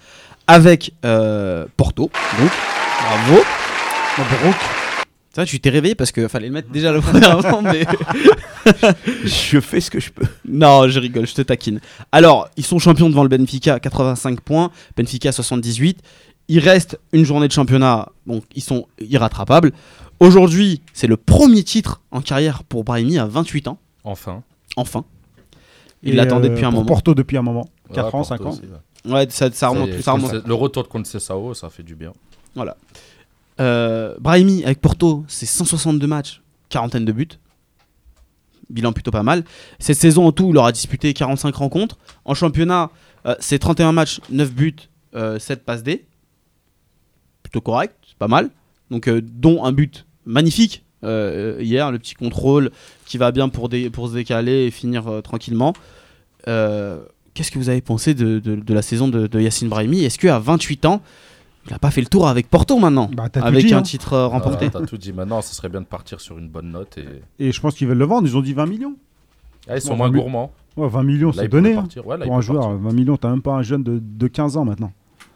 avec 0.47 0.93
euh, 1.05 1.67
Porto. 1.77 2.11
Donc, 2.39 2.51
bravo. 3.03 3.43
Ça, 5.37 5.45
tu 5.45 5.61
t'es 5.61 5.69
réveillé 5.69 5.95
parce 5.95 6.13
qu'il 6.13 6.27
fallait 6.31 6.47
le 6.47 6.55
mettre 6.55 6.71
déjà 6.71 6.93
le 6.93 7.03
premier 7.03 7.27
avant, 7.27 7.61
mais. 7.61 7.85
Je 9.27 9.61
fais 9.61 9.83
ce 9.83 9.91
que 9.91 10.01
je 10.01 10.11
peux. 10.11 10.25
Non, 10.49 10.89
je 10.89 10.99
rigole, 10.99 11.27
je 11.27 11.35
te 11.35 11.43
taquine. 11.43 11.79
Alors, 12.11 12.49
ils 12.57 12.65
sont 12.65 12.79
champions 12.79 13.11
devant 13.11 13.23
le 13.23 13.29
Benfica, 13.29 13.79
85 13.79 14.41
points. 14.41 14.71
Benfica, 14.97 15.33
78. 15.33 16.01
Il 16.49 16.59
reste 16.61 16.99
une 17.13 17.27
journée 17.27 17.49
de 17.49 17.53
championnat, 17.53 18.09
donc 18.27 18.45
ils 18.55 18.63
sont 18.63 18.87
irrattrapables. 18.99 19.73
Aujourd'hui, 20.21 20.81
c'est 20.95 21.07
le 21.07 21.19
premier 21.19 21.63
titre 21.65 22.01
en 22.13 22.23
carrière 22.23 22.65
pour 22.65 22.85
Brahimi 22.85 23.19
à 23.19 23.27
28 23.27 23.69
ans, 23.69 23.79
Enfin. 24.05 24.43
enfin. 24.77 25.05
Il 26.03 26.17
l'attendait 26.17 26.47
euh, 26.49 26.53
depuis 26.53 26.65
un 26.65 26.71
moment. 26.71 26.87
Porto 26.87 27.15
depuis 27.15 27.37
un 27.37 27.43
moment. 27.43 27.69
Ouais, 27.91 27.97
4 27.97 28.07
ans, 28.07 28.11
Porto 28.11 28.29
5 28.29 28.41
ans. 28.41 28.49
aussi, 28.53 28.63
ouais. 29.05 29.13
Ouais, 29.13 29.27
ça, 29.29 29.51
ça 29.53 29.69
remonte. 29.69 30.01
Ça 30.01 30.13
remonte. 30.13 30.33
Le 30.47 30.55
retour 30.55 30.83
de 30.83 30.89
Conceição, 30.89 31.53
ça 31.53 31.69
fait 31.69 31.83
du 31.83 31.95
bien. 31.95 32.15
Euh, 32.57 32.65
Brahimi 33.59 34.65
avec 34.65 34.81
Porto, 34.81 35.25
c'est 35.29 35.47
162 35.47 36.07
matchs, 36.07 36.43
quarantaine 36.69 37.05
de 37.05 37.13
buts. 37.13 37.29
Bilan 38.69 38.93
plutôt 38.93 39.11
pas 39.13 39.23
mal. 39.23 39.45
Cette 39.79 39.97
saison 39.97 40.27
en 40.27 40.33
tout, 40.33 40.51
il 40.51 40.57
aura 40.57 40.73
disputé 40.73 41.15
45 41.15 41.55
rencontres. 41.55 41.99
En 42.25 42.35
championnat, 42.35 42.91
euh, 43.27 43.35
c'est 43.39 43.59
31 43.61 43.93
matchs, 43.93 44.21
9 44.31 44.53
buts, 44.53 44.75
euh, 45.15 45.39
7 45.39 45.65
passes 45.65 45.83
D. 45.85 46.05
Plutôt 47.45 47.61
correct, 47.61 47.95
pas 48.19 48.27
mal. 48.29 48.51
Donc, 48.91 49.09
euh, 49.09 49.21
dont 49.23 49.65
un 49.65 49.73
but 49.73 50.05
magnifique 50.25 50.83
euh, 51.05 51.59
hier, 51.61 51.93
le 51.93 51.99
petit 52.01 52.15
contrôle 52.15 52.73
qui 53.07 53.19
va 53.19 53.31
bien 53.31 53.49
pour, 53.49 53.69
dé- 53.69 53.89
pour 53.91 54.09
se 54.09 54.15
décaler 54.15 54.67
et 54.67 54.71
finir 54.73 55.07
euh, 55.09 55.21
tranquillement. 55.21 55.73
Euh, 56.49 56.99
Qu'est-ce 57.35 57.51
que 57.51 57.59
vous 57.59 57.69
avez 57.69 57.83
pensé 57.83 58.15
de, 58.15 58.39
de- 58.39 58.57
de 58.57 58.75
la 58.75 58.81
saison 58.81 59.09
de, 59.09 59.27
de 59.27 59.41
Yacine 59.41 59.69
Brahimi? 59.69 60.03
Est-ce 60.05 60.19
qu'à 60.19 60.39
28 60.39 60.87
ans, 60.87 61.03
il 61.67 61.73
n'a 61.73 61.79
pas 61.79 61.91
fait 61.91 62.01
le 62.01 62.07
tour 62.07 62.29
avec 62.29 62.49
Porto 62.49 62.79
maintenant 62.79 63.11
Bah, 63.13 63.29
avec 63.35 63.67
dit, 63.67 63.75
un 63.75 63.79
hein. 63.79 63.83
titre 63.83 64.13
euh, 64.15 64.27
remporté. 64.27 64.67
Ah, 64.67 64.79
T'as 64.81 64.87
tout 64.87 64.97
dit. 64.97 65.13
Maintenant, 65.13 65.41
ça 65.43 65.53
serait 65.55 65.69
bien 65.69 65.81
de 65.81 65.87
partir 65.87 66.21
sur 66.21 66.39
une 66.39 66.49
bonne 66.49 66.71
note. 66.71 66.99
Et... 66.99 67.47
Et 67.49 67.53
je 67.53 67.61
pense 67.61 67.75
qu'ils 67.75 67.87
veulent 67.89 67.99
le 67.99 68.05
vendre, 68.05 68.27
ils 68.27 68.37
ont 68.37 68.43
dit 68.43 68.53
20 68.55 68.67
millions. 68.67 68.95
Ah, 69.69 69.77
ils 69.77 69.81
sont 69.81 69.91
Bon, 69.91 69.97
moins 69.97 70.11
gourmands. 70.11 70.53
Ouais, 70.77 70.89
20 70.89 71.03
millions, 71.03 71.33
c'est 71.33 71.49
donné. 71.49 71.73
hein. 71.73 71.77
partir. 71.77 72.07
Ouais, 72.07 72.17
là, 72.17 72.25
ils 72.25 72.29
Pour 72.29 72.37
un 72.37 72.41
joueur, 72.41 72.63
partir. 72.63 72.79
20 72.79 72.93
millions, 72.93 73.17
t'as 73.17 73.31
même 73.31 73.43
pas 73.43 73.55
un 73.55 73.63
jeune 73.63 73.83
de, 73.83 74.01
de 74.01 74.27
15 74.29 74.57
ans 74.57 74.65
maintenant. 74.65 74.93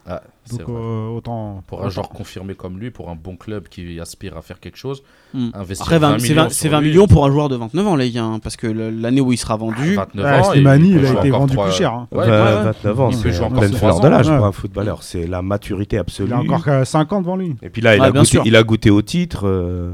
Ah, 0.07 0.23
c'est 0.45 0.57
Donc 0.57 0.67
vrai. 0.69 0.73
euh, 0.81 1.07
autant. 1.15 1.61
Pour 1.67 1.85
un 1.85 1.89
joueur 1.89 2.09
confirmé 2.09 2.55
comme 2.55 2.79
lui, 2.79 2.89
pour 2.89 3.09
un 3.09 3.15
bon 3.15 3.35
club 3.35 3.67
qui 3.69 3.99
aspire 3.99 4.35
à 4.35 4.41
faire 4.41 4.59
quelque 4.59 4.77
chose, 4.77 5.03
Hmm. 5.33 5.49
investir 5.53 5.83
Après, 5.85 5.99
20 5.99 6.09
20 6.13 6.19
c'est 6.19 6.29
millions 6.29 6.41
20, 6.43 6.49
c'est 6.49 6.69
20 6.69 6.81
lui, 6.81 6.89
millions 6.89 7.07
pour 7.07 7.25
un 7.25 7.31
joueur 7.31 7.47
de 7.49 7.55
29 7.55 7.87
ans, 7.87 7.95
les 7.95 8.11
gars. 8.11 8.23
hein, 8.23 8.39
parce 8.39 8.57
que 8.57 8.65
l'année 8.67 9.21
où 9.21 9.31
il 9.31 9.37
sera 9.37 9.55
vendu. 9.57 9.95
29 9.95 10.25
Ouais, 10.25 10.31
ans. 10.47 10.51
et 10.51 10.55
Slimani, 10.55 10.93
peut 10.93 10.99
il 10.99 11.05
a 11.05 11.19
été 11.19 11.29
vendu 11.29 11.53
trois- 11.53 11.67
plus 11.67 11.75
cher. 11.75 11.93
hein. 11.93 12.07
Ouais, 12.11 12.25
Vingt- 12.25 12.31
ouais, 12.31 12.57
ouais. 12.57 12.63
29 12.63 12.99
ans, 12.99 13.09
Il 13.11 13.15
peut 13.15 13.21
c'est 13.23 13.31
jouer 13.33 13.45
en 13.45 13.47
encore 13.49 13.63
fleur 13.65 13.99
de 13.99 14.07
ans, 14.07 14.09
l'âge 14.09 14.29
ouais. 14.29 14.37
pour 14.37 14.45
un 14.45 14.51
footballeur. 14.51 15.03
C'est 15.03 15.27
la 15.27 15.41
maturité 15.41 15.97
absolue. 15.99 16.29
Il 16.29 16.33
a 16.33 16.39
encore 16.39 16.63
que 16.63 16.83
5 16.83 17.13
ans 17.13 17.21
devant 17.21 17.35
lui. 17.35 17.55
Et 17.61 17.69
puis 17.69 17.81
là, 17.81 17.95
il, 17.95 18.01
a 18.01 18.11
goûté, 18.11 18.39
il 18.43 18.55
a 18.55 18.63
goûté 18.63 18.89
au 18.89 19.01
titre. 19.01 19.41
euh, 19.47 19.91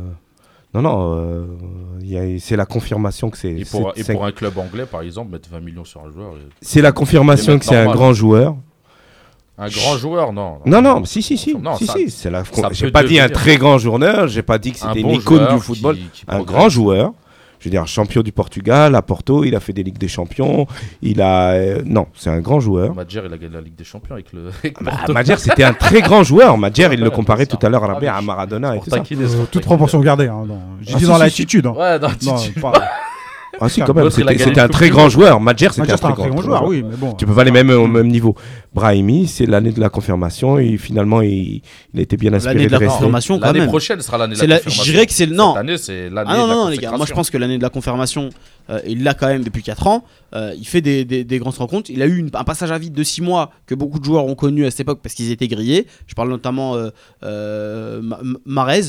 Non, 0.73 0.81
non, 0.81 1.15
euh, 1.17 1.45
il 2.01 2.39
c'est 2.41 2.55
la 2.55 2.65
confirmation 2.65 3.29
que 3.29 3.37
c'est. 3.37 3.51
Et 3.51 3.65
pour, 3.65 3.93
et 3.95 4.03
pour 4.03 4.25
un 4.25 4.31
club 4.31 4.57
anglais, 4.57 4.85
par 4.85 5.01
exemple, 5.01 5.31
mettre 5.31 5.49
20 5.49 5.59
millions 5.59 5.85
sur 5.85 6.01
un 6.05 6.11
joueur. 6.11 6.33
et- 6.33 6.49
C'est 6.61 6.81
la 6.81 6.91
confirmation 6.91 7.57
que 7.59 7.65
c'est 7.65 7.75
un 7.77 7.91
grand 7.91 8.13
joueur. 8.13 8.55
Un 9.59 9.69
grand 9.69 9.97
joueur, 9.97 10.33
non. 10.33 10.59
Non, 10.65 10.81
non, 10.83 11.03
si, 11.05 11.21
si, 11.23 11.35
si. 11.37 11.55
Non, 11.55 11.75
si, 11.77 11.87
ça- 11.87 11.93
si, 11.93 12.09
c'est 12.11 12.29
la. 12.29 12.43
ça 12.45 12.69
J'ai 12.71 12.91
pas 12.91 13.03
dit 13.03 13.19
un 13.19 13.27
très 13.29 13.57
grand 13.57 13.77
joueur. 13.79 14.27
J'ai 14.27 14.43
pas 14.43 14.57
dit 14.59 14.71
que 14.71 14.77
Un 14.85 14.89
c'était 14.89 15.01
bon 15.01 15.09
une 15.09 15.15
icône 15.15 15.47
du 15.53 15.59
football. 15.59 15.97
qui 16.13 16.23
un 16.27 16.41
grand 16.43 16.69
joueur. 16.69 17.13
Je 17.59 17.63
veux 17.65 17.71
dire, 17.71 17.87
champion 17.87 18.21
du 18.21 18.31
Portugal, 18.31 18.93
à 18.93 19.01
Porto, 19.01 19.43
il 19.43 19.55
a 19.55 19.59
fait 19.59 19.73
des 19.73 19.81
Ligues 19.81 19.97
des 19.97 20.07
Champions. 20.07 20.67
Il 21.01 21.23
a. 21.23 21.53
euh, 21.53 21.81
non, 21.87 22.05
c'est 22.13 22.29
un 22.29 22.39
grand 22.39 22.59
joueur. 22.59 22.93
Madjer, 22.93 23.23
il 23.25 23.33
a 23.33 23.37
gagné 23.39 23.55
la 23.55 23.61
Ligue 23.61 23.73
des 23.75 23.83
Champions 23.83 24.13
avec 24.13 24.31
le. 24.31 24.49
avec 24.63 24.77
Bah, 24.83 24.91
Porto. 24.91 25.13
Madjer, 25.13 25.37
c'était 25.37 25.63
un 25.63 25.73
très 25.73 26.03
grand 26.03 26.21
joueur. 26.21 26.55
Madjer, 26.59 26.89
il 26.93 26.99
le 26.99 27.09
comparait 27.19 27.47
tout 27.47 27.57
à 27.63 27.69
l'heure 27.69 27.83
à, 27.83 27.99
Ah, 27.99 28.17
à 28.17 28.21
Maradona 28.21 28.75
et 28.75 28.79
tout 28.79 28.91
ça. 28.91 28.97
Euh, 28.97 29.45
toute 29.51 29.63
proportion 29.65 29.99
gardée. 30.01 30.27
Hein, 30.27 30.43
non. 30.47 30.59
J'ai 30.81 30.91
Ah, 30.93 30.97
dit 30.97 31.03
si, 31.05 31.09
dans 31.09 31.15
si, 31.15 31.19
l'attitude. 31.21 31.65
hein. 31.65 31.73
Ouais, 31.75 31.99
tu- 32.19 32.59
pas- 32.59 32.73
Ah 33.59 33.69
si, 33.69 33.81
quand 33.81 33.93
même. 33.93 34.09
C'était 34.09 34.59
un 34.59 34.67
très 34.67 34.89
grand 34.89 35.09
joueur. 35.09 35.39
Madjer, 35.39 35.69
c'était 35.71 35.91
un 35.91 35.97
c'est 35.97 36.05
un 36.05 36.11
très 36.11 36.29
grand 36.29 36.41
joueur. 36.41 36.57
joueur, 36.59 36.65
oui, 36.69 36.83
mais 36.87 36.95
bon. 36.95 37.13
Tu 37.13 37.25
peux 37.25 37.33
pas 37.33 37.43
les 37.43 37.51
mettre 37.51 37.73
au 37.73 37.87
même 37.87 38.07
niveau. 38.07 38.35
Brahimi, 38.73 39.27
c'est 39.27 39.45
l'année 39.45 39.71
de 39.71 39.79
la 39.79 39.89
confirmation 39.89 40.59
et 40.59 40.77
finalement 40.77 41.21
il, 41.21 41.61
été 41.95 42.15
bien 42.17 42.33
inspiré 42.33 42.53
L'année 42.55 42.67
de 42.67 42.71
la 42.71 42.77
de 42.77 42.83
rester. 42.83 42.97
confirmation, 42.99 43.39
quand 43.39 43.51
L'année 43.51 43.65
prochaine 43.67 43.99
sera 44.01 44.17
l'année 44.19 44.35
de 44.35 44.41
la 44.41 44.47
la- 44.47 44.55
confirmation. 44.57 44.83
je 44.83 44.91
dirais 44.91 45.05
que 45.07 45.13
c'est 45.13 45.25
le- 45.25 45.35
non. 45.35 45.53
Cette 45.53 45.59
année, 45.61 45.77
c'est 45.77 46.09
l'année 46.09 46.29
Ah 46.31 46.37
non, 46.37 46.43
de 46.43 46.49
la 46.49 46.55
non, 46.55 46.63
non, 46.65 46.69
les 46.69 46.77
gars. 46.77 46.91
Moi, 46.95 47.05
je 47.07 47.13
pense 47.13 47.29
que 47.29 47.37
l'année 47.37 47.57
de 47.57 47.63
la 47.63 47.69
confirmation, 47.69 48.29
euh, 48.69 48.79
il 48.85 49.03
l'a 49.03 49.13
quand 49.15 49.27
même 49.27 49.43
depuis 49.43 49.63
4 49.63 49.87
ans. 49.87 50.03
Euh, 50.35 50.53
il 50.57 50.67
fait 50.67 50.81
des, 50.81 51.05
des, 51.05 51.23
des 51.23 51.39
grandes 51.39 51.55
rencontres. 51.55 51.89
Il 51.89 52.01
a 52.01 52.05
eu 52.05 52.17
une- 52.17 52.29
un 52.33 52.43
passage 52.43 52.71
à 52.71 52.77
vide 52.77 52.93
de 52.93 53.03
6 53.03 53.21
mois 53.21 53.49
que 53.65 53.73
beaucoup 53.73 53.99
de 53.99 54.05
joueurs 54.05 54.25
ont 54.25 54.35
connu 54.35 54.65
à 54.65 54.71
cette 54.71 54.81
époque 54.81 54.99
parce 55.01 55.15
qu'ils 55.15 55.31
étaient 55.31 55.47
grillés. 55.47 55.87
Je 56.05 56.13
parle 56.13 56.29
notamment 56.29 56.75
euh, 56.75 56.89
euh, 57.23 58.01
Ma- 58.03 58.19
Ma- 58.21 58.37
Marez. 58.45 58.81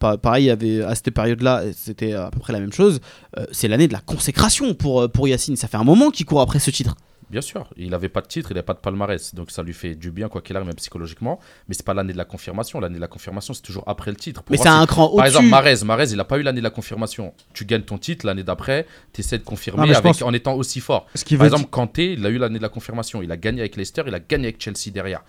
Pa- 0.00 0.16
Pareil, 0.18 0.44
il 0.44 0.48
y 0.48 0.50
avait, 0.50 0.82
à 0.82 0.94
cette 0.96 1.10
période-là, 1.10 1.62
c'était 1.76 2.14
à 2.14 2.30
peu 2.30 2.40
près 2.40 2.52
la 2.52 2.58
même 2.60 2.72
chose. 2.72 3.00
Euh, 3.38 3.46
c'est 3.52 3.68
l'année 3.68 3.86
de 3.86 3.92
la 3.92 4.00
consécration 4.00 4.74
pour, 4.74 5.02
euh, 5.02 5.08
pour 5.08 5.28
Yacine. 5.28 5.54
Ça 5.56 5.68
fait 5.68 5.76
un 5.76 5.84
moment 5.84 6.10
qu'il 6.10 6.26
court 6.26 6.40
après 6.40 6.58
ce 6.58 6.70
titre. 6.70 6.96
Bien 7.28 7.42
sûr, 7.42 7.68
il 7.76 7.90
n'avait 7.90 8.08
pas 8.08 8.22
de 8.22 8.26
titre, 8.26 8.50
il 8.50 8.54
n'avait 8.54 8.64
pas 8.64 8.74
de 8.74 8.80
palmarès, 8.80 9.36
donc 9.36 9.52
ça 9.52 9.62
lui 9.62 9.72
fait 9.72 9.94
du 9.94 10.10
bien 10.10 10.28
quoi 10.28 10.40
qu'il 10.40 10.56
arrive, 10.56 10.66
même 10.66 10.74
psychologiquement. 10.74 11.38
Mais 11.68 11.76
c'est 11.76 11.84
pas 11.86 11.94
l'année 11.94 12.12
de 12.12 12.18
la 12.18 12.24
confirmation. 12.24 12.80
L'année 12.80 12.96
de 12.96 13.00
la 13.00 13.06
confirmation, 13.06 13.54
c'est 13.54 13.62
toujours 13.62 13.84
après 13.86 14.10
le 14.10 14.16
titre. 14.16 14.42
Pour 14.42 14.50
Mais 14.50 14.56
c'est 14.56 14.64
si- 14.64 14.68
un 14.68 14.84
cran 14.84 15.14
Par 15.14 15.26
exemple. 15.26 15.46
Marez, 15.46 15.76
Marez, 15.84 16.06
il 16.10 16.16
n'a 16.16 16.24
pas 16.24 16.38
eu 16.38 16.42
l'année 16.42 16.58
de 16.58 16.64
la 16.64 16.70
confirmation. 16.70 17.32
Tu 17.54 17.64
gagnes 17.66 17.82
ton 17.82 17.98
titre 17.98 18.26
l'année 18.26 18.42
d'après, 18.42 18.84
tu 19.12 19.20
essaies 19.20 19.38
de 19.38 19.44
confirmer 19.44 19.82
avec, 19.90 20.02
pense- 20.02 20.22
en 20.22 20.32
étant 20.32 20.54
aussi 20.54 20.80
fort. 20.80 21.06
Ce 21.14 21.24
qui 21.24 21.36
Par 21.36 21.46
exemple, 21.46 21.66
Kanté, 21.70 22.14
il 22.14 22.26
a 22.26 22.30
eu 22.30 22.38
l'année 22.38 22.58
de 22.58 22.62
la 22.64 22.68
confirmation. 22.68 23.22
Il 23.22 23.30
a 23.30 23.36
gagné 23.36 23.60
avec 23.60 23.76
Leicester, 23.76 24.02
il 24.08 24.14
a 24.14 24.18
gagné 24.18 24.46
avec 24.48 24.60
Chelsea 24.60 24.90
derrière. 24.92 25.22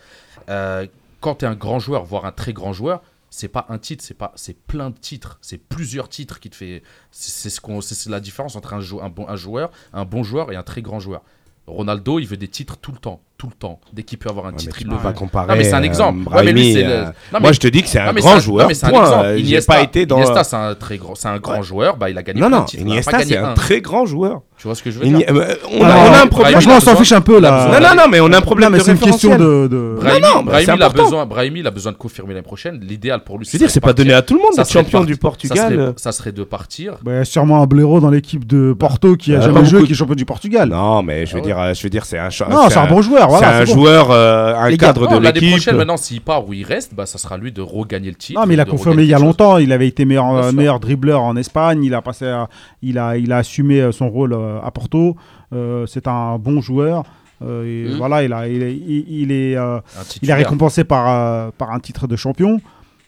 Euh, 0.49 0.87
quand 1.19 1.35
tu 1.35 1.45
es 1.45 1.47
un 1.47 1.53
grand 1.55 1.77
joueur, 1.77 2.03
voire 2.03 2.25
un 2.25 2.31
très 2.31 2.51
grand 2.51 2.73
joueur, 2.73 3.03
c'est 3.31 3.47
pas 3.47 3.65
un 3.69 3.79
titre, 3.79 4.03
c'est 4.03 4.13
pas, 4.13 4.33
c'est 4.35 4.53
plein 4.53 4.89
de 4.89 4.97
titres, 4.97 5.39
c'est 5.41 5.57
plusieurs 5.57 6.09
titres 6.09 6.39
qui 6.39 6.49
te 6.49 6.55
fait. 6.55 6.83
C'est 7.11 7.49
ce 7.49 7.61
qu'on, 7.61 7.79
c'est 7.79 7.95
c'est 7.95 8.09
la 8.09 8.19
différence 8.19 8.55
entre 8.57 8.73
un 8.73 9.09
bon, 9.09 9.27
un 9.27 9.35
joueur, 9.37 9.71
un 9.93 10.05
bon 10.05 10.21
joueur 10.21 10.51
et 10.51 10.57
un 10.57 10.63
très 10.63 10.81
grand 10.81 10.99
joueur. 10.99 11.23
Ronaldo, 11.65 12.19
il 12.19 12.27
veut 12.27 12.37
des 12.37 12.49
titres 12.49 12.77
tout 12.77 12.91
le 12.91 12.97
temps, 12.97 13.21
tout 13.41 13.47
le 13.47 13.53
temps. 13.57 13.79
Dès 13.91 14.03
qu'il 14.03 14.19
peut 14.19 14.29
avoir 14.29 14.45
un 14.45 14.49
Ouais, 14.51 14.55
titre, 14.57 14.75
il 14.81 14.87
le 14.87 14.95
pas 14.97 15.07
veut. 15.07 15.13
comparer. 15.15 15.47
Non, 15.47 15.55
mais 15.55 15.63
c'est 15.63 15.73
un 15.73 15.81
euh, 15.81 15.85
exemple. 15.85 16.29
Ouais, 16.31 16.43
mais 16.43 16.51
lui, 16.51 16.75
euh, 16.77 17.05
Non, 17.05 17.11
mais- 17.33 17.39
Moi 17.39 17.51
je 17.53 17.59
te 17.59 17.67
dis 17.67 17.81
que 17.81 17.89
c'est 17.89 17.97
un 17.99 18.13
Non, 18.13 18.19
grand 18.19 18.33
un- 18.35 18.39
joueur. 18.39 18.65
non, 18.65 18.67
mais 18.67 18.75
c'est 18.75 18.85
un 18.85 18.89
point. 18.91 19.23
J'ai 19.35 19.39
Iniesta, 19.41 19.73
pas 19.73 19.81
été 19.81 20.05
dans. 20.05 20.17
Iniesta, 20.17 20.43
c'est 20.43 20.55
un 20.55 20.75
très 20.75 20.97
grand, 20.99 21.15
c'est 21.15 21.27
un 21.27 21.39
grand 21.39 21.63
joueur. 21.63 21.97
Bah, 21.97 22.11
il 22.11 22.17
a 22.19 22.21
gagné 22.21 22.39
Non 22.39 22.49
non. 22.51 22.65
Il 22.71 22.83
pas 22.83 22.89
Iniesta 22.91 23.19
c'est 23.23 23.37
un 23.37 23.53
très 23.55 23.81
grand 23.81 24.05
joueur. 24.05 24.41
Tu 24.57 24.67
vois 24.67 24.75
ce 24.75 24.83
que 24.83 24.91
je 24.91 24.99
veux 24.99 25.05
Ini- 25.07 25.17
dire 25.17 25.25
euh, 25.31 25.55
On 25.73 25.83
Alors, 25.83 25.95
a 25.97 25.99
on 26.09 26.13
a 26.13 26.21
un 26.21 26.27
problème. 26.27 26.51
Franchement, 26.51 26.75
on 26.77 26.79
s'en 26.81 26.95
fiche 26.95 27.11
un 27.13 27.21
peu 27.21 27.37
il 27.37 27.41
là. 27.41 27.65
Non 27.73 27.79
non 27.79 27.95
non, 28.03 28.07
mais 28.11 28.19
on 28.19 28.31
a 28.31 28.37
un 28.37 28.41
problème 28.41 28.77
c'est 28.79 28.91
une 28.91 28.99
question 28.99 29.35
de. 29.35 29.67
Non, 29.71 30.19
non, 30.35 30.43
Brahimi, 30.43 30.73
il 30.75 30.83
a 30.83 30.89
besoin, 30.89 31.25
Brahimi, 31.25 31.59
il 31.61 31.67
a 31.67 31.71
besoin 31.71 31.91
de 31.93 31.97
confirmer 31.97 32.35
l'année 32.35 32.43
prochaine. 32.43 32.79
L'idéal 32.79 33.23
pour 33.23 33.39
lui, 33.39 33.45
Je 33.47 33.53
veux 33.53 33.57
dire, 33.57 33.71
c'est 33.71 33.79
pas 33.79 33.93
donné 33.93 34.13
à 34.13 34.21
tout 34.21 34.35
le 34.35 34.41
monde 34.41 34.51
champion 34.67 34.99
partir- 34.99 35.05
du 35.05 35.15
Portugal. 35.17 35.93
Ça 35.97 36.11
serait, 36.11 36.31
de 36.31 36.43
partir. 36.43 36.93
Bah, 37.01 37.11
il 37.13 37.15
y 37.15 37.19
a 37.21 37.25
sûrement 37.25 37.63
un 37.63 37.65
blaireau 37.65 37.99
dans 37.99 38.11
l'équipe 38.11 38.45
de 38.45 38.73
Porto 38.77 39.15
qui 39.15 39.33
a 39.33 39.41
jamais 39.41 39.65
joué, 39.65 39.83
qui 39.85 39.93
est 39.93 39.95
champion 39.95 40.13
du 40.13 40.25
Portugal. 40.25 40.69
Non, 40.69 41.01
mais 41.01 41.25
je 41.25 41.33
veux 41.33 41.41
Ah 41.43 41.45
dire, 41.45 41.73
je 41.73 41.81
veux 41.81 41.89
dire, 41.89 42.05
c'est 42.05 42.19
un. 42.19 42.29
Non, 42.49 42.69
c'est 42.69 42.77
un 42.77 42.85
bon 42.85 43.01
joueur. 43.01 43.30
C'est 43.39 43.45
un 43.45 43.63
bon. 43.65 43.73
joueur, 43.73 44.11
euh, 44.11 44.55
un 44.55 44.69
Les 44.69 44.77
gars, 44.77 44.87
cadre 44.87 45.09
Non, 45.09 45.17
de 45.19 45.23
L'année 45.23 45.39
l'équipe. 45.39 45.51
prochaine, 45.57 45.75
maintenant, 45.77 45.97
s'il 45.97 46.21
part 46.21 46.47
ou 46.47 46.53
il 46.53 46.63
reste, 46.63 46.93
bah, 46.95 47.05
ça 47.05 47.17
sera 47.17 47.37
lui 47.37 47.51
de 47.51 47.61
regagner 47.61 48.09
le 48.09 48.15
titre. 48.15 48.39
Non, 48.39 48.45
mais 48.47 48.53
il 48.55 48.59
a 48.59 48.65
de 48.65 48.69
confirmé 48.69 48.91
regagner 49.03 49.07
il 49.07 49.09
y 49.11 49.13
a 49.13 49.17
quelque 49.17 49.27
chose. 49.27 49.37
longtemps. 49.39 49.57
Il 49.57 49.71
avait 49.71 49.87
été 49.87 50.05
meilleur, 50.05 50.29
Bien 50.29 50.37
euh, 50.37 50.43
sûr. 50.49 50.53
meilleur 50.57 50.79
dribbleur 50.79 51.21
en 51.21 51.35
Espagne. 51.35 51.83
Il 51.83 51.93
a 51.93 52.01
passé, 52.01 52.25
à- 52.27 52.47
il 52.81 52.97
a, 52.97 53.17
il 53.17 53.31
a 53.31 53.37
assumé 53.37 53.81
euh, 53.81 53.91
son 53.91 54.09
rôle 54.09 54.33
euh, 54.33 54.59
à 54.63 54.71
Porto. 54.71 55.15
Euh, 55.53 55.85
c'est 55.87 56.07
un 56.07 56.37
bon 56.37 56.61
joueur. 56.61 57.03
Euh, 57.43 57.63
et 57.65 57.89
Mhm. 57.91 57.97
Voilà, 57.97 58.23
il 58.23 58.33
a, 58.33 58.47
il 58.47 58.61
est, 58.61 58.75
il, 58.75 59.05
il 59.09 59.31
est, 59.31 59.55
euh, 59.57 59.77
Un 59.77 59.81
il 59.97 60.01
est 60.01 60.05
titulaire. 60.09 60.37
récompensé 60.37 60.83
par, 60.83 61.09
euh, 61.09 61.49
par 61.57 61.71
un 61.71 61.79
titre 61.79 62.05
de 62.07 62.15
champion. 62.15 62.61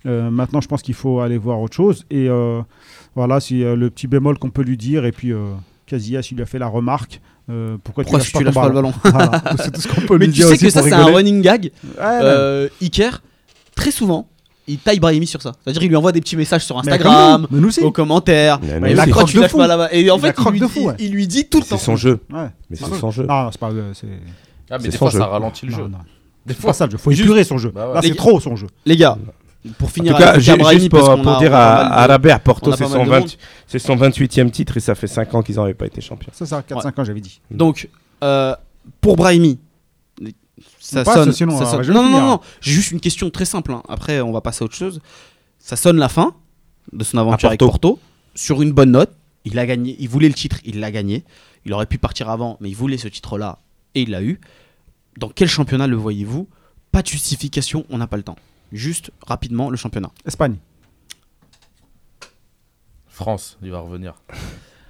Euh, 0.06 0.30
maintenant, 0.32 0.60
je 0.60 0.68
pense 0.68 0.82
qu'il 0.82 0.96
faut 0.96 1.20
aller 1.22 1.38
voir 1.38 1.62
autre 1.62 1.76
chose. 1.76 2.04
Et 2.12 2.28
euh, 2.30 2.60
voilà, 3.16 3.40
c'est 3.40 3.64
euh, 3.64 3.76
le 3.76 3.90
petit 3.90 4.08
bémol 4.08 4.38
qu'on 4.40 4.50
peut 4.50 4.64
lui 4.64 4.76
dire. 4.76 5.06
Et 5.06 5.12
puis, 5.12 5.32
euh, 5.32 5.52
Casillas, 5.86 6.28
il 6.32 6.36
lui 6.38 6.44
a 6.44 6.46
fait 6.46 6.60
la 6.60 6.68
remarque. 6.68 7.22
Euh, 7.50 7.78
pourquoi, 7.84 8.04
Pourquoi 8.04 8.20
tu 8.22 8.32
tu 8.32 8.44
lâches 8.44 8.54
pas 8.54 8.68
le 8.70 8.74
ballon 8.74 8.94
Voilà, 9.04 9.42
c'est 9.58 9.72
tout 9.72 9.82
ce 9.82 9.88
qu'on 9.88 10.02
peut 10.02 10.18
Mais 10.20 10.26
lui 10.28 10.34
tu 10.34 10.40
dire 10.40 10.48
sais 10.48 10.54
aussi 10.54 10.66
que 10.66 10.72
ça, 10.72 10.82
c'est 10.82 10.94
un 10.94 11.06
running 11.06 11.42
gag. 11.42 11.72
Ouais. 11.84 11.92
Euh, 12.00 12.70
Iker, 12.82 13.22
très 13.76 13.92
souvent, 13.92 14.28
il 14.68 14.78
taille 14.78 15.00
Brahimi 15.00 15.28
sur 15.28 15.42
ça. 15.42 15.52
C'est-à-dire, 15.64 15.84
il 15.84 15.90
lui 15.90 15.96
envoie 15.98 16.14
des 16.14 16.22
petits 16.22 16.38
messages 16.38 16.64
sur 16.66 16.76
Mais 16.76 16.80
Instagram, 16.82 17.42
nous, 17.42 17.48
mais 17.52 17.62
nous 17.62 17.68
aussi. 17.68 17.82
aux 17.82 17.92
commentaires. 17.92 18.60
Mais 18.64 18.80
Mais 18.80 18.94
la 18.94 19.08
croque 19.08 19.28
tu 19.28 19.36
de 19.36 19.42
lâches 19.42 19.52
fou. 19.52 19.58
pas 19.58 19.68
là-bas. 19.68 19.90
Et 19.92 20.10
en 20.10 20.18
fait, 20.20 20.34
il 20.46 20.52
lui, 20.52 20.60
de 20.62 20.68
fou, 20.68 20.86
ouais. 20.88 20.96
il 21.00 21.12
lui 21.12 21.28
dit 21.28 21.46
tout 21.50 21.60
le 21.60 21.66
temps. 21.66 21.78
C'est 21.78 21.84
son 21.86 21.98
jeu. 21.98 22.20
Ouais. 22.32 22.48
Mais 22.70 22.78
C'est 22.78 22.86
c'est 22.86 22.96
son 23.00 23.12
jeu. 23.12 23.26
Non, 23.26 23.44
non, 23.44 23.52
c'est 23.52 23.60
pas. 23.60 23.72
euh, 23.72 23.92
c'est 23.94 24.08
Ah, 24.72 24.78
mais 24.82 24.88
des 24.88 24.98
fois, 24.98 25.10
jeu. 25.10 25.20
ça 25.20 25.26
ralentit 25.26 25.66
le 25.66 25.72
non, 25.74 25.78
jeu. 25.80 25.88
non. 25.90 25.98
Des 26.46 26.54
fois, 26.54 26.70
pas 26.70 26.74
ça 26.74 26.86
le 26.86 26.92
jeu. 26.92 26.98
Faut 26.98 27.12
épurer 27.12 27.44
son 27.44 27.58
jeu. 27.58 27.72
Bah 27.76 27.90
ouais. 27.90 27.94
Là, 27.96 28.02
c'est 28.02 28.16
trop 28.16 28.40
son 28.40 28.56
jeu. 28.56 28.68
Les 28.86 28.96
gars, 28.96 29.18
pour 29.78 29.88
En 29.88 29.92
finir 29.92 30.14
tout 30.16 30.22
cas, 30.22 30.30
avec 30.32 30.42
ju- 30.42 30.58
Brahimi, 30.58 30.80
juste 30.82 30.92
pour, 30.92 31.06
qu'on 31.08 31.22
pour 31.24 31.36
a- 31.36 31.40
dire 31.40 31.56
à, 31.56 32.08
de- 32.18 32.30
à 32.30 32.40
Porto, 32.40 32.72
a 32.74 32.78
c'est 32.78 32.86
son, 32.86 33.04
de 33.06 33.10
20 33.10 33.20
monde. 33.20 33.30
c'est 33.68 33.80
son 33.80 33.96
28e 33.96 34.50
titre 34.52 34.76
et 34.78 34.80
ça 34.80 34.94
fait 34.96 35.08
5 35.08 35.34
ans 35.36 35.42
qu'ils 35.42 35.56
n'avaient 35.56 35.74
pas 35.74 35.86
été 35.86 36.02
champions. 36.02 36.32
C'est 36.34 36.46
ça, 36.46 36.62
4-5 36.62 37.00
ans, 37.00 37.04
j'avais 37.04 37.22
dit. 37.22 37.40
Donc, 37.50 37.90
euh, 38.24 38.56
pour 39.02 39.16
Brahimi, 39.16 39.60
ça 40.80 41.04
Passe, 41.04 41.14
sonne. 41.16 41.32
sinon, 41.34 41.58
ça 41.58 41.78
Non, 41.78 41.84
non, 41.94 42.02
non, 42.04 42.08
finir. 42.10 42.22
non. 42.22 42.40
J'ai 42.62 42.72
juste 42.74 42.92
une 42.92 43.00
question 43.00 43.30
très 43.30 43.46
simple. 43.46 43.72
hein. 43.72 43.82
Après, 43.88 44.22
on 44.22 44.32
va 44.32 44.42
passer 44.42 44.64
à 44.64 44.66
autre 44.66 44.76
chose. 44.76 45.00
Ça 45.60 45.76
sonne 45.76 45.98
la 45.98 46.10
fin 46.10 46.36
de 46.92 47.04
son 47.04 47.18
aventure 47.18 47.48
avec 47.48 47.60
Porto. 47.60 47.72
Porto 47.96 48.00
sur 48.36 48.62
une 48.62 48.72
bonne 48.74 48.92
note. 48.92 49.12
Il 49.46 49.58
a 49.60 49.66
gagné. 49.66 49.96
Il 50.00 50.10
voulait 50.10 50.28
le 50.28 50.34
titre. 50.34 50.58
Il 50.66 50.80
l'a 50.80 50.92
gagné. 50.92 51.24
Il 51.66 51.74
aurait 51.74 51.86
pu 51.86 51.98
partir 51.98 52.30
avant, 52.30 52.58
mais 52.60 52.70
il 52.70 52.76
voulait 52.76 52.98
ce 52.98 53.08
titre-là 53.08 53.60
et 53.96 54.02
il 54.02 54.12
l'a 54.12 54.22
eu. 54.22 54.40
Dans 55.18 55.30
quel 55.30 55.48
championnat 55.48 55.88
le 55.88 55.96
voyez-vous? 55.96 56.48
Pas 56.92 57.02
de 57.02 57.08
justification. 57.08 57.86
On 57.90 57.98
n'a 57.98 58.08
pas 58.08 58.18
le 58.18 58.24
temps. 58.24 58.36
Juste 58.74 59.12
rapidement 59.26 59.70
le 59.70 59.78
championnat. 59.78 60.12
Espagne. 60.26 60.56
France, 63.08 63.58
il 63.62 63.70
va 63.72 63.80
revenir. 63.80 64.16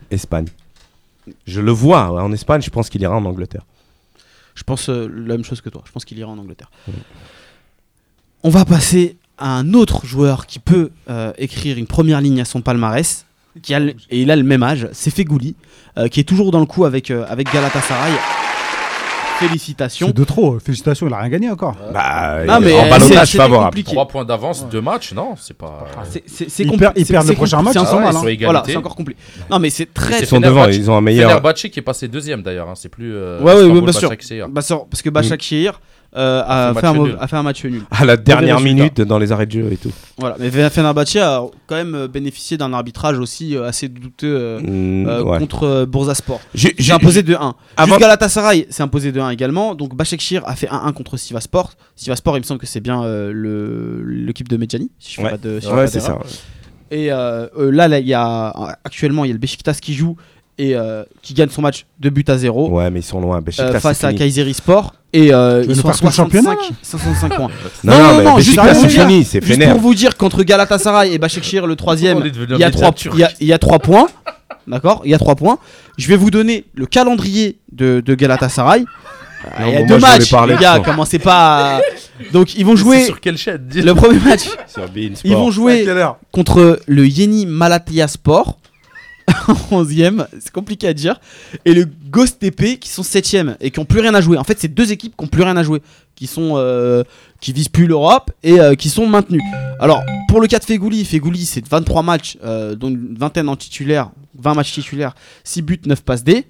Espagne. 0.09 0.45
Je 1.45 1.61
le 1.61 1.71
vois 1.71 2.11
en 2.23 2.31
Espagne, 2.31 2.61
je 2.61 2.69
pense 2.69 2.89
qu'il 2.89 3.01
ira 3.01 3.15
en 3.15 3.25
Angleterre. 3.25 3.65
Je 4.55 4.63
pense 4.63 4.89
euh, 4.89 5.07
la 5.07 5.35
même 5.35 5.43
chose 5.43 5.61
que 5.61 5.69
toi. 5.69 5.81
Je 5.85 5.91
pense 5.91 6.05
qu'il 6.05 6.17
ira 6.17 6.31
en 6.31 6.37
Angleterre. 6.37 6.71
On 8.43 8.49
va 8.49 8.65
passer 8.65 9.17
à 9.37 9.57
un 9.57 9.73
autre 9.73 10.05
joueur 10.05 10.45
qui 10.45 10.59
peut 10.59 10.91
euh, 11.09 11.33
écrire 11.37 11.77
une 11.77 11.87
première 11.87 12.21
ligne 12.21 12.39
à 12.41 12.45
son 12.45 12.61
palmarès. 12.61 13.25
Qui 13.61 13.73
a 13.73 13.79
le- 13.79 13.95
et 14.09 14.21
il 14.21 14.31
a 14.31 14.35
le 14.35 14.43
même 14.43 14.63
âge, 14.63 14.87
c'est 14.93 15.11
Fegouli, 15.11 15.55
euh, 15.97 16.07
qui 16.07 16.19
est 16.19 16.23
toujours 16.23 16.51
dans 16.51 16.59
le 16.59 16.65
coup 16.65 16.85
avec, 16.85 17.11
euh, 17.11 17.25
avec 17.29 17.51
Galatasaray. 17.53 18.13
Félicitations. 19.47 20.07
C'est 20.07 20.15
de 20.15 20.23
trop. 20.23 20.59
Félicitations, 20.59 21.07
il 21.07 21.13
a 21.13 21.17
rien 21.19 21.29
gagné 21.29 21.49
encore. 21.49 21.75
Bah, 21.93 22.43
Non, 22.45 22.59
mais, 22.61 22.73
en 22.79 22.85
euh, 22.85 22.89
ballonnage 22.89 23.31
c'est- 23.31 23.37
favorable. 23.37 23.69
compliqué. 23.71 23.91
3 23.91 24.07
points 24.07 24.25
d'avance, 24.25 24.65
2 24.69 24.81
matchs, 24.81 25.13
non, 25.13 25.35
c'est 25.39 25.55
pas. 25.57 25.85
C'est- 26.09 26.23
c'est 26.49 26.63
Ils 26.63 26.77
perdent- 26.77 27.27
le 27.27 27.33
prochain 27.33 27.61
match, 27.61 27.73
c'est 27.73 27.81
ils 27.81 27.85
sont 27.87 27.99
mal, 27.99 28.15
hein. 28.15 28.21
Ils 28.25 28.37
sont 28.37 28.43
Voilà, 28.45 28.63
c'est 28.65 28.75
encore 28.75 28.95
compliqué. 28.95 29.19
Non, 29.51 29.59
mais 29.59 29.69
c'est 29.69 29.93
très. 29.93 30.19
Ils 30.21 30.27
sont 30.27 30.39
devant, 30.39 30.67
ils 30.67 30.89
ont 30.89 30.95
un 30.97 31.01
meilleur. 31.01 31.29
Fenerbahçe 31.29 31.69
qui 31.69 31.79
est 31.79 31.83
passé 31.83 32.07
deuxième 32.07 32.41
d'ailleurs, 32.41 32.69
hein, 32.69 32.75
c'est 32.75 32.89
plus. 32.89 33.13
euh, 33.15 33.41
Ouais, 33.41 33.53
ouais, 33.53 33.81
bien 33.81 33.91
sûr. 33.91 34.09
Başakşehir. 34.09 34.47
Bah, 34.49 34.61
parce 34.89 35.01
que 35.01 35.09
Başakşehir 35.09 35.73
euh, 36.15 36.43
a, 36.45 36.73
fait 36.75 36.85
un 36.85 36.93
match 36.93 37.03
nul. 37.03 37.17
a 37.19 37.27
fait 37.27 37.35
un 37.35 37.43
match 37.43 37.65
nul. 37.65 37.81
À 37.89 38.05
la 38.05 38.17
dernière 38.17 38.59
minute 38.59 39.01
dans 39.01 39.17
les 39.17 39.31
arrêts 39.31 39.45
de 39.47 39.51
jeu 39.51 39.71
et 39.71 39.77
tout. 39.77 39.91
Voilà, 40.17 40.35
mais 40.39 40.51
Fenerbahçe 40.69 41.15
a 41.17 41.43
quand 41.65 41.75
même 41.75 41.95
euh, 41.95 42.07
bénéficié 42.07 42.55
d'un 42.57 42.71
arbitrage 42.73 43.17
aussi 43.17 43.55
euh, 43.57 43.65
assez 43.67 43.89
douteux 43.89 44.35
euh, 44.35 44.59
Mm, 44.61 45.07
euh, 45.07 45.23
ouais. 45.23 45.39
contre 45.39 45.85
Bursaspor. 45.85 46.39
J'ai- 46.53 46.75
imposé 46.91 47.23
de 47.23 47.33
1. 47.35 47.55
Avant- 47.77 47.97
Galatasaray 47.97 48.67
s'est 48.69 48.83
imposé 48.83 49.11
de 49.11 49.19
1 49.19 49.31
également. 49.31 49.73
Donc 49.75 49.95
Başakşehir 49.95 50.43
a 50.45 50.55
fait 50.55 50.67
1-1 50.69 50.93
contre 50.93 51.17
Sivaspor. 51.17 51.73
Sivaspor, 51.95 52.37
il 52.37 52.41
me 52.41 52.45
semble 52.45 52.59
que 52.59 52.67
c'est 52.67 52.79
bien 52.81 53.01
l'équipe 54.05 54.47
de 54.49 54.57
Medjani. 54.57 54.91
Si 54.99 55.11
je 55.13 55.15
fais 55.17 55.23
Ouais. 55.23 55.31
pas 55.31 55.37
de, 55.37 55.59
si 55.59 55.67
Ouais, 55.67 55.87
c'est 55.87 55.99
ça. 55.99 56.19
Et 56.91 57.07
là, 57.07 57.49
là, 57.87 57.99
y 57.99 58.13
a 58.13 58.49
actuellement 58.83 59.25
il 59.25 59.29
y 59.29 59.31
a 59.31 59.33
le 59.33 59.39
Besiktas 59.39 59.79
qui 59.81 59.93
joue 59.95 60.15
et 60.57 60.75
euh, 60.75 61.03
qui 61.21 61.33
gagne 61.33 61.49
son 61.49 61.61
match 61.61 61.85
de 61.99 62.09
but 62.09 62.29
à 62.29 62.37
0 62.37 62.69
Ouais, 62.69 62.89
mais 62.91 62.99
ils 62.99 63.03
sont 63.03 63.19
loin. 63.19 63.41
Beşiktaş, 63.41 63.81
face 63.81 63.97
c'est 63.97 64.05
à 64.05 64.09
fini. 64.09 64.19
Kayserispor 64.19 64.93
et 65.11 65.33
euh, 65.33 65.63
ils 65.67 65.75
sont 65.75 65.89
à 65.89 65.93
faire 65.93 65.99
tout 65.99 66.05
le 66.05 66.11
65, 66.11 66.11
championnat, 66.11 66.55
65 66.83 67.35
points. 67.35 67.49
Non, 67.83 67.93
Non, 67.93 68.13
non, 68.17 68.23
non, 68.23 68.39
juste 68.39 68.59
c'est 68.61 68.73
vous 68.73 68.85
dire- 68.87 69.01
fini, 69.07 69.23
c'est 69.23 69.43
Juste 69.45 69.69
pour 69.69 69.79
vous 69.79 69.93
dire 69.95 70.15
qu'entre 70.17 70.43
Galatasaray 70.43 71.13
et 71.13 71.17
Başakşehir 71.17 71.65
le 71.67 71.75
troisième, 71.75 72.23
il 72.25 72.57
y 72.59 72.63
a 72.63 72.67
un 72.67 72.71
3 72.71 72.91
média 72.91 73.11
il 73.13 73.19
y 73.19 73.23
a, 73.23 73.31
il 73.41 73.47
y 73.47 73.53
a 73.53 73.57
trois 73.57 73.79
points. 73.79 74.07
D'accord 74.67 75.01
Il 75.05 75.11
y 75.11 75.13
a 75.13 75.17
3 75.19 75.35
points. 75.35 75.57
Je 75.97 76.07
vais 76.07 76.15
vous 76.15 76.31
donner 76.31 76.65
le 76.73 76.85
calendrier 76.85 77.57
de, 77.71 78.01
de 78.05 78.15
Galatasaray. 78.15 78.85
Il 79.59 79.69
y 79.69 79.75
a 79.75 79.79
bon, 79.81 79.87
deux 79.87 79.99
matchs, 79.99 80.31
parler 80.31 80.53
les 80.55 80.59
gars, 80.61 80.75
ça. 80.75 80.79
commencez 80.79 81.19
pas 81.19 81.75
à... 81.77 81.81
Donc 82.31 82.55
ils 82.55 82.65
vont 82.65 82.77
jouer 82.77 83.03
sur 83.03 83.19
quelle 83.19 83.37
chaîne 83.37 83.67
le 83.75 83.93
premier 83.93 84.19
match. 84.19 84.43
Sur 84.67 84.83
Ils 84.95 85.09
vont 85.33 85.51
Sport. 85.51 85.51
jouer 85.51 85.85
contre 86.31 86.79
le 86.87 87.05
Yeni 87.07 87.45
Malatya 87.45 88.07
Sport. 88.07 88.57
11e, 89.71 90.27
c'est 90.39 90.51
compliqué 90.51 90.87
à 90.87 90.93
dire. 90.93 91.19
Et 91.65 91.73
le 91.73 91.87
Ghost 92.09 92.39
TP 92.39 92.79
qui 92.79 92.89
sont 92.89 93.01
7e 93.01 93.55
et 93.59 93.71
qui 93.71 93.79
ont 93.79 93.85
plus 93.85 93.99
rien 93.99 94.13
à 94.13 94.21
jouer. 94.21 94.37
En 94.37 94.43
fait, 94.43 94.59
c'est 94.59 94.67
deux 94.67 94.91
équipes 94.91 95.15
qui 95.17 95.23
ont 95.23 95.27
plus 95.27 95.43
rien 95.43 95.57
à 95.57 95.63
jouer. 95.63 95.81
Qui 96.15 96.27
sont 96.27 96.53
euh, 96.55 97.03
qui 97.41 97.53
visent 97.53 97.69
plus 97.69 97.87
l'Europe 97.87 98.31
et 98.43 98.59
euh, 98.59 98.75
qui 98.75 98.89
sont 98.89 99.07
maintenues. 99.07 99.41
Alors, 99.79 100.03
pour 100.29 100.41
le 100.41 100.47
cas 100.47 100.59
de 100.59 100.63
Fegouli, 100.63 101.03
Fegouli 101.05 101.45
c'est 101.45 101.67
23 101.67 102.03
matchs, 102.03 102.37
euh, 102.43 102.75
dont 102.75 102.89
une 102.89 103.15
vingtaine 103.17 103.49
en 103.49 103.55
titulaire, 103.55 104.11
20 104.37 104.53
matchs 104.53 104.73
titulaires, 104.73 105.15
6 105.43 105.61
buts, 105.63 105.81
9 105.85 106.03
passes 106.03 106.23
D. 106.23 106.45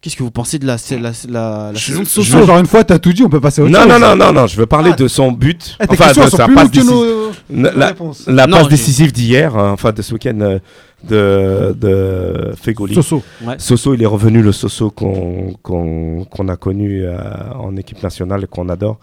Qu'est-ce 0.00 0.14
que 0.16 0.22
vous 0.22 0.30
pensez 0.30 0.60
de 0.60 0.66
la, 0.66 0.76
la, 0.92 0.96
la, 0.96 1.10
la 1.28 1.72
Je- 1.74 1.86
saison 1.86 2.02
de 2.02 2.06
Soso 2.06 2.38
Encore 2.38 2.58
une 2.58 2.66
fois, 2.66 2.84
t'as 2.84 3.00
tout 3.00 3.12
dit, 3.12 3.24
on 3.24 3.28
peut 3.28 3.40
passer 3.40 3.62
au 3.62 3.68
Non, 3.68 3.84
non, 3.84 3.98
non, 3.98 4.14
non, 4.14 4.32
non, 4.32 4.46
je 4.46 4.56
veux 4.56 4.66
parler 4.66 4.92
de 4.92 5.08
son 5.08 5.32
but. 5.32 5.76
Eh, 5.80 5.86
Enfin, 5.88 6.12
de 6.12 6.30
sa 6.30 6.46
passe 6.46 6.70
décisive. 6.70 6.92
nos 6.94 7.30
La-. 7.50 7.94
La 8.28 8.46
Non, 8.46 8.58
passe 8.58 8.68
décisive 8.68 9.10
d'hier, 9.12 9.56
euh, 9.58 9.70
enfin 9.70 9.90
de 9.90 10.00
ce 10.02 10.12
week-end 10.12 10.38
euh, 10.40 10.58
de, 11.02 11.74
de 11.76 12.52
Fegoli. 12.62 12.94
Soso. 12.94 13.24
Soso, 13.58 13.94
il 13.94 14.02
est 14.02 14.06
revenu 14.06 14.40
le 14.40 14.52
Soso 14.52 14.92
qu'on 14.92 15.54
qu'on 15.62 16.24
qu'on 16.26 16.46
a 16.48 16.56
connu 16.56 17.02
euh, 17.04 17.18
en 17.58 17.76
équipe 17.76 18.00
nationale 18.00 18.44
et 18.44 18.46
qu'on 18.46 18.68
adore. 18.68 19.00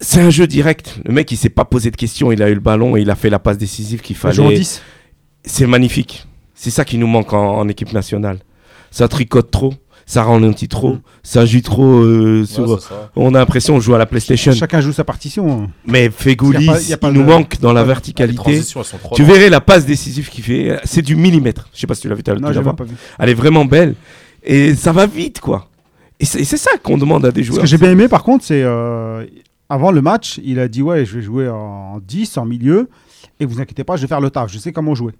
C'est 0.00 0.20
un 0.20 0.30
jeu 0.30 0.46
direct. 0.46 0.96
Le 1.04 1.12
mec, 1.12 1.30
il 1.32 1.36
s'est 1.36 1.48
pas 1.48 1.64
posé 1.64 1.90
de 1.90 1.96
questions. 1.96 2.30
Il 2.30 2.40
a 2.40 2.48
eu 2.50 2.54
le 2.54 2.60
ballon 2.60 2.96
et 2.96 3.00
il 3.00 3.10
a 3.10 3.16
fait 3.16 3.30
la 3.30 3.38
passe 3.40 3.58
décisive 3.58 4.00
qu'il 4.00 4.14
fallait. 4.16 4.54
10. 4.56 4.80
C'est 5.44 5.66
magnifique. 5.66 6.26
C'est 6.54 6.70
ça 6.70 6.84
qui 6.84 6.98
nous 6.98 7.06
manque 7.08 7.32
en, 7.32 7.58
en 7.58 7.68
équipe 7.68 7.92
nationale. 7.92 8.38
Ça 8.94 9.08
tricote 9.08 9.50
trop, 9.50 9.74
ça 10.06 10.22
ralentit 10.22 10.68
trop, 10.68 10.92
Mm. 10.94 11.00
ça 11.24 11.44
joue 11.46 11.60
trop. 11.62 12.00
euh, 12.02 12.44
sur- 12.46 12.68
Ouais, 12.68 12.76
c'est 12.80 12.88
ça. 12.90 13.10
On 13.16 13.34
a 13.34 13.38
l'impression 13.38 13.74
de 13.76 13.80
jouer 13.82 13.96
à 13.96 13.98
la 13.98 14.06
PlayStation. 14.06 14.52
Chacun 14.52 14.80
joue 14.80 14.92
sa 14.92 15.02
partition. 15.02 15.68
Mais 15.84 16.10
Fegoulis, 16.10 16.66
il 16.88 16.96
de- 16.96 17.10
nous 17.10 17.24
manque 17.24 17.58
dans 17.60 17.72
la 17.72 17.82
verticalité. 17.82 18.60
Tu 19.14 19.24
verrais 19.24 19.50
la 19.50 19.60
passe 19.60 19.84
décisive 19.84 20.28
qu'il 20.30 20.44
fait, 20.44 20.78
c'est 20.84 21.02
du 21.02 21.16
millimètre. 21.16 21.68
Je 21.74 21.80
sais 21.80 21.86
pas 21.88 21.94
si 21.96 22.02
tu 22.02 22.08
l'as 22.08 22.14
vu, 22.14 22.22
même 22.68 22.76
pas 22.76 22.84
vu. 22.84 22.94
Elle 23.18 23.30
est 23.30 23.34
vraiment 23.34 23.64
belle 23.64 23.94
et 24.44 24.74
ça 24.76 24.92
va 24.92 25.06
vite 25.06 25.40
quoi. 25.40 25.68
Et 26.20 26.24
c'est 26.24 26.44
ça 26.44 26.70
qu'on 26.82 26.96
demande 26.96 27.26
à 27.26 27.32
des 27.32 27.42
Ce 27.42 27.48
joueurs. 27.48 27.60
que 27.62 27.66
j'ai 27.66 27.78
bien 27.78 27.90
aimé, 27.90 28.06
par 28.06 28.22
contre, 28.22 28.44
c'est 28.44 28.62
euh, 28.62 29.26
avant 29.68 29.90
le 29.90 30.00
match, 30.02 30.38
il 30.44 30.60
a 30.60 30.68
dit 30.68 30.82
Ouais, 30.82 31.04
je 31.04 31.16
vais 31.16 31.22
jouer 31.22 31.48
en 31.48 31.98
10, 32.06 32.38
en 32.38 32.44
milieu, 32.44 32.88
et 33.40 33.44
vous 33.46 33.60
inquiétez 33.60 33.82
pas, 33.82 33.96
je 33.96 34.02
vais 34.02 34.06
faire 34.08 34.20
le 34.20 34.30
taf, 34.30 34.52
je 34.52 34.58
sais 34.58 34.70
comment 34.72 34.94
jouer. 34.94 35.12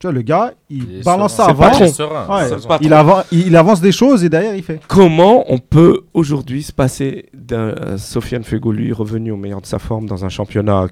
Tu 0.00 0.06
vois, 0.06 0.12
le 0.14 0.22
gars, 0.22 0.54
il 0.70 1.00
Et 1.00 1.02
balance 1.02 1.34
ça 1.34 1.44
avant. 1.44 1.62
Ouais, 1.68 2.48
il, 2.80 2.90
avan- 2.94 3.22
il 3.32 3.54
avance 3.54 3.82
des 3.82 3.92
choses 3.92 4.24
et 4.24 4.30
derrière 4.30 4.54
il 4.56 4.62
fait. 4.62 4.80
Comment 4.88 5.44
on 5.52 5.58
peut 5.58 6.00
aujourd'hui 6.14 6.62
se 6.62 6.72
passer 6.72 7.26
d'un 7.34 7.74
euh, 7.78 7.98
Sofiane 7.98 8.42
Fegoli 8.42 8.92
revenu 8.92 9.30
au 9.30 9.36
meilleur 9.36 9.60
de 9.60 9.66
sa 9.66 9.78
forme 9.78 10.06
dans 10.06 10.24
un 10.24 10.30
championnat 10.30 10.86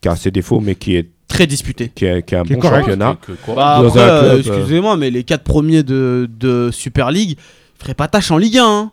qui 0.00 0.08
a 0.08 0.16
ses 0.16 0.32
défauts 0.32 0.58
mais 0.60 0.74
qui 0.74 0.96
est 0.96 1.08
Très 1.28 1.46
disputé. 1.46 1.90
qui 1.94 2.04
est, 2.06 2.22
qui 2.24 2.34
est 2.34 2.38
un 2.38 2.42
Qui 2.44 2.54
bon 2.54 2.60
correct. 2.60 2.80
championnat. 2.82 3.16
Bah, 3.56 3.80
euh, 3.80 3.90
euh, 3.96 4.38
excusez-moi, 4.38 4.96
mais 4.96 5.10
les 5.10 5.22
4 5.24 5.42
premiers 5.42 5.82
de, 5.84 6.28
de 6.38 6.70
Super 6.72 7.10
League 7.12 7.38
feraient 7.78 7.94
pas 7.94 8.08
tâche 8.08 8.30
en 8.32 8.36
Ligue 8.36 8.58
1. 8.58 8.64
hein. 8.64 8.90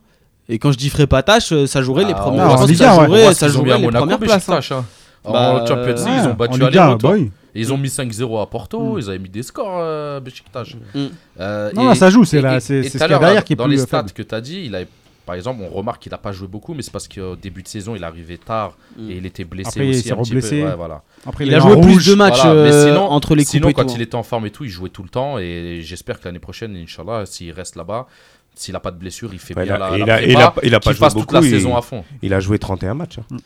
Et 0.49 0.57
quand 0.59 0.71
je 0.71 0.77
dis 0.77 0.89
ferait 0.89 1.07
pas 1.07 1.23
tâche, 1.23 1.51
ça 1.65 1.81
jouerait 1.81 2.05
les 2.05 2.13
Ah, 2.15 2.23
que 2.63 2.67
Ligue 2.67 2.77
ça 2.77 2.93
1, 2.93 2.95
ouais. 2.95 3.01
On 3.01 3.05
jouerait, 3.07 3.33
ça 3.33 3.47
qu'ils 3.47 3.57
ont 3.57 3.63
mis 3.63 3.65
jouerait 3.69 3.71
à 3.71 3.77
les 3.79 3.85
Monaco, 3.85 4.03
premières 4.07 4.19
places. 4.19 4.49
hein. 4.71 4.85
Hein. 5.25 5.31
Bah, 5.31 5.53
En 5.63 5.65
Champions 5.67 5.85
League, 5.85 5.97
ouais, 5.97 6.13
ils 6.23 6.27
ont 6.29 6.33
battu 6.33 6.59
Ligue 6.59 7.40
aller 7.55 7.63
1, 7.65 7.67
retour. 7.67 7.69
oui. 7.69 7.69
Ils 7.69 7.73
ont 7.73 7.77
mis 7.77 7.89
5-0 7.89 8.41
à 8.41 8.45
Porto, 8.47 8.97
ils 8.99 9.09
avaient 9.09 9.19
mis 9.19 9.29
des 9.29 9.43
scores, 9.43 9.79
euh, 9.81 10.19
Beşiktaş. 10.19 10.75
Mm. 10.95 10.99
Euh, 11.39 11.71
Non, 11.75 11.93
ça 11.95 12.09
joue, 12.09 12.25
c'est 12.25 12.41
ce 12.41 12.45
à 12.45 12.59
qu'il 12.59 12.99
y 12.99 13.03
a 13.03 13.19
derrière 13.19 13.43
qui 13.43 13.53
est 13.53 13.55
Dans 13.55 13.65
plus, 13.65 13.75
les 13.75 13.81
euh, 13.81 13.85
stats 13.85 13.97
faible. 13.99 14.11
que 14.11 14.21
tu 14.23 14.35
as 14.35 14.41
dit, 14.41 14.63
il 14.65 14.75
a, 14.75 14.79
par 15.25 15.35
exemple, 15.35 15.61
on 15.63 15.69
remarque 15.73 16.01
qu'il 16.03 16.11
n'a 16.11 16.17
pas 16.17 16.31
joué 16.31 16.47
beaucoup, 16.47 16.73
mais 16.73 16.81
c'est 16.81 16.91
parce 16.91 17.07
qu'au 17.07 17.35
début 17.35 17.61
de 17.63 17.67
saison, 17.67 17.95
il 17.95 18.03
arrivait 18.03 18.37
tard 18.37 18.75
Mm. 18.97 19.11
et 19.11 19.15
il 19.17 19.25
était 19.25 19.43
blessé 19.45 19.69
Après, 19.69 19.85
il 19.87 19.89
aussi 19.91 20.01
s'est 20.01 20.11
un 20.13 20.17
petit 20.17 20.31
peu. 20.31 20.37
reblessé. 20.37 20.63
Ouais, 20.63 20.75
voilà. 20.75 21.03
Après, 21.25 21.45
Il 21.45 21.53
a 21.53 21.59
joué 21.59 21.79
plus 21.81 22.05
de 22.05 22.15
matchs 22.15 22.41
Voilà, 22.41 22.63
mais 22.63 22.71
euh, 22.71 22.87
sinon- 22.87 23.05
entre 23.09 23.35
les 23.35 23.43
coupes 23.43 23.51
Sinon, 23.51 23.69
et 23.69 23.73
quand 23.73 23.85
tout, 23.85 23.93
il 23.95 23.99
hein. 23.99 24.03
était 24.03 24.15
en 24.15 24.23
forme 24.23 24.45
et 24.47 24.51
tout, 24.51 24.63
il 24.63 24.69
jouait 24.69 24.89
tout 24.89 25.03
le 25.03 25.09
temps. 25.09 25.37
Et 25.37 25.81
j'espère 25.83 26.19
que 26.19 26.25
l'année 26.25 26.39
prochaine, 26.39 26.75
Inch'Allah, 26.75 27.25
s'il 27.25 27.51
reste 27.51 27.75
là-bas, 27.75 28.07
s'il 28.55 28.73
n'a 28.73 28.79
pas 28.81 28.91
de 28.91 28.97
blessure, 28.97 29.29
il 29.33 29.39
fait 29.39 29.55
Ouais, 29.55 29.63
bien 29.65 29.75
il 29.77 29.81
a- 29.81 29.89
la, 29.91 29.97
il 29.97 30.05
la 30.05 30.13
a- 30.13 30.17
prépa, 30.17 30.27
il 30.27 30.35
a- 30.41 30.53
il 30.67 30.75
a 30.75 30.79
pas 30.79 30.89
qu'il 30.91 30.97
joué 30.97 31.05
fasse 31.05 31.13
toute 31.13 31.31
la 31.31 31.39
il- 31.41 31.49
saison 31.49 31.75
à 31.77 31.81
fond. 31.81 32.03
Il 32.21 32.33
a 32.33 32.39
joué 32.39 32.59
31 32.59 32.93
matchs. 32.95 33.19
hein. 33.19 33.37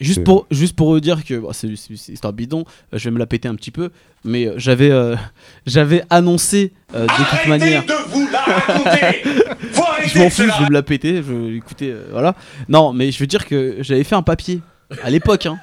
Juste 0.00 0.24
pour, 0.24 0.46
juste 0.50 0.74
pour 0.76 0.90
vous 0.92 1.00
dire 1.00 1.24
que 1.24 1.34
bon, 1.38 1.52
c'est 1.52 1.74
c'est- 1.76 1.96
c'est 1.96 2.12
histoire 2.12 2.32
bidon, 2.32 2.64
euh, 2.92 2.98
je 2.98 3.04
vais 3.04 3.10
me 3.12 3.18
la 3.18 3.26
péter 3.26 3.48
un 3.48 3.54
petit 3.54 3.70
peu, 3.70 3.90
mais 4.24 4.46
euh, 4.46 4.54
j'avais 4.56 4.90
euh, 4.90 5.14
j'avais 5.66 6.02
annoncé 6.10 6.72
euh, 6.94 7.06
de 7.06 7.30
toute 7.38 7.46
manière. 7.48 7.84
je 10.06 10.18
m'en 10.18 10.30
fous, 10.30 10.42
je 10.42 10.62
vais 10.62 10.68
me 10.68 10.72
la 10.74 10.82
péter. 10.82 11.22
Je, 11.22 11.56
écoutez, 11.56 11.90
euh, 11.92 12.08
voilà. 12.10 12.34
Non, 12.68 12.92
mais 12.92 13.10
je 13.12 13.18
veux 13.18 13.26
dire 13.26 13.46
que 13.46 13.76
j'avais 13.80 14.04
fait 14.04 14.14
un 14.16 14.22
papier 14.22 14.60
à 15.02 15.10
l'époque, 15.10 15.46
hein, 15.46 15.58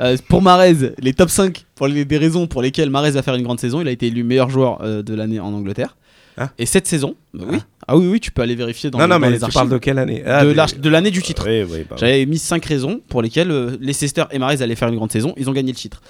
Euh, 0.00 0.16
pour 0.28 0.42
Marez, 0.42 0.74
les 0.98 1.12
top 1.14 1.30
5, 1.30 1.64
pour 1.76 1.86
les, 1.86 2.04
des 2.04 2.18
raisons 2.18 2.48
pour 2.48 2.62
lesquelles 2.62 2.90
Marez 2.90 3.12
va 3.12 3.22
faire 3.22 3.36
une 3.36 3.44
grande 3.44 3.60
saison, 3.60 3.80
il 3.80 3.86
a 3.86 3.92
été 3.92 4.08
élu 4.08 4.24
meilleur 4.24 4.50
joueur 4.50 4.80
euh, 4.82 5.02
de 5.04 5.14
l'année 5.14 5.38
en 5.38 5.52
Angleterre. 5.54 5.96
Ah. 6.36 6.50
Et 6.58 6.66
cette 6.66 6.86
saison, 6.86 7.14
bah 7.32 7.44
oui. 7.48 7.58
Ah 7.86 7.96
oui, 7.96 8.06
oui, 8.08 8.18
tu 8.20 8.30
peux 8.30 8.42
aller 8.42 8.54
vérifier 8.56 8.90
dans, 8.90 8.98
non, 8.98 9.04
les- 9.04 9.08
non, 9.10 9.14
dans 9.16 9.20
mais 9.20 9.30
les 9.32 9.38
tu 9.38 9.44
archives 9.44 9.54
parles 9.54 9.68
de 9.68 9.78
quelle 9.78 9.98
année 9.98 10.22
Ah, 10.26 10.44
de 10.44 10.88
l'année 10.88 11.10
du 11.10 11.22
titre. 11.22 11.46
Oui, 11.46 11.62
oui, 11.62 11.78
bah 11.88 11.90
oui. 11.92 11.96
J'avais 12.00 12.26
mis 12.26 12.38
5 12.38 12.64
raisons 12.64 13.00
pour 13.08 13.22
lesquelles 13.22 13.50
euh, 13.50 13.76
Leicester 13.80 14.24
et 14.32 14.38
Marez 14.38 14.62
allaient 14.62 14.74
faire 14.74 14.88
une 14.88 14.96
grande 14.96 15.12
saison. 15.12 15.32
Ils 15.36 15.48
ont 15.48 15.52
gagné 15.52 15.70
le 15.72 15.76
titre. 15.76 16.00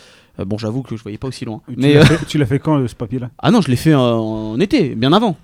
Euh, 0.41 0.45
bon, 0.45 0.57
j'avoue 0.57 0.83
que 0.83 0.97
je 0.97 1.03
voyais 1.03 1.19
pas 1.19 1.29
aussi 1.29 1.45
loin. 1.45 1.61
Tu 1.69 1.75
Mais 1.77 1.95
l'as 1.95 2.01
euh, 2.01 2.05
fait- 2.05 2.25
tu 2.27 2.39
l'as 2.39 2.47
fait 2.47 2.59
quand, 2.59 2.79
euh, 2.79 2.89
ce 2.89 2.95
papier-là? 2.95 3.31
Ah 3.39 3.51
non, 3.51 3.61
je 3.61 3.69
l'ai 3.69 3.77
fait 3.77 3.93
euh, 3.93 3.99
en 3.99 4.59
été, 4.61 4.95
bien 4.95 5.13
avant. 5.13 5.37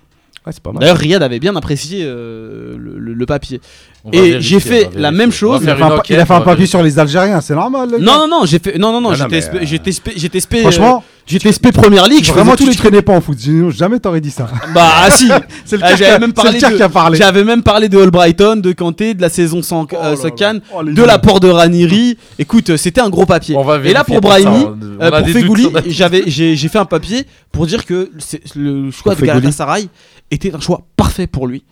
Ouais, 0.45 0.51
c'est 0.53 0.63
pas 0.63 0.71
mal. 0.71 0.79
D'ailleurs, 0.79 0.97
Riyad 0.97 1.21
avait 1.21 1.39
bien 1.39 1.55
apprécié 1.55 1.99
euh, 2.03 2.75
le, 2.75 2.97
le- 2.97 3.13
le 3.13 3.25
papier. 3.27 3.61
On 4.03 4.09
va 4.09 4.17
Et 4.17 4.21
vérifier, 4.31 4.41
j'ai 4.41 4.55
on 4.55 4.59
fait 4.59 4.69
va 4.69 4.89
la 4.95 5.11
vérifier. 5.11 5.11
même 5.11 5.21
On 5.21 5.29
va 5.29 5.31
chose. 5.35 5.59
Il 5.61 5.65
faire 5.65 5.73
a 5.73 5.77
fait 5.77 5.81
une 5.81 5.85
un 5.85 5.89
pa- 5.89 5.95
enquête, 5.97 6.09
il 6.09 6.19
a 6.19 6.25
fait 6.25 6.31
on 6.33 6.35
un 6.35 6.39
va 6.39 6.45
papier 6.45 6.55
vérifier. 6.55 6.67
sur 6.67 6.81
les 6.83 6.97
Algériens, 6.99 7.41
c'est 7.41 7.53
normal. 7.53 7.89
le 7.91 7.97
gars. 7.99 8.03
Non, 8.03 8.17
non, 8.17 8.27
non, 8.27 8.45
j'ai 8.47 8.57
fait. 8.57 8.77
Non, 8.79 8.91
non, 8.91 9.01
non, 9.01 9.09
non, 9.09 9.15
j'étais 9.15 9.29
mais, 9.35 9.41
SP 9.41 9.53
euh, 9.53 9.59
j'étais 9.61 9.91
SP 9.93 10.07
j'étais 10.15 10.39
SP, 10.41 10.53
Franchement, 10.61 11.03
euh, 11.05 11.09
j'étais 11.27 11.51
SP 11.53 11.69
Première 11.71 12.07
Ligue. 12.07 12.23
je 12.25 12.31
vraiment, 12.31 12.53
faisais 12.53 12.57
tu 12.57 12.63
tous 12.63 12.69
les 12.71 12.75
traînais 12.75 13.01
pas 13.03 13.13
en 13.13 13.21
foot. 13.21 13.37
Sinon, 13.39 13.69
jamais 13.69 13.99
t'aurais 13.99 14.19
dit 14.19 14.31
ça. 14.31 14.47
Bah, 14.73 14.89
ah, 15.03 15.11
si. 15.11 15.29
C'est 15.65 15.77
le 15.77 15.83
Ah, 15.85 15.89
j'avais 15.95 16.05
qui 16.05 16.23
a- 16.23 16.25
c'est 16.25 16.33
parlé 16.33 16.51
le 16.53 16.59
Tchèque 16.59 16.71
de- 16.71 16.77
qui 16.77 16.81
a 16.83 16.89
parlé. 16.89 17.17
J'avais 17.19 17.43
même 17.43 17.61
parlé 17.61 17.87
de 17.87 18.01
Albrighton, 18.01 18.55
de 18.55 18.71
Kanté, 18.71 19.13
de 19.13 19.21
la 19.21 19.29
saison 19.29 19.61
sans 19.61 19.83
Oh 19.83 19.95
euh, 19.95 20.15
sans. 20.15 20.31
Cannes, 20.31 20.61
Oh, 20.73 20.81
les 20.81 20.93
de 20.93 21.01
gars. 21.01 21.05
l'apport 21.05 21.39
de 21.39 21.49
Ranieri. 21.49 22.17
Écoute, 22.39 22.71
euh, 22.71 22.77
c'était 22.77 23.01
un 23.01 23.11
gros 23.11 23.27
papier. 23.27 23.55
On 23.55 23.63
va 23.63 23.75
Et 23.75 23.93
là 23.93 24.01
vérifier 24.03 24.03
pour 24.05 24.15
ça, 24.15 24.19
Brahimi, 24.41 24.65
on- 24.65 24.77
on 24.99 25.03
euh, 25.03 25.07
a 25.07 25.11
pour 25.11 25.21
des 25.21 25.33
doutes 25.33 25.41
Fegouli, 25.43 25.61
sur 25.65 25.71
la- 25.73 25.81
j'avais 25.85 26.23
j'ai 26.25 26.55
j'ai 26.55 26.67
fait 26.67 26.79
un 26.79 26.85
papier 26.85 27.27
pour 27.51 27.67
dire 27.67 27.85
que 27.85 28.09
c'est- 28.17 28.41
le 28.55 28.89
choix 28.89 29.11
Pour 29.13 29.21
de 29.21 29.27
Fegouli. 29.27 29.41
Galatasaray 29.41 29.87
était 30.31 30.55
un 30.55 30.59
choix 30.59 30.87
parfait 30.95 31.27
pour 31.27 31.45
lui. 31.45 31.63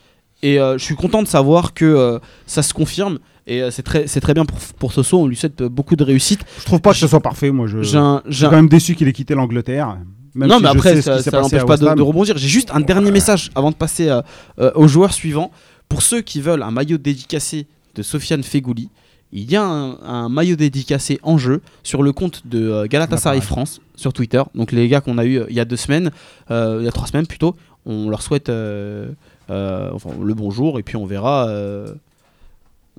Et 0.41 0.59
euh, 0.59 0.77
je 0.77 0.83
suis 0.83 0.95
content 0.95 1.21
de 1.21 1.27
savoir 1.27 1.73
que 1.73 1.85
euh, 1.85 2.19
ça 2.45 2.63
se 2.63 2.73
confirme. 2.73 3.19
Et 3.47 3.61
euh, 3.61 3.71
c'est 3.71 3.83
très, 3.83 4.07
c'est 4.07 4.21
très 4.21 4.33
bien 4.33 4.45
pour, 4.45 4.57
pour 4.77 4.93
Soso. 4.93 5.19
On 5.19 5.27
lui 5.27 5.35
souhaite 5.35 5.63
beaucoup 5.63 5.95
de 5.95 6.03
réussite. 6.03 6.41
Je 6.59 6.65
trouve 6.65 6.81
pas 6.81 6.91
que 6.91 6.97
ce 6.97 7.07
soit 7.07 7.19
parfait. 7.19 7.51
Moi, 7.51 7.67
je, 7.67 7.81
suis 7.81 7.95
quand 7.95 8.51
même 8.51 8.69
déçu 8.69 8.95
qu'il 8.95 9.07
ait 9.07 9.13
quitté 9.13 9.33
l'Angleterre. 9.33 9.97
non, 10.35 10.57
si 10.57 10.63
mais 10.63 10.69
après, 10.69 11.01
ça, 11.01 11.19
n'empêche 11.31 11.65
pas 11.65 11.77
de, 11.77 12.01
rebondir. 12.01 12.37
J'ai 12.37 12.47
juste 12.47 12.71
un 12.73 12.79
dernier 12.79 13.11
message 13.11 13.49
avant 13.55 13.71
de 13.71 13.75
passer 13.75 14.11
aux 14.57 14.87
joueurs 14.87 15.13
suivants. 15.13 15.51
Pour 15.89 16.03
ceux 16.03 16.21
qui 16.21 16.39
veulent 16.39 16.61
un 16.61 16.71
maillot 16.71 16.99
dédicacé 16.99 17.65
de 17.95 18.03
Sofiane 18.03 18.43
Fegouli, 18.43 18.89
il 19.31 19.51
y 19.51 19.55
a 19.55 19.63
un, 19.63 19.99
un 20.01 20.29
maillot 20.29 20.55
dédicacé 20.55 21.19
en 21.23 21.37
jeu 21.37 21.61
sur 21.83 22.03
le 22.03 22.11
compte 22.13 22.43
de 22.45 22.85
Galatasaray 22.85 23.41
France 23.41 23.81
sur 23.95 24.13
Twitter. 24.13 24.41
Donc 24.53 24.71
les 24.71 24.87
gars 24.87 25.01
qu'on 25.01 25.17
a 25.17 25.25
eu 25.25 25.41
il 25.49 25.55
y 25.55 25.59
a 25.59 25.65
deux 25.65 25.75
semaines, 25.75 26.11
il 26.51 26.83
y 26.83 26.87
a 26.87 26.91
trois 26.91 27.07
semaines 27.07 27.25
plutôt, 27.27 27.55
on 27.91 28.09
leur 28.09 28.21
souhaite 28.21 28.49
euh, 28.49 29.09
euh, 29.49 29.89
enfin, 29.93 30.09
le 30.21 30.33
bonjour 30.33 30.79
et 30.79 30.83
puis 30.83 30.95
on 30.95 31.05
verra. 31.05 31.47
euh, 31.47 31.93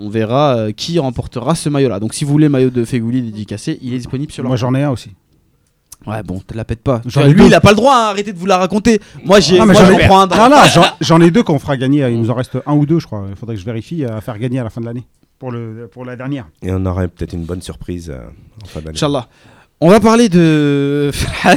on 0.03 0.09
verra 0.09 0.57
euh, 0.57 0.73
qui 0.73 0.99
remportera 0.99 1.55
ce 1.55 1.69
maillot-là. 1.69 2.01
Donc 2.01 2.15
si 2.15 2.25
vous 2.25 2.33
voulez 2.33 2.47
le 2.47 2.51
maillot 2.53 2.71
de 2.71 2.85
Fegouli 2.87 3.21
dédicacé, 3.23 3.79
il 3.83 3.93
est 3.93 3.99
disponible 3.99 4.33
sur 4.33 4.43
leur 4.43 4.49
Moi, 4.51 4.57
j'en 4.57 4.75
ai 4.75 4.83
un 4.83 4.91
aussi. 4.91 5.11
Ouais, 6.07 6.23
bon, 6.23 6.41
te 6.41 6.55
la 6.55 6.65
pète 6.65 6.81
pas. 6.83 7.03
Lui, 7.05 7.35
deux. 7.35 7.47
il 7.47 7.55
a 7.55 7.61
pas 7.61 7.71
le 7.71 7.77
droit, 7.77 7.95
hein, 7.95 8.09
arrêtez 8.11 8.33
de 8.33 8.39
vous 8.39 8.47
la 8.47 8.57
raconter. 8.57 8.99
Moi, 9.27 9.41
j'ai. 9.41 9.61
Ah, 9.61 9.67
mais 9.67 9.75
moi, 9.75 9.83
j'en 9.85 9.93
j'en 9.93 9.99
ai- 9.99 10.07
prends 10.07 10.21
un. 10.23 10.27
Non, 10.27 10.57
non, 10.57 10.63
j'en- 10.73 10.85
j'en 11.03 11.21
ai 11.21 11.31
deux 11.31 11.43
qu'on 11.43 11.59
fera 11.59 11.77
gagner. 11.77 12.09
Il 12.11 12.19
nous 12.19 12.31
en 12.31 12.35
reste 12.35 12.57
un 12.65 12.73
ou 12.75 12.87
deux, 12.87 12.99
je 12.99 13.05
crois. 13.07 13.27
Il 13.29 13.37
faudrait 13.37 13.57
que 13.57 13.61
je 13.61 13.67
vérifie 13.67 14.07
à 14.07 14.23
faire 14.23 14.39
gagner 14.39 14.59
à 14.61 14.65
la 14.65 14.71
fin 14.71 14.81
de 14.81 14.87
l'année. 14.87 15.07
Pour, 15.39 15.51
le, 15.53 15.89
pour 15.93 16.07
la 16.07 16.17
dernière. 16.17 16.49
Et 16.63 16.71
on 16.73 16.85
aurait 16.87 17.09
peut-être 17.09 17.35
une 17.35 17.45
bonne 17.45 17.61
surprise 17.61 18.09
euh, 18.09 18.21
en 18.63 18.67
fin 18.67 18.81
d'année. 18.81 18.97
Inch'Allah. 18.97 19.29
On 19.83 19.89
va 19.89 19.99
parler 19.99 20.29
de 20.29 21.11
Ferhat. 21.15 21.57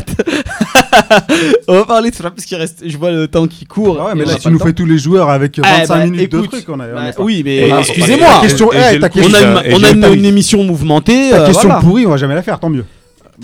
on 1.67 1.73
va 1.73 1.85
parler 1.85 2.09
de 2.09 2.15
Ferhat 2.15 2.31
parce 2.31 2.45
qu'il 2.45 2.57
reste. 2.57 2.83
Je 2.85 2.97
vois 2.97 3.11
le 3.11 3.27
temps 3.27 3.47
qui 3.47 3.65
court. 3.65 3.97
Ah 3.99 4.05
ouais, 4.05 4.15
mais 4.15 4.23
on 4.23 4.29
là, 4.29 4.35
tu 4.35 4.49
nous 4.49 4.59
fais 4.59 4.71
tous 4.71 4.85
les 4.85 4.97
joueurs 4.97 5.29
avec 5.29 5.59
25 5.59 5.83
Eh 5.83 5.87
bah, 5.87 6.05
minutes 6.05 6.31
de 6.31 6.41
trucs. 6.41 6.69
On 6.69 6.79
a, 6.79 6.87
on 6.87 6.93
bah, 6.93 7.11
oui, 7.19 7.41
mais 7.43 7.69
excusez-moi. 7.69 8.41
eh, 8.45 8.99
On 9.01 9.33
a 9.33 9.43
euh, 9.43 9.61
une, 9.65 9.73
on 9.75 10.03
a 10.03 10.09
une, 10.09 10.23
émission 10.25 10.63
mouvementée. 10.63 11.31
Ta 11.31 11.41
euh, 11.41 11.45
question 11.47 11.67
voilà. 11.67 11.81
pourrie, 11.81 12.05
on 12.05 12.11
va 12.11 12.17
jamais 12.17 12.35
la 12.35 12.43
faire, 12.43 12.59
tant 12.59 12.69
mieux. 12.69 12.85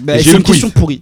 Bah, 0.02 0.14
c'est 0.18 0.32
une 0.32 0.44
quiz. 0.44 0.54
question 0.54 0.70
pourrie. 0.70 1.02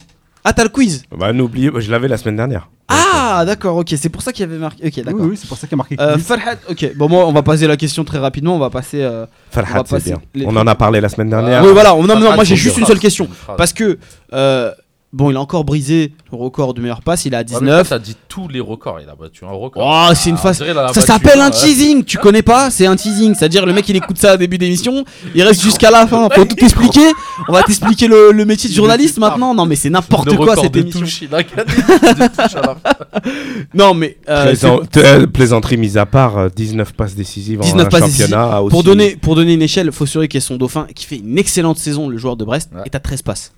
Ah, 0.49 0.53
t'as 0.53 0.63
le 0.63 0.69
quiz 0.69 1.03
Bah, 1.13 1.33
n'oubliez, 1.33 1.69
je 1.77 1.91
l'avais 1.91 2.07
la 2.07 2.15
semaine 2.15 2.37
dernière. 2.37 2.69
Ah, 2.87 3.43
d'accord, 3.45 3.75
ok. 3.75 3.93
C'est 3.97 4.07
pour 4.07 4.21
ça 4.21 4.31
qu'il 4.31 4.45
y 4.45 4.49
avait 4.49 4.57
marqué. 4.57 4.81
Ok, 4.87 4.93
Oui, 4.95 5.03
d'accord. 5.03 5.21
oui, 5.25 5.35
c'est 5.35 5.45
pour 5.49 5.57
ça 5.57 5.67
qu'il 5.67 5.75
y 5.75 5.75
a 5.75 5.83
marqué. 5.83 5.97
Euh, 5.99 6.13
quiz. 6.13 6.23
Farhat, 6.23 6.55
ok. 6.69 6.91
Bon, 6.95 7.09
moi, 7.09 7.27
on 7.27 7.33
va 7.33 7.43
passer 7.43 7.67
la 7.67 7.75
question 7.75 8.05
très 8.05 8.17
rapidement. 8.17 8.55
On 8.55 8.59
va 8.59 8.69
passer. 8.69 9.01
euh, 9.01 9.25
On 9.25 9.53
Farhat, 9.53 9.79
va 9.79 9.83
c'est 9.85 9.95
passer 9.95 10.09
bien. 10.11 10.21
les 10.35 10.45
On 10.45 10.55
en 10.55 10.65
a 10.65 10.73
parlé 10.75 11.01
la 11.01 11.09
semaine 11.09 11.29
dernière. 11.29 11.61
oui, 11.65 11.71
voilà. 11.73 11.93
on- 11.95 12.03
non, 12.03 12.17
non, 12.17 12.33
moi, 12.33 12.45
j'ai 12.45 12.55
juste 12.55 12.77
une 12.77 12.85
seule 12.85 12.99
question. 12.99 13.27
Parce 13.57 13.73
que, 13.73 13.99
euh, 14.31 14.71
bon, 15.13 15.31
il 15.31 15.35
a 15.37 15.41
encore 15.41 15.63
brisé 15.63 16.11
le 16.31 16.37
record 16.37 16.73
du 16.73 16.81
meilleur 16.81 17.01
pass, 17.01 17.25
il 17.25 17.31
toi, 17.31 17.43
19. 17.43 17.89
t'as 17.89 17.99
dit 17.99 18.15
tous 18.27 18.47
les 18.47 18.59
records. 18.59 18.99
Il 19.01 19.09
a 19.09 19.15
battu 19.15 19.45
un 19.45 19.49
record. 19.51 19.83
Oh, 19.85 20.13
c'est 20.15 20.29
une 20.29 20.35
Ah, 20.35 20.41
phase. 20.41 20.61
on 20.61 20.65
dirait, 20.65 20.75
il 20.75 20.79
a 20.79 20.93
Ça 20.93 21.01
s'appelle 21.01 21.39
un 21.39 21.47
euh, 21.47 21.51
teasing, 21.51 22.03
tu 22.03 22.17
connais 22.17 22.41
pas 22.41 22.69
C'est 22.69 22.85
un 22.85 22.95
teasing, 22.95 23.33
c'est-à-dire 23.35 23.65
le 23.65 23.73
mec 23.73 23.87
il 23.89 23.95
écoute 23.95 24.17
ça 24.17 24.33
au 24.35 24.37
début 24.37 24.57
d'émission, 24.57 25.03
il 25.33 25.43
reste 25.43 25.61
jusqu'à 25.61 25.89
la 25.91 26.05
fin, 26.07 26.29
faut 26.29 26.45
tout 26.45 26.63
expliquer. 26.63 27.07
On 27.47 27.53
va 27.53 27.63
t'expliquer 27.63 28.07
le, 28.07 28.31
le 28.31 28.45
métier 28.45 28.69
de 28.69 28.75
journaliste 28.75 29.17
maintenant. 29.17 29.53
Non 29.53 29.65
mais 29.65 29.75
c'est 29.75 29.89
n'importe 29.89 30.35
quoi 30.35 30.55
cette 30.55 30.73
de 30.73 30.79
émission. 30.81 30.99
touche, 31.01 31.21
il 31.21 31.33
a 31.33 31.43
gagné 31.43 31.63
de 31.65 32.27
touche 32.27 32.55
à 32.55 32.61
la 32.61 32.75
fin. 32.75 33.29
Non 33.73 33.93
mais 33.93 34.17
euh, 34.29 34.53
euh, 34.97 35.27
plaisanterie 35.27 35.77
mise 35.77 35.97
à 35.97 36.05
part, 36.05 36.37
euh, 36.37 36.49
19 36.55 36.93
passes 36.93 37.15
décisives 37.15 37.59
19 37.59 37.85
en 37.85 37.89
passes 37.89 38.01
championnat. 38.17 38.43
a 38.57 38.61
aussi- 38.61 38.71
pour 38.71 38.83
donner 38.83 39.15
pour 39.15 39.35
donner 39.35 39.53
une 39.53 39.61
échelle, 39.61 39.91
faut 39.91 40.03
assurer 40.03 40.27
qu'il 40.27 40.37
y 40.37 40.43
ait 40.43 40.45
son 40.47 40.55
dauphin 40.57 40.87
qui 40.95 41.05
fait 41.05 41.17
une 41.17 41.37
excellente 41.37 41.77
saison, 41.77 42.07
le 42.07 42.17
joueur 42.17 42.35
de 42.37 42.45
Brest, 42.45 42.69
Ouais. 42.73 42.81
est 42.85 42.95
à 42.95 42.99
13 42.99 43.21
passes. 43.21 43.51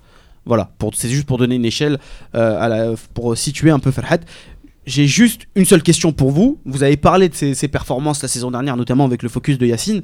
Voilà, 0.46 0.70
c'est 0.94 1.08
juste 1.08 1.26
pour 1.26 1.38
donner 1.38 1.56
une 1.56 1.64
échelle 1.64 1.98
euh, 2.34 2.58
à 2.60 2.68
la- 2.68 2.94
pour 3.14 3.36
situer 3.36 3.70
un 3.70 3.78
peu 3.78 3.90
Farhat. 3.90 4.18
J'ai 4.86 5.06
juste 5.06 5.42
une 5.54 5.64
seule 5.66 5.82
question 5.82 6.12
pour 6.12 6.30
vous. 6.30 6.58
Vous 6.64 6.82
avez 6.82 6.96
parlé 6.96 7.28
de 7.28 7.34
ses, 7.34 7.54
ses 7.54 7.68
performances 7.68 8.22
la 8.22 8.28
saison 8.28 8.50
dernière, 8.50 8.76
notamment 8.76 9.04
avec 9.04 9.22
le 9.22 9.28
focus 9.28 9.58
de 9.58 9.66
Yacine. 9.66 10.02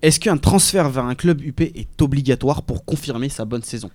Est-ce 0.00 0.20
qu'un 0.20 0.36
transfert 0.36 0.88
vers 0.88 1.04
un 1.04 1.16
club 1.16 1.40
UP 1.42 1.60
est 1.60 2.00
obligatoire 2.00 2.62
pour 2.62 2.84
confirmer 2.84 3.28
sa 3.28 3.44
bonne 3.44 3.64
saison? 3.64 3.90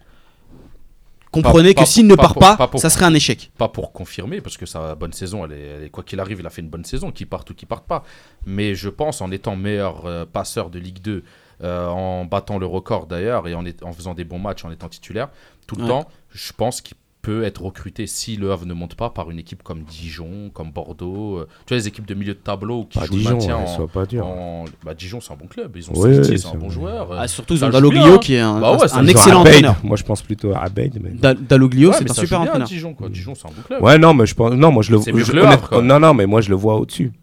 Comprenez 1.32 1.74
Pas- 1.74 1.82
que 1.82 1.88
s'il 1.88 2.05
ne 2.05 2.14
part 2.16 2.34
pas, 2.36 2.55
ça 2.78 2.89
serait 2.91 3.05
un 3.05 3.14
échec. 3.16 3.51
Pas 3.57 3.68
pour 3.68 3.91
confirmer, 3.91 4.39
parce 4.39 4.55
que 4.55 4.68
sa 4.68 4.93
bonne 4.93 5.14
saison, 5.14 5.45
elle 5.45 5.53
est, 5.53 5.61
elle 5.78 5.84
est- 5.86 5.89
quoi 5.89 6.03
qu'il 6.03 6.20
arrive, 6.20 6.39
il 6.41 6.45
a 6.45 6.51
fait 6.51 6.61
une 6.61 6.70
bonne 6.70 6.86
saison, 6.86 7.11
qu'il 7.11 7.26
parte 7.26 7.49
ou 7.49 7.55
qu'il 7.55 7.68
parte 7.68 7.88
pas. 7.88 8.03
Mais 8.45 8.76
je 8.76 8.89
pense, 8.89 9.20
en 9.20 9.32
étant 9.32 9.55
meilleur 9.55 10.05
euh, 10.05 10.26
passeur 10.32 10.70
de 10.70 10.78
Ligue 10.78 10.99
2, 11.01 11.24
euh, 11.64 11.88
en 11.88 12.26
battant 12.26 12.59
le 12.59 12.68
record 12.68 13.07
d'ailleurs, 13.07 13.47
et 13.47 13.55
en, 13.55 13.66
est- 13.66 13.82
en 13.82 13.93
faisant 13.93 14.14
des 14.14 14.26
bons 14.26 14.38
matchs, 14.38 14.64
en 14.64 14.70
étant 14.72 14.89
titulaire, 14.89 15.30
tout 15.66 15.76
le 15.76 15.84
Ouais. 15.84 15.89
temps, 15.89 16.07
je 16.32 16.51
pense 16.53 16.82
qu'il 16.82 16.95
peut 17.22 17.43
être 17.45 17.61
recruté 17.64 18.05
si 18.05 18.36
le 18.36 18.51
Havre 18.51 18.66
ne 18.66 18.74
monte 18.74 18.95
pas 18.95 19.09
par 19.09 19.32
une 19.32 19.39
équipe 19.39 19.64
comme 19.64 19.84
Dijon, 19.84 20.49
comme 20.53 20.72
Bordeaux. 20.72 21.38
euh, 21.38 21.47
tu 21.66 21.70
vois, 21.74 21.78
les 21.78 21.88
équipes 21.88 22.05
de 22.05 22.14
milieu 22.16 22.34
de 22.34 22.39
tableau 22.39 22.84
qui 22.84 22.99
Pas 22.99 23.05
jouent 23.05 23.14
le 23.14 23.20
Dijon, 23.20 23.32
maintien 23.36 23.57
ouais, 23.59 23.66
en- 23.80 23.88
pas 23.88 24.05
dur. 24.05 24.28
en- 24.28 24.66
Bah, 24.84 24.93
Dijon, 24.93 25.22
c'est 25.22 25.32
un 25.32 25.38
bon 25.38 25.47
club. 25.47 25.72
Ils 25.78 25.89
ont 25.89 25.95
Sertier, 25.95 26.32
ouais, 26.32 26.38
c'est 26.38 26.47
un 26.47 26.55
bon 26.55 26.70
joueur. 26.70 27.14
euh, 27.14 27.18
Ah, 27.22 27.28
surtout 27.30 27.53
ils 27.53 27.64
ont 27.64 27.68
hein. 27.74 28.18
qui 28.18 28.34
est 28.34 28.39
un, 28.41 28.59
Bah 28.59 28.74
ouais, 28.76 28.88
ça 28.89 28.97
un 28.97 29.07
excellent 29.07 29.39
entraîneur. 29.39 29.78
Moi, 29.84 29.95
je 29.95 30.03
pense 30.03 30.22
plutôt 30.22 30.51
à 30.53 30.64
Abeid. 30.64 30.99
mais- 31.01 31.11
Da- 31.11 31.34
Dalloglio, 31.34 31.91
Ouais, 31.91 31.95
c'est 31.97 32.11
un 32.11 32.14
super 32.14 32.41
entraîneur. 32.41 32.68
Dijon, 32.68 32.93
quoi. 32.93 33.07
Dijon, 33.07 33.36
c'est 33.36 33.47
un 33.47 33.51
bon 33.55 33.61
club. 33.66 33.82
Ouais, 33.82 33.97
non, 33.97 34.14
mais 34.14 34.26
je 34.26 34.36
pense. 34.36 34.51
Non, 34.51 34.72
moi, 34.74 34.84
je 34.84 34.91
le 34.91 34.97
je- 34.99 35.05
que 35.32 35.32
le 35.32 35.43
Havre, 35.43 35.47
honnête- 35.53 35.61
quoi. 35.70 35.82
Non, 35.82 35.99
non, 36.01 36.14
mais 36.14 36.26
moi, 36.26 36.41
je 36.41 36.49
le 36.49 36.55
vois 36.55 36.76
au-dessus. 36.76 37.14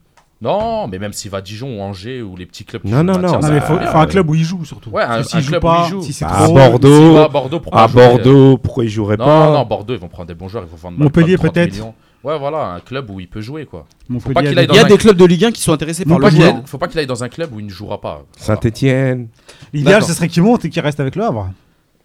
Non, 0.42 0.88
mais 0.88 0.98
même 0.98 1.12
s'il 1.12 1.30
va 1.30 1.38
à 1.38 1.40
Dijon 1.42 1.78
ou 1.78 1.82
Angers 1.82 2.22
ou 2.22 2.34
les 2.34 2.46
petits 2.46 2.64
clubs. 2.64 2.80
qui 2.82 2.88
Non, 2.90 2.98
jouent 3.00 3.04
non, 3.04 3.18
non, 3.18 3.40
Non, 3.40 3.48
mais 3.50 3.60
faut, 3.60 3.74
un 3.74 4.06
club 4.06 4.30
où 4.30 4.34
il 4.34 4.42
joue 4.42 4.64
surtout. 4.64 4.88
Ouais, 4.90 5.02
un- 5.02 5.22
Si- 5.22 5.30
s'il 5.30 5.38
un 5.38 5.42
joue 5.42 5.48
club 5.50 5.64
où 5.64 5.66
pas, 5.66 5.82
il 5.86 5.90
joue. 5.90 6.02
Si 6.02 6.12
c'est 6.14 6.24
À 6.24 6.48
Bordeaux. 6.48 7.16
à 7.18 7.28
Bordeaux, 7.28 7.60
pourquoi 7.60 7.82
À 7.82 7.88
jouer 7.88 8.06
Bordeaux, 8.08 8.56
pourquoi 8.56 8.84
il 8.84 8.88
jouerait 8.90 9.18
Non, 9.18 9.24
pas 9.26 9.50
non, 9.52 9.64
Bordeaux, 9.66 9.92
ils 9.94 10.00
vont 10.00 10.08
prendre 10.08 10.28
des 10.28 10.34
bons 10.34 10.48
joueurs, 10.48 10.64
ils 10.66 10.70
vont 10.70 10.76
vendre 10.78 10.98
Montpellier, 10.98 11.32
Malcolm, 11.36 11.52
30 11.52 11.54
peut-être. 11.70 11.84
Ouais, 12.24 12.38
voilà, 12.38 12.72
un 12.74 12.80
club 12.80 13.10
où 13.10 13.20
il 13.20 13.28
peut 13.28 13.40
jouer, 13.42 13.66
quoi. 13.66 13.84
Pas 14.32 14.42
Il 14.42 14.52
y 14.52 14.58
a 14.78 14.82
un- 14.84 14.88
des 14.88 14.96
clubs 14.98 15.16
de 15.16 15.24
Ligue 15.26 15.44
1 15.46 15.52
qui 15.52 15.60
sont 15.60 15.72
intéressés 15.72 16.04
par 16.04 16.12
Non, 16.12 16.18
le 16.18 16.22
pas 16.22 16.28
Faut 16.30 16.36
qu'il 16.36 16.42
joueur. 16.42 16.48
pas 16.48 16.52
qu'il 16.56 16.64
aille- 16.64 16.70
faut 16.70 16.78
pas 16.78 16.88
qu'il 16.88 16.98
aille 17.00 17.06
dans 17.06 17.24
un 17.24 17.28
club 17.28 17.50
où 17.54 17.60
il 17.60 17.66
ne 17.66 17.70
jouera 17.70 18.00
pas. 18.00 18.22
Saint-Etienne. 18.38 19.28
L'idéal, 19.74 20.02
ce 20.02 20.12
serait 20.14 20.28
qu'il 20.28 20.42
monte 20.42 20.64
et 20.64 20.70
qu'il 20.70 20.82
reste 20.82 21.00
avec 21.00 21.16
le 21.16 21.24
Havre. 21.24 21.50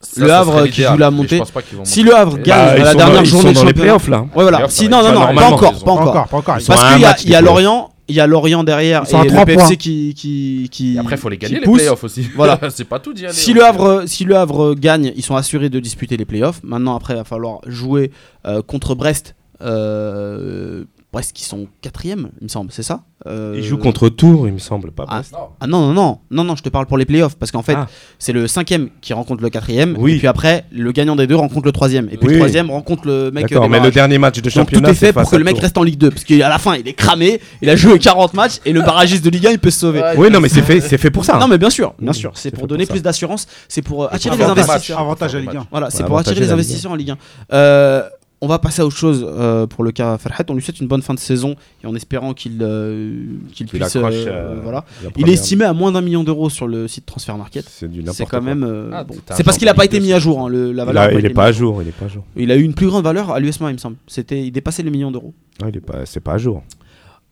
Ça, 0.01 0.21
Le 0.21 0.31
Havre 0.31 0.63
qui 0.65 0.71
l'idéal, 0.71 0.91
joue 0.93 0.97
la 0.99 1.11
montée. 1.11 1.35
je 1.35 1.39
pense 1.39 1.51
pas 1.51 1.61
qu'ils 1.61 1.77
vont 1.77 1.85
Si 1.85 2.03
le 2.03 2.15
Havre 2.15 2.37
gagne 2.37 2.45
Bah, 2.45 2.75
la 2.83 2.93
dernière 2.95 3.15
dans- 3.15 3.21
ils 3.21 3.25
journée 3.25 3.27
sont 3.29 3.37
de 3.37 3.43
dans 3.43 3.47
les 3.49 3.55
championnat. 3.55 3.73
playoffs 3.73 4.07
là. 4.07 4.19
Ouais, 4.35 4.43
voilà. 4.43 4.69
Si, 4.69 4.87
non, 4.89 5.01
non, 5.01 5.11
non, 5.13 5.33
pas 5.35 5.45
encore, 5.51 5.83
pas 5.83 5.91
encore. 5.91 6.27
Pas 6.27 6.37
encore, 6.37 6.57
Parce 6.67 6.93
qu'il 6.93 7.29
y 7.31 7.35
a, 7.35 7.39
y 7.41 7.43
Lorient, 7.43 7.89
il 8.07 8.15
y 8.15 8.19
a 8.19 8.27
Lorient 8.27 8.63
derrière 8.63 9.03
Ils 9.05 9.09
sont 9.09 9.19
à 9.19 9.25
et 9.25 9.27
trois 9.27 9.41
le 9.41 9.45
PFC 9.45 9.65
points. 9.67 9.75
qui, 9.75 10.13
qui, 10.15 10.69
qui. 10.71 10.95
Et 10.95 10.99
après, 10.99 11.15
il 11.15 11.17
faut 11.17 11.29
les 11.29 11.37
gagner, 11.37 11.59
les 11.59 11.65
playoffs 11.71 12.03
aussi. 12.03 12.27
Voilà. 12.35 12.59
c'est 12.69 12.83
pas 12.85 12.99
tout 12.99 13.13
d'y 13.13 13.25
aller. 13.25 13.33
Si 13.33 13.51
hein. 13.51 13.55
le, 13.55 13.63
Havre, 13.65 14.03
si 14.07 14.23
le 14.25 14.35
Havre 14.35 14.75
gagne, 14.75 15.11
ils 15.15 15.23
sont 15.23 15.35
assurés 15.35 15.69
de 15.69 15.79
disputer 15.79 16.17
les 16.17 16.25
playoffs. 16.25 16.61
Maintenant, 16.63 16.95
après, 16.95 17.13
il 17.13 17.17
va 17.17 17.23
falloir 17.23 17.59
jouer 17.65 18.11
euh, 18.45 18.61
contre 18.61 18.95
Brest. 18.95 19.35
euh, 19.61 20.83
Brest 21.15 21.31
qui 21.31 21.45
sont 21.45 21.67
quatrième, 21.81 22.27
il 22.41 22.43
me 22.43 22.49
semble, 22.49 22.73
c'est 22.73 22.83
ça 22.83 22.99
Euh, 23.25 23.53
Ils 23.57 23.63
jouent 23.63 23.77
contre 23.77 24.09
Tours, 24.09 24.47
il 24.49 24.53
me 24.53 24.59
semble 24.59 24.91
pas. 24.91 25.05
Ah, 25.07 25.15
Brest. 25.15 25.31
Non. 25.31 25.39
Ah 25.61 25.65
non, 25.65 25.79
non, 25.87 25.93
non, 25.93 26.19
non, 26.29 26.43
non, 26.43 26.55
je 26.57 26.61
te 26.61 26.67
parle 26.67 26.87
pour 26.87 26.97
les 26.97 27.05
playoffs. 27.05 27.35
Parce 27.35 27.53
qu'en 27.53 27.61
fait, 27.61 27.75
Ah. 27.77 27.87
c'est 28.19 28.33
le 28.33 28.47
cinquième 28.49 28.89
qui 28.99 29.13
rencontre 29.13 29.41
le 29.41 29.49
quatrième. 29.49 29.95
Oui. 29.97 30.15
Et 30.15 30.17
puis 30.17 30.27
après, 30.27 30.65
le 30.73 30.91
gagnant 30.91 31.15
des 31.15 31.25
deux 31.25 31.37
rencontre 31.37 31.65
le 31.65 31.71
troisième. 31.71 32.09
Et 32.11 32.17
puis 32.17 32.27
Oui. 32.27 32.33
le 32.33 32.39
troisième 32.39 32.69
rencontre 32.69 33.07
le 33.07 33.31
mec. 33.31 33.45
euh, 33.45 33.47
D'accord, 33.47 33.63
des 33.63 33.69
mais 33.69 33.79
le 33.79 33.91
dernier 33.91 34.17
match 34.17 34.35
de 34.35 34.41
Donc 34.41 34.51
championnat, 34.51 34.89
tout 34.89 34.91
est 34.91 34.97
fait 34.97 35.05
c'est 35.07 35.13
pour 35.13 35.29
que 35.31 35.35
le 35.37 35.45
mec 35.45 35.57
reste 35.57 35.77
en 35.77 35.83
Ligue 35.83 35.97
2. 35.97 36.09
Parce 36.11 36.25
qu'à 36.25 36.49
la 36.49 36.59
fin, 36.59 36.75
il 36.75 36.85
est 36.85 36.93
cramé, 36.93 37.39
il 37.61 37.69
a 37.69 37.77
joué 37.77 37.97
40 37.97 38.33
matchs 38.33 38.59
et 38.65 38.73
le 38.73 38.81
barragiste 38.81 39.23
de 39.23 39.29
Ligue 39.29 39.47
1, 39.47 39.51
il 39.51 39.59
peut 39.59 39.71
se 39.71 39.79
sauver. 39.79 40.01
Ouais, 40.01 40.15
Oui, 40.17 40.29
non, 40.29 40.41
mais 40.41 40.49
c'est 40.49 40.61
fait, 40.63 40.81
c'est 40.81 40.97
fait 40.97 41.11
pour 41.11 41.23
ça. 41.23 41.37
Non, 41.39 41.47
mais 41.47 41.57
bien 41.57 41.69
sûr, 41.69 41.93
bien 41.97 42.11
sûr. 42.11 42.31
C'est 42.35 42.51
pour 42.51 42.67
donner 42.67 42.85
pour 42.85 42.95
plus 42.95 43.01
d'assurance. 43.01 43.47
C'est 43.69 43.81
pour 43.81 44.03
euh, 44.03 44.07
attirer 44.11 44.35
les 44.35 44.43
investisseurs. 44.43 44.99
Avantage 44.99 45.33
à 45.33 45.39
Ligue 45.39 45.49
1. 45.51 45.53
matchs. 45.53 45.67
Voilà, 45.71 45.89
c'est 45.89 46.03
pour 46.03 46.17
attirer 46.17 46.41
les 46.41 46.51
investisseurs 46.51 46.91
en 46.91 46.95
Ligue 46.95 47.11
1. 47.49 48.03
On 48.45 48.47
va 48.47 48.59
passer 48.59 48.83
à 48.83 48.85
autre 48.85 48.95
chose 48.95 49.25
euh, 49.27 49.65
pour 49.65 49.83
le 49.83 49.91
cas 49.91 50.19
Farhat. 50.19 50.43
On 50.49 50.53
lui 50.53 50.61
souhaite 50.61 50.79
une 50.79 50.87
bonne 50.87 51.01
fin 51.01 51.15
de 51.15 51.19
saison 51.19 51.55
et 51.83 51.87
en 51.87 51.95
espérant 51.95 52.35
qu'il 52.35 52.59
euh, 52.61 53.23
qu'il 53.53 53.65
puisse. 53.65 53.81
accroche. 53.81 54.13
euh, 54.13 54.27
euh, 54.29 54.59
voilà. 54.61 54.85
Il 55.17 55.27
est 55.29 55.33
estimé 55.33 55.65
à 55.65 55.73
moins 55.73 55.91
d'un 55.91 56.01
million 56.01 56.23
d'euros 56.23 56.51
sur 56.51 56.67
le 56.67 56.87
site 56.87 57.07
Transfer 57.07 57.35
Market. 57.35 57.65
C'est 57.67 57.87
quand 58.25 58.29
quoi. 58.29 58.41
même. 58.41 58.63
euh, 58.63 58.91
Ah, 58.93 59.03
bon. 59.03 59.15
C'est 59.31 59.43
parce 59.43 59.57
qu'il 59.57 59.65
n'a 59.65 59.73
pas 59.73 59.85
été 59.85 59.99
mis 59.99 60.13
à 60.13 60.19
jour. 60.19 60.41
hein, 60.45 60.49
le- 60.49 60.71
la 60.71 60.83
Il, 60.83 60.85
valeur 60.85 61.11
il 61.13 61.17
été 61.17 61.27
est 61.27 61.29
pas 61.31 61.45
à 61.45 61.51
jour, 61.51 61.81
il 61.81 61.87
est 61.87 61.91
pas 61.91 62.05
à 62.05 62.07
jour. 62.07 62.23
Il 62.35 62.51
a 62.51 62.55
eu 62.55 62.61
une 62.61 62.75
plus 62.75 62.85
grande 62.85 63.03
valeur 63.03 63.31
à 63.31 63.39
l'US 63.39 63.57
il 63.59 63.65
me 63.65 63.77
semble. 63.79 63.95
C'était, 64.05 64.43
il 64.45 64.51
dépassait 64.51 64.83
le 64.83 64.91
million 64.91 65.09
d'euros. 65.09 65.33
Ah, 65.63 65.65
il 65.69 65.77
est 65.77 65.81
pas, 65.81 66.05
c'est 66.05 66.19
pas 66.19 66.33
à 66.33 66.37
jour. 66.37 66.61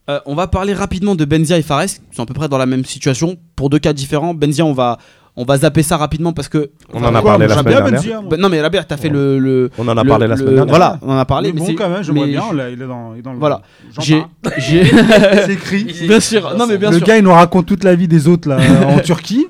Euh, 0.09 0.19
on 0.25 0.35
va 0.35 0.47
parler 0.47 0.73
rapidement 0.73 1.15
de 1.15 1.23
Benzia 1.25 1.57
et 1.57 1.61
Fares, 1.61 1.85
qui 1.85 1.99
sont 2.11 2.23
à 2.23 2.25
peu 2.25 2.33
près 2.33 2.49
dans 2.49 2.57
la 2.57 2.65
même 2.65 2.83
situation, 2.85 3.37
pour 3.55 3.69
deux 3.69 3.79
cas 3.79 3.93
différents. 3.93 4.33
Benzia, 4.33 4.65
on 4.65 4.73
va, 4.73 4.97
on 5.35 5.45
va 5.45 5.57
zapper 5.57 5.81
ça 5.83 5.97
rapidement 5.97 6.31
parce 6.33 6.47
que. 6.47 6.69
On 6.93 7.03
en 7.03 7.15
a 7.15 7.21
Quoi, 7.21 7.31
parlé 7.31 7.47
la 7.47 7.53
semaine 7.57 7.65
bien 7.73 7.89
dernière. 7.89 8.21
Ben, 8.23 8.39
non, 8.39 8.49
mais 8.49 8.61
Rabia, 8.61 8.83
t'as 8.83 8.97
fait 8.97 9.07
Ouais. 9.07 9.13
le, 9.15 9.39
le- 9.39 9.69
On 9.79 9.87
en 9.87 9.97
a 9.97 10.03
le- 10.03 10.09
parlé 10.09 10.27
la 10.27 10.37
semaine 10.37 10.53
dernière. 10.55 10.69
Voilà, 10.75 10.99
on 11.01 11.11
en 11.11 11.17
a 11.17 11.25
parlé. 11.25 11.49
Il 11.49 11.51
est 11.51 11.53
mais 11.55 11.59
bon 11.61 11.65
c'est- 11.67 11.75
quand 11.75 11.89
même, 11.89 12.03
j'aimerais 12.03 12.25
mais 12.27 12.31
bien. 12.33 12.43
je- 12.51 12.55
là, 12.55 12.69
il 12.69 12.81
est 12.81 12.85
dans, 12.87 13.13
il 13.15 13.19
est 13.19 13.21
dans 13.23 13.33
le. 13.33 13.39
Voilà. 13.39 13.61
J'ai, 13.99 14.23
j'ai, 14.57 14.83
C'est 15.45 15.53
écrit. 15.53 15.83
bien 16.07 16.19
sûr. 16.19 16.55
Non, 16.57 16.67
mais 16.67 16.77
bien 16.77 16.91
le 16.91 16.97
sûr. 16.97 17.07
gars, 17.07 17.17
il 17.17 17.23
nous 17.23 17.31
raconte 17.33 17.65
toute 17.65 17.83
la 17.83 17.95
vie 17.95 18.07
des 18.07 18.27
autres 18.27 18.47
là 18.47 18.57
en 18.87 18.99
Turquie. 19.03 19.47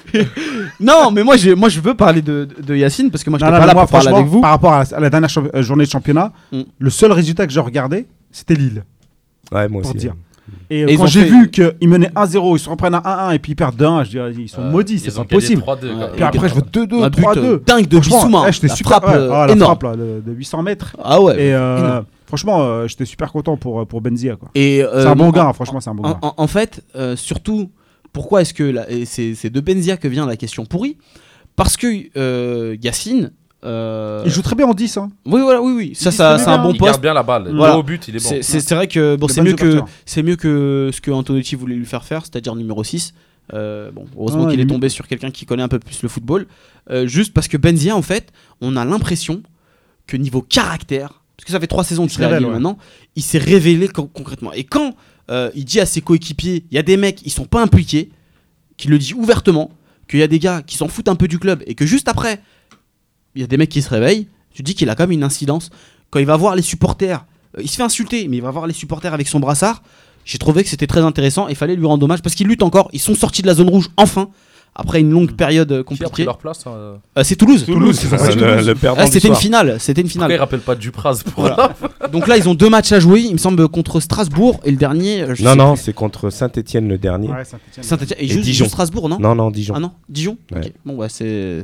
Non, 0.80 1.11
mais 1.11 1.23
moi, 1.23 1.35
j'ai, 1.38 1.55
moi, 1.55 1.69
je 1.69 1.80
veux 1.80 1.93
parler 1.95 2.22
de, 2.22 2.47
de, 2.61 2.76
Yacine 2.76 3.11
parce 3.11 3.23
que 3.23 3.30
moi, 3.30 3.38
je 3.39 3.45
non, 3.45 3.51
pas 3.51 3.65
là 3.65 3.73
moi, 3.73 3.84
pour 3.84 3.91
parler 3.91 4.07
franchement, 4.07 4.18
avec 4.19 4.30
vous. 4.31 4.41
Par 4.41 4.51
rapport 4.51 4.73
à, 4.73 4.81
à 4.81 4.99
la 4.99 5.10
dernière 5.10 5.30
euh, 5.53 5.61
journée 5.61 5.85
de 5.85 5.89
championnat, 5.89 6.31
Mm. 6.51 6.61
le 6.80 6.89
seul 6.89 7.11
résultat 7.11 7.45
que 7.47 7.53
je 7.53 7.60
regardais, 7.60 8.05
c'était 8.31 8.55
Lille. 8.55 8.84
Ouais, 9.51 9.68
moi 9.68 9.81
Pour 9.81 9.91
aussi. 9.91 9.99
dire. 9.99 10.14
Et, 10.70 10.84
euh, 10.84 10.88
Et 10.88 10.98
quand 10.98 11.06
j'ai 11.06 11.22
fait- 11.24 11.30
vu 11.30 11.49
qu'ils 11.52 11.88
menaient 11.88 12.11
1-0, 12.15 12.56
ils 12.57 12.60
se 12.60 12.70
reprennent 12.70 12.95
à 12.95 12.99
1-1 12.99 13.32
et 13.32 13.40
puis 13.40 13.53
ils 13.53 13.56
perdent 13.56 13.82
1, 13.82 14.03
je 14.03 14.10
dis, 14.32 14.41
ils 14.44 14.49
sont 14.49 14.61
Euh, 14.61 14.70
maudits, 14.72 14.99
c'est 14.99 15.15
pas 15.15 15.24
possible. 15.24 15.61
3-2, 15.61 15.88
quand 15.90 15.94
Ouais, 15.94 15.99
même. 16.07 16.11
Puis 16.15 16.24
après, 16.24 16.49
je 16.49 16.56
veux 16.56 16.61
2-2, 16.61 17.03
Un 17.03 17.10
but, 17.10 17.22
3-2. 17.22 17.40
euh, 17.53 17.64
dingue 17.65 17.88
de 17.88 17.99
Franchement, 18.02 18.18
Bissouma. 18.28 18.45
eh, 18.48 18.52
j'étais 18.52 18.68
La 18.68 18.76
super. 18.76 18.91
frappe, 18.91 19.06
ouais, 19.07 19.14
euh, 19.15 19.45
la 19.48 19.52
énorme. 19.53 19.78
frappe 19.78 19.84
là, 19.84 19.95
de, 19.95 20.22
de 20.26 20.32
800 20.34 20.61
mètres. 20.64 20.95
Ah 21.02 21.22
ouais. 21.22 21.36
Et 21.41 21.53
euh, 21.53 22.02
franchement, 22.28 22.61
euh, 22.61 22.88
j'étais 22.88 23.06
super 23.06 23.32
content 23.32 23.56
pour, 23.56 23.86
pour 23.88 24.02
Benzia. 24.02 24.36
quoi. 24.36 24.49
Et, 24.56 24.84
euh, 24.84 25.02
C'est 25.03 25.07
un 25.07 25.15
bon 25.15 25.30
gars, 25.30 25.45
hein, 25.45 25.53
franchement, 25.53 25.80
c'est 25.80 25.90
un 25.90 25.95
bon 25.95 26.03
En, 26.03 26.11
gars. 26.11 26.20
en- 26.22 26.34
en 26.38 26.48
fait, 26.48 26.84
surtout, 27.15 27.70
pourquoi 28.11 28.41
est-ce 28.41 28.53
que 28.53 28.76
c'est, 29.06 29.49
de 29.49 29.60
Benzia 29.61 29.95
que 29.98 30.07
vient 30.10 30.26
la 30.26 30.36
question 30.38 30.65
pourrie? 30.65 30.98
Parce 31.56 31.78
que 31.78 31.88
Yacine. 32.84 33.32
Euh, 33.64 34.23
Il 34.26 34.31
joue 34.31 34.41
très 34.41 34.56
bien 34.56 34.65
en 34.68 34.73
10. 34.73 34.98
Hein. 34.98 35.11
Oui, 35.26 35.41
voilà, 35.41 35.61
oui, 35.61 35.73
oui. 35.73 35.95
Ça, 35.95 36.10
Il 36.10 36.14
c'est 36.14 36.48
un 36.49 36.57
bon 36.61 36.72
Il 36.73 36.77
poste. 36.77 36.91
garde 36.91 37.02
bien 37.02 37.14
la 37.14 37.23
balle. 37.23 37.49
Voilà. 37.53 37.73
Dos 37.73 37.80
Au 37.80 37.84
but, 37.84 38.07
il 38.07 38.15
est 38.15 38.23
bon. 38.23 38.38
C'est, 38.41 38.72
vrai 38.73 38.88
que 38.88 39.15
bon, 39.15 39.27
De 39.27 39.31
c'est 39.31 39.41
mieux 39.41 39.53
que 39.56 39.65
mieux 40.22 40.91
ce 40.91 41.02
que 41.02 41.11
Antonucci 41.11 41.56
voulait 41.56 41.76
lui 41.76 41.85
faire 41.85 42.03
faire, 42.03 42.22
c'est-à-dire 42.22 42.56
numéro 42.56 42.84
6. 42.84 43.14
Euh, 43.53 43.91
bon, 43.91 44.06
heureusement 44.18 44.45
Ah, 44.45 44.52
qu'il 44.52 44.60
il 44.60 44.64
est 44.64 44.68
tombé 44.68 44.88
sur 44.90 45.07
quelqu'un 45.07 45.30
qui 45.31 45.45
connaît 45.45 45.64
un 45.64 45.68
peu 45.68 45.80
plus 45.80 46.02
le 46.02 46.10
football. 46.10 46.45
Euh, 46.90 47.07
juste 47.07 47.34
parce 47.34 47.48
que 47.48 47.57
Benzia, 47.57 47.95
en 47.95 48.02
fait, 48.02 48.31
on 48.61 48.76
a 48.77 48.85
l'impression 48.85 49.44
que 50.07 50.18
niveau 50.18 50.41
caractère, 50.41 51.22
parce 51.38 51.45
que 51.45 51.52
ça 51.52 51.60
fait 51.60 51.68
trois 51.68 51.84
saisons 51.84 52.07
qu'il 52.07 52.22
est 52.22 52.26
à 52.26 52.27
révèle, 52.27 52.40
Lille 52.44 52.48
ouais. 52.48 52.53
maintenant, 52.53 52.77
il 53.15 53.22
s'est 53.22 53.38
révélé 53.38 53.88
con- 53.90 54.10
concrètement. 54.11 54.53
Et 54.53 54.64
quand 54.64 54.95
euh, 55.30 55.49
il 55.56 55.65
dit 55.65 55.80
à 55.80 55.85
ses 55.85 56.02
coéquipiers, 56.02 56.65
il 56.72 56.76
y 56.76 56.77
a 56.77 56.84
des 56.84 56.98
mecs, 56.98 57.22
ils 57.26 57.31
sont 57.31 57.45
pas 57.45 57.61
impliqués, 57.61 58.11
qu'il 58.77 58.91
le 58.91 58.98
dit 58.98 59.14
ouvertement, 59.14 59.72
qu'il 60.10 60.19
y 60.19 60.23
a 60.23 60.27
des 60.27 60.40
gars 60.40 60.61
qui 60.65 60.77
s'en 60.77 60.88
foutent 60.88 61.07
un 61.10 61.15
peu 61.15 61.27
du 61.27 61.40
club, 61.40 61.64
et 61.65 61.76
que 61.76 61.85
juste 61.85 62.07
après, 62.07 62.41
il 63.35 63.41
y 63.41 63.43
a 63.43 63.47
des 63.47 63.57
mecs 63.57 63.69
qui 63.69 63.81
se 63.81 63.89
réveillent, 63.89 64.27
tu 64.53 64.61
dis 64.64 64.76
qu'il 64.76 64.89
a 64.89 64.95
quand 64.95 65.03
même 65.03 65.11
une 65.11 65.23
incidence. 65.23 65.69
Quand 66.11 66.19
il 66.19 66.26
va 66.26 66.38
voir 66.38 66.55
les 66.55 66.61
supporters, 66.61 67.26
euh, 67.57 67.61
il 67.64 67.69
se 67.69 67.76
fait 67.77 67.84
insulter, 67.84 68.27
mais 68.27 68.38
il 68.38 68.43
va 68.43 68.51
voir 68.51 68.68
les 68.68 68.73
supporters 68.73 69.14
avec 69.14 69.27
son 69.27 69.39
brassard. 69.39 69.81
J'ai 70.26 70.38
trouvé 70.38 70.64
que 70.64 70.69
c'était 70.69 70.88
très 70.88 71.01
intéressant 71.01 71.47
et 71.47 71.51
il 71.51 71.55
fallait 71.55 71.76
lui 71.76 71.85
rendre 71.85 72.03
hommage 72.05 72.22
parce 72.22 72.35
qu'ils 72.35 72.47
luttent 72.47 72.64
encore. 72.64 72.89
Ils 72.93 72.99
sont 73.01 73.15
sortis 73.15 73.41
de 73.41 73.47
la 73.47 73.55
zone 73.55 73.69
rouge 73.69 73.89
enfin 73.97 74.30
après 74.76 75.01
une 75.01 75.11
longue 75.11 75.34
période 75.34 75.72
euh, 75.72 75.84
compliquée. 75.84 76.23
leur 76.23 76.38
place 76.39 76.64
Euh, 76.65 76.95
c'est 77.23 77.35
Toulouse. 77.35 77.64
Toulouse, 77.65 77.99
ils 78.03 78.10
le, 78.10 78.18
Toulouse. 78.18 78.68
le 78.68 78.73
perdant 78.76 79.01
Ah, 79.03 79.07
c'était 79.07 79.27
une 79.27 79.35
finale. 79.35 79.76
C'était 79.80 80.01
une 80.01 80.07
Pourquoi 80.07 80.26
il 80.26 80.30
finale. 80.30 80.39
rappelle 80.39 80.61
pas 80.61 80.73
Dupraz 80.76 81.22
pour 81.23 81.41
Voilà. 81.43 81.76
Donc 82.11 82.27
là, 82.27 82.38
ils 82.38 82.47
ont 82.49 82.55
deux 82.55 82.69
matchs 82.69 82.91
à 82.91 82.99
jouer. 82.99 83.22
Il 83.22 83.34
me 83.34 83.38
semble 83.38 83.68
contre 83.68 83.99
Strasbourg 83.99 84.60
et 84.64 84.72
le 84.72 84.77
dernier. 84.77 85.26
je 85.35 85.43
Non, 85.43 85.51
sais 85.51 85.55
non, 85.57 85.76
c'est 85.76 85.93
contre 85.93 86.30
Saint-Etienne 86.31 86.88
le 86.88 86.97
dernier. 86.97 87.27
Ouais, 87.30 87.45
Saint-Étienne. 87.45 87.84
Saint-Etienne. 87.84 88.19
Et, 88.19 88.26
Et 88.26 88.27
juste 88.30 88.45
Dijon. 88.45 88.68
Strasbourg, 88.68 89.10
non 89.10 89.19
Non, 89.19 89.35
non, 89.35 89.51
Dijon. 89.51 89.73
Ah 89.77 89.80
non, 89.80 89.91
Dijon. 90.10 90.38
Ouais. 90.51 90.60
Ok. 90.65 90.72
Bon, 90.85 90.97
bah 90.97 91.07
c'est. 91.10 91.64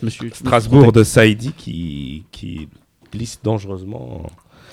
Je 0.00 0.06
me 0.06 0.10
suis. 0.10 0.30
Strasbourg 0.32 0.92
de 0.92 1.02
Saïdi 1.04 1.52
qui, 1.56 2.24
qui 2.30 2.68
glisse 3.12 3.40
dangereusement. 3.42 4.22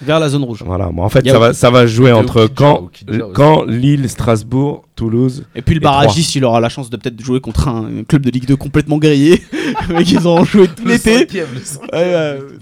vers 0.01 0.19
la 0.19 0.29
zone 0.29 0.43
rouge. 0.43 0.61
Voilà, 0.65 0.89
mais 0.93 1.01
en 1.01 1.09
fait, 1.09 1.27
ça 1.27 1.39
va, 1.39 1.53
ça 1.53 1.69
va 1.71 1.87
jouer 1.87 2.11
entre 2.11 2.47
quand 2.47 3.63
Lille, 3.63 4.09
Strasbourg, 4.09 4.85
Toulouse. 4.95 5.45
Et 5.55 5.61
puis 5.61 5.73
le 5.75 5.81
barragiste, 5.81 6.35
il 6.35 6.43
aura 6.45 6.59
la 6.59 6.69
chance 6.69 6.89
de 6.89 6.97
peut-être 6.97 7.19
jouer 7.23 7.39
contre 7.41 7.67
un 7.69 8.03
club 8.03 8.21
de 8.23 8.29
Ligue 8.29 8.45
2 8.45 8.55
complètement 8.55 8.97
grillé. 8.97 9.41
Mais 9.89 10.03
qu'ils 10.03 10.25
auront 10.27 10.43
joué 10.43 10.67
tout 10.67 10.85
l'été. 10.85 11.27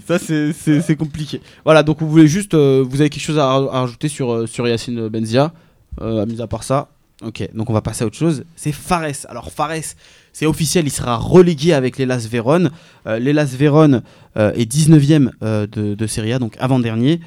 ça 0.06 0.18
c'est- 0.18 0.96
compliqué. 0.96 1.40
Voilà, 1.64 1.82
donc 1.82 2.00
vous 2.00 2.08
voulez 2.08 2.28
juste, 2.28 2.54
euh, 2.54 2.84
vous 2.88 3.00
avez 3.00 3.10
quelque 3.10 3.22
chose 3.22 3.38
à, 3.38 3.50
à 3.52 3.80
rajouter 3.80 4.08
sur, 4.08 4.32
euh, 4.32 4.46
sur 4.46 4.66
Yacine 4.66 5.08
Benzia, 5.08 5.52
euh, 6.00 6.24
mis 6.26 6.40
à 6.40 6.46
part 6.46 6.62
ça. 6.62 6.88
Ok, 7.24 7.48
donc 7.54 7.70
on 7.70 7.72
va 7.72 7.80
passer 7.80 8.04
à 8.04 8.06
autre 8.06 8.16
chose. 8.16 8.44
C'est 8.56 8.72
Fares. 8.72 9.26
Alors 9.28 9.50
Fares, 9.50 9.94
c'est 10.34 10.46
officiel, 10.46 10.84
il 10.84 10.90
sera 10.90 11.16
relégué 11.16 11.72
avec 11.72 11.96
l'Elas 11.96 12.26
Vérone. 12.28 12.72
Euh, 13.06 13.20
L'Elas 13.20 13.54
Vérone 13.56 14.02
euh, 14.36 14.52
est 14.54 14.70
19ème 14.70 15.30
euh, 15.42 15.66
de, 15.68 16.06
Serie 16.08 16.32
A, 16.32 16.40
donc 16.40 16.56
avant-dernier. 16.58 17.20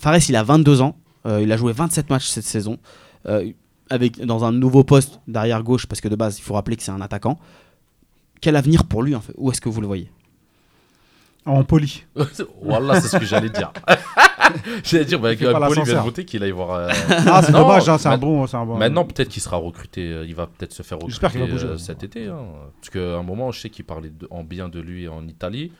Fares, 0.00 0.28
il 0.28 0.36
a 0.36 0.44
22 0.44 0.82
ans. 0.82 0.94
Euh, 1.24 1.40
il 1.42 1.50
a 1.50 1.56
joué 1.56 1.72
27 1.72 2.10
matchs 2.10 2.26
cette 2.26 2.44
saison. 2.44 2.76
avec, 3.88 4.20
dans 4.24 4.44
un 4.44 4.52
nouveau 4.52 4.84
poste 4.84 5.20
d'arrière 5.26 5.62
gauche, 5.62 5.86
parce 5.86 6.02
que 6.02 6.08
de 6.08 6.16
base, 6.16 6.38
il 6.38 6.42
faut 6.42 6.54
rappeler 6.54 6.76
que 6.76 6.82
c'est 6.82 6.92
un 6.92 7.00
attaquant. 7.00 7.38
Quel 8.42 8.56
avenir 8.56 8.84
pour 8.84 9.02
lui 9.02 9.14
en 9.14 9.22
fait? 9.22 9.32
Où 9.38 9.50
est-ce 9.50 9.62
que 9.62 9.70
vous 9.70 9.80
le 9.80 9.86
voyez? 9.86 10.10
En 11.44 11.64
poli. 11.64 12.04
Voilà, 12.62 13.00
c'est 13.00 13.08
ce 13.08 13.16
que 13.16 13.24
j'allais 13.24 13.48
dire. 13.50 13.72
j'allais 14.84 15.04
dire, 15.04 15.18
bah, 15.18 15.30
Poli 15.34 15.82
vient 15.82 15.94
de 15.94 15.98
voter 16.04 16.24
qu'il 16.24 16.42
aille 16.42 16.50
voir. 16.52 16.70
euh, 16.72 16.88
Ah, 17.26 17.42
c'est 17.44 17.52
dommage, 17.52 17.88
hein, 17.88 17.98
c'est 17.98 18.08
un 18.08 18.18
bon. 18.18 18.46
c'est 18.46 18.56
un 18.56 18.64
bon- 18.64 18.76
Maintenant, 18.76 19.04
peut-être 19.04 19.28
qu'il 19.28 19.42
sera 19.42 19.56
recruté. 19.56 20.02
euh, 20.12 20.24
Il 20.26 20.34
va 20.34 20.46
peut-être 20.46 20.72
se 20.72 20.82
faire 20.82 20.98
recruter 20.98 21.12
J'espère 21.12 21.32
qu'il 21.32 21.40
va 21.40 21.46
bouger, 21.46 21.66
euh, 21.66 21.72
ouais. 21.72 21.78
cet 21.78 22.02
été. 22.04 22.28
hein. 22.28 22.38
Parce 22.80 22.90
qu'à 22.90 23.18
un 23.18 23.22
moment, 23.22 23.50
je 23.50 23.60
sais 23.60 23.70
qu'il 23.70 23.84
parlait 23.84 24.10
de- 24.10 24.28
en 24.30 24.44
bien 24.44 24.68
de 24.68 24.80
lui 24.80 25.08
en 25.08 25.26
Italie. 25.26 25.72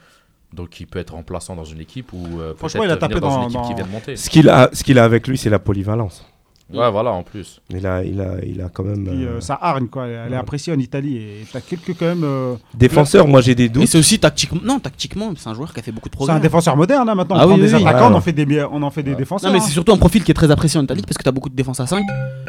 Donc, 0.53 0.81
il 0.81 0.87
peut 0.87 0.99
être 0.99 1.15
remplaçant 1.15 1.55
dans 1.57 1.65
une 1.65 1.81
équipe 1.81 2.13
ou 2.13 2.41
euh, 2.41 2.55
Franchement, 2.57 2.81
peut-être 2.83 2.91
il 2.91 2.93
a 2.93 2.97
tapé 2.97 3.15
venir 3.15 3.29
dans, 3.29 3.37
dans- 3.37 3.43
une 3.43 3.49
équipe 3.51 3.61
dans- 3.63 3.69
qui 3.69 3.75
vient 3.75 3.87
de 3.87 3.91
monter. 3.91 4.17
Ce 4.17 4.29
qu'il 4.29 4.49
a, 4.49 4.69
ce 4.73 4.85
qu'il 4.85 4.99
a 4.99 5.05
avec 5.05 5.27
lui, 5.29 5.39
c'est 5.39 5.49
la 5.51 5.59
polyvalence. 5.59 6.27
Ouais, 6.73 6.91
voilà, 6.91 7.11
en 7.13 7.23
plus. 7.23 7.61
Il 7.71 7.87
a, 7.87 8.03
il 8.03 8.21
a, 8.21 8.37
il 8.45 8.61
a 8.61 8.69
quand 8.73 8.83
même. 8.85 9.05
Puis, 9.07 9.25
euh, 9.25 9.37
euh, 9.37 9.41
ça 9.41 9.59
hargne, 9.61 9.89
quoi. 9.89 10.07
Elle 10.07 10.29
est 10.29 10.31
ouais. 10.33 10.37
appréciée 10.37 10.73
en 10.73 10.79
Italie. 10.79 11.17
Et 11.17 11.47
t'as 11.53 11.61
quelques, 11.61 11.97
quand 11.99 12.07
même. 12.07 12.25
euh, 12.25 12.55
Défenseur, 12.75 13.29
moi 13.29 13.41
j'ai 13.41 13.55
des 13.55 13.65
Et 13.65 13.69
doutes. 13.69 13.87
c'est 13.89 13.99
aussi 13.99 14.19
tactiquement. 14.19 14.61
Non, 14.65 14.79
tactiquement, 14.79 15.33
c'est 15.37 15.49
un 15.49 15.55
joueur 15.55 15.73
qui 15.75 15.81
a 15.81 15.83
fait 15.83 15.93
beaucoup 15.93 16.09
de 16.09 16.15
C'est 16.15 16.17
progrès. 16.17 16.35
un 16.37 16.41
défenseur 16.41 16.77
moderne, 16.77 17.09
hein, 17.09 17.15
maintenant. 17.15 17.37
Ah 17.39 17.45
on 17.45 17.49
prend 17.49 17.55
oui, 17.57 17.63
des 17.63 17.75
oui, 17.75 17.81
oui. 17.83 17.87
attaquants, 17.87 18.07
Ouais, 18.09 18.13
on 18.15 18.17
en 18.17 18.21
fait 18.21 18.33
des, 18.33 18.67
on 18.71 18.83
en 18.83 18.91
fait 18.91 19.03
des 19.03 19.15
défenseurs. 19.15 19.51
Non, 19.51 19.55
mais 19.57 19.63
hein. 19.63 19.67
c'est 19.67 19.73
surtout 19.73 19.93
un 19.93 19.97
profil 19.99 20.25
qui 20.25 20.31
est 20.31 20.35
très 20.35 20.51
apprécié 20.51 20.81
en 20.81 20.85
Italie 20.85 21.03
parce 21.03 21.19
que 21.19 21.23
t'as 21.23 21.31
beaucoup 21.33 21.49
de 21.51 21.55
défenses 21.57 21.81
à 21.81 21.87
5, 21.87 22.05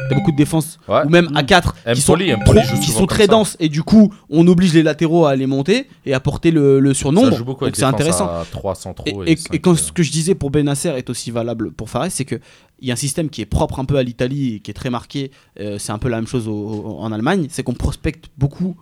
t'as 0.08 0.14
beaucoup 0.14 0.32
de 0.32 0.36
défenses 0.36 0.78
Ouais. 0.88 1.02
ou 1.04 1.08
même 1.10 1.30
à 1.34 1.42
4 1.42 1.74
qui 1.94 2.00
sont, 2.00 2.12
Empoli, 2.12 2.32
Empoli 2.34 2.60
trop- 2.62 2.78
qui 2.78 2.90
sont 2.90 3.06
très 3.06 3.24
ça. 3.26 3.32
denses 3.32 3.56
et 3.60 3.68
du 3.68 3.82
coup 3.82 4.12
on 4.30 4.46
oblige 4.46 4.72
les 4.74 4.82
latéraux 4.82 5.26
à 5.26 5.36
les 5.36 5.46
monter 5.46 5.88
et 6.06 6.14
à 6.14 6.20
porter 6.20 6.50
le, 6.50 6.80
le 6.80 6.94
surnombre. 6.94 7.44
Donc 7.44 7.58
c'est 7.74 7.82
intéressant. 7.84 8.26
À 8.26 8.44
3 8.50 8.74
Et, 9.06 9.32
et- 9.32 9.38
et 9.52 9.58
quand 9.58 9.72
euh, 9.72 9.76
ce 9.76 9.92
que 9.92 10.02
je 10.02 10.10
disais 10.12 10.34
pour 10.34 10.50
Benasser 10.50 10.88
est 10.96 11.10
aussi 11.10 11.30
valable 11.30 11.72
pour 11.72 11.90
Fares, 11.90 12.06
c'est 12.10 12.24
que 12.24 12.36
il 12.80 12.88
y 12.88 12.90
a 12.90 12.94
un 12.94 12.96
système 12.96 13.30
qui 13.30 13.40
est 13.40 13.46
propre 13.46 13.78
un 13.80 13.84
peu 13.84 13.96
à 13.96 14.02
l'Italie 14.02 14.54
et 14.56 14.60
qui 14.60 14.70
est 14.70 14.74
très 14.74 14.90
marqué. 14.90 15.30
euh, 15.60 15.78
c'est 15.78 15.92
un 15.92 15.98
peu 15.98 16.08
la 16.08 16.16
même 16.16 16.26
chose 16.26 16.48
au- 16.48 16.52
au- 16.52 16.98
en 16.98 17.12
Allemagne, 17.12 17.46
c'est 17.50 17.62
qu'on 17.62 17.74
prospecte 17.74 18.26
beaucoup 18.38 18.76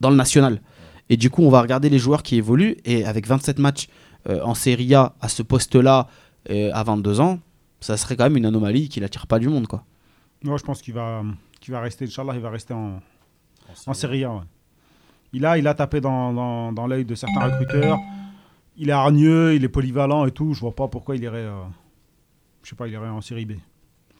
dans 0.00 0.10
le 0.10 0.16
national. 0.16 0.60
Et 1.10 1.16
du 1.16 1.30
coup, 1.30 1.42
on 1.42 1.50
va 1.50 1.60
regarder 1.62 1.88
les 1.90 1.98
joueurs 1.98 2.22
qui 2.22 2.36
évoluent 2.36 2.76
et 2.84 3.04
avec 3.04 3.26
27 3.26 3.58
matchs 3.58 3.88
euh, 4.28 4.40
en 4.42 4.54
Serie 4.54 4.94
A 4.94 5.14
à 5.20 5.28
ce 5.28 5.42
poste-là 5.42 6.08
euh, 6.50 6.70
à 6.74 6.82
22 6.82 7.20
ans, 7.20 7.38
ça 7.80 7.96
serait 7.96 8.16
quand 8.16 8.24
même 8.24 8.36
une 8.36 8.46
anomalie 8.46 8.88
qui 8.88 9.00
n'attire 9.00 9.26
pas 9.26 9.38
du 9.38 9.48
monde, 9.48 9.66
quoi. 9.66 9.84
Moi, 10.42 10.56
je 10.56 10.62
pense 10.64 10.82
qu'il 10.82 10.94
va, 10.94 11.22
qu'il 11.60 11.72
va 11.72 11.80
rester, 11.80 12.04
Inch'Allah, 12.06 12.32
il 12.34 12.40
va 12.40 12.50
rester 12.50 12.74
en, 12.74 12.96
en 12.96 13.00
en 13.90 13.94
Serie 13.94 14.24
A. 14.24 14.32
ouais. 14.32 14.40
Il, 15.32 15.44
a, 15.46 15.58
il 15.58 15.66
a 15.68 15.74
tapé 15.74 16.00
dans, 16.00 16.32
dans, 16.32 16.72
dans 16.72 16.86
l'œil 16.86 17.04
de 17.04 17.14
certains 17.14 17.40
recruteurs. 17.40 17.98
Il 18.76 18.88
est 18.88 18.92
hargneux, 18.92 19.54
il 19.54 19.64
est 19.64 19.68
polyvalent 19.68 20.24
et 20.26 20.30
tout. 20.30 20.54
Je 20.54 20.60
vois 20.60 20.74
pas 20.74 20.88
pourquoi 20.88 21.16
il 21.16 21.22
irait, 21.22 21.38
euh, 21.38 21.62
je 22.68 22.74
sais 22.74 22.76
pas, 22.76 22.86
il 22.86 22.92
irait 22.92 23.08
en 23.08 23.22
Série 23.22 23.46
B. 23.46 23.52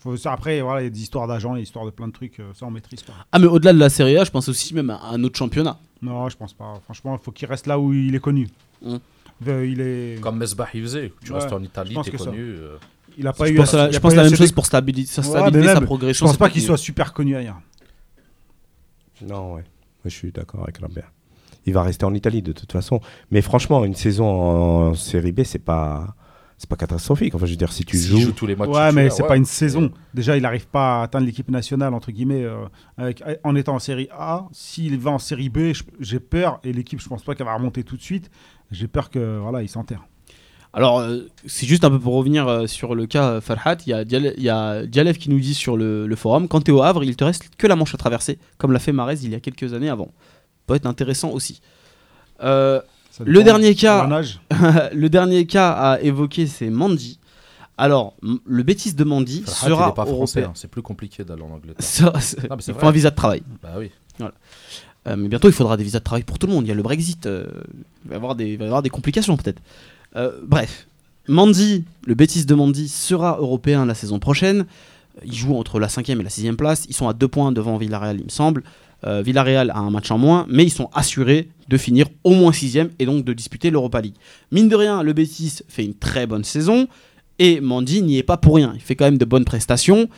Faut, 0.01 0.17
ça, 0.17 0.33
après, 0.33 0.63
voilà, 0.63 0.81
il 0.81 0.85
y 0.85 0.87
a 0.87 0.91
des 0.91 1.03
histoires 1.03 1.27
d'agents, 1.29 1.55
des 1.55 1.61
histoires 1.61 1.85
de 1.85 1.91
plein 1.91 2.07
de 2.09 2.13
trucs. 2.13 2.41
euh, 2.41 2.55
ça, 2.55 2.65
on 2.65 2.71
maîtrise 2.71 3.03
pas. 3.03 3.13
Ah, 3.31 3.39
mais 3.39 3.47
au-delà 3.47 3.75
de 3.75 3.79
la 3.79 3.91
Serie 3.91 4.17
A, 4.17 4.25
je 4.25 4.31
pense 4.31 4.49
aussi 4.49 4.73
même 4.75 4.89
à 4.89 5.01
un 5.11 5.23
autre 5.23 5.37
championnat. 5.37 5.79
Non, 6.01 6.31
je 6.31 6.37
pense 6.39 6.55
pas. 6.55 6.81
Franchement, 6.85 7.19
il 7.21 7.23
faut 7.23 7.31
qu'il 7.31 7.47
reste 7.47 7.67
là 7.67 7.79
où 7.79 7.93
il 7.93 8.15
est 8.15 8.21
connu. 8.21 8.49
Euh, 8.87 9.67
il 9.67 9.81
est, 9.83 10.19
Comme 10.23 10.39
Mesbah, 10.39 10.69
il 10.73 10.81
faisait. 10.83 11.13
Tu 11.23 11.33
Ouais, 11.33 11.41
restes 11.41 11.53
en 11.53 11.59
je 11.59 11.65
Italie, 11.67 11.93
pense 11.95 12.11
t'es 12.11 12.17
connu. 12.17 12.39
euh, 12.41 12.77
il 13.19 13.27
a 13.27 13.35
pas 13.35 13.45
je 13.47 13.53
eu. 13.53 13.57
pense, 13.57 13.69
assez- 13.69 13.77
la, 13.77 13.91
je 13.91 13.99
pense 13.99 14.15
la 14.15 14.23
même 14.23 14.35
chose 14.35 14.49
de- 14.51 14.55
pour 14.55 14.65
stabiliser, 14.65 15.13
sa 15.13 15.21
Ouais, 15.23 15.29
stabilité, 15.29 15.59
mais 15.59 15.67
sa 15.67 15.75
même, 15.75 15.83
Je 15.83 15.87
progression. 15.87 16.27
pense 16.27 16.37
pas 16.39 16.49
qu'il 16.49 16.63
soit 16.63 16.79
super 16.79 17.13
connu 17.13 17.37
ailleurs. 17.37 17.61
Non, 19.23 19.55
ouais. 19.55 19.63
Moi, 19.63 20.05
je 20.07 20.11
suis 20.11 20.33
d'accord 20.33 20.63
avec 20.63 20.81
Lambert. 20.81 21.13
Il 21.67 21.73
va 21.75 21.83
rester 21.83 22.05
en 22.07 22.15
Italie 22.15 22.41
de 22.41 22.53
toute 22.53 22.71
façon. 22.73 23.01
Mais 23.31 23.43
franchement, 23.43 23.85
une 23.85 23.95
saison 23.97 24.27
en, 24.27 24.95
Série 24.95 25.33
B, 25.33 25.43
c'est 25.45 25.59
pas, 25.59 26.15
c'est 26.59 26.69
pas 26.69 26.77
catastrophique. 26.77 27.35
Enfin, 27.35 27.47
je 27.47 27.53
veux 27.53 27.57
dire, 27.57 27.73
si 27.73 27.85
tu 27.85 27.97
joues, 27.97 28.19
joue 28.21 28.33
tous 28.33 28.47
les 28.47 28.57
matchs. 28.57 28.69
Ouais, 28.69 28.93
mais 28.93 29.09
c'est 29.11 29.23
ouais. 29.23 29.29
pas 29.29 29.37
une 29.37 29.45
saison. 29.45 29.91
Déjà, 30.13 30.37
il 30.37 30.43
n'arrive 30.43 30.67
pas 30.67 31.01
à 31.01 31.03
atteindre 31.05 31.25
l'équipe 31.25 31.49
nationale, 31.51 31.95
entre 31.95 32.11
guillemets, 32.11 32.43
euh, 32.45 32.67
avec- 32.97 33.23
en 33.45 33.55
étant 33.55 33.77
en 33.77 33.79
série 33.79 34.09
A. 34.13 34.47
S'il 34.53 34.99
va 34.99 35.13
en 35.13 35.19
série 35.19 35.49
B, 35.49 35.73
j'ai 36.01 36.21
peur, 36.21 36.59
et 36.65 36.73
l'équipe, 36.73 37.01
je 37.01 37.09
pense 37.09 37.23
pas 37.23 37.35
qu'elle 37.35 37.47
va 37.47 37.55
remonter 37.55 37.85
tout 37.85 37.97
de 37.97 38.03
suite. 38.03 38.29
J'ai 38.73 38.89
peur 38.89 39.09
que 39.09 39.39
voilà, 39.39 39.63
il 39.63 39.69
s'enterre. 39.69 40.05
Alors, 40.75 40.99
euh, 40.99 41.21
c'est 41.47 41.67
juste 41.67 41.85
un 41.85 41.91
peu 41.91 41.99
pour 41.99 42.13
revenir 42.15 42.47
euh, 42.47 42.67
sur 42.67 42.95
le 42.95 43.07
cas 43.07 43.41
Farhat. 43.41 43.77
Il 43.87 43.91
y 43.91 43.93
a, 43.95 44.05
Dial- 44.05 44.35
il 44.37 44.43
y 44.43 44.51
a 44.51 44.85
Dialev 44.85 45.17
qui 45.17 45.31
nous 45.31 45.41
dit 45.41 45.55
sur 45.55 45.77
le, 45.79 46.07
le 46.07 46.17
forum 46.17 46.47
quand 46.47 46.61
tu 46.61 46.71
es 46.71 46.75
au 46.75 46.83
Havre, 46.83 47.05
il 47.05 47.17
te 47.17 47.25
reste 47.25 47.49
que 47.57 47.67
la 47.67 47.75
manche 47.75 47.95
à 47.95 47.97
traverser, 47.99 48.39
comme 48.59 48.73
l'a 48.73 48.79
fait 48.79 48.93
Marez 48.93 49.17
il 49.23 49.31
y 49.31 49.35
a 49.35 49.41
quelques 49.41 49.73
années 49.73 49.89
avant. 49.89 50.11
Peut 50.67 50.75
être 50.75 50.85
intéressant 50.87 51.31
aussi. 51.31 51.63
Euh, 52.43 52.81
Le 53.25 53.43
dernier 53.43 53.75
de 53.75 53.81
cas- 53.81 54.07
le 54.95 55.09
dernier 55.09 55.47
cas 55.47 55.71
à 55.73 56.01
évoquer, 56.01 56.47
c'est 56.47 56.71
Mandy. 56.71 57.19
Alors, 57.77 58.15
le 58.45 58.63
bêtise 58.65 58.97
de 58.97 59.05
Mandy 59.05 59.43
Farhat, 59.47 59.67
il 59.67 59.71
sera 59.71 59.95
pas 59.95 60.05
français, 60.05 60.41
européen. 60.41 60.51
hein, 60.51 60.53
c'est 60.57 60.69
plus 60.71 60.83
compliqué 60.83 61.23
d'aller 61.25 61.43
en 61.43 61.51
Angleterre. 61.53 62.13
Non, 62.51 62.57
il 62.67 62.75
faut 62.75 62.87
un 62.87 62.91
visa 62.91 63.11
de 63.11 63.15
travail. 63.15 63.43
Bah 63.63 63.75
oui. 63.79 63.91
Euh, 65.07 65.15
mais 65.17 65.29
bientôt, 65.29 65.49
il 65.49 65.55
faudra 65.55 65.77
des 65.77 65.85
visas 65.85 66.01
de 66.01 66.05
travail 66.05 66.25
pour 66.25 66.39
tout 66.41 66.49
le 66.49 66.53
monde. 66.53 66.65
Il 66.67 66.69
y 66.69 66.73
a 66.73 66.75
le 66.75 66.83
Brexit. 66.83 67.27
euh, 67.27 67.47
il, 68.05 68.09
va 68.09 68.15
y 68.15 68.17
avoir 68.17 68.35
des, 68.35 68.47
il 68.53 68.59
va 68.59 68.65
y 68.65 68.67
avoir 68.67 68.83
des 68.83 68.91
complications 68.91 69.37
peut-être. 69.37 69.63
Euh, 70.17 70.33
bref, 70.43 70.89
Mandy, 71.29 71.85
le 72.05 72.15
bêtise 72.15 72.47
de 72.47 72.55
Mandy, 72.55 72.89
sera 72.89 73.37
européen 73.39 73.87
la 73.87 73.95
saison 73.95 74.19
prochaine. 74.19 74.67
Ils 75.25 75.35
jouent 75.35 75.57
entre 75.57 75.79
la 75.79 75.87
5e 75.87 76.19
et 76.19 76.23
la 76.23 76.31
6e 76.31 76.57
place. 76.57 76.85
Ils 76.89 76.95
sont 76.95 77.09
à 77.09 77.13
deux 77.13 77.29
points 77.29 77.53
devant 77.53 77.77
Villarreal, 77.77 78.19
il 78.19 78.25
me 78.25 78.29
semble. 78.31 78.65
Euh, 79.05 79.23
Villarreal 79.23 79.71
a 79.71 79.79
un 79.79 79.91
match 79.91 80.11
en 80.11 80.19
moins, 80.19 80.47
mais 80.49 80.65
ils 80.65 80.73
sont 80.73 80.91
assurés 80.93 81.49
de 81.69 81.77
finir 81.77 82.07
au 82.25 82.31
moins 82.31 82.51
6e 82.51 82.91
et 82.99 83.07
donc 83.07 83.25
de 83.25 83.33
disputer 83.33 83.71
l'Europa 83.71 84.01
League. 84.01 84.17
Mine 84.51 84.69
de 84.69 84.77
rien, 84.77 85.03
le 85.03 85.13
Betis 85.13 85.61
fait 85.69 85.85
une 85.85 85.95
très 85.95 86.27
bonne 86.27 86.45
saison 86.45 86.89
et 87.39 87.61
Mandy 87.61 88.03
n'y 88.03 88.19
est 88.19 88.25
pas 88.25 88.37
pour 88.37 88.57
rien. 88.57 88.73
Il 88.75 88.81
fait 88.81 88.97
quand 88.97 89.05
même 89.05 89.19
de 89.19 89.25
bonnes 89.25 89.45
prestations. 89.45 90.09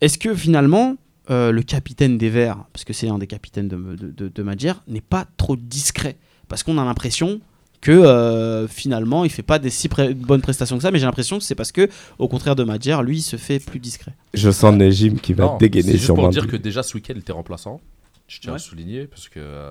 Est-ce 0.00 0.18
que 0.18 0.34
finalement, 0.34 0.96
euh, 1.30 1.50
le 1.50 1.62
capitaine 1.62 2.18
des 2.18 2.30
Verts, 2.30 2.64
parce 2.72 2.84
que 2.84 2.92
c'est 2.92 3.08
un 3.08 3.18
des 3.18 3.26
capitaines 3.26 3.68
de, 3.68 3.76
de, 3.76 4.28
de, 4.28 4.72
n'est 4.86 5.00
pas 5.00 5.26
trop 5.36 5.56
discret? 5.56 6.16
Parce 6.48 6.62
qu'on 6.62 6.78
a 6.78 6.84
l'impression 6.84 7.40
que 7.86 7.92
euh, 7.92 8.66
finalement, 8.68 9.24
il 9.24 9.30
fait 9.30 9.42
pas 9.42 9.58
des 9.58 9.70
si 9.70 9.88
pré- 9.88 10.14
bonnes 10.14 10.40
prestations 10.42 10.76
que 10.76 10.82
ça, 10.82 10.90
mais 10.90 10.98
j'ai 10.98 11.06
l'impression 11.06 11.38
que 11.38 11.44
c'est 11.44 11.54
parce 11.54 11.72
que, 11.72 11.88
au 12.18 12.28
contraire 12.28 12.56
de 12.56 12.64
Madjer, 12.64 12.98
lui, 13.02 13.18
il 13.18 13.22
se 13.22 13.36
fait 13.36 13.58
plus 13.58 13.78
discret. 13.80 14.12
Je 14.34 14.50
sens 14.50 14.74
Nejim 14.74 15.16
qui 15.20 15.32
va 15.34 15.44
Non, 15.44 15.56
dégainer 15.58 15.92
juste 15.92 16.04
sur 16.04 16.14
pour 16.14 16.28
dire 16.28 16.46
que 16.46 16.56
déjà 16.56 16.82
ce 16.82 16.94
week-end 16.94 17.14
il 17.16 17.20
était 17.20 17.32
remplaçant. 17.32 17.80
Je 18.28 18.40
tiens 18.40 18.50
à 18.50 18.54
Ouais. 18.54 18.58
souligner 18.58 19.06
parce 19.06 19.28
que 19.28 19.38
euh, 19.40 19.70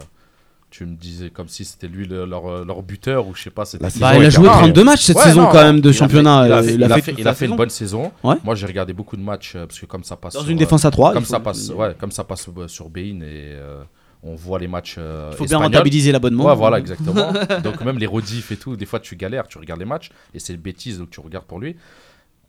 tu 0.71 0.85
me 0.85 0.95
disais 0.95 1.29
comme 1.29 1.47
si 1.47 1.63
c'était 1.65 1.87
lui 1.87 2.05
le- 2.05 2.25
leur, 2.25 2.47
euh, 2.47 2.65
leur 2.65 2.81
buteur 2.83 3.27
ou 3.27 3.35
je 3.35 3.43
sais 3.43 3.49
pas. 3.49 3.63
Bah, 3.79 4.15
il 4.17 4.25
a 4.25 4.29
joué 4.29 4.45
carrément- 4.45 4.63
32 4.67 4.83
matchs 4.83 5.03
cette 5.03 5.17
Ouais, 5.17 5.23
saison 5.23 5.41
non, 5.43 5.47
quand 5.51 5.63
même 5.63 5.79
de 5.81 5.87
il 5.87 5.89
a 5.89 5.93
fait- 5.93 5.99
championnat. 5.99 6.45
Il 6.47 6.51
a 6.51 6.63
fait, 6.63 6.69
il 6.73 6.75
il 6.75 6.83
a 6.83 6.85
a 6.85 6.89
fait 6.95 7.01
fait- 7.01 7.11
toute 7.11 7.19
il 7.19 7.23
la 7.25 7.31
a 7.31 7.33
fait 7.35 7.45
une 7.45 7.55
bonne 7.55 7.69
saison. 7.69 8.11
Ouais. 8.23 8.35
Moi 8.43 8.55
j'ai 8.55 8.65
regardé 8.65 8.93
beaucoup 8.93 9.15
de 9.17 9.21
matchs 9.21 9.53
parce 9.53 9.79
que 9.79 9.85
comme 9.85 10.03
ça 10.03 10.15
passe 10.15 10.33
Dans 10.33 10.41
sur, 10.41 10.49
une 10.49 10.57
défense 10.57 10.83
à 10.85 10.91
3. 10.91 11.13
comme 11.13 11.25
ça 11.25 11.39
passe 11.39 11.69
ouais 11.69 11.95
comme 11.99 12.11
ça 12.11 12.23
passe 12.23 12.47
sur 12.67 12.89
Bein 12.89 13.19
et 13.21 13.53
euh, 13.55 13.83
on 14.25 14.35
voit 14.35 14.59
les 14.59 14.67
matchs 14.67 14.95
euh, 14.97 15.29
Il 15.33 15.37
faut 15.37 15.45
bien 15.45 15.59
rentabiliser 15.59 16.11
l'abonnement. 16.11 16.45
Ouais, 16.45 16.55
voilà, 16.55 16.79
exactement. 16.79 17.31
donc 17.63 17.81
même 17.81 17.97
les 17.99 18.07
rediffs 18.07 18.51
et 18.51 18.57
tout, 18.57 18.75
des 18.75 18.85
fois 18.85 18.99
tu 18.99 19.15
galères, 19.15 19.47
tu 19.47 19.57
regardes 19.59 19.79
les 19.79 19.85
matchs 19.85 20.09
et 20.33 20.39
c'est 20.39 20.57
bêtise 20.57 20.97
donc 20.97 21.11
tu 21.11 21.19
regardes 21.19 21.45
pour 21.45 21.59
lui. 21.59 21.75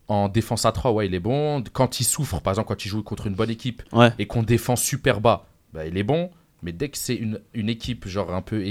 En 0.08 0.28
défense 0.28 0.64
à 0.64 0.72
3, 0.72 0.92
ouais, 0.92 1.06
il 1.06 1.14
est 1.14 1.20
bon. 1.20 1.62
Quand 1.72 1.98
il 1.98 2.04
souffre, 2.04 2.40
par 2.40 2.52
exemple, 2.52 2.68
quand 2.68 2.84
il 2.84 2.88
joue 2.88 3.02
contre 3.02 3.26
une 3.26 3.34
bonne 3.34 3.50
équipe 3.50 3.82
Ouais. 3.92 4.12
et 4.20 4.26
qu'on 4.26 4.44
défend 4.44 4.76
super 4.76 5.20
bas, 5.20 5.46
bah, 5.72 5.84
il 5.84 5.98
est 5.98 6.04
bon. 6.04 6.30
Mais 6.62 6.72
dès 6.72 6.88
que 6.88 6.96
c'est 6.96 7.16
une, 7.16 7.40
une 7.54 7.68
équipe 7.68 8.06
genre 8.06 8.32
un 8.32 8.40
peu 8.40 8.64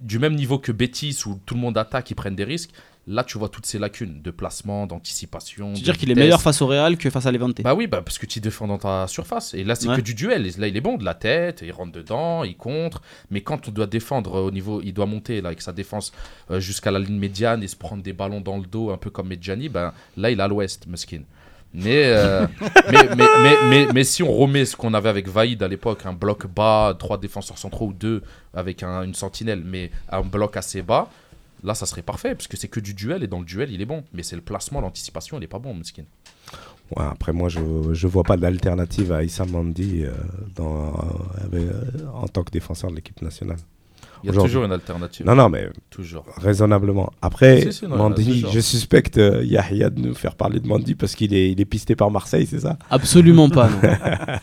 du 0.00 0.18
même 0.18 0.34
niveau 0.34 0.58
que 0.58 0.72
Betis 0.72 1.22
où 1.26 1.40
tout 1.46 1.54
le 1.54 1.60
monde 1.60 1.78
attaque, 1.78 2.10
ils 2.10 2.14
prennent 2.14 2.36
des 2.36 2.44
risques, 2.44 2.70
là 3.06 3.22
tu 3.24 3.36
vois 3.38 3.48
toutes 3.48 3.66
ces 3.66 3.78
lacunes 3.78 4.22
de 4.22 4.30
placement, 4.30 4.86
d'anticipation. 4.86 5.72
Tu 5.72 5.80
veux 5.80 5.84
dire 5.84 5.98
qu'il 5.98 6.10
est 6.10 6.14
meilleur 6.14 6.40
face 6.40 6.62
au 6.62 6.66
Real 6.66 6.96
que 6.96 7.10
face 7.10 7.26
à 7.26 7.32
Levante. 7.32 7.60
Bah 7.62 7.74
oui, 7.74 7.86
bah 7.86 8.00
parce 8.02 8.18
que 8.18 8.26
tu 8.26 8.40
défends 8.40 8.66
dans 8.66 8.78
ta 8.78 9.06
surface. 9.06 9.54
Et 9.54 9.62
là, 9.64 9.74
c'est 9.74 9.88
Ouais. 9.88 9.96
que 9.96 10.00
du 10.00 10.14
duel. 10.14 10.50
Là, 10.58 10.66
il 10.68 10.76
est 10.76 10.80
bon 10.80 10.96
de 10.96 11.04
la 11.04 11.14
tête, 11.14 11.60
il 11.64 11.72
rentre 11.72 11.92
dedans, 11.92 12.44
il 12.44 12.56
contre. 12.56 13.02
Mais 13.30 13.42
quand 13.42 13.68
on 13.68 13.70
doit 13.72 13.86
défendre 13.86 14.40
au 14.40 14.50
niveau, 14.50 14.80
il 14.82 14.92
doit 14.94 15.06
monter 15.06 15.40
là, 15.40 15.48
avec 15.48 15.60
sa 15.62 15.72
défense 15.72 16.12
euh, 16.50 16.60
jusqu'à 16.60 16.90
la 16.90 16.98
ligne 16.98 17.18
médiane 17.18 17.62
et 17.62 17.68
se 17.68 17.76
prendre 17.76 18.02
des 18.02 18.12
ballons 18.12 18.40
dans 18.40 18.56
le 18.58 18.64
dos, 18.66 18.90
un 18.90 18.96
peu 18.96 19.10
comme 19.10 19.28
Medjani, 19.28 19.68
ben 19.68 19.92
là, 20.16 20.30
il 20.30 20.38
est 20.40 20.42
à 20.42 20.48
l'ouest, 20.48 20.86
Muskin. 20.86 21.22
Mais, 21.76 22.04
euh, 22.06 22.46
mais, 22.92 23.08
mais, 23.16 23.24
mais, 23.42 23.56
mais, 23.68 23.86
mais 23.92 24.04
si 24.04 24.22
on 24.22 24.32
remet 24.32 24.64
ce 24.64 24.76
qu'on 24.76 24.94
avait 24.94 25.08
avec 25.08 25.28
Vaïd 25.28 25.60
à 25.62 25.68
l'époque, 25.68 26.06
un 26.06 26.12
bloc 26.12 26.46
bas, 26.46 26.94
trois 26.98 27.18
défenseurs 27.18 27.58
centraux 27.58 27.88
ou 27.88 27.92
deux 27.92 28.22
avec 28.54 28.82
un- 28.84 29.02
une 29.02 29.14
sentinelle, 29.14 29.62
mais 29.64 29.90
un 30.08 30.20
bloc 30.22 30.56
assez 30.56 30.82
bas, 30.82 31.10
là 31.64 31.74
ça 31.74 31.86
serait 31.86 32.02
parfait, 32.02 32.34
parce 32.34 32.46
que 32.46 32.56
c'est 32.56 32.68
que 32.68 32.80
du 32.80 32.94
duel, 32.94 33.22
et 33.22 33.26
dans 33.26 33.40
le 33.40 33.44
duel 33.44 33.72
il 33.72 33.80
est 33.82 33.86
bon. 33.86 34.04
Mais 34.12 34.22
c'est 34.22 34.36
le 34.36 34.42
placement, 34.42 34.80
l'anticipation, 34.80 35.38
il 35.38 35.44
est 35.44 35.48
pas 35.48 35.58
bon. 35.58 35.74
Ouais, 36.96 37.04
après, 37.04 37.32
moi, 37.32 37.48
je 37.48 37.60
ne 37.60 38.10
vois 38.10 38.22
pas 38.22 38.36
d'alternative 38.36 39.12
à 39.12 39.24
Issa 39.24 39.44
Mandi 39.44 40.04
euh, 40.04 40.12
euh, 40.60 40.90
euh, 41.54 42.06
en 42.12 42.28
tant 42.28 42.44
que 42.44 42.50
défenseur 42.50 42.90
de 42.90 42.96
l'équipe 42.96 43.20
nationale. 43.22 43.56
Il 44.24 44.28
y 44.28 44.30
a 44.30 44.32
Aujourd'hui. 44.32 44.52
toujours 44.52 44.64
une 44.64 44.72
alternative. 44.72 45.26
Non, 45.26 45.34
non, 45.34 45.50
mais 45.50 45.68
Toujours. 45.90 46.24
raisonnablement. 46.38 47.12
Après, 47.20 47.60
Si, 47.60 47.72
si, 47.80 47.86
non, 47.86 47.96
Mandi, 47.96 48.24
toujours. 48.24 48.52
je 48.52 48.60
suspecte 48.60 49.18
euh, 49.18 49.44
Yahya 49.44 49.90
de 49.90 50.00
nous 50.00 50.14
faire 50.14 50.34
parler 50.34 50.60
de 50.60 50.66
Mandi 50.66 50.94
parce 50.94 51.14
qu'il 51.14 51.34
est, 51.34 51.50
il 51.52 51.60
est 51.60 51.66
pisté 51.66 51.94
par 51.94 52.10
Marseille, 52.10 52.46
c'est 52.50 52.60
ça? 52.60 52.78
Absolument 52.88 53.50
pas. 53.50 53.68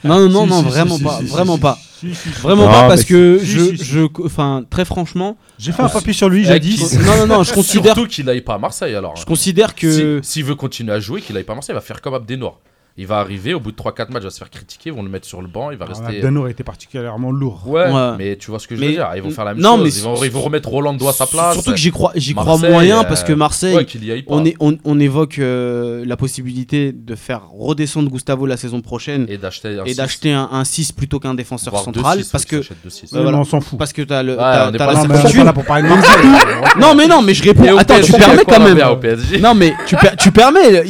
Non, 0.04 0.20
non, 0.30 0.30
non, 0.30 0.46
non, 0.46 0.46
Si, 0.46 0.50
non, 0.50 0.60
si, 0.62 0.64
si, 0.66 0.70
vraiment 0.70 0.98
si, 0.98 1.04
pas. 1.04 1.20
Vraiment 1.24 1.56
si, 1.56 1.62
pas. 1.62 1.78
si, 2.00 2.14
si, 2.14 2.30
si. 2.30 2.42
Vraiment 2.42 2.66
Non, 2.68 2.72
pas 2.72 2.88
parce 2.90 3.04
que 3.06 3.40
si, 3.40 3.46
je, 3.48 3.60
si, 3.60 3.78
si. 3.80 3.84
je, 3.86 4.02
enfin, 4.24 4.64
très 4.70 4.86
franchement, 4.86 5.36
J'ai 5.58 5.72
fait 5.72 5.82
un 5.82 5.90
papier 5.90 6.14
sur 6.14 6.30
lui 6.30 6.44
jadis. 6.46 6.90
qui- 6.90 6.98
non, 7.00 7.18
non, 7.18 7.26
non, 7.26 7.44
je 7.44 7.52
considère, 7.56 7.96
Surtout 7.96 8.08
qu'il 8.08 8.30
aille 8.30 8.42
pas 8.42 8.54
à 8.54 8.58
Marseille 8.60 8.94
alors. 8.94 9.16
je 9.16 9.26
considère 9.26 9.74
que 9.74 10.20
Si- 10.22 10.30
S'il 10.34 10.46
veut 10.46 10.56
continuer 10.56 10.94
à 10.94 11.00
jouer, 11.00 11.22
qu'il 11.22 11.36
aille 11.38 11.44
pas 11.44 11.54
à 11.54 11.56
Marseille, 11.56 11.74
il 11.74 11.80
va 11.80 11.82
faire 11.82 12.02
comme 12.02 12.14
Abdenoir. 12.14 12.60
Il 12.98 13.08
va 13.08 13.20
arriver, 13.20 13.54
au 13.54 13.60
bout 13.62 13.72
de 13.72 13.78
3-4 13.78 14.12
matchs, 14.12 14.22
il 14.22 14.26
va 14.26 14.30
se 14.30 14.38
faire 14.38 14.50
critiquer, 14.50 14.90
ils 14.90 14.94
vont 14.96 15.02
le 15.02 15.10
mettre 15.10 15.26
sur 15.26 15.42
le 15.42 15.48
banc, 15.48 15.72
il 15.72 15.78
va 15.78 15.86
rester. 15.86 16.20
Danour 16.22 16.50
était 16.50 16.64
particulièrement 16.64 17.32
lourd. 17.32 17.64
Ouais, 17.66 17.90
Ouais. 17.90 18.12
mais 18.18 18.36
tu 18.36 18.52
vois 18.52 18.60
ce 18.60 18.68
que 18.68 18.76
je 18.76 18.82
Mais- 18.82 18.88
veux 18.88 18.94
dire. 18.94 19.10
Ils 19.16 19.22
vont 19.22 19.30
faire 19.32 19.46
la 19.46 19.54
même 19.54 19.64
non, 19.64 19.76
chose. 19.78 19.84
mais 19.86 19.90
ils, 19.94 20.04
vont, 20.04 20.16
su- 20.18 20.26
ils 20.26 20.32
vont 20.32 20.42
remettre 20.42 20.68
Rolando 20.70 21.08
à 21.08 21.14
sa 21.14 21.26
place. 21.26 21.54
surtout 21.54 21.72
que 21.72 21.78
j'y 21.78 21.90
crois, 21.92 22.12
j'y 22.16 22.34
crois 22.34 22.46
Marseille, 22.46 22.70
moyen 22.72 23.00
euh, 23.00 23.04
parce 23.06 23.24
que 23.24 23.32
Marseille, 23.34 23.76
Ouais, 23.78 23.86
qu'il 23.86 24.04
y 24.04 24.12
aille 24.12 24.24
pas. 24.24 24.34
on, 24.36 24.44
est, 24.46 24.56
on, 24.60 24.78
on 24.84 25.00
évoque 25.00 25.40
euh, 25.40 26.04
la 26.06 26.18
possibilité 26.18 26.92
de 26.92 27.16
faire 27.16 27.42
redescendre 27.58 28.10
Gustavo 28.12 28.46
la 28.46 28.58
saison 28.58 28.82
prochaine 28.82 29.26
Et 29.30 29.38
d'acheter 29.38 29.70
un 29.80 29.86
et 29.86 29.90
six, 29.92 29.96
d'acheter 29.98 30.34
un, 30.34 30.50
un 30.52 30.64
6 30.66 30.92
plutôt 30.92 31.20
qu'un 31.20 31.34
défenseur 31.34 31.80
central 31.80 32.20
six, 32.24 32.30
parce 32.30 32.46
que 32.46 32.58
Euh, 32.58 32.62
voilà. 33.14 33.38
on 33.38 33.46
s'en 33.46 33.62
fout. 33.62 33.80
parce 33.80 33.94
que 33.94 34.02
t'as 34.02 34.22
le 34.22 34.36
la 34.36 34.70
Non, 34.70 34.78
mais 34.78 34.86
on 34.86 35.04
est 35.10 35.14
certitude. 35.16 35.38
pas 35.40 35.44
là 35.46 35.54
pour 35.54 35.66
parler 35.66 35.84
de 35.84 35.88
Mandy. 35.88 36.02
Non 36.80 36.94
mais 36.96 37.08
non 37.08 37.22
mais 37.22 37.34
je 37.34 37.44
réponds. 37.44 37.78
Attends, 37.78 38.02
tu 38.02 38.12
permets 38.12 38.44
quand 38.46 38.60
même. 38.60 38.78
Non 39.42 39.54
mais 39.56 39.74
tu, 39.88 39.96
per- 39.96 40.16
tu 40.20 40.32
permets. 40.32 40.84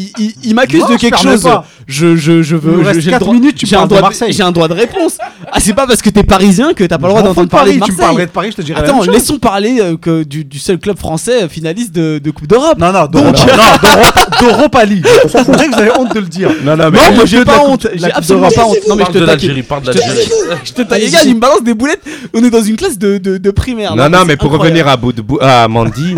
Il, 0.43 0.55
m'accuse 0.55 0.85
de 0.87 0.95
quelque 0.97 1.19
chose. 1.19 1.47
Je 1.91 2.15
je 2.15 2.41
je 2.41 2.55
veux. 2.55 2.79
Reste 2.81 2.99
j'ai 3.01 3.05
le 3.07 3.11
quatre 3.11 3.19
droit- 3.25 3.33
minutes, 3.33 3.55
tu 3.57 3.65
j'ai 3.65 3.75
parles 3.75 3.83
un 3.83 3.87
de 3.87 3.89
droit 3.89 4.01
Marseille. 4.01 4.31
J'ai 4.33 4.43
un 4.43 4.51
droit 4.51 4.67
de 4.67 4.73
réponse. 4.73 5.17
Ah 5.51 5.59
c'est 5.59 5.73
pas 5.73 5.85
parce 5.85 6.01
que 6.01 6.09
t'es 6.09 6.23
parisien 6.23 6.73
que 6.73 6.83
t'as 6.85 6.97
pas 6.97 7.07
le 7.07 7.13
droit 7.13 7.21
d'entendre 7.21 7.49
parler 7.49 7.73
de 7.73 7.79
Paris, 7.79 7.85
Tu 7.87 7.91
me 7.91 7.97
Marseille. 7.97 8.05
parlerais 8.07 8.25
de 8.27 8.31
Paris, 8.31 8.51
je 8.51 8.55
te 8.57 8.61
dirais 8.61 8.79
la 8.81 8.85
Attends, 8.87 8.97
même 8.97 9.05
chose. 9.05 9.13
laissons 9.13 9.37
parler 9.39 9.77
euh, 9.81 9.97
que 9.97 10.23
du, 10.23 10.45
du 10.45 10.57
seul 10.59 10.77
club 10.79 10.97
français 10.97 11.43
euh, 11.43 11.49
finaliste 11.49 11.91
de, 11.93 12.19
de 12.23 12.31
Coupe 12.31 12.47
d'Europe. 12.47 12.77
Non, 12.79 12.91
non, 12.93 13.07
non, 13.13 13.31
d'Europa- 14.41 14.85
League. 14.85 15.05
On 15.33 15.43
dirait 15.51 15.67
que 15.67 15.73
vous 15.75 15.79
avez 15.81 15.91
honte 15.99 16.13
de 16.15 16.19
le 16.19 16.25
dire. 16.27 16.49
Non, 16.63 16.75
non, 16.77 16.85
Non, 16.85 16.99
moi 17.15 17.25
j'ai 17.25 17.39
de 17.39 17.43
pas 17.43 17.57
la 17.57 17.63
honte. 17.63 17.83
la 17.85 18.07
J'ai 18.07 18.13
absolument 18.13 18.47
d'Europe. 18.49 18.55
pas 18.55 18.65
honte. 18.65 18.87
Non 18.87 18.95
mais 18.95 19.01
je 19.03 19.05
Parle 19.05 19.13
te 19.13 19.19
de 19.19 19.25
l'Algérie, 19.25 19.63
parle 19.63 19.81
de 19.83 19.91
Je 19.91 19.97
te- 19.97 19.99
l'Algérie. 20.07 20.29
Je 20.63 20.71
te 20.73 20.81
taquine. 20.81 21.05
Les 21.05 21.11
gars, 21.11 21.19
il 21.25 21.35
me 21.35 21.39
balance 21.39 21.63
des 21.63 21.73
boulettes. 21.73 22.01
On 22.33 22.43
est 22.43 22.49
dans 22.49 22.63
une 22.63 22.75
classe 22.75 22.97
de, 22.97 23.17
de, 23.17 23.37
de 23.37 23.51
primaire. 23.51 23.95
Non, 23.95 24.09
non, 24.09 24.23
mais 24.25 24.37
pour 24.37 24.51
revenir 24.51 24.87
à, 24.87 24.97
bout 24.97 25.13
de 25.13 25.21
Mandy, 25.67 26.15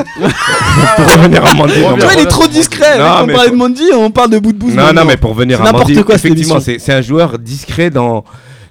pour 0.96 1.06
revenir 1.12 1.46
à 1.46 1.54
Mandy, 1.54 1.74
Tu 1.74 1.80
vois, 1.82 1.96
mais- 1.98 2.04
il 2.16 2.20
est 2.22 2.26
trop 2.26 2.48
discret. 2.48 2.94
On 3.00 3.26
mais 3.26 3.34
parlait 3.34 3.50
faut- 3.50 3.54
de 3.56 3.58
Mondi, 3.60 3.84
on 3.96 4.12
parle 4.12 4.30
de 4.32 4.40
bout 4.40 4.54
de 4.54 4.58
bouse. 4.58 4.76
Non, 4.76 4.94
non, 4.94 5.06
mais 5.06 5.18
pour 5.18 5.34
venir 5.34 5.62
n'importe 5.66 5.88
quoi, 6.04 6.16
effectivement, 6.16 6.60
c'est 6.60 6.80
c'est 6.80 6.94
un 6.94 7.02
joueur 7.02 7.40
discret 7.40 7.90
dans. 7.90 8.24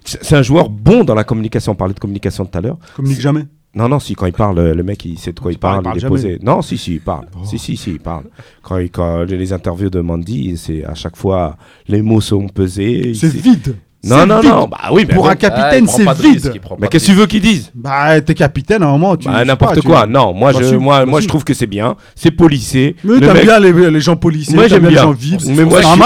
C'est 0.04 0.34
un 0.34 0.42
joueur 0.42 0.68
bon 0.68 1.04
dans 1.04 1.14
la 1.14 1.24
communication. 1.24 1.72
On 1.72 1.74
parlait 1.76 1.94
de 1.94 2.00
communication 2.00 2.44
tout 2.44 2.58
à 2.58 2.60
l'heure. 2.60 2.78
Communique 2.96 3.20
jamais. 3.20 3.44
Non, 3.74 3.88
non, 3.88 4.00
si, 4.00 4.14
quand 4.14 4.26
il 4.26 4.32
parle, 4.34 4.60
le 4.72 4.82
mec, 4.82 5.02
il 5.06 5.18
sait 5.18 5.32
de 5.32 5.40
quoi 5.40 5.50
il 5.50 5.54
il 5.54 5.58
parle, 5.58 5.82
parle, 5.82 5.96
il 5.96 6.04
est 6.04 6.08
posé. 6.08 6.38
Non, 6.42 6.60
si, 6.60 6.76
si, 6.76 6.94
il 6.94 7.00
parle. 7.00 7.26
Si, 7.44 7.56
si, 7.58 7.74
si, 7.76 7.92
il 7.92 8.00
parle. 8.00 8.24
Quand, 8.62 8.76
il- 8.78 8.90
quand 8.90 9.22
les 9.22 9.52
interviews 9.52 9.88
de 9.88 10.00
Mandy, 10.00 10.58
c'est 10.58 10.84
à 10.84 10.94
chaque 10.94 11.16
fois, 11.16 11.56
les 11.88 12.02
mots 12.02 12.20
sont 12.20 12.48
pesés. 12.48 13.14
C'est 13.14 13.32
vide. 13.32 13.76
Non, 14.04 14.26
non, 14.26 14.40
vide. 14.40 14.50
non, 14.50 14.66
bah 14.68 14.78
oui, 14.90 15.04
mais 15.06 15.14
Pour 15.14 15.24
bon. 15.24 15.30
un 15.30 15.36
capitaine, 15.36 15.86
Ah, 15.88 15.92
c'est 15.96 16.08
risque, 16.08 16.46
vide. 16.52 16.60
Mais 16.80 16.88
qu'est-ce 16.88 17.06
que 17.06 17.12
tu 17.12 17.16
veux 17.16 17.26
qu'ils 17.26 17.40
disent 17.40 17.70
Bah, 17.72 18.20
t'es 18.20 18.34
capitaine 18.34 18.82
à 18.82 18.86
un 18.88 18.90
moment. 18.92 19.16
Tu, 19.16 19.28
je 19.28 19.32
Bah, 19.32 19.44
n'importe 19.44 19.76
tu- 19.80 19.86
quoi. 19.86 20.06
Non, 20.08 20.32
moi, 20.32 20.52
Bah, 20.52 20.58
je, 20.60 20.74
moi, 20.74 21.00
bah, 21.00 21.06
moi 21.06 21.20
je 21.20 21.28
trouve 21.28 21.44
que 21.44 21.54
c'est 21.54 21.68
bien. 21.68 21.94
C'est 22.16 22.32
policé. 22.32 22.96
Mais 23.04 23.20
t'aimes 23.20 23.32
mec- 23.34 23.44
bien 23.44 23.60
les, 23.60 23.90
les 23.92 24.00
gens 24.00 24.16
policiers. 24.16 24.56
Moi, 24.56 24.66
j'aime 24.66 24.82
les 24.82 24.88
bien. 24.90 25.02
gens 25.02 25.12
vides. 25.12 25.42
Mais 25.46 25.64
moi, 25.64 25.80
C'est 25.82 25.88
je 25.94 25.98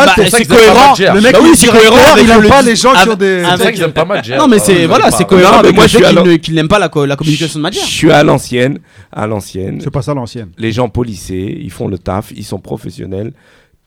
bah, 0.48 0.56
cohérent. 0.56 0.94
Bah 0.98 1.14
Le 1.14 1.20
mec, 1.23 1.36
oui, 1.40 1.47
il 1.48 1.52
est 1.52 1.56
c'est 1.56 1.66
cohérent 1.68 1.97
il 2.23 2.31
aime 2.31 2.48
pas 2.48 2.62
les 2.62 2.77
gens 2.77 2.93
qui 2.93 3.09
ont 3.09 3.14
des. 3.14 3.43
C'est 3.48 3.56
vrai 3.56 3.73
qu'ils 3.73 3.82
aiment 3.82 3.93
pas 3.93 4.23
Gérard. 4.23 4.47
Non, 4.47 4.48
mais 4.55 4.59
c'est 4.59 4.86
voilà, 4.86 5.10
c'est 5.10 5.24
cohérent 5.24 5.52
mais 5.55 5.59
avec 5.60 5.74
moi, 5.74 5.86
je 5.86 5.97
suis 5.97 6.40
qu'il 6.40 6.55
n'aime 6.55 6.68
pas 6.68 6.78
la, 6.78 6.89
co- 6.90 7.06
la 7.06 7.16
communication 7.16 7.59
de 7.59 7.60
Je 7.60 7.62
Madjer. 7.62 7.81
suis 7.81 8.10
à 8.12 8.23
l'ancienne. 8.23 8.78
À 9.12 9.27
l'ancienne. 9.27 9.81
C'est 9.82 9.90
pas 9.90 10.02
ça 10.02 10.12
l'ancienne. 10.12 10.48
Les 10.59 10.70
gens 10.73 10.89
policés, 10.90 11.59
ils 11.62 11.70
font 11.70 11.89
le 11.89 11.97
taf, 11.98 12.31
ils 12.36 12.44
sont 12.44 12.59
professionnels. 12.59 13.32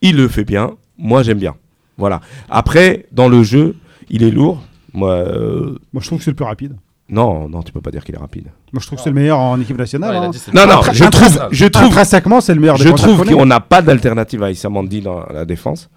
Il 0.01 0.15
le 0.15 0.27
fait 0.27 0.43
bien. 0.45 0.71
Moi, 0.97 1.21
j'aime 1.23 1.37
bien. 1.37 1.53
Voilà. 1.97 2.21
Après, 2.49 3.05
dans 3.11 3.27
le 3.27 3.43
jeu, 3.43 3.75
il 4.09 4.23
est 4.23 4.31
lourd. 4.31 4.61
Moi, 4.93 5.11
euh, 5.11 5.77
Moi, 5.93 6.01
je 6.01 6.07
trouve 6.07 6.17
que 6.19 6.23
c'est 6.25 6.31
le 6.31 6.35
plus 6.35 6.45
rapide. 6.45 6.75
non, 7.09 7.47
non, 7.49 7.61
tu 7.63 7.71
peux 7.71 7.81
pas 7.81 7.91
dire 7.91 8.03
qu'il 8.03 8.15
est 8.15 8.19
rapide. 8.19 8.45
Moi, 8.73 8.79
je 8.81 8.85
trouve 8.87 8.97
que 8.97 9.03
c'est 9.03 9.09
le 9.09 9.15
meilleur 9.15 9.39
en 9.39 9.59
équipe 9.59 9.77
nationale. 9.77 10.11
Ouais, 10.11 10.17
a 10.17 10.23
hein. 10.23 10.29
dit 10.29 10.41
Non, 10.53 10.65
non, 10.67 10.81
je 10.91 11.03
trouve, 11.05 11.47
je 11.51 11.65
trouve, 11.65 11.85
Intrinsèquement, 11.85 12.41
c'est 12.41 12.53
le 12.53 12.59
meilleur 12.61 12.77
je 12.77 12.89
trouve 12.89 13.25
qu'on 13.25 13.45
n'a 13.45 13.59
pas 13.59 13.81
d'alternative 13.81 14.41
à 14.43 14.51
Issa 14.51 14.69
Mandi 14.69 15.01
dans 15.01 15.23
la 15.27 15.45
défense. 15.45 15.89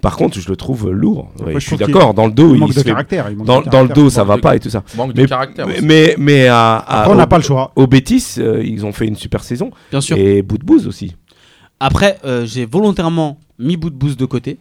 Par 0.00 0.16
contre, 0.16 0.38
je 0.38 0.48
le 0.48 0.54
trouve 0.56 0.90
lourd. 0.90 1.28
Ouais, 1.44 1.54
je 1.54 1.58
je 1.58 1.66
suis 1.66 1.76
d'accord. 1.76 2.14
Dans 2.14 2.26
le 2.26 2.32
dos, 2.32 2.50
Il 2.50 2.54
il 2.54 2.60
manque 2.60 2.72
se 2.72 2.78
de 2.78 2.84
fait- 2.84 2.90
caractère. 2.90 3.30
il 3.30 3.36
manque 3.36 3.46
Dans, 3.48 3.62
de 3.62 3.68
dans 3.68 3.82
le 3.82 3.88
dos, 3.88 4.08
ça 4.10 4.22
va 4.22 4.36
de- 4.36 4.40
pas 4.40 4.54
et 4.54 4.60
tout 4.60 4.70
ça. 4.70 4.84
Manque 4.96 5.12
de 5.12 5.26
caractère. 5.26 5.66
mais, 5.82 6.14
mais 6.18 6.46
à, 6.46 6.76
à- 6.76 7.00
Après, 7.00 7.12
on 7.12 7.16
n'a 7.16 7.26
pas 7.26 7.38
le 7.38 7.42
choix. 7.42 7.72
Au 7.74 7.86
Bétis, 7.88 8.36
euh, 8.38 8.62
ils 8.64 8.86
ont 8.86 8.92
fait 8.92 9.06
une 9.08 9.16
super 9.16 9.42
saison. 9.42 9.70
Bien 9.90 10.00
sûr. 10.00 10.16
Et 10.16 10.42
bouse 10.42 10.86
aussi. 10.86 11.16
Après, 11.80 12.18
euh, 12.24 12.44
j'ai 12.46 12.64
volontairement 12.66 13.38
mis 13.58 13.76
bouse 13.76 14.16
de 14.16 14.24
côté. 14.24 14.58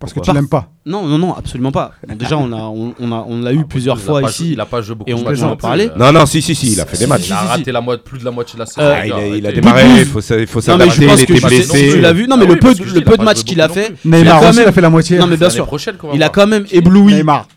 Parce 0.00 0.12
que 0.12 0.20
tu 0.20 0.32
l'aimes 0.32 0.48
pas. 0.48 0.70
Non, 0.86 1.06
non, 1.06 1.18
non, 1.18 1.34
absolument 1.34 1.72
pas. 1.72 1.90
Bon, 2.06 2.14
déjà, 2.14 2.38
on 2.38 2.52
a, 2.52 2.56
on, 2.56 2.94
on 3.00 3.10
a, 3.12 3.24
on 3.28 3.40
l'a 3.40 3.52
eu 3.52 3.60
Ah, 3.62 3.66
plusieurs 3.68 3.96
a 3.96 4.00
fois 4.00 4.22
ici. 4.22 4.44
joué- 4.44 4.52
Il 4.52 4.60
a 4.60 4.64
pas 4.64 4.80
joué 4.80 4.94
beaucoup 4.94 5.10
et 5.10 5.14
on 5.14 5.24
peut 5.24 5.42
en 5.42 5.56
parler. 5.56 5.88
euh. 5.88 5.98
Non, 5.98 6.12
non, 6.12 6.24
si, 6.24 6.40
si, 6.40 6.54
si, 6.54 6.72
il 6.72 6.80
a 6.80 6.86
fait 6.86 6.96
des 6.96 7.04
Si, 7.04 7.08
matchs. 7.08 7.22
si, 7.22 7.28
Il 7.30 7.32
a 7.32 7.40
raté 7.40 7.72
la 7.72 7.80
moitié, 7.80 8.04
plus 8.04 8.18
de 8.20 8.24
la 8.24 8.30
moitié 8.30 8.54
de 8.54 8.60
la 8.60 8.66
saison. 8.66 8.80
Euh, 8.80 8.94
Ah, 8.96 9.06
il, 9.06 9.12
a, 9.12 9.26
il 9.26 9.46
a 9.46 9.50
démarré, 9.52 9.82
il 9.98 10.04
faut, 10.06 10.20
faut 10.46 10.60
s'adapter, 10.60 11.04
il 11.04 11.08
que 11.26 11.32
était 11.32 11.40
blessé. 11.46 11.88
tu 11.94 12.00
l'as 12.00 12.12
vu. 12.12 12.28
Non, 12.28 12.36
mais 12.36 12.44
Ah 12.44 12.46
le 12.46 12.52
oui, 12.54 12.58
peu, 12.60 12.74
de- 12.74 13.00
a 13.22 13.24
matchs 13.24 13.42
qu'il 13.42 13.60
a 13.60 13.68
fait. 13.68 13.86
a 13.86 14.16
Neymar 14.18 14.40
quand 14.40 14.48
aussi, 14.50 14.56
il 14.56 14.60
même- 14.60 14.68
a 14.68 14.72
fait 14.72 14.80
la 14.80 14.90
moitié. 14.90 15.18
Non, 15.18 15.26
mais 15.26 15.36
bien 15.36 15.50
sûr. 15.50 15.64
va 15.64 16.14
Il 16.14 16.22
a 16.22 16.28
quand 16.28 16.46
même 16.46 16.64
ébloui. 16.70 17.14
Neymar. 17.14 17.48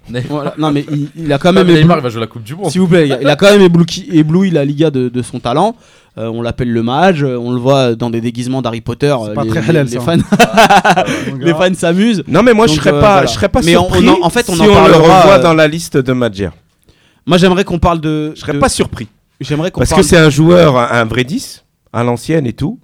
Non, 0.57 0.71
mais 0.71 0.83
il, 1.15 1.31
a 1.31 1.37
quand 1.37 1.49
Ah, 1.49 1.51
même 1.51 1.67
ébloui. 1.67 1.81
Neymar, 1.81 1.97
il 1.99 2.03
va 2.03 2.09
jouer 2.09 2.21
la 2.21 2.27
Coupe 2.27 2.43
du 2.43 2.55
Monde. 2.55 2.71
S'il 2.71 2.81
vous 2.81 2.87
plaît, 2.87 3.07
il 3.21 3.27
a 3.29 3.35
quand 3.35 3.51
même 3.51 3.61
ébloui, 3.61 4.49
la 4.49 4.65
Liga 4.65 4.89
de 5.09 5.21
son 5.21 5.39
talent. 5.39 5.75
Euh, 6.17 6.27
on 6.27 6.41
l'appelle 6.41 6.69
le 6.71 6.83
mage, 6.83 7.23
euh, 7.23 7.37
on 7.37 7.51
le 7.51 7.59
voit 7.59 7.95
dans 7.95 8.09
des 8.09 8.19
déguisements 8.19 8.61
d'Harry 8.61 8.81
Potter. 8.81 9.15
C'est 9.23 9.29
euh, 9.29 9.33
pas 9.33 9.43
les, 9.45 9.49
très 9.49 9.69
halal, 9.69 9.85
les 9.87 9.91
ça. 9.93 10.01
fans, 10.01 10.17
les 11.39 11.53
fans 11.53 11.73
s'amusent. 11.73 12.23
Non, 12.27 12.43
mais 12.43 12.53
moi, 12.53 12.67
je 12.67 12.73
serais 12.73 12.89
euh, 12.93 12.99
pas, 13.01 13.11
voilà. 13.13 13.27
je 13.27 13.33
serais 13.33 13.47
pas 13.49 13.61
Mais 13.63 13.71
surpris 13.71 14.05
on 14.09 14.21
en- 14.21 14.25
en 14.25 14.29
fait, 14.29 14.49
on 14.49 14.55
si 14.55 14.61
en 14.61 14.65
on 14.65 14.87
le 14.87 14.93
revoit 14.93 15.37
euh, 15.37 15.41
dans 15.41 15.53
la 15.53 15.67
liste 15.67 15.95
de 15.97 16.11
Madjer. 16.13 16.49
Moi, 17.25 17.37
j'aimerais 17.37 17.63
qu'on 17.63 17.79
parle 17.79 18.01
de. 18.01 18.33
Je 18.35 18.41
serais 18.41 18.53
de- 18.53 18.59
pas 18.59 18.67
surpris. 18.69 19.07
J'aimerais 19.39 19.71
qu'on 19.71 19.79
Parce 19.79 19.91
parle. 19.91 20.01
que 20.01 20.07
c'est 20.07 20.17
un 20.17 20.29
joueur, 20.29 20.77
un 20.77 20.89
un 21.01 21.05
vrai 21.05 21.23
10, 21.23 21.63
à 21.93 22.03
l'ancienne 22.03 22.45
et 22.45 22.53
tout. 22.53 22.77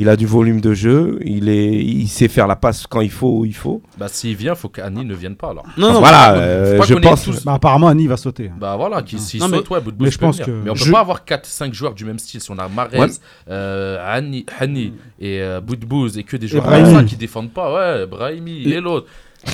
Il 0.00 0.08
a 0.08 0.14
du 0.16 0.26
volume 0.26 0.60
de 0.60 0.74
jeu, 0.74 1.18
il, 1.24 1.48
est, 1.48 1.74
il 1.74 2.06
sait 2.06 2.28
faire 2.28 2.46
la 2.46 2.54
passe 2.54 2.86
quand 2.86 3.00
il 3.00 3.10
faut, 3.10 3.38
où 3.40 3.44
il 3.44 3.52
faut. 3.54 3.82
Bah, 3.98 4.06
s'il 4.08 4.36
vient, 4.36 4.54
faut 4.54 4.68
qu'Annie 4.68 5.04
ne 5.04 5.12
vienne 5.12 5.34
pas 5.34 5.50
alors. 5.50 5.64
Non, 5.76 5.92
non, 5.92 5.98
voilà, 5.98 6.34
euh, 6.34 6.80
je 6.84 6.94
pense. 6.94 7.24
tous- 7.24 7.44
Bah, 7.44 7.54
apparemment, 7.54 7.88
Annie 7.88 8.06
va 8.06 8.16
sauter. 8.16 8.48
Bah 8.60 8.76
voilà, 8.76 9.02
qui 9.02 9.18
s'il 9.18 9.40
Non, 9.40 9.48
mais- 9.48 9.56
saute, 9.56 9.70
ouais, 9.70 9.80
bout 9.80 9.90
de 9.90 9.96
mais 9.98 10.04
bout, 10.06 10.12
je 10.12 10.18
peut 10.18 10.26
pense 10.26 10.38
que 10.38 10.50
Mais 10.52 10.70
on 10.70 10.74
peut 10.74 10.84
je- 10.84 10.92
pas 10.92 11.00
avoir 11.00 11.24
4-5 11.24 11.74
joueurs 11.74 11.94
du 11.94 12.04
même 12.04 12.20
style. 12.20 12.40
Si 12.40 12.48
on 12.50 12.58
a 12.58 12.68
Marez, 12.68 12.96
Ouais. 12.96 13.06
euh, 13.50 13.98
Hani, 14.06 14.46
Hani 14.60 14.92
et 15.20 15.40
euh, 15.42 15.60
Boudbouz 15.60 16.16
et 16.16 16.22
que 16.22 16.36
des 16.36 16.46
joueurs 16.46 16.62
comme 16.64 16.94
ça 16.94 17.02
qui 17.02 17.16
défendent 17.16 17.50
pas, 17.50 17.74
ouais, 17.74 18.06
Brahimi 18.06 18.60
Les- 18.62 18.76
et 18.76 18.80
l'autre. 18.80 19.08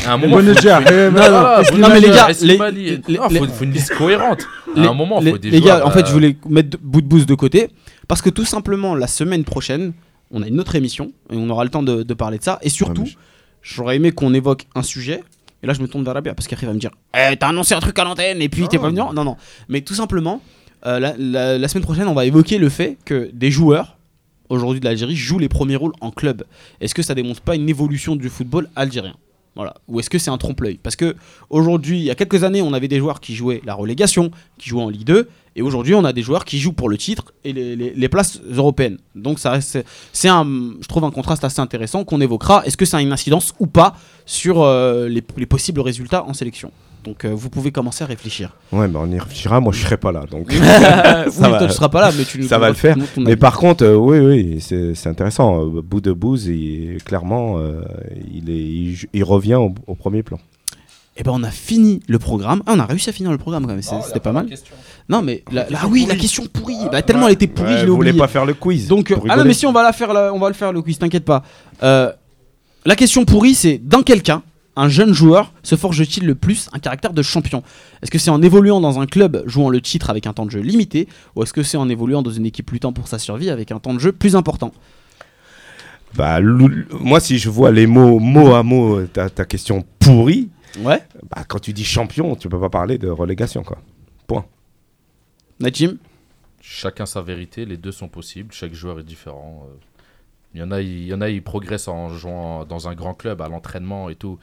À 0.06 0.12
un 0.12 0.18
moment, 0.18 0.36
faut- 0.38 0.42
manager. 0.42 0.82
faut- 0.82 0.88
eh, 0.90 1.04
Non, 1.06 1.10
Voilà, 1.12 1.56
non, 1.58 1.64
faut- 1.64 1.78
non, 1.78 1.88
mais 1.88 2.00
les 2.00 2.08
gars, 2.10 2.28
les- 2.42 2.54
et- 3.08 3.16
non, 3.18 3.28
faut, 3.30 3.46
faut 3.46 3.64
une 3.64 3.72
liste 3.72 3.94
cohérente. 3.96 4.46
À 4.76 4.80
un 4.80 4.92
moment, 4.94 5.20
les- 5.20 5.30
faut 5.32 5.38
des 5.38 5.50
les 5.50 5.58
joueurs. 5.62 5.78
gars, 5.80 5.86
en 5.86 5.90
fait, 5.90 6.04
je 6.06 6.10
euh, 6.10 6.12
voulais 6.12 6.36
mettre 6.48 6.76
bout 6.82 7.00
de 7.00 7.06
bouse 7.06 7.24
de 7.26 7.34
côté 7.34 7.68
parce 8.08 8.20
que 8.20 8.28
tout 8.30 8.44
simplement, 8.44 8.94
la 8.94 9.06
semaine 9.06 9.44
prochaine, 9.44 9.92
on 10.34 10.42
a 10.42 10.48
une 10.48 10.60
autre 10.60 10.74
émission 10.74 11.12
et 11.30 11.36
on 11.36 11.48
aura 11.48 11.64
le 11.64 11.70
temps 11.70 11.82
de, 11.82 12.02
de 12.02 12.14
parler 12.14 12.36
de 12.38 12.44
ça. 12.44 12.58
Et 12.60 12.68
surtout, 12.68 13.02
Ouais, 13.02 13.16
j'aurais 13.62 13.96
aimé 13.96 14.12
qu'on 14.12 14.34
évoque 14.34 14.66
un 14.74 14.82
sujet. 14.82 15.22
Et 15.62 15.66
là, 15.66 15.72
je 15.72 15.80
me 15.80 15.88
tourne 15.88 16.04
vers 16.04 16.12
Rabia 16.12 16.34
parce 16.34 16.46
qu'après, 16.46 16.66
il 16.66 16.68
va 16.68 16.74
me 16.74 16.78
dire 16.78 16.90
Eh, 17.16 17.36
T'as 17.36 17.48
annoncé 17.48 17.74
un 17.74 17.80
truc 17.80 17.98
à 17.98 18.04
l'antenne 18.04 18.42
et 18.42 18.48
puis 18.50 18.68
t'es 18.68 18.76
pas 18.78 18.88
venu. 18.88 18.98
Non, 19.14 19.24
non. 19.24 19.36
Mais 19.70 19.80
tout 19.80 19.94
simplement, 19.94 20.42
euh, 20.84 20.98
la, 21.00 21.14
la- 21.16 21.56
la 21.56 21.68
semaine 21.68 21.84
prochaine, 21.84 22.06
on 22.08 22.12
va 22.14 22.26
évoquer 22.26 22.58
le 22.58 22.68
fait 22.68 22.98
que 23.06 23.30
des 23.32 23.50
joueurs, 23.50 23.96
aujourd'hui 24.50 24.80
de 24.80 24.84
l'Algérie, 24.84 25.16
jouent 25.16 25.38
les 25.38 25.48
premiers 25.48 25.76
rôles 25.76 25.94
en 26.02 26.10
club. 26.10 26.44
Est-ce 26.82 26.94
que 26.94 27.02
ça 27.02 27.14
démontre 27.14 27.40
pas 27.40 27.54
une 27.54 27.68
évolution 27.70 28.14
du 28.16 28.28
football 28.28 28.68
algérien? 28.76 29.14
Voilà. 29.56 29.74
Ou 29.88 30.00
est-ce 30.00 30.10
que 30.10 30.18
c'est 30.18 30.30
un 30.30 30.38
trompe-l'œil? 30.38 30.78
Parce 30.82 30.96
que 30.96 31.14
aujourd'hui, 31.50 31.98
il 31.98 32.04
y 32.04 32.10
a 32.10 32.14
quelques 32.14 32.42
années, 32.44 32.62
on 32.62 32.72
avait 32.72 32.88
des 32.88 32.98
joueurs 32.98 33.20
qui 33.20 33.34
jouaient 33.34 33.62
la 33.64 33.74
relégation, 33.74 34.30
qui 34.58 34.68
jouaient 34.68 34.82
en 34.82 34.88
Ligue 34.88 35.04
2, 35.04 35.28
et 35.56 35.62
aujourd'hui, 35.62 35.94
on 35.94 36.04
a 36.04 36.12
des 36.12 36.22
joueurs 36.22 36.44
qui 36.44 36.58
jouent 36.58 36.72
pour 36.72 36.88
le 36.88 36.98
titre 36.98 37.32
et 37.44 37.52
les, 37.52 38.08
places 38.08 38.40
européennes. 38.50 38.98
Donc, 39.14 39.38
ça 39.38 39.60
c'est 39.60 40.28
un, 40.28 40.44
je 40.80 40.88
trouve 40.88 41.04
un 41.04 41.12
contraste 41.12 41.44
assez 41.44 41.60
intéressant 41.60 42.04
qu'on 42.04 42.20
évoquera. 42.20 42.66
Est-ce 42.66 42.76
que 42.76 42.84
ça 42.84 42.96
a 42.96 43.00
une 43.00 43.12
incidence 43.12 43.54
ou 43.60 43.66
pas 43.66 43.96
sur 44.26 44.62
euh, 44.62 45.08
les 45.08 45.46
possibles 45.46 45.80
résultats 45.80 46.24
en 46.24 46.34
sélection? 46.34 46.72
Donc, 47.04 47.24
euh, 47.24 47.32
vous 47.34 47.50
pouvez 47.50 47.70
commencer 47.70 48.02
à 48.02 48.06
réfléchir. 48.06 48.56
Ouais, 48.72 48.88
mais 48.88 48.96
on 48.98 49.06
y 49.10 49.18
réfléchira. 49.18 49.60
Moi, 49.60 49.72
je 49.72 49.82
serai 49.84 49.96
pas 49.98 50.10
là. 50.10 50.24
Donc. 50.30 50.48
oui, 50.50 50.56
va. 50.58 51.24
toi, 51.58 51.66
tu 51.66 51.72
seras 51.72 51.88
pas 51.90 52.00
là, 52.00 52.10
mais 52.16 52.24
tu 52.24 52.38
nous 52.40 52.48
Ça 52.48 52.58
va 52.58 52.68
le 52.68 52.74
faire. 52.74 52.96
Mais 53.18 53.36
par 53.36 53.58
contre, 53.58 53.84
euh, 53.84 53.94
oui, 53.94 54.18
oui, 54.18 54.60
c'est 54.60 55.06
intéressant. 55.06 55.60
Euh, 55.66 55.82
Bout 55.82 56.00
de 56.00 56.12
bouse, 56.12 56.46
il- 56.46 56.98
clairement, 57.04 57.58
euh, 57.58 57.82
il, 58.32 58.48
est, 58.50 58.54
il, 58.54 58.96
il 59.12 59.22
revient 59.24 59.56
au, 59.56 59.74
au 59.86 59.94
premier 59.94 60.22
plan. 60.22 60.38
Eh 61.16 61.22
ben, 61.22 61.30
on 61.32 61.44
a 61.44 61.50
fini 61.50 62.00
le 62.08 62.18
programme. 62.18 62.62
Ah, 62.66 62.72
on 62.74 62.78
a 62.80 62.86
réussi 62.86 63.08
à 63.10 63.12
finir 63.12 63.30
le 63.30 63.38
programme 63.38 63.64
quand 63.66 63.72
même. 63.72 63.82
c'est- 63.82 64.00
C'était 64.02 64.18
pas 64.20 64.32
mal. 64.32 64.48
Non, 65.08 65.20
mais 65.22 65.44
la, 65.52 65.68
la- 65.70 65.80
ah 65.82 65.86
oui, 65.88 66.06
la 66.08 66.16
question 66.16 66.44
pourrie. 66.52 66.74
Bah, 66.90 67.02
tellement 67.02 67.26
elle 67.28 67.34
était 67.34 67.46
pourrie, 67.46 67.68
Ouais, 67.74 67.78
je 67.80 67.84
l'ai 67.84 67.90
vous 67.90 67.96
voulez 67.96 68.10
oublié. 68.10 68.20
pas 68.22 68.28
faire 68.28 68.46
le 68.46 68.54
quiz 68.54 68.88
Donc, 68.88 69.14
ah 69.28 69.36
non, 69.36 69.44
mais 69.44 69.52
si 69.54 69.66
on 69.66 69.72
va 69.72 69.82
la 69.82 69.92
faire, 69.92 70.12
la- 70.12 70.32
on 70.32 70.38
va 70.38 70.48
le 70.48 70.54
faire 70.54 70.72
le 70.72 70.80
quiz, 70.82 70.98
t'inquiète 70.98 71.24
pas. 71.26 71.42
Euh, 71.82 72.10
la 72.86 72.96
question 72.96 73.24
pourrie, 73.24 73.54
c'est 73.54 73.78
dans 73.78 74.02
quel 74.02 74.22
cas 74.22 74.42
un 74.76 74.88
jeune 74.88 75.12
joueur 75.12 75.52
se 75.62 75.76
forge-t-il 75.76 76.26
le 76.26 76.34
plus 76.34 76.68
un 76.72 76.78
caractère 76.78 77.12
de 77.12 77.22
champion? 77.22 77.62
Est-ce 78.02 78.10
que 78.10 78.18
c'est 78.18 78.30
en 78.30 78.42
évoluant 78.42 78.80
dans 78.80 79.00
un 79.00 79.06
club 79.06 79.42
jouant 79.46 79.68
le 79.70 79.80
titre 79.80 80.10
avec 80.10 80.26
un 80.26 80.32
temps 80.32 80.46
de 80.46 80.50
jeu 80.50 80.60
limité, 80.60 81.08
ou 81.36 81.42
est-ce 81.42 81.52
que 81.52 81.62
c'est 81.62 81.76
en 81.76 81.88
évoluant 81.88 82.22
dans 82.22 82.30
une 82.32 82.46
équipe 82.46 82.70
luttant 82.70 82.92
pour 82.92 83.06
sa 83.08 83.18
survie 83.18 83.50
avec 83.50 83.70
un 83.72 83.78
temps 83.78 83.94
de 83.94 84.00
jeu 84.00 84.12
plus 84.12 84.34
important? 84.36 84.72
Bah, 86.16 86.40
moi, 87.00 87.18
si 87.20 87.38
je 87.38 87.50
vois 87.50 87.70
les 87.72 87.86
mots 87.86 88.18
mot 88.20 88.54
à 88.54 88.62
mot, 88.62 89.04
ta, 89.06 89.30
ta 89.30 89.44
question 89.44 89.84
pourrie, 89.98 90.48
Ouais. 90.82 91.00
bah, 91.30 91.44
quand 91.46 91.60
tu 91.60 91.72
dis 91.72 91.84
champion, 91.84 92.34
tu 92.36 92.48
peux 92.48 92.58
pas 92.60 92.70
parler 92.70 92.98
de 92.98 93.08
relégation, 93.08 93.62
quoi. 93.62 93.78
Najim 95.60 95.96
Chacun 96.60 97.06
sa 97.06 97.20
vérité, 97.20 97.64
les 97.66 97.76
deux 97.76 97.92
sont 97.92 98.08
possibles, 98.08 98.52
chaque 98.52 98.72
joueur 98.74 98.98
est 98.98 99.04
différent. 99.04 99.66
euh. 99.68 99.74
Il 100.54 100.60
y 100.60 100.62
en 100.62 100.70
a, 100.70 100.80
il 100.80 101.04
y 101.04 101.12
en 101.12 101.20
a, 101.20 101.28
ils 101.28 101.42
progressent 101.42 101.88
en 101.88 102.08
jouant 102.10 102.64
dans 102.64 102.88
un 102.88 102.94
grand 102.94 103.12
club, 103.14 103.42
à 103.42 103.48
l'entraînement 103.48 104.08
et 104.08 104.14
tout. 104.14 104.38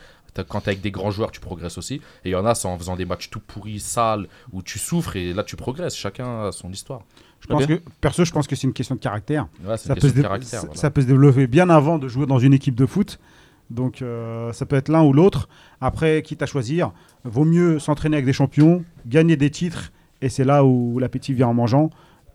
Quand 0.47 0.61
t'es 0.61 0.69
avec 0.71 0.81
des 0.81 0.91
grands 0.91 1.11
joueurs, 1.11 1.31
tu 1.31 1.39
progresses 1.39 1.77
aussi. 1.77 1.95
Et 2.23 2.29
il 2.29 2.31
y 2.31 2.35
en 2.35 2.45
a, 2.45 2.55
c'est 2.55 2.67
en 2.67 2.77
faisant 2.77 2.95
des 2.95 3.05
matchs 3.05 3.29
tout 3.29 3.39
pourris, 3.41 3.79
sales, 3.79 4.27
où 4.53 4.61
tu 4.61 4.79
souffres 4.79 5.15
et 5.17 5.33
là 5.33 5.43
tu 5.43 5.55
progresses. 5.55 5.95
Chacun 5.95 6.45
a 6.47 6.51
son 6.51 6.71
histoire. 6.71 7.01
Je 7.41 7.47
pense 7.47 7.65
que, 7.65 7.81
perso, 7.99 8.23
je 8.23 8.31
pense 8.31 8.47
que 8.47 8.55
c'est 8.55 8.67
une 8.67 8.73
question 8.73 8.95
de 8.95 8.99
caractère. 8.99 9.47
Ouais, 9.65 9.75
Ça 9.77 9.95
peut, 9.95 10.01
se 10.01 10.07
de 10.07 10.11
dé- 10.13 10.21
caractère. 10.21 10.47
ça- 10.61 10.65
voilà. 10.67 10.79
ça 10.79 10.89
peut 10.91 11.01
se 11.01 11.07
développer 11.07 11.47
bien 11.47 11.69
avant 11.69 11.97
de 11.97 12.07
jouer 12.07 12.27
dans 12.27 12.39
une 12.39 12.53
équipe 12.53 12.75
de 12.75 12.85
foot. 12.85 13.19
Donc 13.71 14.01
euh, 14.01 14.51
ça 14.53 14.65
peut 14.65 14.75
être 14.75 14.89
l'un 14.89 15.03
ou 15.03 15.11
l'autre. 15.13 15.49
Après, 15.81 16.21
quitte 16.21 16.41
à 16.41 16.45
choisir, 16.45 16.91
vaut 17.23 17.45
mieux 17.45 17.79
s'entraîner 17.79 18.17
avec 18.17 18.25
des 18.25 18.33
champions, 18.33 18.83
gagner 19.05 19.37
des 19.37 19.49
titres, 19.49 19.91
et 20.21 20.29
c'est 20.29 20.43
là 20.43 20.63
où 20.63 20.99
l'appétit 20.99 21.33
vient 21.33 21.47
en 21.47 21.53
mangeant, 21.53 21.89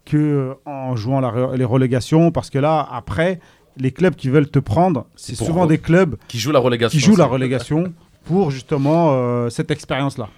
que 0.05 0.55
en 0.65 0.97
jouant 0.97 1.21
la 1.21 1.57
les 1.57 1.65
relégations. 1.65 2.31
Parce 2.33 2.51
que 2.51 2.59
là, 2.59 2.87
après, 2.91 3.39
les 3.79 3.91
clubs 3.91 4.15
qui 4.15 4.29
veulent 4.29 4.49
te 4.49 4.59
prendre, 4.59 5.07
c'est 5.17 5.37
pour- 5.37 5.47
souvent 5.47 5.67
des 5.67 5.79
clubs 5.79 6.17
Qui 6.29 6.39
joue 6.39 6.53
la 6.53 6.59
relégation 6.61 6.99
qui 6.99 7.05
jouent 7.05 7.17
la 7.17 7.27
relégation 7.27 7.93
pour 8.25 8.51
justement 8.51 9.11
euh, 9.13 9.49
cette 9.51 9.71
expérience-là. 9.71 10.29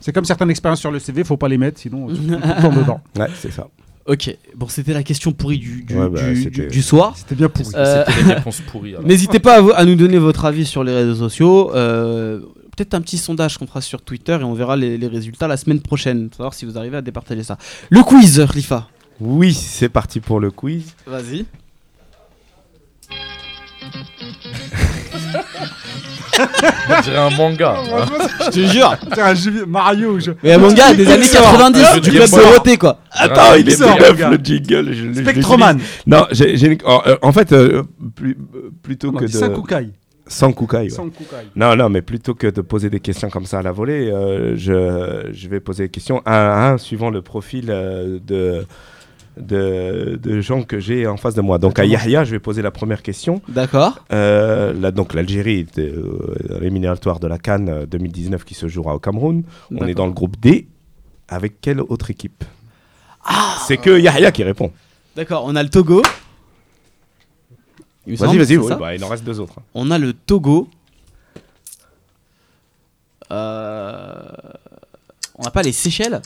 C'est 0.00 0.12
comme 0.12 0.24
certaines 0.24 0.50
expériences 0.50 0.80
sur 0.80 0.90
le 0.90 0.98
CV, 0.98 1.24
faut 1.24 1.36
pas 1.36 1.48
les 1.48 1.58
mettre, 1.58 1.78
sinon 1.80 2.08
tu 2.08 2.14
tu 2.20 2.26
tombes 2.62 2.76
dedans. 2.78 3.00
Ouais, 3.18 3.28
c'est 3.38 3.50
ça. 3.52 3.68
Ok, 4.06 4.36
bon, 4.54 4.68
c'était 4.68 4.92
la 4.92 5.02
question 5.02 5.32
pourrie 5.32 5.58
du, 5.58 5.82
du, 5.82 5.96
Ouais, 5.96 6.08
bah, 6.08 6.22
du- 6.22 6.36
c'était- 6.42 6.62
du- 6.62 6.68
du 6.68 6.82
soir. 6.82 7.14
C'était 7.16 7.34
bien 7.34 7.48
pourri. 7.48 7.70
Euh, 7.74 8.04
C'était 8.06 8.22
les 8.28 8.34
réponses 8.34 8.60
pourries. 8.60 8.90
alors. 8.94 9.04
N'hésitez 9.04 9.40
pas 9.40 9.56
à, 9.56 9.60
vous- 9.60 9.72
à 9.74 9.84
nous 9.84 9.96
donner 9.96 10.18
votre 10.18 10.44
avis 10.44 10.64
sur 10.64 10.84
les 10.84 10.92
réseaux 10.94 11.14
sociaux. 11.16 11.72
Euh, 11.74 12.40
Peut-être 12.76 12.92
un 12.92 13.00
petit 13.00 13.16
sondage 13.16 13.56
qu'on 13.56 13.66
fera 13.66 13.80
sur 13.80 14.02
Twitter 14.02 14.36
et 14.38 14.44
on 14.44 14.52
verra 14.52 14.76
les, 14.76 14.98
les 14.98 15.06
résultats 15.06 15.48
la 15.48 15.56
semaine 15.56 15.80
prochaine. 15.80 16.28
Savoir 16.30 16.52
si 16.52 16.66
vous 16.66 16.76
arrivez 16.76 16.98
à 16.98 17.00
départager 17.00 17.42
ça. 17.42 17.56
Le 17.88 18.02
quiz, 18.02 18.38
Rifa. 18.40 18.86
Oui, 19.18 19.54
c'est 19.54 19.88
parti 19.88 20.20
pour 20.20 20.40
le 20.40 20.50
quiz. 20.50 20.94
Vas-y. 21.06 21.46
On 26.38 27.02
dirait 27.02 27.16
un 27.18 27.30
manga. 27.30 27.76
Je 28.46 28.50
te 28.50 28.60
jure. 28.66 28.94
C'est 29.14 29.20
un 29.20 29.34
jeu- 29.34 29.64
Mario. 29.66 30.18
Je... 30.20 30.32
Mais 30.42 30.56
mon 30.58 30.72
gars, 30.72 30.94
des 30.94 31.10
années 31.10 31.26
90, 31.28 31.84
Je 31.96 32.00
du 32.00 32.10
club. 32.10 32.30
Dorothée 32.30 32.76
quoi. 32.76 32.98
Attends, 33.12 33.54
il 33.54 33.68
est 33.70 33.78
le 33.78 34.38
jingle. 34.42 34.92
je- 34.92 35.20
Spectroman. 35.20 35.78
Non, 36.06 36.26
j'ai, 36.32 36.78
en, 36.84 37.02
euh, 37.06 37.16
en 37.22 37.32
fait, 37.32 37.52
euh, 37.52 37.82
plus- 38.14 38.36
euh, 38.54 38.70
plutôt 38.82 39.12
que 39.12 39.24
de... 39.24 39.28
sans 39.28 39.50
Kukai. 39.50 39.88
Sans 40.28 40.52
Kukai, 40.52 40.76
ouais. 40.78 40.88
Sans 40.90 41.08
Kukai. 41.08 41.46
Non, 41.54 41.76
non, 41.76 41.88
mais 41.88 42.02
plutôt 42.02 42.34
que 42.34 42.48
de 42.48 42.60
poser 42.60 42.90
des 42.90 42.98
questions 43.00 43.30
comme 43.30 43.46
ça 43.46 43.60
à 43.60 43.62
la 43.62 43.70
volée, 43.72 44.10
euh, 44.10 44.56
je, 44.56 45.30
je 45.32 45.48
vais 45.48 45.60
poser 45.60 45.84
des 45.84 45.88
questions 45.90 46.20
un 46.26 46.32
à 46.32 46.68
un 46.72 46.78
suivant 46.78 47.10
le 47.10 47.22
profil 47.22 47.66
euh, 47.68 48.18
de, 48.26 48.66
de, 49.36 50.18
de 50.22 50.40
gens 50.40 50.62
que 50.62 50.78
j'ai 50.80 51.06
en 51.06 51.16
face 51.16 51.34
de 51.34 51.40
moi. 51.42 51.58
Donc 51.58 51.78
à 51.78 51.84
Yahya, 51.84 52.24
je 52.24 52.30
vais 52.32 52.38
poser 52.38 52.62
la 52.62 52.70
première 52.70 53.02
question. 53.02 53.42
D'accord. 53.48 54.04
Euh, 54.12 54.72
là, 54.72 54.90
donc 54.90 55.14
l'Algérie 55.14 55.66
euh, 55.78 56.60
éliminatoire 56.62 57.20
de 57.20 57.26
la 57.26 57.38
Cannes 57.38 57.68
euh, 57.68 57.86
2019 57.86 58.44
qui 58.44 58.54
se 58.54 58.68
jouera 58.68 58.94
au 58.94 58.98
Cameroun. 58.98 59.42
On 59.70 59.86
est 59.86 59.94
dans 59.94 60.06
le 60.06 60.12
groupe 60.12 60.38
D. 60.40 60.66
Avec 61.28 61.60
quelle 61.60 61.80
autre 61.80 62.10
équipe? 62.10 62.44
C'est 63.66 63.78
que 63.78 63.98
Yahya 63.98 64.30
qui 64.30 64.44
répond. 64.44 64.70
D'accord, 65.16 65.44
on 65.44 65.56
a 65.56 65.62
le 65.62 65.68
Togo. 65.68 66.02
Vas-y, 68.06 68.38
vas-y. 68.38 68.56
oui, 68.56 68.72
bah, 68.78 68.94
il 68.94 69.02
en 69.02 69.08
reste 69.08 69.24
deux 69.24 69.40
autres. 69.40 69.56
On 69.74 69.90
a 69.90 69.98
le 69.98 70.12
Togo. 70.12 70.68
Euh, 73.32 74.22
On 75.36 75.42
n'a 75.42 75.50
pas 75.50 75.62
les 75.62 75.72
Seychelles? 75.72 76.20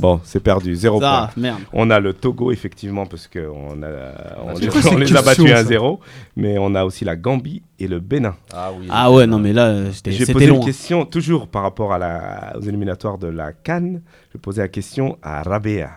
Bon, 0.00 0.20
c'est 0.24 0.40
perdu, 0.40 0.74
zéro 0.76 0.98
point. 0.98 1.08
Ah, 1.08 1.30
merde. 1.36 1.60
On 1.72 1.88
a 1.90 1.98
le 2.00 2.12
Togo, 2.12 2.52
effectivement, 2.52 3.06
parce 3.06 3.28
qu'on 3.28 3.82
a, 3.82 3.86
on, 4.44 4.54
C'est 4.56 4.62
les- 4.66 4.88
on 4.88 4.96
les 4.98 5.16
a 5.16 5.22
battus 5.22 5.48
ça 5.48 5.62
1-0. 5.62 5.98
Mais 6.36 6.58
on 6.58 6.74
a 6.74 6.84
aussi 6.84 7.04
la 7.06 7.16
Gambie 7.16 7.62
et 7.78 7.88
le 7.88 7.98
Bénin. 8.00 8.34
Ah 8.52 8.70
oui. 8.78 8.86
Ah 8.90 9.10
ouais, 9.10 9.26
non, 9.26 9.38
mais 9.38 9.52
là, 9.54 9.90
c'était 9.92 10.12
J'ai 10.12 10.30
posé 10.32 10.46
long. 10.48 10.56
une 10.58 10.64
question, 10.64 11.06
toujours 11.06 11.48
par 11.48 11.62
rapport 11.62 11.92
à 11.94 11.98
la, 11.98 12.52
aux 12.58 12.60
éliminatoires 12.62 13.16
de 13.16 13.28
la 13.28 13.52
Cannes. 13.52 14.02
Je 14.34 14.38
posais 14.38 14.60
la 14.62 14.68
question 14.68 15.16
à 15.22 15.42
Rabea. 15.42 15.88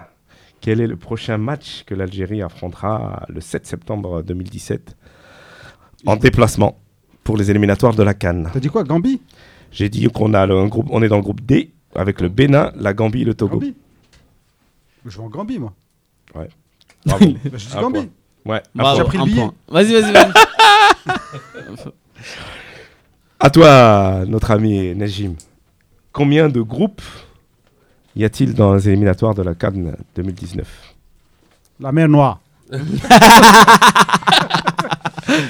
Quel 0.61 0.79
est 0.81 0.87
le 0.87 0.95
prochain 0.97 1.37
match 1.37 1.83
que 1.85 1.93
l'Algérie 1.95 2.41
affrontera 2.41 3.23
le 3.29 3.41
7 3.41 3.65
septembre 3.65 4.21
2017 4.23 4.95
en 6.05 6.15
déplacement 6.15 6.77
pour 7.23 7.37
les 7.37 7.49
éliminatoires 7.51 7.95
de 7.95 8.03
la 8.03 8.13
Cannes? 8.13 8.49
T'as 8.53 8.59
dit 8.59 8.67
quoi, 8.69 8.83
Gambie? 8.83 9.21
J'ai 9.71 9.89
dit 9.89 10.07
qu'on 10.07 10.33
a 10.33 10.45
le, 10.45 10.57
un 10.57 10.67
groupe, 10.67 10.87
on 10.89 11.01
est 11.01 11.07
dans 11.09 11.17
le 11.17 11.21
groupe 11.21 11.41
D 11.41 11.71
avec 11.95 12.21
le 12.21 12.29
Bénin, 12.29 12.71
la 12.75 12.93
Gambie 12.93 13.21
et 13.21 13.25
le 13.25 13.33
Togo. 13.33 13.55
Gambie 13.55 13.75
Je 15.05 15.17
vais 15.17 15.23
en 15.23 15.29
Gambie, 15.29 15.59
moi. 15.59 15.73
Bravo. 16.33 16.45
Bah, 17.05 17.17
je 17.19 17.67
dis 17.67 17.77
Un 17.77 17.81
Gambie. 17.81 18.09
Ouais. 18.45 18.61
Bravo, 18.75 18.97
J'ai 18.97 19.03
pris 19.05 19.17
le 19.17 19.23
un 19.23 19.25
billet. 19.25 19.41
point. 19.41 19.53
Vas-y, 19.67 19.93
vas-y, 20.01 20.11
vas-y. 20.13 20.31
À 23.41 23.49
toi, 23.49 24.25
notre 24.27 24.51
ami 24.51 24.93
Najim. 24.95 25.35
Combien 26.11 26.49
de 26.49 26.59
groupes 26.61 27.01
y 28.15 28.25
a-t-il 28.25 28.53
dans 28.53 28.73
les 28.73 28.89
éliminatoires 28.89 29.33
de 29.33 29.41
la 29.43 29.55
Cannes 29.55 29.95
2019 30.15 30.67
La 31.79 31.93
mer 31.93 32.09
Noire. 32.09 32.41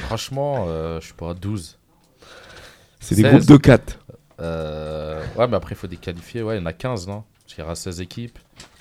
Franchement, 0.04 0.66
euh, 0.68 1.00
je 1.00 1.06
suis 1.06 1.14
pas 1.16 1.32
à 1.32 1.34
12. 1.34 1.78
C'est 3.00 3.16
des 3.16 3.24
16. 3.24 3.32
groupes 3.32 3.46
de 3.48 3.58
4. 3.58 4.00
Euh, 4.42 5.24
ouais, 5.36 5.48
mais 5.48 5.56
après, 5.56 5.74
il 5.74 5.78
faut 5.78 5.88
des 5.88 5.98
qualifier. 5.98 6.44
Ouais, 6.44 6.58
il 6.58 6.60
y 6.60 6.64
en 6.64 6.68
a 6.68 6.74
15, 6.74 7.08
non? 7.08 7.24
Parce 7.44 7.56
qu'il 7.56 7.64
y 7.64 7.66
aura 7.66 7.76
16 7.76 8.02
équipes. 8.02 8.38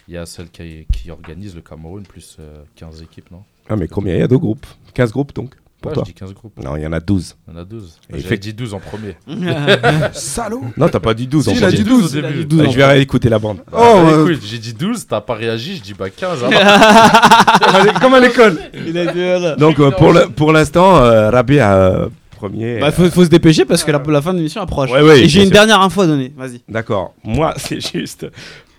Il 0.09 0.15
y 0.15 0.17
a 0.17 0.25
celle 0.27 0.49
qui, 0.49 0.87
qui 0.93 1.11
organise 1.11 1.55
le 1.55 1.61
Cameroun, 1.61 2.03
plus 2.03 2.37
euh, 2.41 2.63
15 2.77 3.03
équipes, 3.03 3.31
non? 3.31 3.43
Ah, 3.69 3.77
mais 3.77 3.89
combien? 3.89 4.15
Il 4.15 4.21
y 4.21 4.23
a 4.23 4.29
deux 4.29 4.39
groupes 4.39 4.67
15 4.95 5.13
groupes 5.13 5.35
donc 5.35 5.55
pour 5.83 5.91
Ouais, 5.91 5.95
toi 5.95 6.03
je 6.07 6.13
dis 6.13 6.15
15 6.19 6.33
groupes. 6.35 6.59
Non, 6.65 6.75
il 6.77 6.83
y 6.83 6.87
en 6.87 6.93
a 6.93 6.99
12. 6.99 7.37
Il 7.47 7.55
y 7.55 7.57
en 7.57 7.61
a 7.61 7.65
12. 7.65 7.99
Et 8.09 8.13
J'avais 8.17 8.23
fait- 8.23 8.39
dit 8.39 8.53
12 8.55 8.73
en 8.75 8.81
premier. 8.81 9.17
Salaud 10.13 10.63
Non, 10.77 10.89
t'as 10.89 10.99
pas 11.01 11.15
dit 11.15 11.27
12 11.27 11.45
Si, 11.45 11.51
en 11.51 11.53
il 11.53 11.59
a 11.65 11.69
premier. 11.69 11.77
dit 11.77 11.85
12. 11.85 12.17
au 12.17 12.21
début. 12.23 12.57
Bah, 12.57 12.65
je 12.71 12.77
vais 12.77 12.85
réécouter 12.87 13.29
la 13.29 13.39
bande. 13.39 13.59
Oh, 13.71 13.77
Ah, 13.77 13.95
euh, 13.97 14.29
écoute, 14.31 14.43
j'ai 14.45 14.59
dit 14.59 14.73
12, 14.73 15.07
t'as 15.07 15.21
pas 15.21 15.35
réagi, 15.35 15.77
je 15.77 15.83
dis 15.83 15.95
bah 15.95 16.09
15. 16.11 16.43
alors. 16.45 18.01
comme 18.01 18.15
à 18.15 18.21
l'école. 18.21 18.59
Il 18.75 18.97
a 18.99 19.13
dit, 19.13 19.19
voilà. 19.23 19.57
Donc 19.57 19.79
euh, 19.79 19.91
pour 19.91 20.13
le- 20.13 20.29
pour 20.31 20.53
l'instant, 20.53 20.97
euh, 20.97 21.31
Rabi 21.31 21.61
a 21.61 21.75
euh, 21.77 22.09
premier. 22.37 22.81
Bah, 22.81 22.91
faut, 22.91 23.09
faut 23.11 23.25
se 23.25 23.29
dépêcher 23.31 23.65
parce 23.65 23.85
que 23.85 23.91
la, 23.93 24.03
la 24.05 24.23
fin 24.23 24.33
de 24.33 24.39
l'émission 24.39 24.63
approche. 24.63 24.91
Ouais, 24.91 25.03
ouais, 25.03 25.21
Et 25.21 25.29
j'ai 25.29 25.41
une 25.41 25.47
sûr. 25.47 25.53
dernière 25.55 25.81
info 25.83 26.01
à 26.01 26.07
donner. 26.07 26.33
Vas-y. 26.37 26.61
D'accord. 26.69 27.15
Moi, 27.23 27.53
c'est 27.59 27.81
juste. 27.81 28.27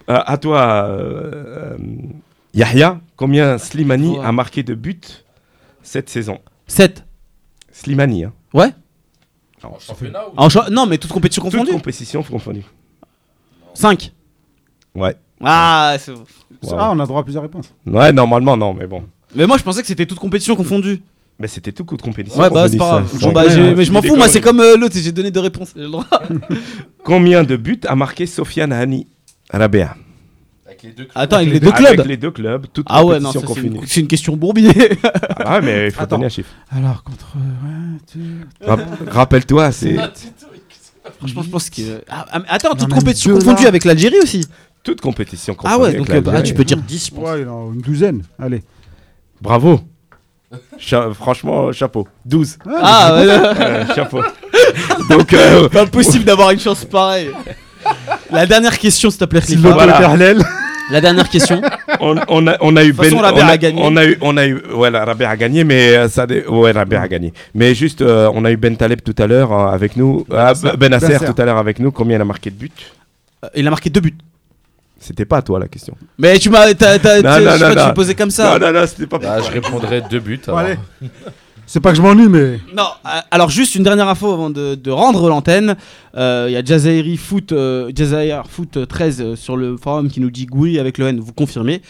Euh, 0.09 0.19
à 0.25 0.37
toi, 0.37 0.85
euh, 0.87 1.31
euh, 1.73 1.77
Yahya, 2.53 2.99
combien 3.15 3.57
Slimani 3.57 4.17
a 4.23 4.31
marqué 4.31 4.63
de 4.63 4.73
buts 4.73 4.99
cette 5.83 6.09
saison 6.09 6.39
7. 6.67 7.03
Slimani, 7.71 8.23
hein. 8.25 8.33
Ouais 8.53 8.71
En 9.63 9.77
championnat 9.79 10.27
ou 10.29 10.31
En 10.35 10.49
cha- 10.49 10.69
Non, 10.71 10.85
mais 10.87 10.97
toute 10.97 11.11
compétition 11.11 11.43
Toute 11.43 11.51
confondue. 11.51 11.71
compétition 11.73 12.23
confondue. 12.23 12.63
5. 13.75 14.11
Ouais. 14.95 15.15
Ah, 15.43 15.95
c'est. 15.99 16.11
Ah, 16.71 16.89
on 16.91 16.99
a 16.99 17.05
droit 17.05 17.21
à 17.21 17.23
plusieurs 17.23 17.43
réponses. 17.43 17.73
Ouais, 17.85 18.11
normalement, 18.11 18.57
non, 18.57 18.73
mais 18.73 18.87
bon. 18.87 19.03
Mais 19.35 19.45
moi, 19.45 19.57
je 19.57 19.63
pensais 19.63 19.81
que 19.81 19.87
c'était 19.87 20.05
toute 20.07 20.19
compétition 20.19 20.55
confondue. 20.55 21.01
Mais 21.37 21.47
c'était 21.47 21.71
tout 21.71 21.85
coup 21.85 21.95
de 21.95 22.01
compétition. 22.01 22.41
Ouais, 22.41 22.49
bah, 22.49 22.67
c'est 22.67 22.77
pas 22.77 22.99
grave. 23.01 23.17
Bon, 23.21 23.31
bah, 23.31 23.45
ouais, 23.45 23.75
mais 23.75 23.85
je 23.85 23.91
m'en 23.93 24.01
fous, 24.01 24.15
moi, 24.17 24.27
c'est 24.27 24.41
comme 24.41 24.59
euh, 24.59 24.75
l'autre, 24.75 24.95
j'ai 24.97 25.11
donné 25.13 25.31
deux 25.31 25.39
réponses. 25.39 25.71
J'ai 25.75 25.83
le 25.83 25.89
droit. 25.89 26.05
Combien 27.05 27.43
de 27.43 27.55
buts 27.55 27.79
a 27.87 27.95
marqué 27.95 28.25
Sofiane 28.25 28.73
Hani 28.73 29.07
Rabea 29.51 29.95
Avec 30.67 30.83
les 30.83 30.89
deux 30.91 31.03
clubs. 31.05 31.11
Attends, 31.15 31.35
avec 31.37 31.49
les 31.51 31.59
deux 31.59 31.71
clubs. 31.71 31.87
Avec 31.99 32.05
les 32.05 32.17
deux 32.17 32.31
clubs, 32.31 32.65
toute 32.71 32.85
Ah 32.89 33.03
ouais, 33.05 33.19
non, 33.19 33.31
ça, 33.31 33.39
c'est 33.39 33.39
une, 33.39 33.45
confondue. 33.47 33.87
c'est 33.87 33.99
une 34.01 34.07
question 34.07 34.35
bourbinée. 34.37 34.73
Ah 35.37 35.55
ouais, 35.55 35.61
mais 35.61 35.85
il 35.87 35.91
faut 35.91 36.01
Attends. 36.01 36.15
donner 36.17 36.27
un 36.27 36.29
chiffre. 36.29 36.49
Alors, 36.71 37.03
contre. 37.03 37.35
ouais, 37.35 37.99
tu- 38.11 38.65
Rap- 38.65 39.09
Rappelle-toi, 39.09 39.71
c'est 39.71 39.95
Franchement, 41.17 41.41
je 41.43 41.49
pense 41.49 41.69
que. 41.69 41.81
Ah, 42.09 42.25
ah, 42.31 42.39
mais 42.39 42.45
attends, 42.49 42.69
Il 42.75 42.79
y 42.79 42.83
en 42.83 42.85
toute 42.85 42.93
a 42.93 42.99
compétition 42.99 43.31
deux, 43.31 43.39
là. 43.39 43.43
confondue 43.45 43.67
avec 43.67 43.83
l'Algérie 43.85 44.19
aussi. 44.21 44.45
toute 44.83 45.01
compétition 45.01 45.55
confondue. 45.55 45.73
Ah 45.75 45.79
ouais, 45.81 45.87
avec 45.89 45.97
donc 45.99 46.09
euh, 46.11 46.21
l'Algérie. 46.21 46.43
tu 46.43 46.53
peux 46.53 46.63
dire 46.63 46.77
10, 46.77 47.07
je 47.07 47.11
pense. 47.15 47.23
Ouais, 47.29 47.41
une 47.41 47.81
douzaine. 47.81 48.23
Allez. 48.37 48.63
Bravo. 49.41 49.81
Cha- 50.77 51.11
franchement, 51.13 51.71
chapeau. 51.71 52.07
12. 52.25 52.57
Ah, 52.81 53.15
ouais, 53.15 53.27
Euh, 53.29 53.85
chapeau. 53.95 54.21
Donc, 55.09 55.33
euh, 55.33 55.67
pas 55.69 55.85
possible 55.87 56.23
d'avoir 56.25 56.51
une 56.51 56.59
chance 56.59 56.85
pareille. 56.85 57.31
La 58.31 58.45
dernière 58.45 58.77
question, 58.77 59.09
s'il 59.09 59.19
te 59.19 59.25
plaît, 59.25 59.41
Khalifa. 59.41 59.71
Voilà. 59.71 60.33
La 60.91 61.01
dernière 61.01 61.29
question. 61.29 61.61
on, 61.99 62.15
on 62.27 62.47
a, 62.47 62.57
on 62.61 62.75
a 62.75 62.83
eu 62.83 62.93
façon, 62.93 63.19
Ben- 63.21 63.31
on 63.35 63.47
a 63.47 63.57
gagné. 63.57 63.81
On 63.83 63.95
a 63.95 64.05
eu, 64.05 64.17
on 64.21 64.37
a 64.37 64.45
eu, 64.47 64.59
ouais, 64.73 64.89
la 64.89 65.05
Rabea 65.05 65.29
a 65.29 65.37
gagné, 65.37 65.63
mais 65.63 65.95
euh, 65.95 66.09
ça, 66.09 66.25
ouais, 66.47 66.71
Rabea 66.71 67.01
a 67.01 67.07
gagné. 67.07 67.31
Mais 67.53 67.75
juste, 67.75 68.01
euh, 68.01 68.31
on 68.33 68.43
a 68.45 68.51
eu 68.51 68.57
Ben 68.57 68.75
Taleb 68.75 69.01
tout 69.03 69.15
à 69.21 69.27
l'heure 69.27 69.51
euh, 69.53 69.67
avec 69.71 69.95
nous, 69.95 70.25
Ah, 70.31 70.53
Ben 70.77 70.89
Nasser 70.89 71.09
Nasser. 71.09 71.25
tout 71.25 71.39
à 71.39 71.45
l'heure 71.45 71.57
avec 71.57 71.79
nous. 71.79 71.91
Combien 71.91 72.17
il 72.17 72.21
a 72.21 72.25
marqué 72.25 72.49
de 72.49 72.55
buts 72.55 72.71
Euh, 73.45 73.49
Il 73.55 73.67
a 73.67 73.69
marqué 73.69 73.89
deux 73.91 74.01
buts. 74.01 74.15
C'était 74.99 75.25
pas 75.25 75.37
à 75.37 75.41
toi 75.43 75.59
la 75.59 75.67
question. 75.67 75.95
Mais 76.17 76.37
tu 76.39 76.49
m'as. 76.49 76.73
t'as- 76.73 76.99
t'as- 76.99 77.21
Non, 77.21 77.39
non, 77.57 77.75
non, 77.75 77.87
tu 77.87 77.93
posais 77.93 78.15
comme 78.15 78.31
ça. 78.31 78.57
Non, 78.59 78.65
non, 78.67 78.73
non, 78.81 78.85
c'était 78.87 79.05
pas 79.07 79.17
pour 79.19 79.29
Bah, 79.29 79.37
toi. 79.37 79.45
je 79.47 79.51
répondrai 79.53 80.01
deux 80.09 80.19
buts. 80.19 80.41
Bon, 80.45 80.57
allez. 80.57 80.75
C'est 81.71 81.81
pas 81.81 81.91
que 81.91 81.97
je 81.97 82.01
m'ennuie, 82.01 82.27
mais. 82.27 82.59
Non, 82.75 82.87
euh, 83.05 83.19
alors 83.29 83.51
juste 83.51 83.75
une 83.75 83.83
dernière 83.83 84.07
info 84.07 84.33
avant 84.33 84.49
de, 84.49 84.73
de 84.73 84.89
rendre 84.89 85.29
l'antenne. 85.29 85.75
Euh, 86.17 86.47
Il 86.49 86.53
y 86.53 86.55
a 86.55 86.63
Jazairi 86.63 87.15
Foot, 87.15 87.51
euh, 87.51 87.91
Jazair 87.95 88.47
Foot 88.47 88.77
euh, 88.77 88.87
13 88.87 89.21
euh, 89.21 89.35
sur 89.35 89.55
le 89.55 89.77
forum 89.77 90.09
qui 90.09 90.19
nous 90.19 90.31
dit 90.31 90.47
Gouiri 90.47 90.79
avec 90.79 90.97
le 90.97 91.05
N, 91.05 91.19
vous 91.19 91.31
confirmez. 91.31 91.83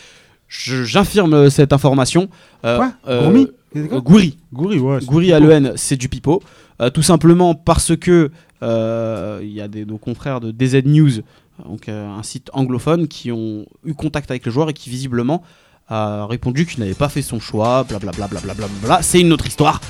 J'infirme 0.49 1.33
euh, 1.33 1.49
cette 1.49 1.71
information. 1.71 2.27
Euh, 2.65 2.75
Quoi 2.75 2.91
euh, 3.07 3.21
Gourmi 3.23 3.47
euh, 3.77 4.01
Gouiri. 4.01 4.37
Goury, 4.51 4.79
ouais. 4.79 4.97
c'est 4.99 5.05
Gouiri 5.05 5.31
à 5.31 5.39
l'EN, 5.39 5.71
c'est 5.77 5.95
du 5.95 6.09
pipeau. 6.09 6.43
Euh, 6.81 6.89
tout 6.89 7.01
simplement 7.01 7.55
parce 7.55 7.95
que 7.95 8.31
euh, 8.61 9.39
il 9.41 9.53
y 9.53 9.61
a 9.61 9.69
des, 9.69 9.85
nos 9.85 9.97
confrères 9.97 10.41
de 10.41 10.51
DZ 10.51 10.83
News, 10.83 11.21
donc 11.65 11.87
euh, 11.87 12.05
un 12.05 12.23
site 12.23 12.49
anglophone, 12.51 13.07
qui 13.07 13.31
ont 13.31 13.65
eu 13.85 13.93
contact 13.93 14.29
avec 14.29 14.45
le 14.45 14.51
joueur 14.51 14.69
et 14.69 14.73
qui 14.73 14.89
visiblement 14.89 15.41
a 15.89 16.25
répondu 16.29 16.65
qu'il 16.65 16.79
n'avait 16.81 16.93
pas 16.93 17.09
fait 17.09 17.21
son 17.21 17.39
choix, 17.39 17.83
blablabla. 17.83 18.27
Bla, 18.27 18.39
bla, 18.39 18.53
bla, 18.53 18.67
bla. 18.83 18.99
C'est 19.01 19.21
une 19.21 19.33
autre 19.33 19.47
histoire. 19.47 19.81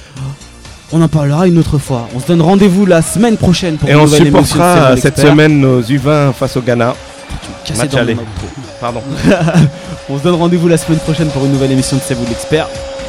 On 0.92 1.02
en 1.02 1.08
parlera 1.08 1.48
une 1.48 1.58
autre 1.58 1.78
fois. 1.78 2.08
On 2.16 2.20
se 2.20 2.28
donne 2.28 2.42
rendez-vous 2.42 2.86
la 2.86 3.02
semaine 3.02 3.38
prochaine 3.38 3.78
pour 3.78 3.88
Et 3.88 3.92
une 3.92 4.00
on 4.00 4.04
nouvelle 4.06 4.26
supportera 4.26 4.98
cette 4.98 5.20
semaine 5.20 5.60
nos 5.60 5.82
U20 5.82 6.34
face 6.34 6.58
au 6.58 6.62
Ghana. 6.62 6.96
Match 7.78 7.94
aller. 7.94 8.18
Pardon. 8.82 9.02
On 10.10 10.18
se 10.18 10.24
donne 10.24 10.36
rendez-vous 10.36 10.68
la 10.68 10.78
semaine 10.78 11.00
prochaine 11.00 11.30
pour 11.30 11.46
une 11.46 11.52
nouvelle 11.52 11.72
émission 11.72 11.98
de 11.98 12.02
C'est 12.04 12.16
vous 12.16 12.26
l'expert. 12.26 12.68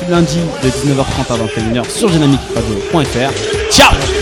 Lundi 0.09 0.39
de 0.63 0.69
19h30 0.69 1.33
à 1.33 1.83
21h 1.83 1.89
sur 1.89 2.11
dynamicradio.fr. 2.11 3.71
Ciao 3.71 4.20